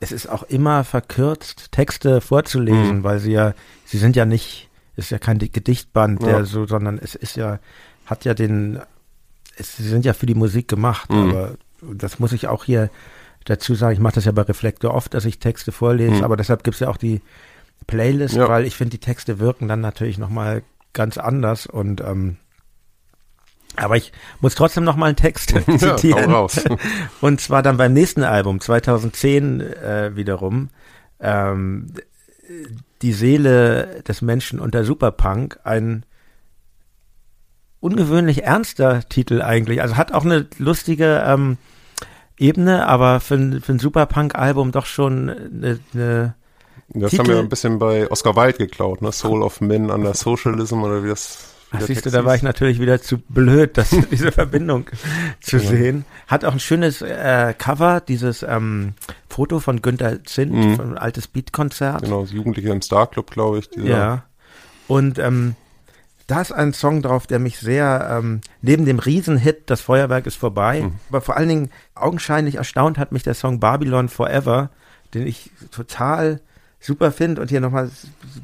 es 0.00 0.12
ist 0.12 0.28
auch 0.28 0.44
immer 0.44 0.84
verkürzt, 0.84 1.72
Texte 1.72 2.20
vorzulesen, 2.20 2.98
mhm. 2.98 3.04
weil 3.04 3.18
sie 3.18 3.32
ja, 3.32 3.54
sie 3.84 3.98
sind 3.98 4.14
ja 4.14 4.24
nicht, 4.24 4.68
ist 4.96 5.10
ja 5.10 5.18
kein 5.18 5.38
Gedichtband, 5.38 6.22
der 6.22 6.30
ja. 6.30 6.44
so, 6.44 6.66
sondern 6.66 6.98
es 6.98 7.14
ist 7.14 7.36
ja, 7.36 7.58
hat 8.06 8.24
ja 8.24 8.34
den, 8.34 8.80
es, 9.56 9.76
sie 9.76 9.88
sind 9.88 10.04
ja 10.04 10.12
für 10.12 10.26
die 10.26 10.34
Musik 10.34 10.68
gemacht, 10.68 11.10
mhm. 11.10 11.30
aber 11.30 11.54
das 11.82 12.18
muss 12.18 12.32
ich 12.32 12.46
auch 12.46 12.64
hier 12.64 12.90
dazu 13.44 13.74
sagen. 13.74 13.94
Ich 13.94 14.00
mache 14.00 14.14
das 14.14 14.24
ja 14.24 14.32
bei 14.32 14.42
Reflektor 14.42 14.94
oft, 14.94 15.14
dass 15.14 15.24
ich 15.24 15.38
Texte 15.38 15.72
vorlese, 15.72 16.16
mhm. 16.16 16.24
aber 16.24 16.36
deshalb 16.36 16.62
gibt's 16.62 16.80
ja 16.80 16.88
auch 16.88 16.96
die 16.96 17.20
Playlist, 17.86 18.36
ja. 18.36 18.48
weil 18.48 18.64
ich 18.64 18.76
finde, 18.76 18.90
die 18.90 18.98
Texte 18.98 19.38
wirken 19.38 19.68
dann 19.68 19.80
natürlich 19.80 20.18
nochmal 20.18 20.62
ganz 20.92 21.18
anders 21.18 21.66
und 21.66 22.00
ähm, 22.00 22.36
Aber 23.76 23.96
ich 23.96 24.12
muss 24.40 24.54
trotzdem 24.54 24.84
noch 24.84 24.96
mal 24.96 25.06
einen 25.06 25.16
Text 25.16 25.54
zitieren. 25.78 26.30
Ja, 26.30 26.46
Und 27.20 27.40
zwar 27.40 27.62
dann 27.62 27.76
beim 27.76 27.92
nächsten 27.92 28.24
Album, 28.24 28.60
2010 28.60 29.60
äh, 29.60 30.16
wiederum. 30.16 30.70
Ähm, 31.20 31.92
die 33.02 33.12
Seele 33.12 34.02
des 34.06 34.22
Menschen 34.22 34.58
unter 34.60 34.84
Superpunk, 34.84 35.60
ein 35.64 36.04
ungewöhnlich 37.80 38.44
ernster 38.44 39.08
Titel 39.08 39.42
eigentlich. 39.42 39.82
Also 39.82 39.96
hat 39.96 40.12
auch 40.12 40.24
eine 40.24 40.46
lustige 40.58 41.22
ähm, 41.24 41.58
Ebene, 42.38 42.86
aber 42.86 43.20
für 43.20 43.34
ein, 43.34 43.60
für 43.60 43.72
ein 43.72 43.78
Superpunk-Album 43.78 44.72
doch 44.72 44.86
schon 44.86 45.30
eine, 45.30 45.78
eine 45.94 46.34
Das 46.90 47.10
Titel. 47.10 47.22
haben 47.22 47.28
wir 47.28 47.38
ein 47.38 47.48
bisschen 47.48 47.78
bei 47.78 48.10
Oscar 48.10 48.34
Wilde 48.36 48.58
geklaut, 48.58 49.02
ne? 49.02 49.12
Soul 49.12 49.42
of 49.42 49.60
Men 49.60 49.90
under 49.90 50.14
Socialism 50.14 50.82
oder 50.82 51.04
wie 51.04 51.08
das 51.08 51.54
Ach, 51.70 51.82
siehst 51.82 52.06
du, 52.06 52.10
da 52.10 52.24
war 52.24 52.34
ich 52.34 52.42
natürlich 52.42 52.80
wieder 52.80 53.02
zu 53.02 53.18
blöd, 53.18 53.76
das, 53.76 53.90
diese 54.10 54.32
Verbindung 54.32 54.86
zu 55.40 55.58
ja. 55.58 55.62
sehen. 55.62 56.04
Hat 56.26 56.44
auch 56.44 56.52
ein 56.52 56.60
schönes 56.60 57.02
äh, 57.02 57.54
Cover, 57.56 58.00
dieses 58.00 58.42
ähm, 58.42 58.94
Foto 59.28 59.60
von 59.60 59.82
Günther 59.82 60.24
Zint, 60.24 60.52
mhm. 60.52 60.76
von 60.76 60.90
ein 60.92 60.98
altes 60.98 61.28
Beat-Konzert. 61.28 62.02
Genau, 62.02 62.24
Jugendliche 62.24 62.70
im 62.70 62.80
Star 62.80 63.06
Club, 63.06 63.30
glaube 63.30 63.58
ich. 63.58 63.68
Ja. 63.76 64.24
Und 64.86 65.18
ähm, 65.18 65.56
da 66.26 66.40
ist 66.40 66.52
ein 66.52 66.72
Song 66.72 67.02
drauf, 67.02 67.26
der 67.26 67.38
mich 67.38 67.58
sehr, 67.58 68.18
ähm, 68.18 68.40
neben 68.62 68.86
dem 68.86 68.98
Riesenhit 68.98 69.62
Das 69.66 69.82
Feuerwerk 69.82 70.26
ist 70.26 70.36
vorbei, 70.36 70.82
mhm. 70.82 70.92
aber 71.10 71.20
vor 71.20 71.36
allen 71.36 71.48
Dingen 71.48 71.70
augenscheinlich 71.94 72.54
erstaunt 72.54 72.96
hat 72.96 73.12
mich 73.12 73.24
der 73.24 73.34
Song 73.34 73.60
Babylon 73.60 74.08
Forever, 74.08 74.70
den 75.12 75.26
ich 75.26 75.50
total 75.70 76.40
super 76.80 77.12
finde. 77.12 77.40
Und 77.40 77.50
hier 77.50 77.60
nochmal 77.60 77.90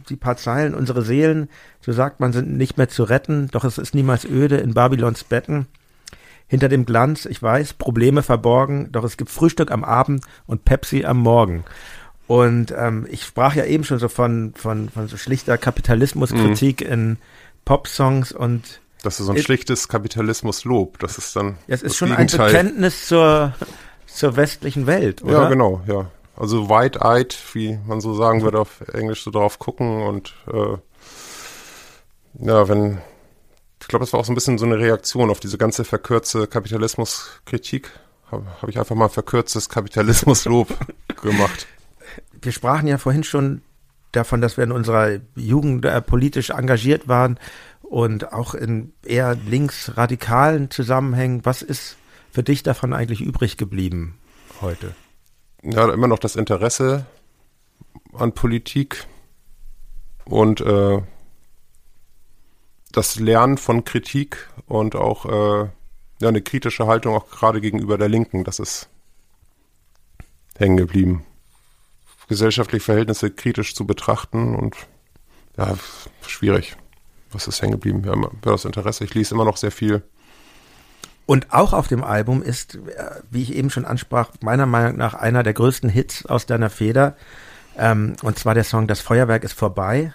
die 0.09 0.17
paar 0.17 0.37
Zeilen. 0.37 0.75
Unsere 0.75 1.03
Seelen, 1.03 1.49
so 1.81 1.93
sagt 1.93 2.21
man, 2.21 2.33
sind 2.33 2.57
nicht 2.57 2.77
mehr 2.77 2.89
zu 2.89 3.05
retten, 3.05 3.49
doch 3.53 3.65
es 3.65 3.79
ist 3.79 3.95
niemals 3.95 4.25
öde 4.25 4.57
in 4.57 4.75
Babylons 4.75 5.25
Betten. 5.25 5.67
Hinter 6.47 6.69
dem 6.69 6.85
Glanz, 6.85 7.25
ich 7.25 7.43
weiß, 7.43 7.75
Probleme 7.75 8.23
verborgen, 8.23 8.93
doch 8.93 9.03
es 9.03 9.17
gibt 9.17 9.31
Frühstück 9.31 9.71
am 9.71 9.83
Abend 9.83 10.25
und 10.47 10.65
Pepsi 10.65 11.05
am 11.05 11.19
Morgen. 11.19 11.65
Und 12.27 12.73
ähm, 12.77 13.07
ich 13.11 13.25
sprach 13.25 13.55
ja 13.55 13.65
eben 13.65 13.85
schon 13.85 13.99
so 13.99 14.09
von, 14.09 14.53
von, 14.55 14.89
von 14.89 15.09
so 15.09 15.17
schlichter 15.17 15.59
Kapitalismuskritik 15.59 16.83
mhm. 16.83 16.93
in 16.93 17.17
Popsongs 17.65 18.33
und 18.33 18.81
das 19.03 19.21
ist 19.21 19.27
so 19.27 19.33
ein 19.33 19.39
schlichtes 19.39 19.89
Kapitalismuslob. 19.89 20.99
Das 20.99 21.19
ist 21.19 21.37
dann. 21.37 21.59
Ja, 21.67 21.75
es 21.75 21.83
ist 21.83 21.97
schon 21.97 22.09
Gegenteil. 22.09 22.41
ein 22.41 22.47
Bekenntnis 22.47 23.07
zur, 23.07 23.53
zur 24.07 24.37
westlichen 24.37 24.87
Welt, 24.87 25.23
oder? 25.23 25.43
Ja, 25.43 25.49
genau, 25.51 25.83
ja. 25.87 26.07
Also 26.37 26.69
wide-eyed, 26.69 27.37
wie 27.53 27.79
man 27.87 28.01
so 28.01 28.15
sagen 28.15 28.43
würde 28.43 28.59
auf 28.61 28.81
Englisch, 28.93 29.23
so 29.23 29.31
drauf 29.31 29.59
gucken 29.59 30.03
und 30.03 30.35
äh, 30.53 30.77
ja, 32.41 32.69
wenn, 32.69 32.99
ich 33.81 33.89
glaube, 33.89 34.05
das 34.05 34.13
war 34.13 34.21
auch 34.21 34.25
so 34.25 34.33
ein 34.33 34.35
bisschen 34.35 34.59
so 34.59 34.67
eine 34.67 34.79
Reaktion 34.79 35.31
auf 35.31 35.39
diese 35.39 35.59
ganze 35.59 35.85
verkürzte 35.85 36.47
Kapitalismuskritik. 36.49 37.91
Habe 38.31 38.47
hab 38.61 38.69
ich 38.69 38.79
einfach 38.79 38.97
mal 38.97 39.09
verkürztes 39.09 39.69
Kapitalismuslob 39.69 40.69
gemacht. 41.23 41.67
Wir 42.43 42.53
sprachen 42.53 42.89
ja 42.89 42.99
vorhin 42.99 43.23
schon 43.23 43.63
davon, 44.11 44.41
dass 44.41 44.57
wir 44.57 44.65
in 44.65 44.73
unserer 44.73 45.21
Jugend 45.37 45.85
äh, 45.85 46.01
politisch 46.01 46.51
engagiert 46.51 47.07
waren 47.07 47.39
und 47.83 48.33
auch 48.33 48.55
in 48.55 48.93
eher 49.05 49.37
linksradikalen 49.37 50.71
Zusammenhängen. 50.71 51.45
Was 51.45 51.63
ist 51.63 51.97
für 52.33 52.43
dich 52.43 52.65
davon 52.65 52.93
eigentlich 52.93 53.21
übrig 53.21 53.57
geblieben 53.57 54.19
heute? 54.61 54.95
Ja, 55.65 55.93
immer 55.93 56.09
noch 56.09 56.19
das 56.19 56.37
Interesse 56.37 57.07
an 58.13 58.33
Politik 58.33 59.07
und 60.25 60.61
äh, 60.61 61.03
das 62.93 63.17
Lernen 63.17 63.59
von 63.59 63.85
Kritik 63.85 64.49
und 64.67 64.95
auch 64.95 65.27
äh, 65.27 65.69
ja, 66.21 66.29
eine 66.29 66.43
kritische 66.43 66.87
Haltung 66.87 67.15
auch 67.15 67.29
gerade 67.29 67.61
gegenüber 67.61 67.99
der 67.99 68.09
Linken, 68.09 68.45
das 68.45 68.59
ist 68.59 68.89
hängen 70.57 70.77
geblieben. 70.77 71.27
Gesellschaftliche 72.29 72.85
Verhältnisse 72.85 73.31
kritisch 73.31 73.75
zu 73.75 73.87
betrachten 73.87 74.55
und 74.55 74.77
ja, 75.57 75.77
schwierig. 76.27 76.77
Was 77.33 77.49
ist 77.49 77.61
hängen 77.61 77.73
geblieben? 77.73 78.05
Ja, 78.05 78.15
das 78.43 78.65
Interesse. 78.65 79.05
Ich 79.05 79.15
lese 79.15 79.35
immer 79.35 79.45
noch 79.45 79.57
sehr 79.57 79.73
viel 79.73 80.03
und 81.27 81.53
auch 81.53 81.73
auf 81.73 81.89
dem 81.89 82.05
Album 82.05 82.43
ist, 82.43 82.75
äh, 82.75 82.79
wie 83.31 83.43
ich 83.43 83.55
eben 83.55 83.71
schon 83.71 83.85
ansprach, 83.85 84.31
meiner 84.43 84.67
Meinung 84.67 84.97
nach 84.97 85.15
einer 85.15 85.43
der 85.43 85.55
größten 85.55 85.89
Hits 85.89 86.27
aus 86.27 86.47
deiner 86.47 86.71
Feder. 86.71 87.17
Ähm, 87.79 88.17
und 88.23 88.39
zwar 88.39 88.55
der 88.55 88.65
Song 88.65 88.87
Das 88.87 89.01
Feuerwerk 89.01 89.43
ist 89.43 89.55
vorbei. 89.55 90.13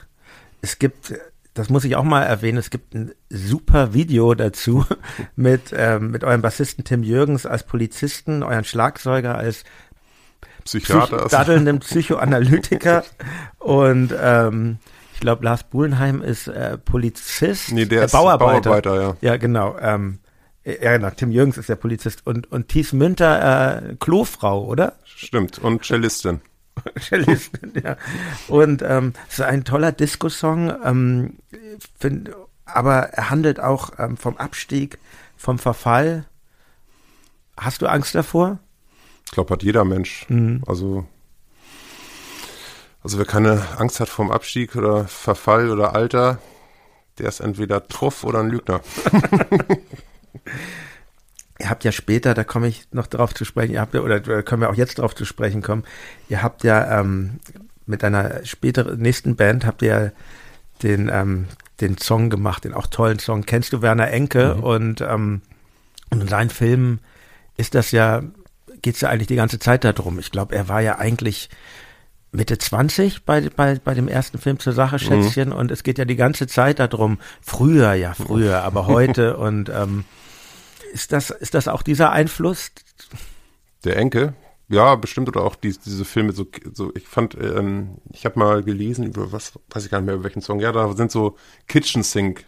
Es 0.62 0.78
gibt, 0.78 1.14
das 1.54 1.70
muss 1.70 1.84
ich 1.84 1.96
auch 1.96 2.04
mal 2.04 2.24
erwähnen, 2.24 2.58
es 2.58 2.70
gibt 2.70 2.94
ein 2.94 3.12
super 3.30 3.94
Video 3.94 4.36
dazu 4.36 4.86
mit, 5.36 5.74
ähm, 5.76 6.12
mit 6.12 6.24
eurem 6.24 6.42
Bassisten 6.42 6.84
Tim 6.84 7.04
Jürgens 7.04 7.46
als 7.46 7.64
Polizisten, 7.64 8.44
euren 8.44 8.64
Schlagzeuger 8.64 9.36
als 9.36 9.64
Psychiater, 10.64 11.18
Psych 11.18 11.32
daddelndem 11.32 11.80
Psychoanalytiker 11.80 13.04
und 13.58 14.14
ähm, 14.22 14.78
ich 15.14 15.20
glaube 15.22 15.44
Lars 15.44 15.64
Buhlenheim 15.64 16.22
ist 16.22 16.48
äh, 16.48 16.78
Polizist, 16.78 17.72
nee, 17.72 17.86
der 17.86 18.04
äh, 18.04 18.06
ist 18.06 18.12
Bauarbeiter. 18.12 18.70
Bauarbeiter 18.70 19.02
ja. 19.02 19.32
ja, 19.32 19.38
genau. 19.38 19.78
Ähm, 19.80 20.20
ja, 20.64 20.98
genau, 20.98 21.10
Tim 21.12 21.32
Jürgens 21.32 21.58
ist 21.58 21.70
der 21.70 21.76
Polizist 21.76 22.26
und, 22.28 22.52
und 22.52 22.68
Thies 22.68 22.94
Münter 22.94 23.82
äh, 23.82 23.96
Klofrau, 23.96 24.66
oder? 24.66 24.94
Stimmt, 25.04 25.60
und 25.60 25.84
Cellistin. 25.84 26.42
Cellistin, 27.00 27.74
ja. 27.84 27.98
Und 28.48 28.82
ähm, 28.82 29.14
es 29.28 29.40
ist 29.40 29.46
ein 29.46 29.64
toller 29.64 29.92
Disco-Song, 29.92 30.74
ähm, 30.84 31.38
find, 31.98 32.32
aber 32.66 33.10
er 33.10 33.30
handelt 33.30 33.60
auch 33.60 33.92
ähm, 33.98 34.18
vom 34.18 34.38
Abstieg, 34.38 35.00
vom 35.38 35.60
Verfall. 35.60 36.26
Hast 37.58 37.82
du 37.82 37.88
Angst 37.88 38.16
davor? 38.16 38.60
Ich 39.26 39.32
glaube, 39.32 39.54
hat 39.54 39.64
jeder 39.64 39.86
Mensch. 39.86 40.26
Mhm. 40.30 40.64
Also, 40.68 41.06
also 43.02 43.18
wer 43.18 43.26
keine 43.26 43.62
Angst 43.78 44.00
hat 44.00 44.10
vom 44.10 44.32
Abstieg 44.32 44.76
oder 44.76 45.08
Verfall 45.08 45.70
oder 45.70 45.96
Alter, 45.96 46.40
der 47.18 47.28
ist 47.30 47.40
entweder 47.40 47.88
Truff 47.88 48.24
oder 48.24 48.40
ein 48.40 48.50
Lügner. 48.50 48.82
Ihr 51.60 51.70
habt 51.70 51.84
ja 51.84 51.92
später, 51.92 52.34
da 52.34 52.44
komme 52.44 52.68
ich 52.68 52.88
noch 52.92 53.08
drauf 53.08 53.34
zu 53.34 53.44
sprechen, 53.44 53.74
ihr 53.74 53.82
habt 53.82 53.94
ja, 53.94 54.02
oder 54.02 54.22
können 54.44 54.62
wir 54.62 54.70
auch 54.70 54.76
jetzt 54.76 55.00
drauf 55.00 55.14
zu 55.14 55.26
sprechen 55.26 55.62
kommen, 55.62 55.84
ihr 56.30 56.42
habt 56.42 56.64
ja 56.64 57.00
ähm, 57.00 57.40
mit 57.86 58.04
einer 58.04 58.46
späteren, 58.46 59.00
nächsten 59.00 59.36
Band 59.36 59.66
habt 59.66 59.82
ihr 59.82 60.14
den, 60.84 61.10
ähm, 61.12 61.48
den 61.82 61.98
Song 61.98 62.30
gemacht, 62.30 62.64
den 62.64 62.74
auch 62.74 62.88
tollen 62.88 63.20
Song. 63.20 63.46
Kennst 63.46 63.74
du 63.74 63.82
Werner 63.82 64.10
Enke? 64.12 64.56
Mhm. 64.56 64.64
Und, 64.64 65.02
ähm, 65.02 65.42
und 66.10 66.22
in 66.22 66.28
seinen 66.28 66.50
Filmen 66.50 67.00
ist 67.58 67.76
das 67.76 67.92
ja, 67.92 68.22
geht 68.82 68.96
es 68.96 69.02
ja 69.02 69.10
eigentlich 69.10 69.28
die 69.28 69.36
ganze 69.36 69.60
Zeit 69.60 69.84
darum. 69.84 70.20
Ich 70.20 70.32
glaube, 70.32 70.56
er 70.56 70.70
war 70.70 70.82
ja 70.82 70.98
eigentlich 70.98 71.50
Mitte 72.32 72.58
20 72.58 73.26
bei, 73.26 73.50
bei, 73.50 73.76
bei 73.84 73.94
dem 73.94 74.08
ersten 74.08 74.38
Film 74.38 74.60
zur 74.60 74.74
Sache, 74.74 74.96
mhm. 74.96 75.00
Schätzchen, 75.00 75.50
mhm. 75.50 75.56
und 75.56 75.72
es 75.72 75.84
geht 75.84 75.98
ja 75.98 76.06
die 76.06 76.16
ganze 76.16 76.48
Zeit 76.48 76.80
darum, 76.80 77.20
früher, 77.42 77.94
ja, 77.94 78.14
früher, 78.14 78.64
aber 78.64 78.88
heute 78.88 79.38
und 79.38 79.70
ähm, 79.70 80.06
ist 80.94 81.12
das, 81.12 81.30
ist 81.30 81.54
das 81.54 81.68
auch 81.68 81.82
dieser 81.82 82.12
Einfluss? 82.12 82.72
Der 83.84 83.98
Enke? 83.98 84.34
Ja, 84.68 84.96
bestimmt 84.96 85.28
oder 85.28 85.44
auch 85.44 85.56
die, 85.56 85.76
diese 85.84 86.06
Filme 86.06 86.32
so, 86.32 86.46
so 86.74 86.92
ich 86.96 87.08
fand, 87.08 87.36
ähm, 87.36 87.98
ich 88.14 88.26
habe 88.26 88.38
mal 88.38 88.62
gelesen 88.62 89.04
über 89.04 89.32
was, 89.32 89.54
weiß 89.72 89.86
ich 89.86 89.92
gar 89.92 90.00
nicht 90.00 90.06
mehr 90.06 90.16
über 90.16 90.26
welchen 90.26 90.42
Song. 90.42 90.60
Ja, 90.60 90.72
da 90.72 90.94
sind 90.94 91.12
so 91.12 91.38
Kitchen 91.68 92.04
Sink 92.04 92.46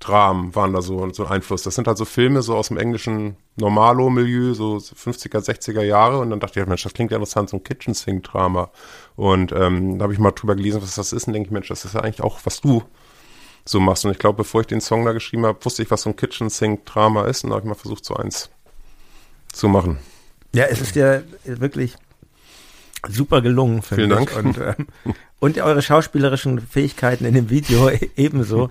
Dramen 0.00 0.54
waren 0.54 0.72
da 0.72 0.82
so, 0.82 1.10
so 1.12 1.24
ein 1.24 1.32
Einfluss. 1.32 1.62
Das 1.62 1.74
sind 1.74 1.86
halt 1.86 1.96
so 1.96 2.04
Filme 2.04 2.42
so 2.42 2.56
aus 2.56 2.68
dem 2.68 2.76
englischen 2.76 3.36
Normalo-Milieu, 3.56 4.52
so 4.54 4.76
50er, 4.76 5.38
60er 5.38 5.82
Jahre. 5.82 6.18
Und 6.18 6.30
dann 6.30 6.40
dachte 6.40 6.60
ich, 6.60 6.66
Mensch, 6.66 6.82
das 6.82 6.92
klingt 6.92 7.10
ja 7.10 7.16
interessant, 7.16 7.50
so 7.50 7.56
ein 7.56 7.64
Kitchen 7.64 7.94
Sink 7.94 8.24
Drama. 8.24 8.70
Und 9.16 9.52
ähm, 9.52 9.98
da 9.98 10.04
habe 10.04 10.12
ich 10.12 10.18
mal 10.18 10.32
drüber 10.32 10.56
gelesen, 10.56 10.82
was 10.82 10.94
das 10.94 11.12
ist. 11.12 11.26
Und 11.26 11.32
denke 11.32 11.48
ich, 11.48 11.52
Mensch, 11.52 11.68
das 11.68 11.84
ist 11.84 11.94
ja 11.94 12.00
eigentlich 12.00 12.22
auch, 12.22 12.40
was 12.44 12.60
du 12.60 12.82
so 13.64 13.80
machst. 13.80 14.04
Und 14.04 14.12
ich 14.12 14.18
glaube, 14.18 14.36
bevor 14.36 14.60
ich 14.60 14.66
den 14.66 14.80
Song 14.80 15.04
da 15.04 15.12
geschrieben 15.12 15.46
habe, 15.46 15.64
wusste 15.64 15.82
ich, 15.82 15.90
was 15.90 16.02
so 16.02 16.10
ein 16.10 16.16
Kitchen 16.16 16.50
Sink 16.50 16.84
Drama 16.84 17.24
ist. 17.24 17.44
Und 17.44 17.50
da 17.50 17.56
habe 17.56 17.64
ich 17.64 17.68
mal 17.68 17.74
versucht, 17.74 18.04
so 18.04 18.14
eins 18.16 18.50
zu 19.52 19.68
machen. 19.68 19.98
Ja, 20.52 20.64
es 20.64 20.80
ist 20.80 20.96
ja 20.96 21.22
wirklich 21.44 21.96
super 23.08 23.42
gelungen, 23.42 23.82
finde 23.82 24.04
ich. 24.04 24.10
Vielen 24.10 24.26
Dank. 24.26 24.36
Und, 24.44 24.58
ähm, 24.58 25.14
und 25.40 25.58
eure 25.58 25.82
schauspielerischen 25.82 26.60
Fähigkeiten 26.60 27.24
in 27.24 27.34
dem 27.34 27.50
Video 27.50 27.90
ebenso. 28.16 28.70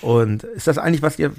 Und 0.00 0.44
ist 0.44 0.66
das 0.66 0.78
eigentlich, 0.78 1.02
was 1.02 1.18
ihr, 1.18 1.32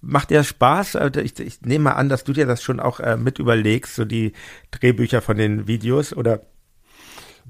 macht 0.00 0.30
dir 0.30 0.44
Spaß? 0.44 0.96
Also 0.96 1.20
ich, 1.20 1.38
ich 1.40 1.62
nehme 1.62 1.84
mal 1.84 1.92
an, 1.92 2.08
dass 2.08 2.24
du 2.24 2.32
dir 2.32 2.46
das 2.46 2.62
schon 2.62 2.80
auch 2.80 3.00
äh, 3.00 3.16
mit 3.16 3.38
überlegst, 3.38 3.94
so 3.94 4.04
die 4.04 4.32
Drehbücher 4.70 5.22
von 5.22 5.36
den 5.36 5.66
Videos 5.66 6.14
oder 6.14 6.40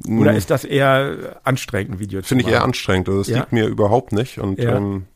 oder 0.07 0.33
hm. 0.33 0.37
ist 0.37 0.51
das 0.51 0.65
eher 0.65 1.41
anstrengend, 1.43 1.95
ein 1.95 1.99
Video 2.01 2.21
Finde 2.21 2.45
ich 2.45 2.51
eher 2.51 2.63
anstrengend. 2.63 3.09
Also 3.09 3.21
das 3.21 3.29
ja? 3.29 3.39
liegt 3.39 3.53
mir 3.53 3.67
überhaupt 3.67 4.13
nicht. 4.13 4.39
Und 4.39 4.59
ja. 4.59 4.77
Ähm, 4.77 5.07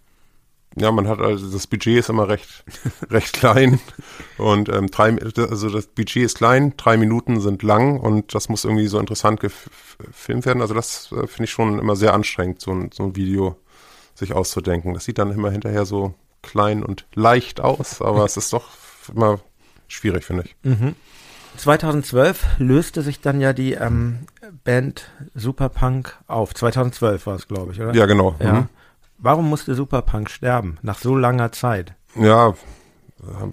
ja, 0.76 0.92
man 0.92 1.08
hat 1.08 1.20
also 1.20 1.50
das 1.50 1.66
Budget 1.66 1.98
ist 1.98 2.08
immer 2.08 2.28
recht 2.28 2.64
recht 3.10 3.32
klein 3.32 3.80
und 4.38 4.68
ähm, 4.68 4.86
drei, 4.88 5.16
also 5.18 5.68
das 5.68 5.86
Budget 5.86 6.24
ist 6.24 6.38
klein, 6.38 6.74
drei 6.76 6.96
Minuten 6.96 7.40
sind 7.40 7.62
lang 7.62 7.98
und 7.98 8.34
das 8.34 8.48
muss 8.48 8.64
irgendwie 8.64 8.86
so 8.86 8.98
interessant 8.98 9.40
gefilmt 9.40 10.46
werden. 10.46 10.62
Also 10.62 10.74
das 10.74 11.10
äh, 11.12 11.26
finde 11.26 11.44
ich 11.44 11.50
schon 11.50 11.78
immer 11.78 11.96
sehr 11.96 12.14
anstrengend, 12.14 12.60
so 12.60 12.70
ein, 12.70 12.90
so 12.92 13.04
ein 13.04 13.16
Video 13.16 13.56
sich 14.14 14.32
auszudenken. 14.32 14.94
Das 14.94 15.04
sieht 15.04 15.18
dann 15.18 15.32
immer 15.32 15.50
hinterher 15.50 15.84
so 15.84 16.14
klein 16.42 16.84
und 16.84 17.06
leicht 17.14 17.60
aus, 17.60 18.00
aber 18.00 18.24
es 18.24 18.36
ist 18.36 18.52
doch 18.52 18.68
immer 19.12 19.40
schwierig, 19.88 20.24
finde 20.24 20.44
ich. 20.44 20.56
Mhm. 20.62 20.94
2012 21.56 22.46
löste 22.58 23.02
sich 23.02 23.20
dann 23.20 23.40
ja 23.40 23.52
die 23.52 23.72
ähm, 23.72 24.20
Band 24.64 25.10
Superpunk 25.34 26.16
auf. 26.28 26.54
2012 26.54 27.26
war 27.26 27.34
es, 27.34 27.48
glaube 27.48 27.72
ich, 27.72 27.80
oder? 27.80 27.92
Ja, 27.92 28.06
genau. 28.06 28.36
Ja. 28.38 28.52
Mhm. 28.52 28.68
Warum 29.22 29.48
musste 29.48 29.74
Superpunk 29.74 30.30
sterben 30.30 30.78
nach 30.82 30.98
so 30.98 31.16
langer 31.16 31.52
Zeit? 31.52 31.94
Ja, 32.14 32.54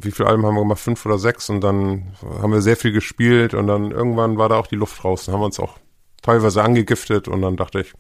wie 0.02 0.12
viele 0.12 0.30
Alben 0.30 0.46
haben 0.46 0.56
wir 0.56 0.62
gemacht? 0.62 0.80
Fünf 0.80 1.06
oder 1.06 1.18
sechs 1.18 1.50
und 1.50 1.62
dann 1.62 2.14
haben 2.42 2.54
wir 2.54 2.62
sehr 2.62 2.78
viel 2.78 2.94
gespielt 2.94 3.54
und 3.54 3.68
dann 3.68 3.92
irgendwann 3.92 4.38
war 4.38 4.48
da 4.50 4.56
auch 4.56 4.68
die 4.68 4.78
Luft 4.78 5.04
raus. 5.04 5.26
Dann 5.26 5.34
haben 5.34 5.42
wir 5.42 5.46
uns 5.48 5.60
auch 5.60 5.78
teilweise 6.22 6.64
angegiftet 6.64 7.28
und 7.28 7.42
dann 7.42 7.58
dachte 7.58 7.82
ich, 7.82 7.94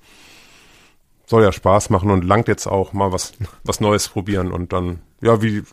soll 1.26 1.44
ja 1.44 1.52
Spaß 1.52 1.90
machen 1.90 2.10
und 2.10 2.24
langt 2.24 2.48
jetzt 2.48 2.68
auch 2.68 2.94
mal 2.94 3.12
was, 3.12 3.34
was 3.66 3.82
Neues 3.82 4.08
probieren 4.08 4.52
und 4.54 4.72
dann, 4.72 5.02
ja, 5.22 5.42
wie, 5.42 5.64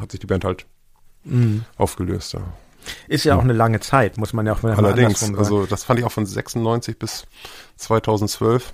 hat 0.00 0.10
sich 0.10 0.20
die 0.20 0.26
Band 0.26 0.44
halt 0.44 0.66
Mhm. 1.24 1.64
aufgelöst. 1.76 2.32
Ja. 2.32 2.40
Ist 3.06 3.24
ja 3.24 3.36
auch 3.36 3.42
eine 3.42 3.52
lange 3.52 3.78
Zeit, 3.78 4.18
muss 4.18 4.32
man 4.32 4.44
ja 4.46 4.54
auch 4.54 4.62
mal 4.62 4.74
Allerdings, 4.74 5.22
also 5.34 5.66
das 5.66 5.84
fand 5.84 6.00
ich 6.00 6.04
auch 6.04 6.10
von 6.10 6.26
96 6.26 6.98
bis 6.98 7.26
2012. 7.76 8.72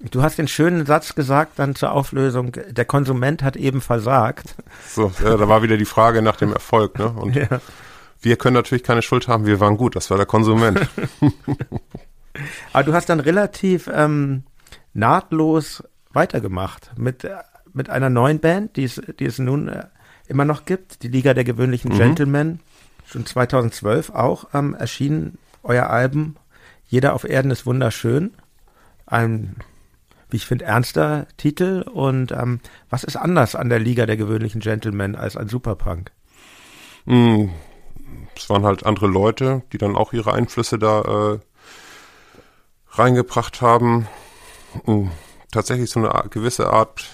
Du 0.00 0.22
hast 0.22 0.36
den 0.38 0.46
schönen 0.48 0.84
Satz 0.84 1.14
gesagt 1.14 1.58
dann 1.58 1.74
zur 1.74 1.92
Auflösung, 1.92 2.52
der 2.52 2.84
Konsument 2.84 3.42
hat 3.42 3.56
eben 3.56 3.80
versagt. 3.80 4.54
So, 4.86 5.10
ja, 5.24 5.36
da 5.36 5.48
war 5.48 5.62
wieder 5.62 5.76
die 5.78 5.86
Frage 5.86 6.20
nach 6.22 6.36
dem 6.36 6.52
Erfolg, 6.52 6.98
ne? 6.98 7.08
Und 7.08 7.34
Ja. 7.34 7.48
wir 8.20 8.36
können 8.36 8.54
natürlich 8.54 8.84
keine 8.84 9.00
Schuld 9.02 9.26
haben, 9.26 9.46
wir 9.46 9.58
waren 9.60 9.76
gut, 9.78 9.96
das 9.96 10.10
war 10.10 10.16
der 10.18 10.26
Konsument. 10.26 10.86
Aber 12.72 12.84
du 12.84 12.92
hast 12.92 13.08
dann 13.08 13.20
relativ 13.20 13.88
ähm, 13.92 14.42
nahtlos 14.92 15.82
weitergemacht 16.12 16.90
mit, 16.96 17.24
äh, 17.24 17.36
mit 17.72 17.88
einer 17.88 18.10
neuen 18.10 18.38
Band, 18.40 18.76
die 18.76 18.84
es, 18.84 19.00
die 19.18 19.24
es 19.24 19.38
nun 19.38 19.68
äh, 19.68 19.84
immer 20.28 20.44
noch 20.44 20.66
gibt, 20.66 21.02
die 21.02 21.08
Liga 21.08 21.32
der 21.34 21.44
gewöhnlichen 21.44 21.92
Mhm. 21.92 21.96
Gentlemen. 21.98 22.60
Schon 23.06 23.24
2012 23.24 24.10
auch 24.10 24.48
ähm, 24.52 24.74
erschien 24.74 25.38
euer 25.62 25.88
Album 25.88 26.36
Jeder 26.88 27.14
auf 27.14 27.24
Erden 27.24 27.50
ist 27.50 27.64
wunderschön. 27.66 28.32
Ein, 29.06 29.56
wie 30.30 30.36
ich 30.36 30.46
finde, 30.46 30.64
ernster 30.64 31.26
Titel. 31.36 31.82
Und 31.82 32.32
ähm, 32.32 32.60
was 32.90 33.04
ist 33.04 33.16
anders 33.16 33.54
an 33.54 33.68
der 33.68 33.78
Liga 33.78 34.06
der 34.06 34.16
gewöhnlichen 34.16 34.60
Gentlemen 34.60 35.14
als 35.16 35.36
an 35.36 35.48
Superpunk? 35.48 36.10
Mm, 37.04 37.46
Es 38.36 38.48
waren 38.50 38.64
halt 38.64 38.84
andere 38.84 39.06
Leute, 39.06 39.62
die 39.72 39.78
dann 39.78 39.96
auch 39.96 40.12
ihre 40.12 40.32
Einflüsse 40.34 40.78
da 40.78 41.00
äh, 41.34 41.38
reingebracht 42.90 43.60
haben. 43.60 44.08
Mm, 44.86 45.08
Tatsächlich 45.52 45.88
so 45.90 46.00
eine 46.00 46.28
gewisse 46.28 46.70
Art 46.70 47.06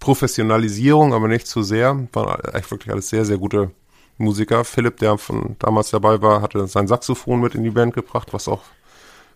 Professionalisierung, 0.00 1.14
aber 1.14 1.28
nicht 1.28 1.46
zu 1.46 1.62
sehr. 1.62 2.08
Waren 2.12 2.40
echt 2.54 2.70
wirklich 2.70 2.92
alles 2.92 3.08
sehr, 3.08 3.24
sehr 3.24 3.38
gute 3.38 3.70
Musiker. 4.18 4.64
Philipp, 4.64 4.96
der 4.98 5.18
von 5.18 5.56
damals 5.60 5.90
dabei 5.90 6.20
war, 6.22 6.42
hatte 6.42 6.66
sein 6.66 6.88
Saxophon 6.88 7.40
mit 7.40 7.54
in 7.54 7.62
die 7.62 7.70
Band 7.70 7.94
gebracht, 7.94 8.32
was 8.32 8.48
auch 8.48 8.62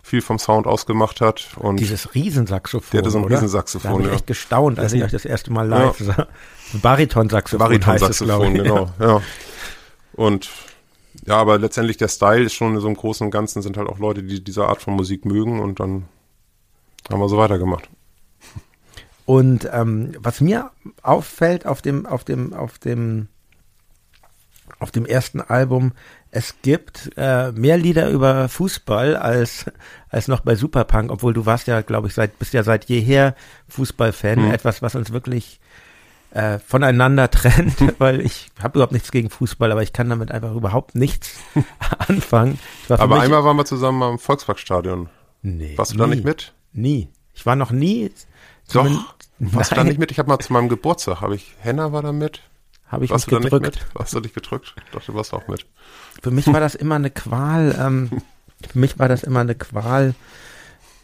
viel 0.01 0.21
vom 0.21 0.39
Sound 0.39 0.67
ausgemacht 0.67 1.21
hat. 1.21 1.49
Und 1.57 1.79
Dieses 1.79 2.13
Riesensaxophon. 2.15 2.91
Der 2.91 3.01
hatte 3.01 3.11
so 3.11 3.19
ein 3.19 3.25
oder? 3.25 3.35
Riesensaxophon, 3.35 3.89
Da 3.89 3.93
habe 3.93 4.01
ich 4.03 4.07
ja. 4.09 4.15
echt 4.15 4.27
gestaunt, 4.27 4.79
als 4.79 4.93
ich 4.93 5.03
euch 5.03 5.11
das 5.11 5.25
erste 5.25 5.51
Mal 5.51 5.67
live 5.67 5.97
sah. 5.99 6.27
Baritonsaxophon 6.81 7.67
Baritonsaxophon, 7.67 8.53
genau, 8.55 8.89
ja. 8.99 9.21
Und 10.13 10.49
ja, 11.25 11.37
aber 11.37 11.57
letztendlich 11.57 11.97
der 11.97 12.07
Style 12.07 12.43
ist 12.43 12.53
schon 12.53 12.79
so 12.79 12.87
im 12.87 12.95
Großen 12.95 13.25
und 13.25 13.31
Ganzen 13.31 13.61
sind 13.61 13.77
halt 13.77 13.87
auch 13.87 13.99
Leute, 13.99 14.23
die 14.23 14.43
diese 14.43 14.65
Art 14.65 14.81
von 14.81 14.95
Musik 14.95 15.25
mögen 15.25 15.59
und 15.59 15.79
dann 15.79 16.05
haben 17.09 17.19
wir 17.19 17.29
so 17.29 17.37
weitergemacht. 17.37 17.89
Und 19.25 19.69
ähm, 19.71 20.13
was 20.19 20.41
mir 20.41 20.71
auffällt 21.03 21.65
auf 21.65 21.81
dem, 21.81 22.05
auf 22.05 22.23
dem, 22.23 22.53
auf 22.53 22.79
dem, 22.79 23.27
auf 24.79 24.91
dem 24.91 25.05
ersten 25.05 25.41
Album, 25.41 25.91
es 26.31 26.55
gibt 26.61 27.11
äh, 27.17 27.51
mehr 27.51 27.77
Lieder 27.77 28.09
über 28.09 28.47
Fußball 28.49 29.15
als, 29.15 29.65
als 30.09 30.27
noch 30.27 30.39
bei 30.41 30.55
Superpunk, 30.55 31.11
obwohl 31.11 31.33
du 31.33 31.45
warst 31.45 31.67
ja, 31.67 31.81
glaube 31.81 32.07
ich, 32.07 32.13
seit, 32.13 32.39
bist 32.39 32.53
ja 32.53 32.63
seit 32.63 32.85
jeher 32.85 33.35
Fußballfan, 33.67 34.45
Mhm. 34.45 34.51
etwas, 34.51 34.81
was 34.81 34.95
uns 34.95 35.11
wirklich 35.11 35.59
äh, 36.31 36.59
voneinander 36.59 37.29
trennt, 37.31 37.75
weil 37.99 38.21
ich 38.21 38.51
habe 38.61 38.77
überhaupt 38.77 38.93
nichts 38.93 39.11
gegen 39.11 39.29
Fußball, 39.29 39.71
aber 39.71 39.81
ich 39.83 39.91
kann 39.93 40.09
damit 40.09 40.31
einfach 40.31 40.53
überhaupt 40.53 40.95
nichts 40.95 41.39
anfangen. 42.07 42.59
Aber 42.89 43.15
mich- 43.15 43.23
einmal 43.25 43.43
waren 43.43 43.57
wir 43.57 43.65
zusammen 43.65 44.01
am 44.03 44.19
Volksparkstadion. 44.19 45.09
nee, 45.41 45.77
Warst 45.77 45.93
du 45.93 45.97
da 45.97 46.05
nie, 46.07 46.15
nicht 46.15 46.25
mit? 46.25 46.53
Nie. 46.71 47.09
Ich 47.33 47.45
war 47.45 47.55
noch 47.55 47.71
nie. 47.71 48.11
Doch. 48.71 48.87
Warst 49.39 49.71
du 49.71 49.75
da 49.75 49.83
nicht 49.83 49.97
mit? 49.99 50.11
Ich 50.11 50.19
habe 50.19 50.29
mal 50.29 50.37
zu 50.39 50.53
meinem 50.53 50.69
Geburtstag, 50.69 51.21
habe 51.21 51.35
ich, 51.35 51.55
Henna 51.59 51.91
war 51.91 52.01
da 52.03 52.11
mit. 52.11 52.41
Habe 52.89 53.05
ich 53.05 53.11
Warst 53.11 53.27
mich 53.27 53.29
du 53.29 53.35
da 53.35 53.39
nicht 53.43 53.51
gedrückt. 53.51 53.85
mit? 53.87 53.95
Warst 53.99 54.13
du 54.13 54.19
dich 54.19 54.33
gedrückt? 54.33 54.75
Dachte, 54.91 55.11
du 55.11 55.17
warst 55.17 55.33
auch 55.33 55.47
mit. 55.47 55.65
Für 56.21 56.31
mich 56.31 56.47
war 56.47 56.59
das 56.59 56.75
immer 56.75 56.95
eine 56.95 57.09
Qual. 57.11 57.75
Ähm, 57.79 58.09
für 58.69 58.79
mich 58.79 58.97
war 58.99 59.07
das 59.07 59.23
immer 59.23 59.41
eine 59.41 59.55
Qual, 59.55 60.15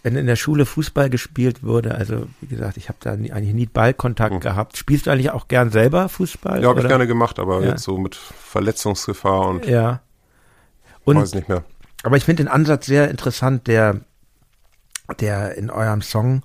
wenn 0.04 0.16
in 0.16 0.26
der 0.26 0.36
Schule 0.36 0.66
Fußball 0.66 1.10
gespielt 1.10 1.64
wurde. 1.64 1.96
Also 1.96 2.28
wie 2.42 2.48
gesagt, 2.48 2.78
ich 2.78 2.90
habe 2.90 2.98
da 3.02 3.16
nie, 3.16 3.32
eigentlich 3.32 3.54
nie 3.54 3.66
Ballkontakt 3.68 4.34
Hm. 4.34 4.40
gehabt. 4.40 4.78
Spielst 4.78 5.06
du 5.06 5.12
eigentlich 5.12 5.30
auch 5.32 5.48
gern 5.48 5.70
selber 5.70 6.10
Fußball? 6.10 6.62
Ja, 6.62 6.70
habe 6.70 6.82
ich 6.82 6.88
gerne 6.88 7.08
gemacht, 7.08 7.38
aber 7.40 7.62
Ja. 7.62 7.70
jetzt 7.70 7.84
so 7.84 7.98
mit 7.98 8.16
Verletzungsgefahr 8.16 9.48
und 9.48 9.66
Ja. 9.68 10.02
Und 11.04 11.18
weiß 11.18 11.36
nicht 11.36 11.50
mehr. 11.50 11.64
Aber 12.02 12.18
ich 12.18 12.24
finde 12.26 12.44
den 12.44 12.52
Ansatz 12.52 12.88
sehr 12.88 13.12
interessant, 13.12 13.68
der, 13.68 14.02
der 15.20 15.56
in 15.56 15.70
eurem 15.70 16.02
Song 16.02 16.42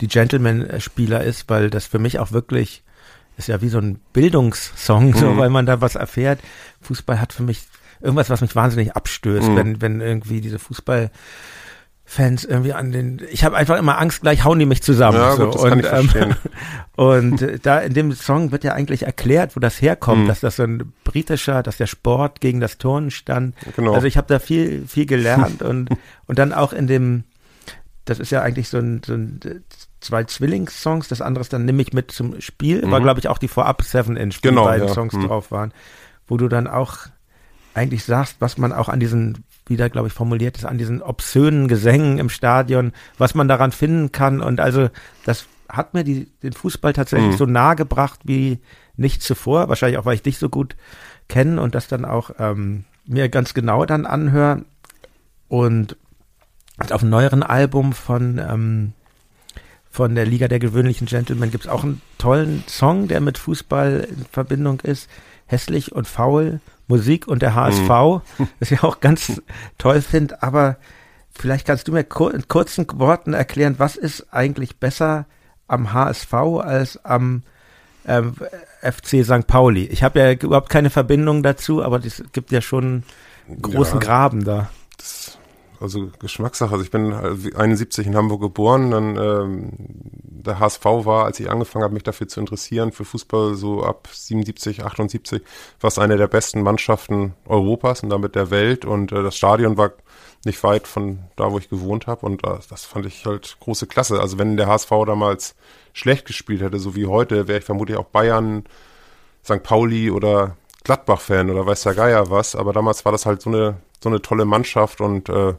die 0.00 0.06
Gentleman-Spieler 0.08 1.24
ist, 1.24 1.48
weil 1.50 1.68
das 1.70 1.86
für 1.86 1.98
mich 1.98 2.20
auch 2.20 2.30
wirklich 2.30 2.83
ist 3.36 3.48
ja 3.48 3.60
wie 3.60 3.68
so 3.68 3.78
ein 3.78 3.98
Bildungssong, 4.12 5.14
so, 5.14 5.30
Mhm. 5.32 5.38
weil 5.38 5.50
man 5.50 5.66
da 5.66 5.80
was 5.80 5.94
erfährt. 5.96 6.40
Fußball 6.82 7.20
hat 7.20 7.32
für 7.32 7.42
mich 7.42 7.62
irgendwas, 8.00 8.30
was 8.30 8.40
mich 8.42 8.54
wahnsinnig 8.54 8.94
abstößt, 8.96 9.48
Mhm. 9.48 9.56
wenn, 9.56 9.80
wenn 9.80 10.00
irgendwie 10.00 10.40
diese 10.40 10.58
Fußballfans 10.58 12.44
irgendwie 12.44 12.72
an 12.74 12.92
den, 12.92 13.20
ich 13.30 13.44
habe 13.44 13.56
einfach 13.56 13.78
immer 13.78 13.98
Angst, 13.98 14.20
gleich 14.22 14.44
hauen 14.44 14.58
die 14.58 14.66
mich 14.66 14.82
zusammen. 14.82 15.16
Ja, 15.18 15.36
so. 15.36 15.50
gut, 15.50 15.78
ich 15.78 15.86
verstehen. 15.86 16.36
und 16.96 17.40
äh, 17.42 17.58
da 17.58 17.78
in 17.80 17.94
dem 17.94 18.12
Song 18.12 18.52
wird 18.52 18.62
ja 18.64 18.72
eigentlich 18.74 19.04
erklärt, 19.04 19.56
wo 19.56 19.60
das 19.60 19.80
herkommt, 19.80 20.24
Mhm. 20.24 20.28
dass 20.28 20.40
das 20.40 20.56
so 20.56 20.64
ein 20.64 20.92
britischer, 21.04 21.62
dass 21.62 21.76
der 21.78 21.86
Sport 21.86 22.40
gegen 22.40 22.60
das 22.60 22.78
Turnen 22.78 23.10
stand. 23.10 23.54
Genau. 23.76 23.94
Also 23.94 24.06
ich 24.06 24.16
habe 24.16 24.26
da 24.28 24.38
viel, 24.38 24.86
viel 24.86 25.06
gelernt 25.06 25.62
und, 25.62 25.88
und 26.26 26.38
dann 26.38 26.52
auch 26.52 26.72
in 26.72 26.86
dem, 26.86 27.24
das 28.04 28.18
ist 28.18 28.30
ja 28.30 28.42
eigentlich 28.42 28.68
so 28.68 28.78
ein, 28.78 29.00
so 29.04 29.14
ein 29.14 29.40
zwei 30.04 30.24
Zwillingssongs, 30.24 31.08
das 31.08 31.20
andere 31.20 31.42
ist 31.42 31.52
dann 31.52 31.64
Nimm 31.64 31.76
mich 31.76 31.92
mit 31.92 32.10
zum 32.12 32.40
Spiel, 32.40 32.82
war 32.90 33.00
Mhm. 33.00 33.04
glaube 33.04 33.20
ich 33.20 33.28
auch 33.28 33.38
die 33.38 33.48
Vorab 33.48 33.82
Seven 33.82 34.16
Inch, 34.16 34.36
wo 34.36 34.48
Genau, 34.48 34.62
die 34.62 34.68
beiden 34.68 34.88
ja. 34.88 34.94
Songs 34.94 35.14
Mhm. 35.14 35.26
drauf 35.26 35.50
waren, 35.50 35.72
wo 36.26 36.36
du 36.36 36.48
dann 36.48 36.66
auch 36.66 36.98
eigentlich 37.74 38.04
sagst, 38.04 38.36
was 38.38 38.56
man 38.58 38.72
auch 38.72 38.88
an 38.88 39.00
diesen, 39.00 39.44
wieder 39.66 39.90
glaube 39.90 40.06
ich 40.08 40.14
formuliert 40.14 40.56
ist, 40.56 40.64
an 40.64 40.78
diesen 40.78 41.02
obszönen 41.02 41.66
Gesängen 41.66 42.18
im 42.18 42.28
Stadion, 42.28 42.92
was 43.18 43.34
man 43.34 43.48
daran 43.48 43.72
finden 43.72 44.12
kann 44.12 44.40
und 44.40 44.60
also 44.60 44.90
das 45.24 45.46
hat 45.68 45.94
mir 45.94 46.04
die, 46.04 46.26
den 46.42 46.52
Fußball 46.52 46.92
tatsächlich 46.92 47.32
Mhm. 47.34 47.38
so 47.38 47.46
nahe 47.46 47.74
gebracht 47.74 48.20
wie 48.24 48.60
nicht 48.96 49.22
zuvor, 49.22 49.68
wahrscheinlich 49.68 49.98
auch, 49.98 50.04
weil 50.04 50.14
ich 50.14 50.22
dich 50.22 50.38
so 50.38 50.48
gut 50.48 50.76
kenne 51.28 51.60
und 51.60 51.74
das 51.74 51.88
dann 51.88 52.04
auch 52.04 52.30
ähm, 52.38 52.84
mir 53.06 53.28
ganz 53.28 53.54
genau 53.54 53.84
dann 53.86 54.06
anhöre 54.06 54.64
und 55.48 55.96
auf 56.90 57.00
einem 57.02 57.10
neueren 57.10 57.42
Album 57.42 57.92
von 57.92 58.38
ähm, 58.38 58.92
von 59.94 60.16
der 60.16 60.26
Liga 60.26 60.48
der 60.48 60.58
gewöhnlichen 60.58 61.06
Gentlemen 61.06 61.52
gibt 61.52 61.66
es 61.66 61.70
auch 61.70 61.84
einen 61.84 62.02
tollen 62.18 62.64
Song, 62.66 63.06
der 63.06 63.20
mit 63.20 63.38
Fußball 63.38 64.08
in 64.10 64.24
Verbindung 64.28 64.80
ist. 64.80 65.08
Hässlich 65.46 65.92
und 65.92 66.08
faul, 66.08 66.58
Musik 66.88 67.28
und 67.28 67.42
der 67.42 67.54
HSV, 67.54 68.24
das 68.58 68.72
ich 68.72 68.82
auch 68.82 68.98
ganz 68.98 69.40
toll 69.78 70.00
finde. 70.02 70.42
Aber 70.42 70.78
vielleicht 71.30 71.68
kannst 71.68 71.86
du 71.86 71.92
mir 71.92 72.02
kur 72.02 72.34
in 72.34 72.48
kurzen 72.48 72.88
Worten 72.94 73.34
erklären, 73.34 73.76
was 73.78 73.94
ist 73.94 74.32
eigentlich 74.32 74.78
besser 74.78 75.26
am 75.68 75.92
HSV 75.92 76.34
als 76.34 77.04
am 77.04 77.44
ähm, 78.04 78.34
FC 78.82 79.24
St. 79.24 79.46
Pauli? 79.46 79.84
Ich 79.84 80.02
habe 80.02 80.18
ja 80.18 80.32
überhaupt 80.32 80.70
keine 80.70 80.90
Verbindung 80.90 81.44
dazu, 81.44 81.84
aber 81.84 82.04
es 82.04 82.20
gibt 82.32 82.50
ja 82.50 82.62
schon 82.62 83.04
einen 83.46 83.62
großen 83.62 84.00
Ja. 84.00 84.06
Graben 84.06 84.42
da. 84.42 84.70
Das, 84.96 85.38
also 85.80 86.10
Geschmackssache. 86.18 86.72
Also 86.72 86.84
ich 86.84 86.90
bin 86.90 87.14
halt 87.14 87.56
71 87.56 88.06
in 88.06 88.16
Hamburg 88.16 88.40
geboren, 88.40 88.90
dann 88.90 89.16
ähm, 89.16 89.72
der 90.44 90.58
HSV 90.58 90.84
war, 90.84 91.24
als 91.24 91.40
ich 91.40 91.50
angefangen 91.50 91.84
habe, 91.84 91.94
mich 91.94 92.02
dafür 92.02 92.28
zu 92.28 92.40
interessieren, 92.40 92.92
für 92.92 93.04
Fußball 93.04 93.54
so 93.54 93.82
ab 93.82 94.08
77, 94.12 94.84
78, 94.84 95.42
war 95.80 95.88
es 95.88 95.98
eine 95.98 96.16
der 96.16 96.28
besten 96.28 96.62
Mannschaften 96.62 97.34
Europas 97.46 98.02
und 98.02 98.10
damit 98.10 98.34
der 98.34 98.50
Welt 98.50 98.84
und 98.84 99.12
äh, 99.12 99.22
das 99.22 99.36
Stadion 99.36 99.76
war 99.76 99.92
nicht 100.44 100.62
weit 100.62 100.86
von 100.86 101.20
da, 101.36 101.50
wo 101.52 101.58
ich 101.58 101.70
gewohnt 101.70 102.06
habe 102.06 102.26
und 102.26 102.44
äh, 102.44 102.58
das 102.68 102.84
fand 102.84 103.06
ich 103.06 103.24
halt 103.24 103.56
große 103.60 103.86
Klasse. 103.86 104.20
Also 104.20 104.38
wenn 104.38 104.56
der 104.56 104.66
HSV 104.66 104.90
damals 105.06 105.54
schlecht 105.92 106.26
gespielt 106.26 106.60
hätte, 106.60 106.78
so 106.78 106.94
wie 106.94 107.06
heute, 107.06 107.48
wäre 107.48 107.58
ich 107.58 107.64
vermutlich 107.64 107.96
auch 107.96 108.06
Bayern, 108.06 108.64
St. 109.44 109.62
Pauli 109.62 110.10
oder 110.10 110.56
Gladbach-Fan 110.84 111.50
oder 111.50 111.66
weiß 111.66 111.82
der 111.82 111.94
Geier 111.94 112.30
was, 112.30 112.54
aber 112.54 112.72
damals 112.72 113.04
war 113.04 113.12
das 113.12 113.26
halt 113.26 113.42
so 113.42 113.50
eine, 113.50 113.76
so 114.02 114.08
eine 114.08 114.20
tolle 114.22 114.44
Mannschaft 114.44 115.00
und 115.00 115.28
äh, 115.28 115.54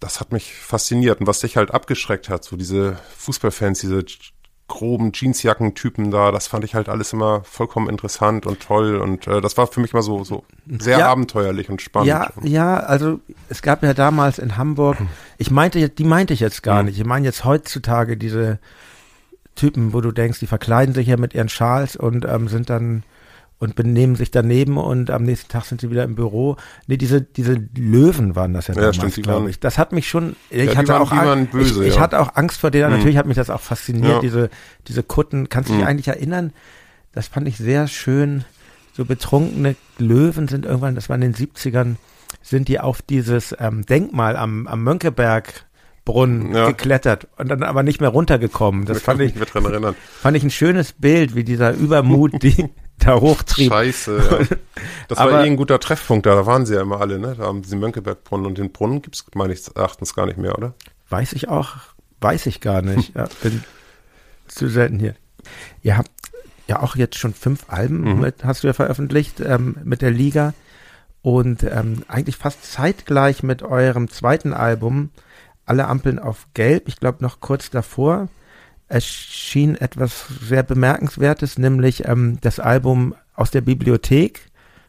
das 0.00 0.18
hat 0.20 0.32
mich 0.32 0.54
fasziniert. 0.54 1.20
Und 1.20 1.26
was 1.28 1.40
dich 1.40 1.56
halt 1.56 1.72
abgeschreckt 1.72 2.28
hat, 2.28 2.42
so 2.44 2.56
diese 2.56 2.96
Fußballfans, 3.16 3.78
diese 3.80 4.04
groben 4.68 5.12
Jeansjackentypen 5.12 6.10
da. 6.10 6.32
Das 6.32 6.46
fand 6.46 6.64
ich 6.64 6.74
halt 6.74 6.88
alles 6.88 7.12
immer 7.12 7.44
vollkommen 7.44 7.88
interessant 7.90 8.46
und 8.46 8.60
toll. 8.60 8.96
Und 8.96 9.26
äh, 9.26 9.40
das 9.42 9.56
war 9.58 9.66
für 9.66 9.80
mich 9.80 9.92
mal 9.92 10.02
so, 10.02 10.24
so 10.24 10.44
sehr 10.80 10.98
Ja. 11.00 11.08
abenteuerlich 11.10 11.68
und 11.68 11.82
spannend. 11.82 12.08
Ja, 12.08 12.30
ja, 12.42 12.76
also 12.78 13.20
es 13.50 13.60
gab 13.60 13.82
ja 13.82 13.92
damals 13.92 14.38
in 14.38 14.56
Hamburg, 14.56 14.96
ich 15.36 15.50
meinte, 15.50 15.78
jetzt- 15.78 15.98
die 15.98 16.04
meinte 16.04 16.32
ich 16.32 16.40
jetzt 16.40 16.62
gar 16.62 16.78
Hm. 16.80 16.86
nicht. 16.86 16.98
Ich 16.98 17.04
meine 17.04 17.26
jetzt 17.26 17.44
heutzutage 17.44 18.16
diese 18.16 18.58
Typen, 19.56 19.92
wo 19.92 20.00
du 20.00 20.10
denkst, 20.10 20.40
die 20.40 20.46
verkleiden 20.46 20.94
sich 20.94 21.06
ja 21.06 21.18
mit 21.18 21.34
ihren 21.34 21.50
Schals 21.50 21.94
und 21.94 22.24
ähm, 22.24 22.48
sind 22.48 22.70
dann 22.70 23.02
und 23.62 23.76
benehmen 23.76 24.16
sich 24.16 24.32
daneben 24.32 24.76
und 24.76 25.08
am 25.10 25.22
nächsten 25.22 25.48
Tag 25.48 25.64
sind 25.66 25.80
sie 25.80 25.88
wieder 25.88 26.02
im 26.02 26.16
Büro. 26.16 26.56
Nee, 26.88 26.96
diese, 26.96 27.20
diese 27.22 27.54
Löwen 27.76 28.34
waren 28.34 28.54
das 28.54 28.66
ja, 28.66 28.74
Ja, 28.74 28.90
damals, 28.90 29.14
glaube 29.22 29.50
ich. 29.50 29.60
Das 29.60 29.78
hat 29.78 29.92
mich 29.92 30.08
schon, 30.08 30.34
ich 30.50 30.76
hatte 30.76 30.88
waren- 30.88 31.02
auch, 31.02 31.10
die 31.12 31.16
Ang- 31.18 31.26
waren 31.28 31.46
böse, 31.46 31.82
ich, 31.82 31.90
ich 31.90 31.94
ja. 31.94 32.00
hatte 32.00 32.18
auch 32.18 32.34
Angst 32.34 32.58
vor 32.58 32.72
denen. 32.72 32.90
Mhm. 32.90 32.96
Natürlich 32.96 33.16
hat 33.18 33.26
mich 33.26 33.36
das 33.36 33.50
auch 33.50 33.60
fasziniert, 33.60 34.24
diese, 34.24 34.50
diese 34.88 35.04
Kutten. 35.04 35.48
Kannst 35.48 35.70
du 35.70 35.74
dich 35.74 35.82
Mhm. 35.82 35.88
eigentlich 35.88 36.08
erinnern? 36.08 36.52
Das 37.12 37.28
fand 37.28 37.46
ich 37.46 37.56
sehr 37.56 37.86
schön. 37.86 38.44
So 38.94 39.04
betrunkene 39.04 39.76
Löwen 39.98 40.48
sind 40.48 40.64
irgendwann, 40.66 40.96
das 40.96 41.08
war 41.08 41.14
in 41.14 41.22
den 41.22 41.34
70ern, 41.34 41.96
sind 42.42 42.66
die 42.66 42.80
auf 42.80 43.00
dieses 43.00 43.54
ähm, 43.60 43.86
Denkmal 43.86 44.34
am, 44.36 44.66
am 44.66 44.82
Mönckebergbrunnen 44.82 46.54
Ja. 46.54 46.66
geklettert 46.66 47.28
und 47.38 47.48
dann 47.48 47.62
aber 47.62 47.82
nicht 47.82 48.00
mehr 48.00 48.10
runtergekommen. 48.10 48.86
Das 48.86 48.98
Ich 48.98 49.02
fand 49.04 49.20
ich, 49.20 49.34
mich 49.34 49.48
dran 49.48 49.64
erinnern. 49.64 49.94
fand 50.20 50.36
ich 50.36 50.42
ein 50.42 50.50
schönes 50.50 50.92
Bild, 50.92 51.34
wie 51.34 51.44
dieser 51.44 51.72
Übermut 51.74 52.32
die 52.42 52.68
da 52.98 53.20
hochtrieb. 53.20 53.70
Scheiße, 53.72 54.16
ja. 54.50 54.56
Das 55.08 55.18
war 55.18 55.26
Aber- 55.28 55.40
eh 55.44 55.46
ein 55.46 55.56
guter 55.56 55.78
Treffpunkt 55.80 56.26
da. 56.26 56.34
Da 56.34 56.46
waren 56.46 56.64
sie 56.66 56.74
ja 56.74 56.80
immer 56.82 57.00
alle, 57.00 57.18
ne? 57.18 57.34
Da 57.36 57.44
haben 57.44 57.64
sie 57.64 57.76
Mönckebergbrunnen. 57.76 58.46
Und 58.46 58.58
den 58.58 58.72
Brunnen 58.72 59.02
gibt's 59.02 59.24
meines 59.34 59.68
Erachtens 59.68 60.14
gar 60.14 60.26
nicht 60.26 60.38
mehr, 60.38 60.56
oder? 60.56 60.74
Weiß 61.10 61.32
ich 61.34 61.48
auch, 61.48 61.74
weiß 62.20 62.46
ich 62.46 62.60
gar 62.60 62.82
nicht. 62.82 63.14
Ja, 63.14 63.28
bin 63.42 63.62
zu 64.48 64.68
selten 64.68 64.98
hier. 64.98 65.14
Ihr 65.82 65.96
habt 65.98 66.10
ja 66.68 66.80
auch 66.80 66.96
jetzt 66.96 67.18
schon 67.18 67.34
fünf 67.34 67.64
Alben, 67.68 68.00
Mhm. 68.14 68.20
mit, 68.20 68.44
hast 68.44 68.62
du 68.62 68.68
ja 68.68 68.72
veröffentlicht, 68.72 69.40
ähm, 69.40 69.76
mit 69.84 70.00
der 70.02 70.10
Liga. 70.10 70.54
Und 71.20 71.62
ähm, 71.64 72.04
eigentlich 72.08 72.36
fast 72.36 72.64
zeitgleich 72.64 73.42
mit 73.42 73.62
eurem 73.62 74.08
zweiten 74.08 74.52
Album, 74.52 75.10
Alle 75.66 75.86
Ampeln 75.86 76.18
auf 76.18 76.46
Gelb, 76.54 76.88
ich 76.88 76.96
glaube 76.98 77.22
noch 77.22 77.38
kurz 77.40 77.70
davor, 77.70 78.28
erschien 78.92 79.74
etwas 79.76 80.26
sehr 80.42 80.62
Bemerkenswertes, 80.62 81.58
nämlich 81.58 82.06
ähm, 82.06 82.38
das 82.42 82.60
Album 82.60 83.14
aus 83.34 83.50
der 83.50 83.62
Bibliothek 83.62 84.40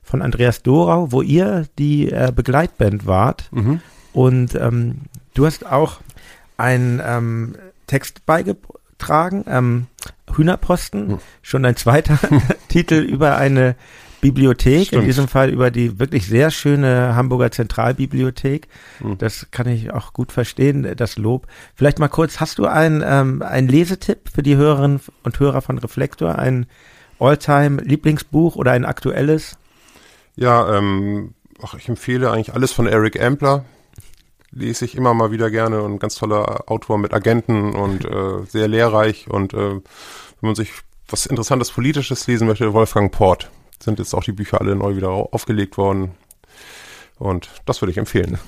von 0.03 0.21
Andreas 0.21 0.61
Dorau, 0.61 1.11
wo 1.11 1.21
ihr 1.21 1.65
die 1.79 2.11
äh, 2.11 2.31
Begleitband 2.35 3.05
wart. 3.05 3.47
Mhm. 3.51 3.79
Und 4.11 4.55
ähm, 4.55 5.01
du 5.33 5.45
hast 5.45 5.65
auch 5.65 6.01
einen 6.57 7.01
ähm, 7.03 7.55
Text 7.87 8.25
beigetragen, 8.25 9.45
ähm, 9.47 9.87
Hühnerposten, 10.35 11.09
Hm. 11.09 11.19
schon 11.41 11.65
ein 11.65 11.75
zweiter 11.75 12.19
Titel 12.67 12.95
über 12.95 13.37
eine 13.37 13.75
Bibliothek, 14.23 14.79
in 14.79 14.85
Stimmt. 14.85 15.07
diesem 15.07 15.27
Fall 15.27 15.49
über 15.49 15.69
die 15.69 15.99
wirklich 15.99 16.27
sehr 16.27 16.49
schöne 16.49 17.15
Hamburger 17.15 17.51
Zentralbibliothek. 17.51 18.69
Hm. 18.99 19.17
Das 19.17 19.47
kann 19.51 19.67
ich 19.67 19.91
auch 19.91 20.13
gut 20.13 20.31
verstehen, 20.31 20.95
das 20.95 21.17
Lob. 21.17 21.47
Vielleicht 21.75 21.99
mal 21.99 22.07
kurz, 22.07 22.39
hast 22.39 22.57
du 22.57 22.65
einen, 22.65 23.03
ähm, 23.05 23.41
einen 23.41 23.67
Lesetipp 23.67 24.29
für 24.33 24.41
die 24.41 24.55
Hörerinnen 24.55 25.01
und 25.23 25.39
Hörer 25.39 25.61
von 25.61 25.77
Reflektor, 25.77 26.39
ein 26.39 26.67
Alltime-Lieblingsbuch 27.19 28.55
oder 28.55 28.71
ein 28.71 28.85
aktuelles? 28.85 29.57
Ja, 30.35 30.77
ähm, 30.77 31.33
ach, 31.61 31.73
ich 31.73 31.89
empfehle 31.89 32.31
eigentlich 32.31 32.53
alles 32.53 32.71
von 32.71 32.87
Eric 32.87 33.21
Ampler. 33.21 33.65
Lese 34.51 34.85
ich 34.85 34.95
immer 34.95 35.13
mal 35.13 35.31
wieder 35.31 35.51
gerne 35.51 35.81
und 35.81 35.99
ganz 35.99 36.15
toller 36.15 36.71
Autor 36.71 36.97
mit 36.97 37.13
Agenten 37.13 37.75
und 37.75 38.05
äh, 38.05 38.45
sehr 38.47 38.69
lehrreich. 38.69 39.29
Und 39.29 39.53
äh, 39.53 39.57
wenn 39.57 39.81
man 40.39 40.55
sich 40.55 40.71
was 41.09 41.25
Interessantes 41.25 41.71
Politisches 41.71 42.25
lesen 42.27 42.47
möchte, 42.47 42.73
Wolfgang 42.73 43.11
Port. 43.11 43.51
Sind 43.83 43.99
jetzt 43.99 44.13
auch 44.13 44.23
die 44.23 44.31
Bücher 44.31 44.61
alle 44.61 44.75
neu 44.75 44.95
wieder 44.95 45.09
au- 45.09 45.27
aufgelegt 45.31 45.77
worden. 45.77 46.11
Und 47.19 47.49
das 47.65 47.81
würde 47.81 47.91
ich 47.91 47.97
empfehlen. 47.97 48.39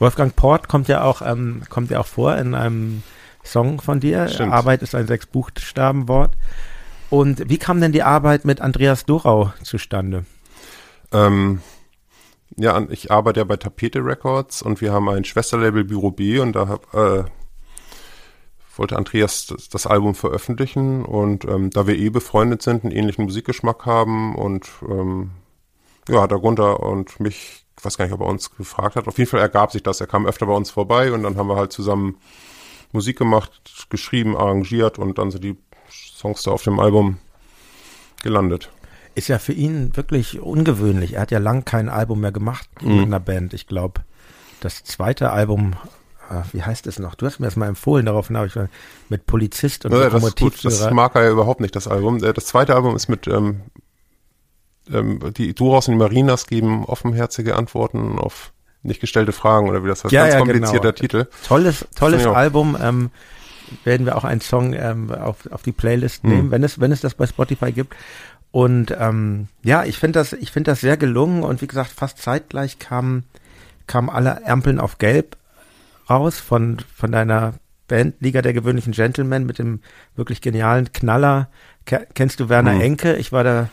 Wolfgang 0.00 0.34
Port 0.34 0.66
kommt 0.68 0.88
ja 0.88 1.02
auch, 1.04 1.22
ähm, 1.22 1.62
kommt 1.68 1.90
ja 1.90 2.00
auch 2.00 2.06
vor 2.06 2.36
in 2.36 2.54
einem 2.54 3.02
Song 3.44 3.80
von 3.80 4.00
dir. 4.00 4.28
Stimmt. 4.28 4.52
Arbeit 4.52 4.82
ist 4.82 4.94
ein 4.94 5.06
Sechs-Buchstaben-Wort. 5.06 6.32
Und 7.08 7.48
wie 7.48 7.58
kam 7.58 7.80
denn 7.80 7.92
die 7.92 8.02
Arbeit 8.02 8.44
mit 8.44 8.60
Andreas 8.60 9.04
Dorau 9.04 9.52
zustande? 9.62 10.24
Ähm, 11.12 11.60
ja, 12.56 12.84
ich 12.88 13.10
arbeite 13.10 13.40
ja 13.40 13.44
bei 13.44 13.56
Tapete 13.56 14.04
Records 14.04 14.62
und 14.62 14.80
wir 14.80 14.92
haben 14.92 15.08
ein 15.08 15.24
Schwesterlabel 15.24 15.84
Büro 15.84 16.10
B 16.10 16.38
und 16.40 16.54
da 16.54 16.68
hab, 16.68 16.94
äh, 16.94 17.24
wollte 18.80 18.96
Andreas 18.96 19.46
das, 19.46 19.68
das 19.68 19.86
Album 19.86 20.14
veröffentlichen 20.16 21.04
und 21.04 21.44
ähm, 21.44 21.70
da 21.70 21.86
wir 21.86 21.96
eh 21.96 22.08
befreundet 22.08 22.62
sind, 22.62 22.82
einen 22.82 22.92
ähnlichen 22.92 23.24
Musikgeschmack 23.26 23.86
haben 23.86 24.34
und 24.34 24.68
ähm, 24.88 25.30
ja, 26.08 26.22
hat 26.22 26.32
er 26.32 26.40
Gunther 26.40 26.80
und 26.80 27.20
mich, 27.20 27.64
ich 27.78 27.84
weiß 27.84 27.96
gar 27.98 28.06
nicht, 28.06 28.14
ob 28.14 28.20
er 28.20 28.26
uns 28.26 28.50
gefragt 28.56 28.96
hat, 28.96 29.06
auf 29.06 29.18
jeden 29.18 29.30
Fall 29.30 29.40
ergab 29.40 29.70
sich 29.70 29.82
das, 29.82 30.00
er 30.00 30.06
kam 30.08 30.26
öfter 30.26 30.46
bei 30.46 30.54
uns 30.54 30.70
vorbei 30.70 31.12
und 31.12 31.22
dann 31.22 31.36
haben 31.36 31.48
wir 31.48 31.56
halt 31.56 31.72
zusammen 31.72 32.16
Musik 32.92 33.18
gemacht, 33.18 33.86
geschrieben, 33.90 34.36
arrangiert 34.36 34.98
und 34.98 35.18
dann 35.18 35.30
sind 35.30 35.44
die 35.44 35.56
Songs 35.90 36.42
da 36.42 36.50
auf 36.50 36.62
dem 36.64 36.80
Album 36.80 37.18
gelandet. 38.22 38.70
Ist 39.14 39.28
ja 39.28 39.38
für 39.38 39.52
ihn 39.52 39.96
wirklich 39.96 40.40
ungewöhnlich. 40.40 41.14
Er 41.14 41.22
hat 41.22 41.30
ja 41.30 41.38
lang 41.38 41.64
kein 41.64 41.88
Album 41.88 42.20
mehr 42.20 42.32
gemacht 42.32 42.68
Mhm. 42.80 42.96
mit 42.96 43.06
einer 43.06 43.20
Band. 43.20 43.54
Ich 43.54 43.66
glaube, 43.66 44.00
das 44.60 44.84
zweite 44.84 45.30
Album, 45.30 45.74
wie 46.52 46.62
heißt 46.62 46.86
es 46.86 46.98
noch? 46.98 47.14
Du 47.14 47.26
hast 47.26 47.38
mir 47.40 47.46
das 47.46 47.56
mal 47.56 47.68
empfohlen, 47.68 48.06
daraufhin 48.06 48.36
habe 48.36 48.46
ich 48.46 48.54
mit 49.08 49.26
Polizist 49.26 49.84
und 49.84 49.92
Ja, 49.92 50.08
das, 50.10 50.22
ist 50.22 50.38
gut, 50.38 50.54
das 50.54 50.62
Lokomotivführer. 50.64 50.94
mag 50.94 51.14
er 51.16 51.24
ja 51.24 51.30
überhaupt 51.30 51.60
nicht, 51.60 51.74
das 51.76 51.88
Album. 51.88 52.22
Äh, 52.22 52.32
Das 52.32 52.46
zweite 52.46 52.74
Album 52.74 52.94
ist 52.96 53.08
mit 53.08 53.26
ähm, 53.26 53.62
ähm, 54.92 55.20
die 55.36 55.54
Doraus 55.54 55.88
und 55.88 55.92
die 55.94 55.98
Marinas 55.98 56.46
geben 56.46 56.84
offenherzige 56.84 57.56
Antworten 57.56 58.18
auf 58.18 58.52
nicht 58.82 59.00
gestellte 59.00 59.32
Fragen 59.32 59.68
oder 59.68 59.84
wie 59.84 59.88
das 59.88 60.04
heißt. 60.04 60.12
Ja, 60.12 60.22
Ganz 60.22 60.34
ja, 60.34 60.38
komplizierter 60.40 60.92
genau. 60.92 60.92
Titel. 60.92 61.26
Tolles, 61.46 61.86
tolles 61.96 62.24
Ja. 62.24 62.32
Album. 62.32 62.76
Ähm, 62.80 63.10
werden 63.84 64.04
wir 64.04 64.16
auch 64.16 64.24
einen 64.24 64.40
Song 64.40 64.72
ähm, 64.72 65.12
auf, 65.12 65.46
auf 65.52 65.62
die 65.62 65.70
Playlist 65.72 66.24
Hm. 66.24 66.30
nehmen, 66.30 66.50
wenn 66.50 66.64
es, 66.64 66.80
wenn 66.80 66.90
es 66.90 67.00
das 67.00 67.14
bei 67.14 67.26
Spotify 67.26 67.70
gibt. 67.70 67.94
Und 68.50 68.92
ähm, 68.98 69.46
ja, 69.62 69.84
ich 69.84 69.96
finde 69.98 70.18
das, 70.18 70.32
ich 70.32 70.50
finde 70.50 70.72
das 70.72 70.80
sehr 70.80 70.96
gelungen 70.96 71.44
und 71.44 71.62
wie 71.62 71.68
gesagt, 71.68 71.90
fast 71.90 72.18
zeitgleich 72.18 72.78
kamen 72.80 73.24
kamen 73.86 74.08
alle 74.10 74.44
Ampeln 74.46 74.80
auf 74.80 74.98
Gelb 74.98 75.36
raus 76.10 76.38
von 76.40 76.78
von 76.94 77.12
deiner 77.12 77.54
Band 77.88 78.16
Liga 78.20 78.42
der 78.42 78.52
gewöhnlichen 78.52 78.92
Gentlemen 78.92 79.46
mit 79.46 79.58
dem 79.58 79.80
wirklich 80.16 80.40
genialen 80.40 80.92
Knaller. 80.92 81.48
Ke 81.86 82.06
kennst 82.14 82.40
du 82.40 82.48
Werner 82.48 82.74
Hm. 82.74 82.80
Enke? 82.80 83.16
Ich 83.16 83.32
war 83.32 83.42
da, 83.44 83.68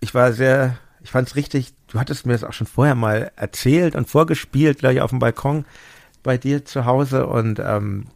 ich 0.00 0.14
war 0.14 0.32
sehr, 0.32 0.78
ich 1.02 1.10
fand 1.10 1.28
es 1.28 1.36
richtig. 1.36 1.74
Du 1.88 2.00
hattest 2.00 2.26
mir 2.26 2.32
das 2.32 2.44
auch 2.44 2.52
schon 2.52 2.66
vorher 2.66 2.94
mal 2.94 3.30
erzählt 3.36 3.94
und 3.94 4.08
vorgespielt, 4.08 4.78
gleich 4.78 5.00
auf 5.00 5.10
dem 5.10 5.18
Balkon 5.18 5.64
bei 6.22 6.38
dir 6.38 6.64
zu 6.64 6.84
Hause 6.86 7.26
und 7.26 7.58
ähm, 7.58 8.06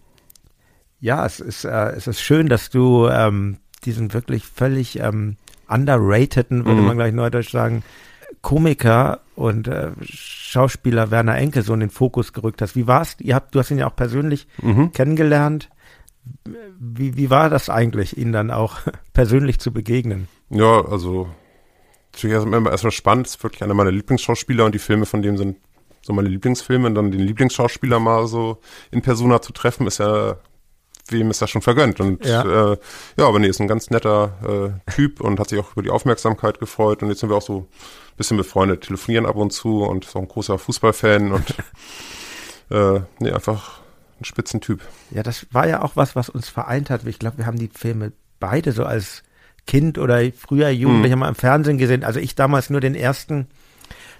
ja, 1.01 1.27
es 1.27 1.41
ist, 1.41 1.65
äh, 1.65 1.91
es 1.91 2.07
ist 2.07 2.23
schön, 2.23 2.49
dass 2.49 2.71
du 2.71 3.07
ähm, 3.09 3.59
diesen 3.85 4.15
wirklich 4.15 4.47
völlig 4.47 4.99
ähm, 4.99 5.37
underrateden, 5.69 6.65
würde 6.65 6.81
Mhm. 6.81 6.87
man 6.87 6.97
gleich 6.97 7.13
neudeutsch 7.13 7.51
sagen, 7.51 7.83
Komiker 8.47 9.23
und 9.35 9.67
äh, 9.67 9.91
Schauspieler 10.05 11.11
Werner 11.11 11.37
Enke 11.37 11.63
so 11.63 11.75
in 11.75 11.81
den 11.81 11.91
Fokus 11.91 12.33
gerückt 12.33 12.63
hast. 12.63 12.77
Wie 12.77 12.87
war's? 12.87 13.17
Ihr 13.19 13.35
habt, 13.35 13.53
du 13.53 13.59
hast 13.59 13.73
ihn 13.73 13.79
ja 13.79 13.89
auch 13.89 13.97
persönlich 13.97 14.47
Mhm. 14.63 14.93
kennengelernt. 14.93 15.69
Wie, 16.79 17.17
wie 17.17 17.29
war 17.29 17.51
das 17.51 17.69
eigentlich, 17.69 18.17
ihn 18.17 18.31
dann 18.31 18.53
auch 18.53 18.77
persönlich 19.13 19.59
zu 19.59 19.73
begegnen? 19.73 20.29
Ja, 20.51 20.85
also 20.87 21.29
natürlich 22.13 22.35
erst- 22.35 22.47
immer 22.47 22.71
erstmal 22.71 22.93
spannend, 22.93 23.27
ist 23.27 23.43
wirklich 23.43 23.65
einer 23.65 23.75
meiner 23.75 23.91
Lieblingsschauspieler 23.91 24.65
und 24.65 24.77
die 24.77 24.79
Filme 24.79 25.07
von 25.07 25.23
dem 25.23 25.37
sind 25.37 25.57
so 26.03 26.13
meine 26.13 26.29
Lieblingsfilme 26.29 26.87
und 26.87 26.95
dann 26.95 27.11
den 27.11 27.21
Lieblingsschauspieler 27.23 27.99
mal 27.99 28.29
so 28.29 28.59
in 28.93 29.03
Persona 29.03 29.43
zu 29.43 29.53
treffen, 29.53 29.89
ist 29.89 29.99
ja 29.99 30.37
wem 31.09 31.31
ist 31.31 31.41
das 31.43 31.51
schon 31.51 31.63
vergönnt 31.63 32.01
und 32.01 32.25
Ja. 32.25 32.73
äh, 32.73 32.79
ja 33.19 33.27
aber 33.27 33.39
nee, 33.39 33.49
ist 33.49 33.61
ein 33.61 33.69
ganz 33.69 33.91
netter 33.91 34.73
äh, 34.87 34.91
Typ 34.93 35.21
und 35.21 35.39
hat 35.41 35.49
sich 35.51 35.59
auch 35.59 35.73
über 35.73 35.83
die 35.83 35.91
Aufmerksamkeit 35.91 36.59
gefreut 36.61 37.03
und 37.03 37.09
jetzt 37.11 37.21
sind 37.21 37.29
wir 37.31 37.37
auch 37.37 37.43
so 37.43 37.61
ein 37.61 38.17
bisschen 38.17 38.37
befreundet, 38.37 38.83
telefonieren 38.85 39.27
ab 39.27 39.37
und 39.37 39.53
zu 39.53 39.83
und 39.85 40.05
ist 40.05 40.17
auch 40.17 40.21
ein 40.23 40.29
großer 40.29 40.59
Fußballfan 40.59 41.33
und 41.33 41.55
äh, 42.71 43.01
nee, 43.21 43.31
einfach 43.31 43.81
ein 44.21 44.25
Spitzentyp. 44.25 44.81
Ja, 45.11 45.23
das 45.23 45.47
war 45.53 45.69
ja 45.69 45.83
auch 45.83 45.97
was, 45.97 46.17
was 46.17 46.29
uns 46.29 46.49
vereint 46.49 46.91
hat. 46.91 47.07
Ich 47.07 47.19
glaube, 47.19 47.39
wir 47.39 47.47
haben 47.47 47.59
die 47.59 47.69
Filme 47.73 48.13
beide 48.41 48.73
so 48.73 48.85
als 48.85 49.23
Kind 49.67 49.99
oder 49.99 50.21
früher 50.33 50.69
Jugendlicher 50.71 51.17
mal 51.17 51.29
im 51.29 51.35
Fernsehen 51.35 51.77
gesehen. 51.79 52.05
Also 52.05 52.21
ich 52.21 52.35
damals 52.35 52.71
nur 52.71 52.81
den 52.81 52.95
ersten 52.95 53.49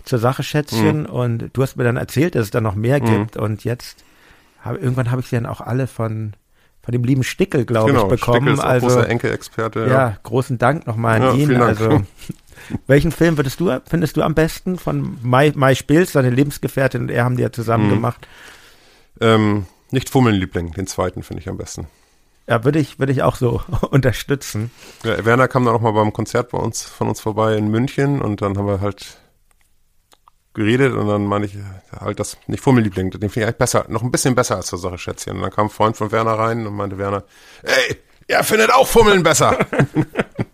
zur 0.05 0.19
Sache 0.19 0.43
Schätzchen 0.43 1.07
und 1.07 1.51
du 1.53 1.63
hast 1.63 1.77
mir 1.77 1.85
dann 1.85 1.97
erzählt, 1.97 2.35
dass 2.35 2.45
es 2.45 2.51
da 2.51 2.61
noch 2.61 2.75
mehr 2.75 3.01
Mhm. 3.01 3.07
gibt 3.07 3.37
und 3.37 3.65
jetzt 3.65 4.05
hab, 4.63 4.77
irgendwann 4.81 5.11
habe 5.11 5.21
ich 5.21 5.29
sie 5.29 5.37
dann 5.37 5.47
auch 5.47 5.61
alle 5.61 5.87
von 5.87 6.35
von 6.87 6.93
dem 6.93 7.05
lieben 7.05 7.23
Stickel, 7.25 7.67
glaube 7.67 7.91
genau, 7.93 8.05
ich, 8.05 8.09
bekommen. 8.21 8.37
Stickel 8.39 8.55
ist 8.55 8.61
also 8.61 8.87
großer 8.87 9.09
Enke-Experte. 9.11 9.87
ja. 9.91 10.17
großen 10.23 10.57
Dank 10.57 10.87
nochmal 10.87 11.17
an 11.21 11.23
Ja, 11.23 11.33
ihn. 11.35 11.61
Also 11.61 12.01
welchen 12.87 13.13
Film 13.13 13.37
würdest 13.37 13.61
du 13.61 13.71
findest 13.87 14.17
du 14.17 14.23
am 14.23 14.35
besten 14.35 14.79
von 14.79 15.19
Mai, 15.23 15.53
Mai 15.55 15.75
Spils, 15.75 16.13
seine 16.13 16.31
Lebensgefährtin 16.31 17.03
und 17.03 17.11
er 17.11 17.25
haben 17.25 17.37
die 17.37 17.43
ja 17.43 17.53
zusammen 17.53 17.89
Mhm. 17.89 17.91
gemacht. 17.95 18.27
Ähm, 19.21 19.67
nicht 19.91 20.09
Fummeln, 20.11 20.35
Liebling, 20.37 20.73
den 20.73 20.87
zweiten 20.87 21.23
finde 21.23 21.43
ich 21.43 21.49
am 21.49 21.59
besten. 21.59 21.87
Ja, 22.49 22.63
würde 22.65 22.79
ich, 22.79 22.99
würde 23.01 23.13
ich 23.13 23.23
auch 23.23 23.37
so 23.37 23.61
unterstützen. 23.91 24.71
Ja, 25.05 25.25
Werner 25.25 25.49
kam 25.49 25.65
dann 25.65 25.75
auch 25.75 25.81
mal 25.81 25.93
beim 25.93 26.13
Konzert 26.13 26.51
bei 26.51 26.59
uns, 26.59 26.83
von 26.83 27.09
uns 27.09 27.21
vorbei 27.21 27.57
in 27.57 27.69
München 27.69 28.23
und 28.23 28.43
dann 28.43 28.57
haben 28.57 28.67
wir 28.67 28.81
halt 28.81 29.19
geredet 30.57 30.95
und 30.95 31.07
dann 31.07 31.27
meine 31.27 31.47
ich 31.47 31.57
halt 32.01 32.19
das 32.19 32.37
nicht 32.49 32.63
Fummelliebling, 32.63 33.11
den 33.11 33.21
finde 33.21 33.41
ich 33.41 33.45
eigentlich 33.45 33.59
besser, 33.59 33.85
noch 33.89 34.03
ein 34.03 34.11
bisschen 34.11 34.35
besser 34.35 34.57
als 34.57 34.71
der 34.71 34.79
Sache 34.79 34.99
Schätzchen. 34.99 35.37
Und 35.37 35.43
dann 35.43 35.53
kam 35.53 35.67
ein 35.67 35.71
Freund 35.71 35.97
von 35.97 36.11
Werner 36.11 36.33
rein 36.33 36.67
und 36.67 36.75
meinte 36.75 36.99
Werner, 36.99 37.23
ey, 37.63 37.97
er 38.27 38.43
findet 38.43 38.73
auch 38.73 38.89
Fummeln 38.89 39.23
besser. 39.23 39.57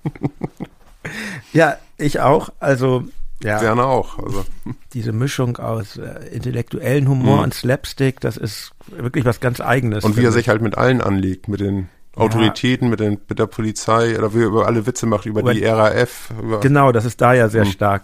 ja, 1.52 1.76
ich 1.96 2.20
auch. 2.20 2.50
Also 2.60 3.04
ja, 3.42 3.60
Werner 3.60 3.86
auch. 3.86 4.18
Also. 4.18 4.44
Diese 4.92 5.12
Mischung 5.12 5.56
aus 5.56 5.96
äh, 5.96 6.28
intellektuellen 6.32 7.08
Humor 7.08 7.38
mhm. 7.38 7.42
und 7.44 7.54
Slapstick, 7.54 8.20
das 8.20 8.36
ist 8.36 8.72
wirklich 8.88 9.24
was 9.24 9.40
ganz 9.40 9.60
Eigenes. 9.60 10.04
Und 10.04 10.16
wie 10.16 10.24
er 10.24 10.32
sich 10.32 10.48
halt 10.48 10.62
mit 10.62 10.76
allen 10.76 11.00
anlegt, 11.00 11.48
mit 11.48 11.60
den 11.60 11.88
Autoritäten, 12.14 12.86
ja. 12.86 12.90
mit, 12.90 13.00
den, 13.00 13.20
mit 13.28 13.38
der 13.38 13.46
Polizei, 13.46 14.18
oder 14.18 14.34
wie 14.34 14.40
er 14.40 14.46
über 14.46 14.66
alle 14.66 14.86
Witze 14.86 15.06
macht, 15.06 15.26
über, 15.26 15.40
über 15.40 15.54
die 15.54 15.64
RAF. 15.64 16.32
Über 16.40 16.60
genau, 16.60 16.92
das 16.92 17.04
ist 17.04 17.20
da 17.20 17.32
ja 17.32 17.48
sehr 17.48 17.64
mhm. 17.64 17.70
stark. 17.70 18.02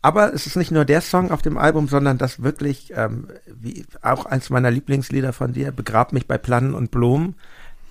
Aber 0.00 0.32
es 0.32 0.46
ist 0.46 0.56
nicht 0.56 0.70
nur 0.70 0.84
der 0.84 1.00
Song 1.00 1.30
auf 1.30 1.42
dem 1.42 1.58
Album, 1.58 1.88
sondern 1.88 2.18
das 2.18 2.42
wirklich, 2.42 2.92
ähm, 2.94 3.28
wie 3.46 3.84
auch 4.02 4.26
eins 4.26 4.50
meiner 4.50 4.70
Lieblingslieder 4.70 5.32
von 5.32 5.52
dir, 5.52 5.72
Begrab 5.72 6.12
mich 6.12 6.26
bei 6.26 6.38
Plannen 6.38 6.74
und 6.74 6.90
Blumen. 6.90 7.34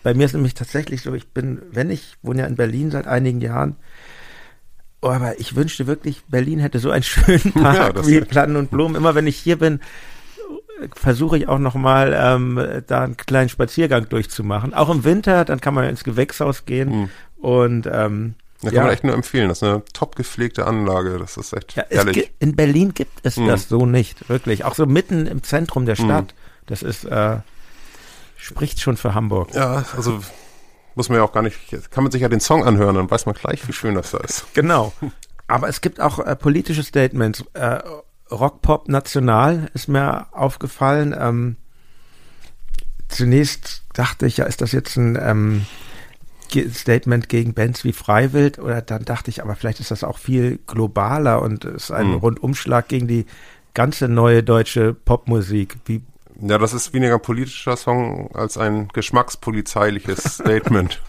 Bei 0.03 0.13
mir 0.13 0.25
ist 0.25 0.33
nämlich 0.33 0.53
tatsächlich 0.53 1.01
so, 1.01 1.13
ich 1.13 1.29
bin, 1.29 1.61
wenn 1.71 1.89
ich 1.89 2.15
wohne 2.21 2.41
ja 2.41 2.47
in 2.47 2.55
Berlin 2.55 2.91
seit 2.91 3.07
einigen 3.07 3.41
Jahren, 3.41 3.75
Oh, 4.99 5.09
aber 5.09 5.39
ich 5.39 5.55
wünschte 5.55 5.85
wirklich, 5.85 6.23
Berlin 6.25 6.59
hätte 6.59 6.79
so 6.79 6.89
einen 6.89 7.03
schönen 7.03 7.51
Park 7.53 7.95
ja, 7.97 8.07
wie 8.07 8.19
Platten 8.21 8.55
und 8.55 8.71
Blumen. 8.71 8.95
Immer 8.95 9.13
wenn 9.13 9.27
ich 9.27 9.37
hier 9.37 9.57
bin, 9.57 9.79
versuche 10.95 11.37
ich 11.37 11.47
auch 11.47 11.59
noch 11.59 11.75
mal 11.75 12.15
ähm, 12.19 12.83
da 12.87 13.03
einen 13.03 13.17
kleinen 13.17 13.49
Spaziergang 13.49 14.09
durchzumachen. 14.09 14.73
Auch 14.73 14.89
im 14.89 15.03
Winter, 15.03 15.45
dann 15.45 15.61
kann 15.61 15.73
man 15.73 15.85
ins 15.85 16.03
Gewächshaus 16.03 16.65
gehen 16.65 16.89
mhm. 16.89 17.09
und 17.37 17.89
ähm, 17.91 18.35
da 18.61 18.69
kann 18.69 18.75
ja. 18.75 18.83
man 18.83 18.91
echt 18.93 19.03
nur 19.03 19.13
empfehlen. 19.13 19.49
Das 19.49 19.59
ist 19.59 19.63
eine 19.63 19.83
top 19.93 20.15
gepflegte 20.15 20.65
Anlage. 20.65 21.19
Das 21.19 21.37
ist 21.37 21.53
echt 21.53 21.75
ja, 21.75 21.83
herrlich. 21.89 22.31
in 22.39 22.55
Berlin 22.55 22.93
gibt 22.93 23.19
es 23.23 23.37
mhm. 23.37 23.47
das 23.47 23.69
so 23.69 23.85
nicht, 23.85 24.29
wirklich. 24.29 24.65
Auch 24.65 24.73
so 24.73 24.85
mitten 24.85 25.27
im 25.27 25.43
Zentrum 25.43 25.85
der 25.85 25.95
hm. 25.97 26.05
Stadt. 26.05 26.25
Mhm. 26.25 26.65
Das 26.65 26.81
ist 26.81 27.05
äh, 27.05 27.37
spricht 28.37 28.79
schon 28.79 28.97
für 28.97 29.13
Hamburg. 29.13 29.53
Ja, 29.53 29.85
also 29.95 30.21
muss 30.95 31.09
man 31.09 31.19
ja 31.19 31.23
auch 31.23 31.31
gar 31.31 31.43
nicht, 31.43 31.57
kann 31.91 32.03
man 32.03 32.11
sich 32.11 32.21
ja 32.21 32.29
den 32.29 32.39
Song 32.39 32.63
anhören, 32.63 32.95
dann 32.95 33.11
weiß 33.11 33.27
man 33.27 33.35
gleich, 33.35 33.67
wie 33.67 33.73
schön 33.73 33.95
das 33.95 34.11
da 34.11 34.17
ist. 34.19 34.45
Genau. 34.53 34.93
Aber 35.47 35.69
es 35.69 35.81
gibt 35.81 36.01
auch 36.01 36.19
äh, 36.19 36.35
politische 36.35 36.83
Statements. 36.83 37.45
Äh, 37.53 37.79
Rock-Pop 38.31 38.89
national 38.89 39.69
ist 39.73 39.87
mir 39.87 40.27
aufgefallen. 40.31 41.15
Ähm, 41.17 41.55
zunächst 43.07 43.83
dachte 43.93 44.25
ich, 44.25 44.37
ja, 44.37 44.45
ist 44.45 44.61
das 44.61 44.73
jetzt 44.73 44.97
ein 44.97 45.17
ähm, 45.21 45.65
Statement 46.73 47.29
gegen 47.29 47.53
Bands 47.53 47.83
wie 47.83 47.93
Freiwild? 47.93 48.59
Oder 48.59 48.81
dann 48.81 49.05
dachte 49.05 49.29
ich, 49.29 49.41
aber 49.41 49.55
vielleicht 49.55 49.79
ist 49.79 49.91
das 49.91 50.03
auch 50.03 50.17
viel 50.17 50.59
globaler 50.67 51.41
und 51.41 51.65
ist 51.65 51.91
ein 51.91 52.09
mhm. 52.09 52.15
Rundumschlag 52.15 52.87
gegen 52.87 53.07
die 53.07 53.25
ganze 53.73 54.07
neue 54.07 54.43
deutsche 54.43 54.93
Popmusik. 54.93 55.77
Wie 55.85 56.01
ja, 56.39 56.57
das 56.57 56.73
ist 56.73 56.93
weniger 56.93 57.15
ein 57.15 57.21
politischer 57.21 57.75
Song 57.77 58.29
als 58.35 58.57
ein 58.57 58.89
geschmackspolizeiliches 58.89 60.23
Statement. 60.35 61.01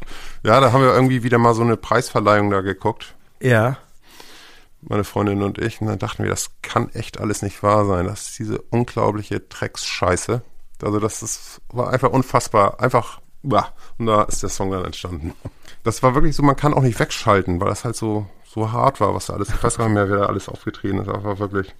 Ja, 0.42 0.60
da 0.60 0.72
haben 0.72 0.82
wir 0.82 0.94
irgendwie 0.94 1.22
wieder 1.22 1.38
mal 1.38 1.54
so 1.54 1.62
eine 1.62 1.76
Preisverleihung 1.76 2.50
da 2.50 2.62
geguckt. 2.62 3.14
Ja. 3.40 3.76
Meine 4.80 5.04
Freundin 5.04 5.42
und 5.42 5.58
ich. 5.58 5.80
Und 5.80 5.88
dann 5.88 5.98
dachten 5.98 6.22
wir, 6.22 6.30
das 6.30 6.50
kann 6.62 6.88
echt 6.94 7.20
alles 7.20 7.42
nicht 7.42 7.62
wahr 7.62 7.84
sein. 7.84 8.06
Das 8.06 8.28
ist 8.28 8.38
diese 8.38 8.58
unglaubliche 8.70 9.40
Drecksscheiße. 9.40 10.42
Also 10.82 11.00
das 11.00 11.22
ist, 11.22 11.60
war 11.68 11.90
einfach 11.90 12.10
unfassbar. 12.10 12.80
Einfach, 12.80 13.20
bah. 13.42 13.74
Und 13.98 14.06
da 14.06 14.22
ist 14.22 14.42
der 14.42 14.48
Song 14.48 14.70
dann 14.70 14.84
entstanden. 14.84 15.34
Das 15.82 16.02
war 16.02 16.14
wirklich 16.14 16.36
so, 16.36 16.42
man 16.42 16.56
kann 16.56 16.74
auch 16.74 16.82
nicht 16.82 16.98
wegschalten, 16.98 17.60
weil 17.60 17.68
das 17.68 17.84
halt 17.84 17.96
so, 17.96 18.26
so 18.44 18.72
hart 18.72 19.00
war, 19.00 19.14
was 19.14 19.26
da 19.26 19.34
alles, 19.34 19.48
ich 19.48 19.62
weiß 19.62 19.78
gar 19.78 19.86
nicht 19.86 19.94
mehr, 19.94 20.08
wer 20.08 20.18
da 20.18 20.26
alles 20.26 20.48
aufgetreten 20.48 20.98
ist. 20.98 21.08
Das 21.08 21.24
war 21.24 21.38
wirklich, 21.38 21.74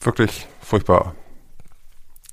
wirklich 0.00 0.46
furchtbar. 0.60 1.14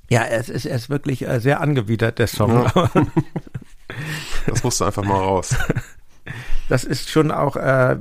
Ja, 0.10 0.24
es 0.24 0.50
ist, 0.50 0.66
es 0.66 0.84
ist 0.84 0.90
wirklich 0.90 1.28
äh, 1.28 1.40
sehr 1.40 1.62
angewidert, 1.62 2.20
der 2.20 2.28
Song. 2.28 2.52
Ja. 2.52 2.92
das 4.48 4.64
musste 4.64 4.86
einfach 4.86 5.04
mal 5.04 5.18
raus. 5.18 5.56
Das 6.70 6.84
ist 6.84 7.10
schon 7.10 7.32
auch 7.32 7.56
äh, 7.56 7.98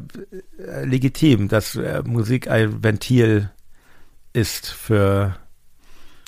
legitim, 0.85 1.49
dass 1.49 1.77
äh, 1.77 2.03
Musik 2.05 2.49
ein 2.49 2.83
Ventil 2.83 3.51
ist 4.33 4.69
für 4.69 5.37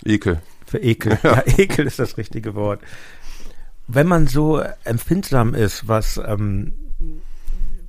Ekel. 0.04 0.40
Für 0.66 0.78
Ekel. 0.78 1.18
Ja. 1.22 1.36
ja, 1.36 1.42
Ekel 1.58 1.86
ist 1.86 1.98
das 1.98 2.16
richtige 2.16 2.54
Wort. 2.54 2.80
Wenn 3.88 4.06
man 4.06 4.26
so 4.26 4.60
empfindsam 4.84 5.54
ist, 5.54 5.88
was, 5.88 6.20
ähm, 6.24 6.72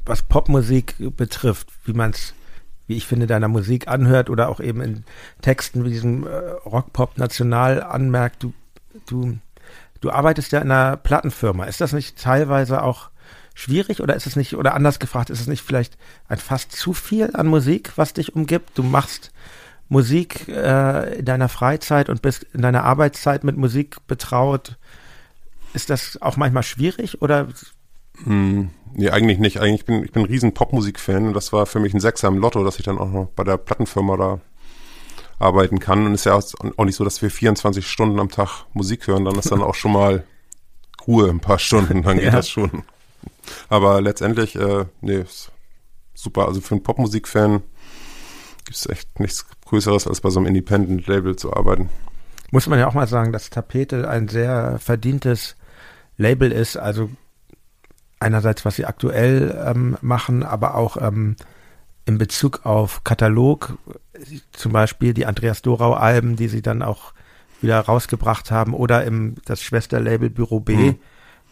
was 0.05 0.21
Popmusik 0.21 0.95
betrifft, 1.15 1.69
wie 1.85 1.93
man 1.93 2.11
es 2.11 2.33
wie 2.87 2.95
ich 2.95 3.05
finde, 3.05 3.27
deiner 3.27 3.49
Musik 3.49 3.87
anhört 3.89 4.29
oder 4.29 4.49
auch 4.49 4.59
eben 4.59 4.81
in 4.81 5.03
Texten 5.41 5.83
wie 5.83 5.89
diesem 5.89 6.25
äh, 6.25 6.29
Rock-Pop-National 6.65 7.83
anmerkt, 7.83 8.41
du, 8.41 8.53
du, 9.05 9.37
du 9.99 10.09
arbeitest 10.09 10.53
ja 10.53 10.61
in 10.61 10.71
einer 10.71 10.95
Plattenfirma. 10.95 11.65
Ist 11.65 11.81
das 11.81 11.91
nicht 11.91 12.17
teilweise 12.17 12.81
auch 12.81 13.09
schwierig 13.53 14.01
oder 14.01 14.15
ist 14.15 14.25
es 14.25 14.37
nicht, 14.37 14.55
oder 14.55 14.73
anders 14.73 14.99
gefragt, 14.99 15.29
ist 15.29 15.41
es 15.41 15.47
nicht 15.47 15.63
vielleicht 15.63 15.97
ein 16.29 16.37
fast 16.37 16.71
zu 16.71 16.93
viel 16.93 17.35
an 17.35 17.47
Musik, 17.47 17.91
was 17.97 18.13
dich 18.13 18.35
umgibt? 18.35 18.77
Du 18.77 18.83
machst 18.83 19.31
Musik 19.89 20.47
äh, 20.47 21.19
in 21.19 21.25
deiner 21.25 21.49
Freizeit 21.49 22.07
und 22.09 22.21
bist 22.21 22.45
in 22.53 22.61
deiner 22.61 22.83
Arbeitszeit 22.83 23.43
mit 23.43 23.57
Musik 23.57 23.97
betraut. 24.07 24.77
Ist 25.77 25.91
das 25.91 26.19
auch 26.23 26.37
manchmal 26.37 26.63
schwierig 26.63 27.21
oder 27.21 27.49
hm, 28.23 28.71
nee, 28.95 29.11
eigentlich 29.11 29.37
nicht. 29.37 29.59
Eigentlich 29.59 29.85
bin 29.85 30.03
ich 30.03 30.11
bin 30.11 30.23
ein 30.23 30.27
riesen 30.27 30.55
Popmusik-Fan 30.55 31.27
und 31.27 31.33
das 31.35 31.53
war 31.53 31.67
für 31.67 31.79
mich 31.79 31.93
ein 31.93 31.99
Sechser 31.99 32.29
im 32.29 32.39
Lotto, 32.39 32.63
dass 32.63 32.79
ich 32.79 32.85
dann 32.85 32.97
auch 32.97 33.11
noch 33.11 33.27
bei 33.35 33.43
der 33.43 33.57
Plattenfirma 33.57 34.17
da 34.17 34.41
arbeiten 35.37 35.77
kann. 35.77 36.07
Und 36.07 36.15
es 36.15 36.21
ist 36.21 36.25
ja 36.25 36.33
auch 36.33 36.85
nicht 36.85 36.95
so, 36.95 37.03
dass 37.03 37.21
wir 37.21 37.29
24 37.29 37.85
Stunden 37.85 38.19
am 38.19 38.29
Tag 38.29 38.65
Musik 38.73 39.05
hören, 39.05 39.23
dann 39.23 39.37
ist 39.37 39.51
dann 39.51 39.61
auch 39.61 39.75
schon 39.75 39.91
mal 39.91 40.23
Ruhe 41.05 41.29
ein 41.29 41.41
paar 41.41 41.59
Stunden, 41.59 42.01
dann 42.01 42.15
geht 42.17 42.25
ja. 42.25 42.31
das 42.31 42.49
schon. 42.49 42.83
Aber 43.69 44.01
letztendlich, 44.01 44.55
äh, 44.55 44.85
nee, 45.01 45.17
ist 45.17 45.51
super. 46.15 46.47
Also 46.47 46.59
für 46.61 46.73
einen 46.73 46.81
Popmusik-Fan 46.81 47.61
gibt 48.65 48.77
es 48.77 48.89
echt 48.89 49.19
nichts 49.19 49.45
Größeres, 49.65 50.07
als 50.07 50.21
bei 50.21 50.31
so 50.31 50.39
einem 50.39 50.47
Independent-Label 50.47 51.35
zu 51.35 51.53
arbeiten. 51.53 51.91
Muss 52.49 52.65
man 52.65 52.79
ja 52.79 52.87
auch 52.87 52.93
mal 52.93 53.07
sagen, 53.07 53.31
dass 53.31 53.51
Tapete 53.51 54.09
ein 54.09 54.27
sehr 54.27 54.79
verdientes 54.79 55.56
Label 56.17 56.51
ist. 56.51 56.77
Also 56.77 57.09
einerseits, 58.19 58.65
was 58.65 58.75
sie 58.75 58.85
aktuell 58.85 59.63
ähm, 59.65 59.97
machen, 60.01 60.43
aber 60.43 60.75
auch 60.75 60.97
ähm, 61.01 61.35
in 62.05 62.17
Bezug 62.17 62.65
auf 62.65 63.03
Katalog, 63.03 63.77
zum 64.51 64.71
Beispiel 64.71 65.13
die 65.13 65.25
Andreas 65.25 65.61
Dorau-Alben, 65.61 66.35
die 66.35 66.47
sie 66.47 66.61
dann 66.61 66.81
auch 66.81 67.13
wieder 67.61 67.79
rausgebracht 67.79 68.51
haben, 68.51 68.73
oder 68.73 69.03
im 69.03 69.35
das 69.45 69.61
Schwesterlabel 69.61 70.29
Büro 70.29 70.59
B, 70.59 70.75
mhm. 70.75 70.95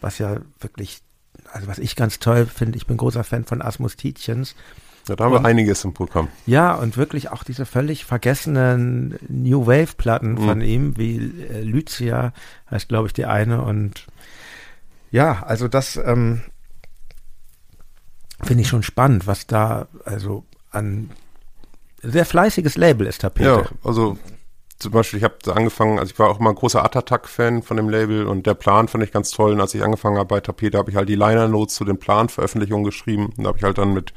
was 0.00 0.18
ja 0.18 0.38
wirklich, 0.60 1.02
also 1.52 1.66
was 1.66 1.78
ich 1.78 1.94
ganz 1.94 2.18
toll 2.18 2.46
finde, 2.46 2.78
ich 2.78 2.86
bin 2.86 2.96
großer 2.96 3.24
Fan 3.24 3.44
von 3.44 3.60
Asmus 3.60 3.96
Tietjens. 3.96 4.54
Ja, 5.08 5.14
da 5.14 5.24
haben 5.24 5.34
und, 5.34 5.42
wir 5.42 5.48
einiges 5.48 5.84
im 5.84 5.94
Programm. 5.94 6.28
Ja, 6.46 6.74
und 6.74 6.96
wirklich 6.96 7.30
auch 7.30 7.44
diese 7.44 7.66
völlig 7.66 8.04
vergessenen 8.04 9.18
New 9.28 9.66
Wave-Platten 9.66 10.32
mhm. 10.32 10.38
von 10.38 10.60
ihm, 10.60 10.96
wie 10.96 11.16
äh, 11.16 11.62
Lycia 11.62 12.32
heißt, 12.70 12.88
glaube 12.88 13.06
ich, 13.08 13.12
die 13.12 13.26
eine. 13.26 13.62
Und 13.62 14.06
ja, 15.10 15.42
also 15.42 15.68
das, 15.68 15.96
ähm, 15.96 16.42
finde 18.42 18.62
ich 18.62 18.68
schon 18.68 18.82
spannend, 18.82 19.26
was 19.26 19.46
da 19.46 19.88
also 20.04 20.44
an 20.70 21.10
sehr 22.02 22.26
fleißiges 22.26 22.76
Label 22.76 23.06
ist 23.06 23.22
Tapete. 23.22 23.48
Ja, 23.48 23.64
also 23.82 24.18
zum 24.78 24.92
Beispiel, 24.92 25.18
ich 25.18 25.24
habe 25.24 25.36
angefangen, 25.54 25.98
also 25.98 26.12
ich 26.12 26.18
war 26.18 26.28
auch 26.28 26.38
immer 26.38 26.50
ein 26.50 26.56
großer 26.56 26.82
Art-Attack-Fan 26.82 27.62
von 27.62 27.78
dem 27.78 27.88
Label 27.88 28.26
und 28.26 28.46
der 28.46 28.54
Plan 28.54 28.88
fand 28.88 29.02
ich 29.02 29.10
ganz 29.10 29.30
toll. 29.30 29.52
Und 29.52 29.60
als 29.60 29.74
ich 29.74 29.82
angefangen 29.82 30.18
habe 30.18 30.28
bei 30.28 30.40
Tapete, 30.40 30.76
habe 30.76 30.90
ich 30.90 30.96
halt 30.96 31.08
die 31.08 31.14
Liner-Notes 31.14 31.74
zu 31.74 31.84
den 31.84 31.98
Planveröffentlichungen 31.98 32.84
geschrieben. 32.84 33.32
Und 33.36 33.44
da 33.44 33.48
habe 33.48 33.58
ich 33.58 33.64
halt 33.64 33.78
dann 33.78 33.94
mit 33.94 34.12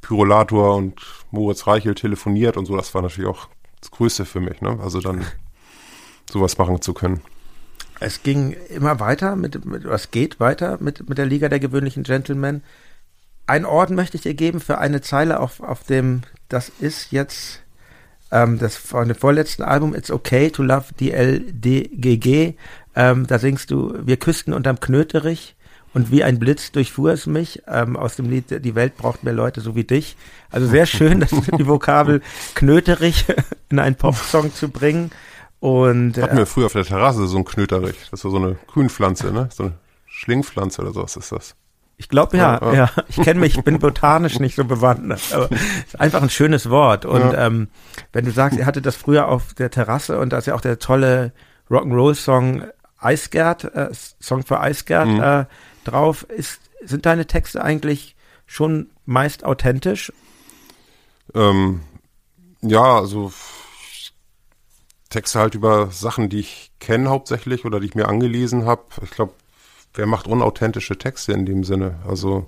Pyrolator 0.00 0.76
und 0.76 1.00
Moritz 1.30 1.66
Reichel 1.66 1.94
telefoniert 1.94 2.56
und 2.56 2.64
so. 2.64 2.74
Das 2.74 2.94
war 2.94 3.02
natürlich 3.02 3.28
auch 3.28 3.48
das 3.80 3.90
Größte 3.90 4.24
für 4.24 4.40
mich, 4.40 4.62
ne? 4.62 4.78
Also 4.82 5.00
dann 5.00 5.26
sowas 6.30 6.56
machen 6.56 6.80
zu 6.80 6.94
können. 6.94 7.20
Es 8.00 8.22
ging 8.22 8.52
immer 8.68 9.00
weiter 9.00 9.36
mit, 9.36 9.64
mit 9.64 9.84
es 9.84 10.10
geht 10.10 10.40
weiter 10.40 10.78
mit, 10.80 11.08
mit 11.08 11.18
der 11.18 11.26
Liga 11.26 11.48
der 11.48 11.60
gewöhnlichen 11.60 12.04
Gentlemen. 12.04 12.62
Ein 13.46 13.64
Orden 13.64 13.96
möchte 13.96 14.16
ich 14.16 14.22
dir 14.22 14.34
geben 14.34 14.60
für 14.60 14.78
eine 14.78 15.00
Zeile 15.00 15.40
auf, 15.40 15.60
auf 15.60 15.82
dem, 15.84 16.22
das 16.48 16.68
ist 16.68 17.12
jetzt 17.12 17.62
ähm, 18.30 18.58
das 18.58 18.76
von 18.76 19.08
dem 19.08 19.16
vorletzten 19.16 19.62
Album, 19.62 19.94
It's 19.94 20.10
Okay 20.10 20.50
to 20.50 20.62
Love 20.62 20.94
DLDGG. 21.00 22.54
Ähm, 22.94 23.26
da 23.26 23.38
singst 23.38 23.70
du, 23.70 23.94
wir 24.04 24.16
küssten 24.18 24.52
unterm 24.52 24.80
Knöterich 24.80 25.56
und 25.94 26.10
wie 26.10 26.22
ein 26.22 26.38
Blitz 26.38 26.70
durchfuhr 26.72 27.12
es 27.12 27.26
mich 27.26 27.62
ähm, 27.66 27.96
aus 27.96 28.16
dem 28.16 28.28
Lied 28.28 28.64
Die 28.64 28.74
Welt 28.74 28.96
braucht 28.96 29.24
mehr 29.24 29.32
Leute 29.32 29.60
so 29.60 29.74
wie 29.74 29.84
dich. 29.84 30.16
Also 30.50 30.66
sehr 30.66 30.86
schön, 30.86 31.20
dass 31.20 31.30
die 31.30 31.66
Vokabel 31.66 32.20
Knöterich 32.54 33.24
in 33.70 33.78
einen 33.78 33.96
Popsong 33.96 34.54
zu 34.54 34.68
bringen. 34.68 35.10
Und 35.60 36.16
hatten 36.18 36.36
wir 36.36 36.42
äh, 36.42 36.46
früher 36.46 36.66
auf 36.66 36.72
der 36.72 36.84
Terrasse 36.84 37.26
so 37.26 37.36
ein 37.36 37.44
Knöterich, 37.44 37.96
das 38.10 38.24
war 38.24 38.30
so 38.30 38.36
eine 38.36 38.56
Grünpflanze, 38.68 39.32
ne? 39.32 39.48
So 39.52 39.64
eine 39.64 39.72
Schlingpflanze 40.06 40.82
oder 40.82 40.92
sowas 40.92 41.16
ist 41.16 41.32
das. 41.32 41.54
Ich 41.96 42.08
glaube 42.08 42.36
ja, 42.36 42.60
ja, 42.62 42.72
ja. 42.72 42.90
Ich 43.08 43.16
kenne 43.16 43.40
mich, 43.40 43.58
ich 43.58 43.64
bin 43.64 43.80
botanisch 43.80 44.38
nicht 44.38 44.54
so 44.54 44.64
bewandert, 44.64 45.32
aber 45.32 45.48
ist 45.50 45.98
einfach 45.98 46.22
ein 46.22 46.30
schönes 46.30 46.70
Wort. 46.70 47.04
Und 47.04 47.32
ja. 47.32 47.46
ähm, 47.46 47.68
wenn 48.12 48.24
du 48.24 48.30
sagst, 48.30 48.56
er 48.56 48.66
hatte 48.66 48.80
das 48.80 48.94
früher 48.94 49.26
auf 49.26 49.52
der 49.54 49.70
Terrasse 49.70 50.20
und 50.20 50.32
da 50.32 50.38
ist 50.38 50.46
ja 50.46 50.54
auch 50.54 50.60
der 50.60 50.78
tolle 50.78 51.32
Rock'n'Roll-Song 51.68 52.62
Eisgert, 52.98 53.64
äh, 53.64 53.90
Song 54.20 54.44
für 54.44 54.60
Eisgert 54.60 55.08
mhm. 55.08 55.20
äh, 55.20 55.44
drauf, 55.84 56.22
ist, 56.24 56.60
sind 56.84 57.04
deine 57.04 57.26
Texte 57.26 57.62
eigentlich 57.64 58.14
schon 58.46 58.90
meist 59.04 59.44
authentisch? 59.44 60.12
Ähm, 61.34 61.80
ja, 62.60 62.98
also 62.98 63.32
Texte 65.10 65.38
halt 65.38 65.54
über 65.54 65.90
Sachen, 65.90 66.28
die 66.28 66.40
ich 66.40 66.72
kenne 66.80 67.08
hauptsächlich 67.08 67.64
oder 67.64 67.80
die 67.80 67.86
ich 67.86 67.94
mir 67.94 68.08
angelesen 68.08 68.66
habe. 68.66 68.82
Ich 69.02 69.10
glaube, 69.10 69.32
wer 69.94 70.06
macht 70.06 70.26
unauthentische 70.26 70.98
Texte 70.98 71.32
in 71.32 71.46
dem 71.46 71.64
Sinne? 71.64 71.98
Also 72.06 72.46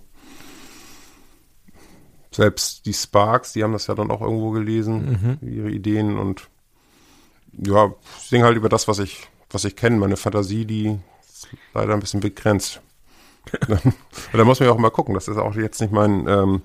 selbst 2.30 2.86
die 2.86 2.92
Sparks, 2.92 3.52
die 3.52 3.64
haben 3.64 3.72
das 3.72 3.86
ja 3.86 3.94
dann 3.94 4.10
auch 4.10 4.20
irgendwo 4.20 4.50
gelesen, 4.50 5.38
mhm. 5.40 5.48
ihre 5.48 5.70
Ideen 5.70 6.18
und 6.18 6.48
ja, 7.52 7.92
ich 8.18 8.28
singe 8.28 8.44
halt 8.44 8.56
über 8.56 8.68
das, 8.68 8.86
was 8.86 9.00
ich, 9.00 9.28
was 9.50 9.64
ich 9.64 9.74
kenne. 9.74 9.96
Meine 9.96 10.16
Fantasie, 10.16 10.64
die 10.64 10.98
ist 11.28 11.48
leider 11.74 11.94
ein 11.94 12.00
bisschen 12.00 12.20
begrenzt. 12.20 12.80
da 14.32 14.44
muss 14.44 14.60
man 14.60 14.68
ja 14.68 14.74
auch 14.74 14.78
mal 14.78 14.90
gucken. 14.90 15.14
Das 15.14 15.26
ist 15.26 15.36
auch 15.36 15.56
jetzt 15.56 15.80
nicht 15.80 15.92
mein 15.92 16.28
ähm, 16.28 16.62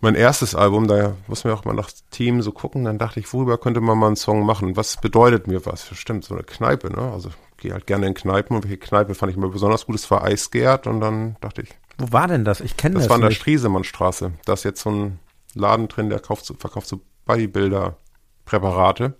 mein 0.00 0.14
erstes 0.14 0.54
Album, 0.54 0.88
da 0.88 1.14
muss 1.26 1.44
man 1.44 1.52
auch 1.52 1.64
mal 1.64 1.74
nach 1.74 1.90
Themen 2.10 2.42
so 2.42 2.52
gucken, 2.52 2.84
dann 2.84 2.98
dachte 2.98 3.20
ich, 3.20 3.32
worüber 3.32 3.58
könnte 3.58 3.80
man 3.80 3.98
mal 3.98 4.06
einen 4.06 4.16
Song 4.16 4.44
machen? 4.44 4.76
Was 4.76 4.96
bedeutet 4.96 5.46
mir 5.46 5.64
was? 5.66 5.88
Stimmt, 5.94 6.24
so 6.24 6.34
eine 6.34 6.42
Kneipe, 6.42 6.90
ne? 6.90 7.12
Also 7.12 7.28
ich 7.28 7.56
gehe 7.58 7.72
halt 7.72 7.86
gerne 7.86 8.06
in 8.06 8.14
Kneipen 8.14 8.56
und 8.56 8.64
welche 8.64 8.78
Kneipe 8.78 9.14
fand 9.14 9.30
ich 9.30 9.36
immer 9.36 9.48
besonders 9.48 9.86
gut, 9.86 9.94
das 9.94 10.10
war 10.10 10.24
Eisgerd 10.24 10.86
und 10.86 11.00
dann 11.00 11.36
dachte 11.40 11.62
ich. 11.62 11.70
Wo 11.98 12.12
war 12.12 12.28
denn 12.28 12.44
das? 12.44 12.60
Ich 12.60 12.76
kenne 12.76 12.94
das. 12.94 13.04
Das 13.04 13.10
war 13.10 13.16
in 13.16 13.22
der 13.22 13.30
Striesemannstraße. 13.30 14.32
Da 14.46 14.54
ist 14.54 14.64
jetzt 14.64 14.80
so 14.80 14.90
ein 14.90 15.18
Laden 15.54 15.88
drin, 15.88 16.08
der 16.08 16.20
kauft, 16.20 16.52
verkauft 16.58 16.86
so 16.86 17.00
Bodybuilder-Präparate. 17.26 19.14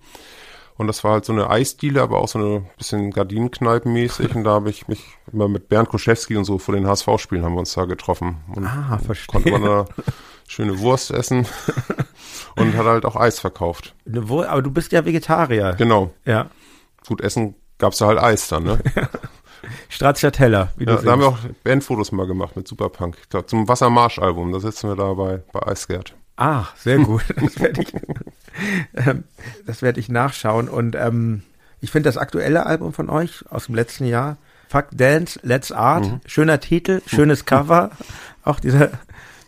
Und 0.81 0.87
das 0.87 1.05
war 1.05 1.13
halt 1.13 1.27
so 1.27 1.35
eine 1.35 1.51
Eisdiele, 1.51 2.01
aber 2.01 2.23
auch 2.23 2.29
so 2.29 2.39
eine 2.39 2.65
bisschen 2.79 3.11
Gardinenkneipenmäßig. 3.11 4.35
und 4.35 4.45
da 4.45 4.53
habe 4.53 4.71
ich 4.71 4.89
mich 4.89 5.05
immer 5.31 5.47
mit 5.47 5.69
Bernd 5.69 5.91
Koschewski 5.91 6.39
und 6.39 6.47
so 6.47 6.57
vor 6.57 6.75
den 6.75 6.87
HSV-Spielen 6.87 7.45
haben 7.45 7.53
wir 7.53 7.59
uns 7.59 7.75
da 7.75 7.85
getroffen. 7.85 8.39
Und 8.57 8.65
ah, 8.65 8.99
verstehe. 9.05 9.27
Konnte 9.27 9.51
man 9.51 9.63
da 9.63 9.85
schöne 10.49 10.79
Wurst 10.79 11.11
essen 11.11 11.47
und 12.57 12.75
hat 12.79 12.87
halt 12.87 13.05
auch 13.05 13.17
Eis 13.17 13.41
verkauft. 13.41 13.95
Aber 14.11 14.63
du 14.63 14.71
bist 14.71 14.91
ja 14.93 15.05
Vegetarier. 15.05 15.75
Genau. 15.77 16.15
Ja. 16.25 16.49
Gut, 17.07 17.21
Essen 17.21 17.57
gab's 17.77 17.99
da 17.99 18.07
halt 18.07 18.19
Eis 18.19 18.49
dann, 18.49 18.63
ne? 18.63 18.79
Stracciatella, 19.91 20.73
wie 20.79 20.87
du 20.87 20.95
ja, 20.95 21.03
Da 21.03 21.11
haben 21.11 21.21
wir 21.21 21.29
auch 21.29 21.39
Bandfotos 21.63 22.11
mal 22.11 22.27
gemacht 22.27 22.57
mit 22.57 22.67
Superpunk. 22.67 23.19
Glaub, 23.29 23.51
zum 23.51 23.69
Wassermarsch-Album, 23.69 24.51
da 24.51 24.61
sitzen 24.61 24.89
wir 24.89 24.97
da 24.97 25.13
bei, 25.13 25.43
bei 25.53 25.63
Eisgerd. 25.67 26.15
Ah, 26.41 26.69
sehr 26.75 26.99
gut. 26.99 27.23
Das 27.37 27.61
werde 27.61 27.83
ich, 27.83 27.93
ähm, 28.95 29.25
das 29.67 29.83
werd 29.83 29.99
ich 29.99 30.09
nachschauen. 30.09 30.69
Und 30.69 30.97
ähm, 30.97 31.43
ich 31.81 31.91
finde 31.91 32.09
das 32.09 32.17
aktuelle 32.17 32.67
Album 32.67 32.95
von 32.95 33.11
euch 33.11 33.45
aus 33.51 33.67
dem 33.67 33.75
letzten 33.75 34.07
Jahr, 34.07 34.39
Fuck 34.69 34.89
Dance, 34.93 35.39
Let's 35.43 35.71
Art, 35.71 36.07
mhm. 36.07 36.21
schöner 36.25 36.59
Titel, 36.59 37.03
schönes 37.07 37.45
Cover. 37.45 37.91
Auch 38.43 38.59
dieser 38.59 38.91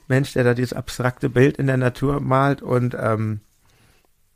Mensch, 0.07 0.35
der 0.35 0.45
da 0.45 0.53
dieses 0.53 0.75
abstrakte 0.75 1.31
Bild 1.31 1.57
in 1.57 1.67
der 1.67 1.79
Natur 1.79 2.21
malt 2.21 2.61
und 2.61 2.95
ähm, 2.99 3.41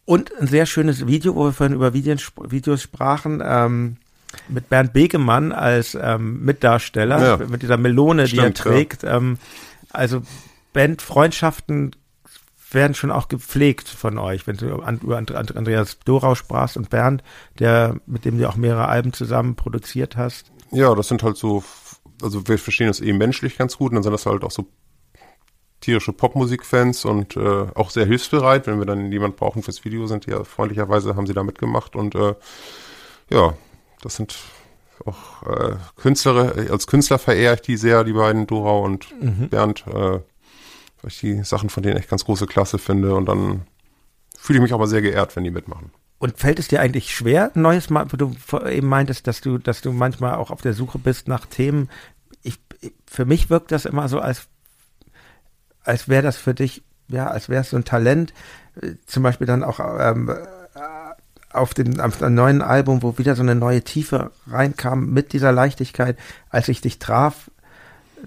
und 0.07 0.33
ein 0.41 0.47
sehr 0.47 0.65
schönes 0.65 1.07
Video, 1.07 1.35
wo 1.35 1.45
wir 1.47 1.53
vorhin 1.53 1.75
über 1.75 1.93
Videos, 1.93 2.33
Videos 2.49 2.81
sprachen, 2.81 3.43
ähm, 3.45 3.97
mit 4.49 4.71
Bernd 4.71 4.95
Begemann 4.95 5.53
als 5.53 5.99
ähm, 6.01 6.43
Mitdarsteller, 6.43 7.39
ja. 7.41 7.47
mit 7.47 7.63
dieser 7.63 7.77
Melone, 7.77 8.29
Stimmt, 8.29 8.43
die 8.43 8.47
er 8.47 8.55
trägt. 8.55 9.03
Ja. 9.03 9.17
Ähm, 9.17 9.39
also 9.91 10.23
Bandfreundschaften 10.73 11.91
werden 12.71 12.95
schon 12.95 13.11
auch 13.11 13.29
gepflegt 13.29 13.89
von 13.89 14.19
euch, 14.19 14.47
wenn 14.47 14.57
du 14.57 14.67
über 14.67 15.17
Andreas 15.17 15.99
Dorau 16.01 16.35
sprachst 16.35 16.77
und 16.77 16.91
Bernd, 16.91 17.23
der, 17.59 18.01
mit 18.07 18.25
dem 18.25 18.39
du 18.39 18.49
auch 18.49 18.57
mehrere 18.57 18.89
Alben 18.89 19.13
zusammen 19.13 19.55
produziert 19.55 20.17
hast. 20.17 20.53
Ja, 20.73 20.95
das 20.95 21.09
sind 21.09 21.23
halt 21.23 21.37
so, 21.37 21.63
also 22.23 22.49
wir 22.49 22.59
verstehen 22.59 22.89
das 22.89 23.01
eben 23.01 23.19
menschlich 23.19 23.57
ganz 23.57 23.77
gut 23.79 23.91
und 23.91 23.97
dann 23.97 24.03
sind 24.03 24.13
das 24.13 24.27
halt 24.27 24.43
auch 24.45 24.51
so 24.51 24.67
tierische 25.81 26.13
Popmusikfans 26.13 27.05
und 27.05 27.37
äh, 27.37 27.67
auch 27.75 27.91
sehr 27.91 28.07
hilfsbereit. 28.07 28.67
Wenn 28.67 28.79
wir 28.79 28.87
dann 28.87 29.13
jemand 29.13 29.37
brauchen 29.37 29.63
fürs 29.63 29.85
Video, 29.85 30.07
sind 30.07 30.27
die 30.27 30.31
ja 30.31 30.43
freundlicherweise, 30.43 31.15
haben 31.15 31.27
sie 31.27 31.35
da 31.35 31.45
mitgemacht 31.45 31.95
und 31.95 32.15
äh, 32.15 32.35
ja, 33.31 33.55
das 34.03 34.17
sind 34.17 34.37
auch 35.05 35.43
äh, 35.45 35.77
Künstler, 35.97 36.55
als 36.71 36.87
Künstler 36.87 37.19
verehre 37.19 37.55
ich 37.55 37.61
die 37.61 37.77
sehr, 37.77 38.03
die 38.05 38.15
beiden, 38.15 38.47
Dora 38.47 38.79
und 38.85 39.09
mhm. 39.21 39.49
Bernd, 39.49 39.85
äh, 39.87 40.21
weil 41.07 41.13
ich 41.13 41.21
die 41.21 41.45
Sachen 41.45 41.71
von 41.71 41.85
denen 41.85 41.97
echt 41.97 42.09
ganz 42.09 42.25
große 42.25 42.49
Klasse 42.49 42.79
finde 42.79 43.15
und 43.15 43.27
dann 43.27 43.63
fühle 44.37 44.59
ich 44.59 44.63
mich 44.63 44.73
aber 44.73 44.89
sehr 44.89 45.03
geehrt, 45.03 45.37
wenn 45.37 45.45
die 45.45 45.53
mitmachen. 45.53 45.93
Und 46.19 46.37
fällt 46.37 46.59
es 46.59 46.67
dir 46.67 46.81
eigentlich 46.81 47.15
schwer, 47.15 47.53
neues 47.55 47.91
Mal, 47.91 48.11
wo 48.11 48.17
du 48.17 48.35
eben 48.67 48.89
meintest, 48.89 49.29
dass 49.29 49.41
du, 49.41 49.59
dass 49.59 49.83
du 49.83 49.93
manchmal 49.93 50.35
auch 50.35 50.51
auf 50.51 50.63
der 50.63 50.73
Suche 50.73 50.99
bist 50.99 51.29
nach 51.29 51.47
Themen. 51.47 51.91
Ich, 52.43 52.59
für 53.07 53.25
mich 53.25 53.51
wirkt 53.51 53.71
das 53.71 53.85
immer 53.85 54.09
so, 54.09 54.19
als 54.19 54.49
als 55.85 56.09
wäre 56.09 56.23
das 56.23 56.37
für 56.37 56.55
dich, 56.55 56.83
ja, 57.07 57.29
als 57.29 57.49
wäre 57.49 57.61
es 57.61 57.71
so 57.71 57.77
ein 57.77 57.85
Talent, 57.85 58.35
zum 59.07 59.23
Beispiel 59.23 59.47
dann 59.47 59.63
auch 59.63 59.79
ähm, 59.79 60.29
äh, 60.29 60.35
auf 61.53 61.73
dem, 61.75 62.01
auf 62.01 62.19
dem 62.19 62.35
neuen 62.35 62.63
Album, 62.63 63.05
wo 63.05 63.17
wieder 63.19 63.37
so 63.37 63.43
eine 63.43 63.55
neue 63.55 63.83
Tiefe 63.83 64.33
reinkam 64.49 65.11
mit 65.11 65.33
dieser 65.33 65.53
Leichtigkeit, 65.53 66.19
als 66.51 66.67
ich 66.67 66.81
dich 66.81 66.99
traf, 66.99 67.51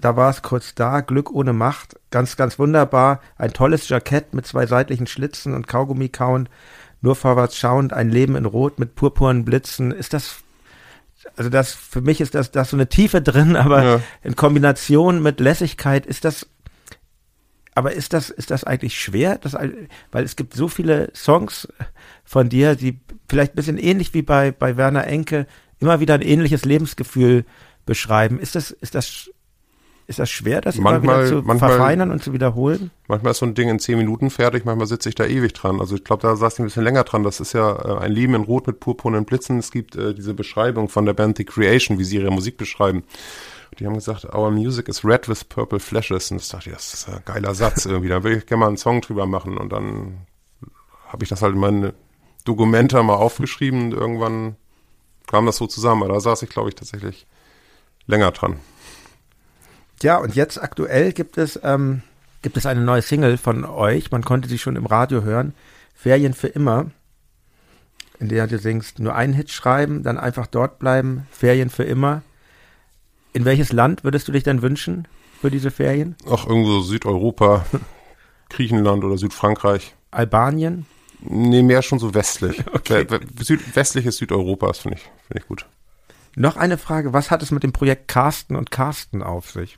da 0.00 0.16
war 0.16 0.30
es 0.30 0.42
kurz 0.42 0.74
da, 0.74 1.00
Glück 1.00 1.30
ohne 1.30 1.52
Macht, 1.52 1.98
ganz, 2.10 2.36
ganz 2.36 2.58
wunderbar, 2.58 3.20
ein 3.36 3.52
tolles 3.52 3.88
Jackett 3.88 4.34
mit 4.34 4.46
zwei 4.46 4.66
seitlichen 4.66 5.06
Schlitzen 5.06 5.54
und 5.54 5.68
Kaugummi 5.68 6.08
kauend, 6.08 6.50
nur 7.00 7.16
vorwärts 7.16 7.56
schauend, 7.56 7.92
ein 7.92 8.10
Leben 8.10 8.36
in 8.36 8.44
Rot 8.44 8.78
mit 8.78 8.94
purpurnen 8.94 9.44
Blitzen, 9.44 9.92
ist 9.92 10.12
das 10.12 10.38
also 11.36 11.50
das 11.50 11.74
für 11.74 12.00
mich 12.00 12.22
ist 12.22 12.34
das 12.34 12.50
das 12.50 12.70
so 12.70 12.76
eine 12.76 12.88
Tiefe 12.88 13.20
drin, 13.20 13.54
aber 13.56 13.84
ja. 13.84 14.00
in 14.22 14.36
Kombination 14.36 15.22
mit 15.22 15.38
Lässigkeit 15.38 16.06
ist 16.06 16.24
das 16.24 16.46
aber 17.74 17.92
ist 17.92 18.12
das, 18.12 18.30
ist 18.30 18.50
das 18.50 18.64
eigentlich 18.64 19.00
schwer? 19.00 19.38
Das, 19.38 19.54
weil 19.54 20.24
es 20.24 20.36
gibt 20.36 20.54
so 20.54 20.68
viele 20.68 21.10
Songs 21.14 21.68
von 22.24 22.48
dir, 22.48 22.74
die 22.74 23.00
vielleicht 23.28 23.52
ein 23.52 23.56
bisschen 23.56 23.78
ähnlich 23.78 24.12
wie 24.12 24.22
bei, 24.22 24.50
bei 24.50 24.76
Werner 24.76 25.06
Enke 25.06 25.46
immer 25.78 26.00
wieder 26.00 26.14
ein 26.14 26.22
ähnliches 26.22 26.64
Lebensgefühl 26.64 27.44
beschreiben. 27.86 28.38
Ist 28.38 28.54
das, 28.54 28.70
ist 28.70 28.94
das, 28.94 29.30
ist 30.10 30.18
das 30.18 30.28
schwer, 30.28 30.60
das 30.60 30.76
manchmal, 30.76 31.20
immer 31.20 31.24
wieder 31.24 31.40
zu 31.40 31.46
manchmal, 31.46 31.70
verfeinern 31.70 32.10
und 32.10 32.22
zu 32.22 32.32
wiederholen? 32.32 32.90
Manchmal 33.06 33.30
ist 33.30 33.38
so 33.38 33.46
ein 33.46 33.54
Ding 33.54 33.68
in 33.68 33.78
zehn 33.78 33.96
Minuten 33.96 34.28
fertig, 34.28 34.64
manchmal 34.64 34.88
sitze 34.88 35.08
ich 35.08 35.14
da 35.14 35.24
ewig 35.24 35.52
dran. 35.54 35.80
Also 35.80 35.94
ich 35.94 36.02
glaube, 36.02 36.22
da 36.22 36.34
saß 36.34 36.54
ich 36.54 36.58
ein 36.58 36.64
bisschen 36.64 36.82
länger 36.82 37.04
dran. 37.04 37.22
Das 37.22 37.38
ist 37.38 37.52
ja 37.52 37.70
äh, 37.72 37.98
ein 38.00 38.10
Leben 38.10 38.34
in 38.34 38.42
Rot 38.42 38.66
mit 38.66 38.80
purpurnen 38.80 39.24
Blitzen. 39.24 39.58
Es 39.58 39.70
gibt 39.70 39.94
äh, 39.94 40.12
diese 40.12 40.34
Beschreibung 40.34 40.88
von 40.88 41.06
der 41.06 41.12
Band 41.12 41.36
The 41.36 41.44
Creation, 41.44 41.98
wie 41.98 42.04
sie 42.04 42.16
ihre 42.16 42.32
Musik 42.32 42.56
beschreiben. 42.56 43.04
Die 43.78 43.86
haben 43.86 43.94
gesagt, 43.94 44.24
our 44.34 44.50
music 44.50 44.88
is 44.88 45.04
red 45.04 45.28
with 45.28 45.44
purple 45.44 45.78
flashes. 45.78 46.32
Und 46.32 46.40
das 46.40 46.48
dachte 46.48 46.70
ich, 46.70 46.74
das 46.74 46.92
ist 46.92 47.08
ein 47.08 47.22
geiler 47.24 47.54
Satz 47.54 47.86
irgendwie. 47.86 48.08
Da 48.08 48.24
will 48.24 48.36
ich 48.36 48.46
gerne 48.46 48.60
mal 48.60 48.66
einen 48.66 48.76
Song 48.78 49.00
drüber 49.00 49.26
machen. 49.26 49.56
Und 49.56 49.72
dann 49.72 50.26
habe 51.06 51.22
ich 51.22 51.28
das 51.28 51.40
halt 51.40 51.54
in 51.54 51.60
meine 51.60 51.94
Dokumente 52.44 53.00
mal 53.04 53.14
aufgeschrieben 53.14 53.84
und 53.84 53.92
irgendwann 53.92 54.56
kam 55.28 55.46
das 55.46 55.56
so 55.56 55.68
zusammen. 55.68 56.02
Aber 56.02 56.14
da 56.14 56.20
saß 56.20 56.42
ich, 56.42 56.50
glaube 56.50 56.68
ich, 56.68 56.74
tatsächlich 56.74 57.28
länger 58.06 58.32
dran. 58.32 58.56
Ja, 60.02 60.18
und 60.18 60.34
jetzt 60.34 60.60
aktuell 60.60 61.12
gibt 61.12 61.36
es, 61.38 61.60
ähm, 61.62 62.02
gibt 62.42 62.56
es 62.56 62.66
eine 62.66 62.80
neue 62.80 63.02
Single 63.02 63.36
von 63.36 63.64
euch. 63.64 64.10
Man 64.10 64.24
konnte 64.24 64.48
sie 64.48 64.58
schon 64.58 64.76
im 64.76 64.86
Radio 64.86 65.22
hören. 65.22 65.54
Ferien 65.94 66.32
für 66.32 66.48
immer. 66.48 66.90
In 68.18 68.28
der 68.28 68.46
du 68.46 68.58
singst, 68.58 68.98
nur 68.98 69.14
einen 69.14 69.32
Hit 69.32 69.50
schreiben, 69.50 70.02
dann 70.02 70.18
einfach 70.18 70.46
dort 70.46 70.78
bleiben. 70.78 71.26
Ferien 71.30 71.70
für 71.70 71.84
immer. 71.84 72.22
In 73.32 73.44
welches 73.44 73.72
Land 73.72 74.04
würdest 74.04 74.28
du 74.28 74.32
dich 74.32 74.42
denn 74.42 74.62
wünschen 74.62 75.06
für 75.40 75.50
diese 75.50 75.70
Ferien? 75.70 76.16
Ach, 76.30 76.46
irgendwo 76.46 76.80
Südeuropa, 76.80 77.64
Griechenland 78.50 79.04
oder 79.04 79.16
Südfrankreich. 79.16 79.94
Albanien? 80.10 80.86
Nee, 81.20 81.62
mehr 81.62 81.82
schon 81.82 81.98
so 81.98 82.14
westlich. 82.14 82.62
Okay. 82.72 83.06
Süd, 83.40 83.76
westliches 83.76 84.16
Südeuropa, 84.16 84.72
finde 84.72 84.96
ich, 84.98 85.02
finde 85.26 85.42
ich 85.42 85.46
gut. 85.46 85.66
Noch 86.34 86.56
eine 86.56 86.78
Frage, 86.78 87.12
was 87.12 87.30
hat 87.30 87.42
es 87.42 87.50
mit 87.50 87.62
dem 87.62 87.72
Projekt 87.72 88.08
Carsten 88.08 88.56
und 88.56 88.70
Carsten 88.70 89.22
auf 89.22 89.50
sich? 89.50 89.76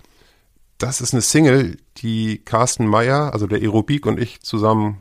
Das 0.83 1.01
ist 1.01 1.15
eine 1.15 1.23
Single, 1.23 1.77
die 1.99 2.39
Carsten 2.39 2.89
Meyer, 2.89 3.33
also 3.33 3.47
der 3.47 3.61
Aerobik 3.61 4.05
und 4.05 4.19
ich 4.19 4.41
zusammen 4.41 5.01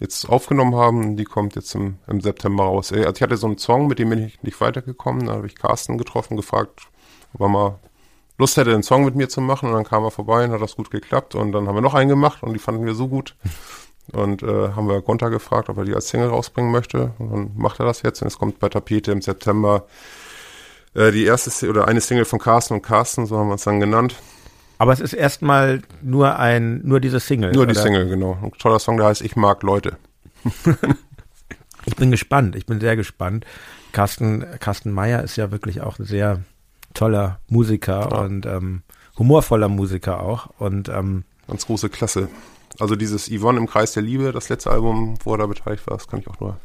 jetzt 0.00 0.28
aufgenommen 0.28 0.74
haben. 0.74 1.16
Die 1.16 1.22
kommt 1.22 1.54
jetzt 1.54 1.76
im, 1.76 1.98
im 2.08 2.20
September 2.20 2.64
raus. 2.64 2.92
Also 2.92 3.08
ich 3.08 3.22
hatte 3.22 3.36
so 3.36 3.46
einen 3.46 3.56
Song, 3.56 3.86
mit 3.86 4.00
dem 4.00 4.10
bin 4.10 4.26
ich 4.26 4.42
nicht 4.42 4.60
weitergekommen. 4.60 5.28
Da 5.28 5.34
habe 5.34 5.46
ich 5.46 5.54
Carsten 5.54 5.96
getroffen, 5.96 6.36
gefragt, 6.36 6.88
ob 7.34 7.42
er 7.42 7.48
mal 7.48 7.78
Lust 8.36 8.56
hätte, 8.56 8.74
einen 8.74 8.82
Song 8.82 9.04
mit 9.04 9.14
mir 9.14 9.28
zu 9.28 9.40
machen. 9.40 9.68
Und 9.68 9.76
dann 9.76 9.84
kam 9.84 10.02
er 10.02 10.10
vorbei 10.10 10.44
und 10.44 10.50
hat 10.50 10.60
das 10.60 10.74
gut 10.74 10.90
geklappt. 10.90 11.36
Und 11.36 11.52
dann 11.52 11.68
haben 11.68 11.76
wir 11.76 11.82
noch 11.82 11.94
einen 11.94 12.08
gemacht 12.10 12.42
und 12.42 12.52
die 12.52 12.58
fanden 12.58 12.84
wir 12.84 12.96
so 12.96 13.06
gut. 13.06 13.36
Und 14.10 14.42
äh, 14.42 14.72
haben 14.72 14.88
wir 14.88 15.02
Gonta 15.02 15.28
gefragt, 15.28 15.68
ob 15.68 15.78
er 15.78 15.84
die 15.84 15.94
als 15.94 16.08
Single 16.08 16.30
rausbringen 16.30 16.72
möchte. 16.72 17.12
Und 17.20 17.30
dann 17.30 17.52
macht 17.54 17.78
er 17.78 17.86
das 17.86 18.02
jetzt. 18.02 18.22
Und 18.22 18.26
es 18.26 18.38
kommt 18.38 18.58
bei 18.58 18.68
Tapete 18.68 19.12
im 19.12 19.22
September 19.22 19.86
Äh, 20.94 21.12
die 21.12 21.24
erste 21.24 21.70
oder 21.70 21.88
eine 21.88 22.00
Single 22.00 22.24
von 22.24 22.38
Carsten 22.38 22.74
und 22.74 22.82
Carsten, 22.82 23.26
so 23.26 23.38
haben 23.38 23.48
wir 23.48 23.54
es 23.54 23.64
dann 23.64 23.80
genannt. 23.80 24.16
Aber 24.78 24.92
es 24.92 25.00
ist 25.00 25.12
erstmal 25.12 25.82
nur 26.02 26.38
ein, 26.38 26.80
nur 26.84 27.00
diese 27.00 27.20
Single. 27.20 27.52
Nur 27.52 27.66
die 27.66 27.74
Single, 27.74 28.08
genau. 28.08 28.38
Ein 28.42 28.52
toller 28.58 28.78
Song, 28.78 28.96
der 28.96 29.06
heißt 29.06 29.22
Ich 29.22 29.36
mag 29.36 29.62
Leute. 29.62 29.96
ich 31.86 31.96
bin 31.96 32.10
gespannt, 32.10 32.56
ich 32.56 32.66
bin 32.66 32.80
sehr 32.80 32.96
gespannt. 32.96 33.44
Carsten, 33.92 34.44
Carsten 34.58 34.90
Meyer 34.90 35.22
ist 35.22 35.36
ja 35.36 35.50
wirklich 35.50 35.82
auch 35.82 35.98
ein 35.98 36.04
sehr 36.04 36.40
toller 36.94 37.40
Musiker 37.48 38.08
ja. 38.10 38.18
und 38.18 38.46
ähm, 38.46 38.82
humorvoller 39.18 39.68
Musiker 39.68 40.20
auch. 40.20 40.48
Und 40.58 40.88
ähm, 40.88 41.24
ganz 41.46 41.66
große 41.66 41.88
Klasse. 41.88 42.28
Also 42.78 42.96
dieses 42.96 43.30
Yvonne 43.30 43.58
im 43.58 43.66
Kreis 43.66 43.92
der 43.92 44.02
Liebe, 44.02 44.32
das 44.32 44.48
letzte 44.48 44.70
Album, 44.70 45.16
wo 45.24 45.34
er 45.34 45.38
da 45.38 45.46
beteiligt 45.46 45.86
war, 45.86 45.96
das 45.96 46.08
kann 46.08 46.20
ich 46.20 46.28
auch 46.28 46.40
nur 46.40 46.56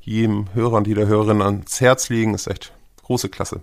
jedem 0.00 0.52
Hörer 0.52 0.74
und 0.74 0.86
jeder 0.86 1.06
Hörerin 1.06 1.40
ans 1.40 1.80
Herz 1.80 2.08
legen. 2.08 2.34
Ist 2.34 2.48
echt 2.48 2.72
große 3.04 3.28
Klasse. 3.28 3.60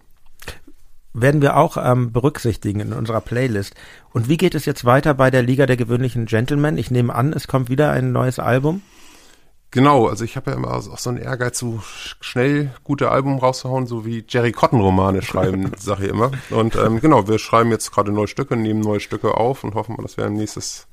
Werden 1.14 1.42
wir 1.42 1.58
auch 1.58 1.78
ähm, 1.78 2.12
berücksichtigen 2.14 2.80
in 2.80 2.94
unserer 2.94 3.22
Playlist. 3.22 3.76
Und 4.14 4.30
wie 4.30 4.38
geht 4.38 4.56
es 4.56 4.66
jetzt 4.66 4.86
weiter 4.86 5.14
bei 5.14 5.30
der 5.30 5.44
Liga 5.44 5.66
der 5.66 5.78
gewöhnlichen 5.78 6.26
Gentlemen? 6.26 6.78
Ich 6.78 6.90
nehme 6.90 7.14
an, 7.14 7.34
es 7.34 7.48
kommt 7.48 7.70
wieder 7.70 7.92
ein 7.92 8.12
neues 8.12 8.40
Album. 8.40 8.82
Genau, 9.74 10.08
also 10.08 10.26
ich 10.26 10.36
habe 10.36 10.52
ja 10.52 10.58
immer 10.58 10.74
auch 10.74 10.98
so 10.98 11.10
einen 11.10 11.18
Ehrgeiz, 11.18 11.58
so 11.58 11.82
schnell 12.20 12.74
gute 12.84 13.10
Alben 13.10 13.40
rauszuhauen, 13.40 13.88
so 13.88 14.06
wie 14.06 14.26
Jerry 14.28 14.52
Cotton 14.52 14.82
Romane 14.82 15.22
schreiben, 15.22 15.72
sage 15.78 16.06
ich 16.06 16.10
immer. 16.10 16.32
Und 16.50 16.76
ähm, 16.76 17.00
genau, 17.00 17.30
wir 17.30 17.40
schreiben 17.40 17.72
jetzt 17.72 17.90
gerade 17.94 18.12
neue 18.12 18.28
Stücke, 18.28 18.58
nehmen 18.58 18.82
neue 18.82 19.00
Stücke 19.00 19.36
auf 19.36 19.64
und 19.64 19.74
hoffen, 19.76 19.96
dass 20.02 20.18
wir 20.18 20.30
nächstes, 20.30 20.88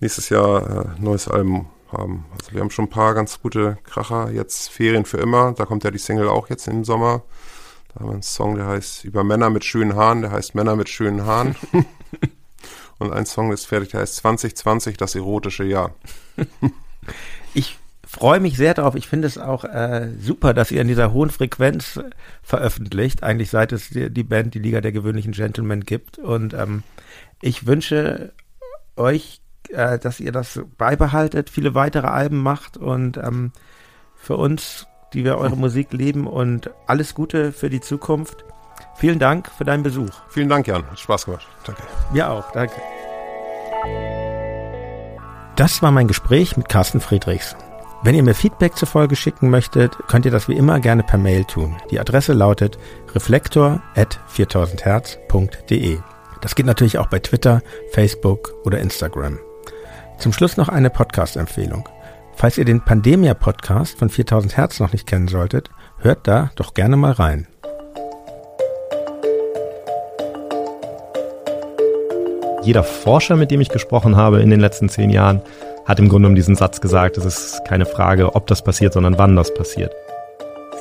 nächstes 0.00 0.28
Jahr 0.28 0.96
äh, 0.98 1.00
neues 1.00 1.26
Album 1.26 1.70
haben. 1.90 2.26
Also 2.32 2.52
wir 2.52 2.60
haben 2.60 2.70
schon 2.70 2.84
ein 2.84 2.90
paar 2.90 3.14
ganz 3.14 3.40
gute 3.40 3.78
Kracher, 3.84 4.30
jetzt 4.30 4.68
Ferien 4.68 5.06
für 5.06 5.16
immer, 5.16 5.52
da 5.52 5.64
kommt 5.64 5.82
ja 5.84 5.90
die 5.90 5.98
Single 5.98 6.28
auch 6.28 6.50
jetzt 6.50 6.68
im 6.68 6.84
Sommer. 6.84 7.22
Da 7.96 8.00
haben 8.00 8.08
wir 8.10 8.12
einen 8.12 8.22
Song, 8.22 8.56
der 8.56 8.66
heißt 8.66 9.04
über 9.06 9.24
Männer 9.24 9.48
mit 9.48 9.64
schönen 9.64 9.96
Haaren, 9.96 10.20
der 10.20 10.30
heißt 10.30 10.54
Männer 10.54 10.76
mit 10.76 10.90
schönen 10.90 11.24
Haaren. 11.24 11.56
und 12.98 13.10
ein 13.10 13.24
Song 13.24 13.52
ist 13.52 13.64
fertig, 13.64 13.88
der 13.92 14.00
heißt 14.00 14.16
2020, 14.16 14.98
das 14.98 15.14
erotische 15.14 15.64
Jahr. 15.64 15.94
ich 17.54 17.78
freue 18.06 18.38
mich 18.38 18.58
sehr 18.58 18.74
darauf. 18.74 18.96
Ich 18.96 19.08
finde 19.08 19.26
es 19.26 19.38
auch 19.38 19.64
äh, 19.64 20.10
super, 20.20 20.52
dass 20.52 20.70
ihr 20.72 20.82
in 20.82 20.88
dieser 20.88 21.14
hohen 21.14 21.30
Frequenz 21.30 21.98
veröffentlicht, 22.42 23.22
eigentlich 23.22 23.48
seit 23.48 23.72
es 23.72 23.88
die, 23.88 24.10
die 24.10 24.24
Band 24.24 24.52
die 24.52 24.58
Liga 24.58 24.82
der 24.82 24.92
gewöhnlichen 24.92 25.32
Gentlemen 25.32 25.80
gibt. 25.80 26.18
Und 26.18 26.52
ähm, 26.52 26.82
ich 27.40 27.66
wünsche 27.66 28.34
euch, 28.96 29.40
äh, 29.70 29.98
dass 29.98 30.20
ihr 30.20 30.32
das 30.32 30.60
beibehaltet, 30.76 31.48
viele 31.48 31.74
weitere 31.74 32.08
Alben 32.08 32.42
macht 32.42 32.76
und 32.76 33.16
ähm, 33.16 33.52
für 34.16 34.36
uns, 34.36 34.86
die 35.16 35.24
wir 35.24 35.38
eure 35.38 35.56
Musik 35.56 35.92
lieben 35.94 36.26
und 36.26 36.70
alles 36.86 37.14
Gute 37.14 37.50
für 37.50 37.70
die 37.70 37.80
Zukunft. 37.80 38.44
Vielen 38.96 39.18
Dank 39.18 39.50
für 39.50 39.64
deinen 39.64 39.82
Besuch. 39.82 40.10
Vielen 40.28 40.50
Dank, 40.50 40.66
Jan. 40.66 40.86
Hat 40.88 41.00
Spaß 41.00 41.24
gemacht. 41.24 41.46
Danke. 41.64 41.82
Mir 42.12 42.30
auch. 42.30 42.52
Danke. 42.52 42.74
Das 45.56 45.80
war 45.80 45.90
mein 45.90 46.06
Gespräch 46.06 46.58
mit 46.58 46.68
Carsten 46.68 47.00
Friedrichs. 47.00 47.56
Wenn 48.02 48.14
ihr 48.14 48.22
mir 48.22 48.34
Feedback 48.34 48.76
zur 48.76 48.88
Folge 48.88 49.16
schicken 49.16 49.48
möchtet, 49.48 49.96
könnt 50.06 50.26
ihr 50.26 50.30
das 50.30 50.48
wie 50.48 50.56
immer 50.56 50.80
gerne 50.80 51.02
per 51.02 51.18
Mail 51.18 51.46
tun. 51.46 51.76
Die 51.90 51.98
Adresse 51.98 52.34
lautet 52.34 52.76
reflektor.4000herz.de. 53.14 55.98
Das 56.42 56.54
geht 56.54 56.66
natürlich 56.66 56.98
auch 56.98 57.06
bei 57.06 57.20
Twitter, 57.20 57.62
Facebook 57.92 58.52
oder 58.64 58.80
Instagram. 58.80 59.38
Zum 60.18 60.34
Schluss 60.34 60.58
noch 60.58 60.68
eine 60.68 60.90
Podcast-Empfehlung. 60.90 61.88
Falls 62.38 62.58
ihr 62.58 62.66
den 62.66 62.82
Pandemia-Podcast 62.82 63.98
von 63.98 64.10
4000 64.10 64.58
Hertz 64.58 64.78
noch 64.78 64.92
nicht 64.92 65.06
kennen 65.06 65.26
solltet, 65.26 65.70
hört 66.00 66.28
da 66.28 66.50
doch 66.54 66.74
gerne 66.74 66.98
mal 66.98 67.12
rein. 67.12 67.46
Jeder 72.62 72.84
Forscher, 72.84 73.36
mit 73.36 73.50
dem 73.50 73.62
ich 73.62 73.70
gesprochen 73.70 74.16
habe 74.16 74.42
in 74.42 74.50
den 74.50 74.60
letzten 74.60 74.90
zehn 74.90 75.08
Jahren, 75.08 75.40
hat 75.86 75.98
im 75.98 76.10
Grunde 76.10 76.28
um 76.28 76.34
diesen 76.34 76.56
Satz 76.56 76.82
gesagt, 76.82 77.16
es 77.16 77.24
ist 77.24 77.64
keine 77.66 77.86
Frage, 77.86 78.34
ob 78.34 78.46
das 78.48 78.62
passiert, 78.62 78.92
sondern 78.92 79.16
wann 79.16 79.34
das 79.34 79.54
passiert. 79.54 79.94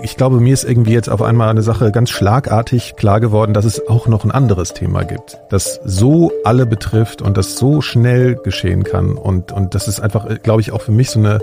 Ich 0.02 0.18
glaube, 0.18 0.40
mir 0.40 0.54
ist 0.54 0.66
irgendwie 0.66 0.94
jetzt 0.94 1.10
auf 1.10 1.22
einmal 1.22 1.50
eine 1.50 1.62
Sache 1.62 1.92
ganz 1.92 2.10
schlagartig 2.10 2.96
klar 2.96 3.22
geworden, 3.22 3.54
dass 3.54 3.66
es 3.66 3.88
auch 3.88 4.08
noch 4.08 4.26
ein 4.26 4.32
anderes 4.32 4.74
Thema 4.74 5.04
gibt, 5.04 5.40
das 5.50 5.80
so 5.86 6.32
alle 6.44 6.66
betrifft 6.66 7.22
und 7.22 7.38
das 7.38 7.56
so 7.56 7.82
schnell 7.82 8.36
geschehen 8.36 8.84
kann. 8.84 9.18
Und, 9.18 9.52
und 9.52 9.74
das 9.74 9.88
ist 9.88 10.02
einfach, 10.02 10.28
glaube 10.44 10.62
ich, 10.62 10.72
auch 10.72 10.82
für 10.82 10.92
mich 10.92 11.10
so 11.10 11.20
eine 11.20 11.40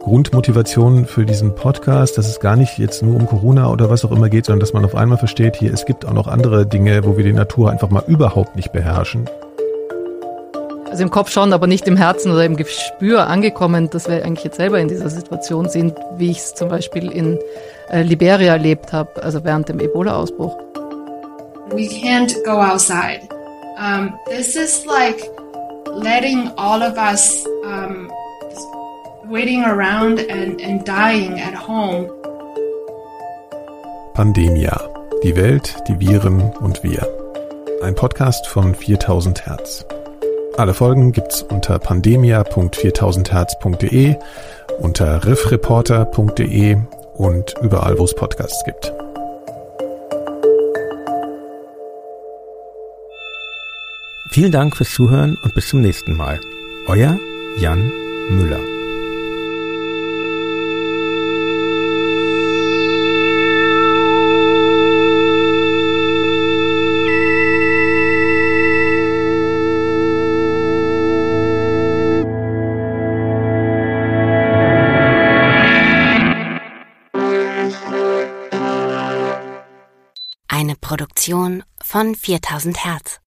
Grundmotivation 0.00 1.06
für 1.06 1.26
diesen 1.26 1.54
Podcast, 1.54 2.18
dass 2.18 2.28
es 2.28 2.40
gar 2.40 2.56
nicht 2.56 2.78
jetzt 2.78 3.02
nur 3.02 3.14
um 3.14 3.26
Corona 3.26 3.70
oder 3.70 3.90
was 3.90 4.04
auch 4.04 4.10
immer 4.10 4.28
geht, 4.28 4.46
sondern 4.46 4.60
dass 4.60 4.72
man 4.72 4.84
auf 4.84 4.94
einmal 4.94 5.18
versteht, 5.18 5.56
hier, 5.56 5.72
es 5.72 5.84
gibt 5.84 6.04
auch 6.06 6.14
noch 6.14 6.26
andere 6.26 6.66
Dinge, 6.66 7.04
wo 7.04 7.16
wir 7.16 7.24
die 7.24 7.32
Natur 7.32 7.70
einfach 7.70 7.90
mal 7.90 8.02
überhaupt 8.08 8.56
nicht 8.56 8.72
beherrschen. 8.72 9.28
Also 10.90 11.04
im 11.04 11.10
Kopf 11.10 11.30
schon, 11.30 11.52
aber 11.52 11.66
nicht 11.66 11.86
im 11.86 11.96
Herzen 11.96 12.32
oder 12.32 12.44
im 12.44 12.56
Gespür 12.56 13.26
angekommen, 13.26 13.88
dass 13.90 14.08
wir 14.08 14.24
eigentlich 14.24 14.44
jetzt 14.44 14.56
selber 14.56 14.78
in 14.78 14.88
dieser 14.88 15.08
Situation 15.08 15.68
sind, 15.68 15.94
wie 16.18 16.30
ich 16.30 16.38
es 16.38 16.54
zum 16.54 16.68
Beispiel 16.68 17.10
in 17.10 17.38
Liberia 17.90 18.52
erlebt 18.52 18.92
habe, 18.92 19.22
also 19.22 19.42
während 19.44 19.68
dem 19.68 19.80
Ebola-Ausbruch. 19.80 20.56
We 21.70 21.86
can't 21.86 22.34
go 22.44 22.60
outside. 22.60 23.28
Um, 23.78 24.12
this 24.28 24.56
is 24.56 24.84
like 24.86 25.22
letting 25.86 26.50
all 26.56 26.82
of 26.82 26.98
us 26.98 27.44
um, 27.64 28.10
waiting 29.28 29.64
around 29.64 30.18
and, 30.30 30.60
and 30.60 30.84
dying 30.86 31.40
at 31.40 31.54
home. 31.54 32.10
Pandemia. 34.14 34.88
Die 35.24 35.34
Welt, 35.36 35.74
die 35.88 35.98
Viren 36.00 36.52
und 36.60 36.82
wir. 36.82 37.06
Ein 37.82 37.94
Podcast 37.94 38.46
von 38.46 38.74
4000 38.74 39.46
Hertz. 39.46 39.86
Alle 40.58 40.74
Folgen 40.74 41.12
gibt's 41.12 41.42
unter 41.42 41.78
pandemia.4000herz.de, 41.78 44.16
unter 44.80 45.24
riffreporter.de 45.24 46.76
und 47.22 47.54
überall, 47.62 47.98
wo 47.98 48.04
es 48.04 48.14
Podcasts 48.14 48.64
gibt. 48.64 48.92
Vielen 54.30 54.50
Dank 54.50 54.76
fürs 54.76 54.90
Zuhören 54.90 55.38
und 55.42 55.54
bis 55.54 55.68
zum 55.68 55.82
nächsten 55.82 56.16
Mal. 56.16 56.40
Euer 56.88 57.18
Jan 57.58 57.92
Müller. 58.30 58.81
Von 81.92 82.14
4000 82.14 82.86
Hertz. 82.86 83.21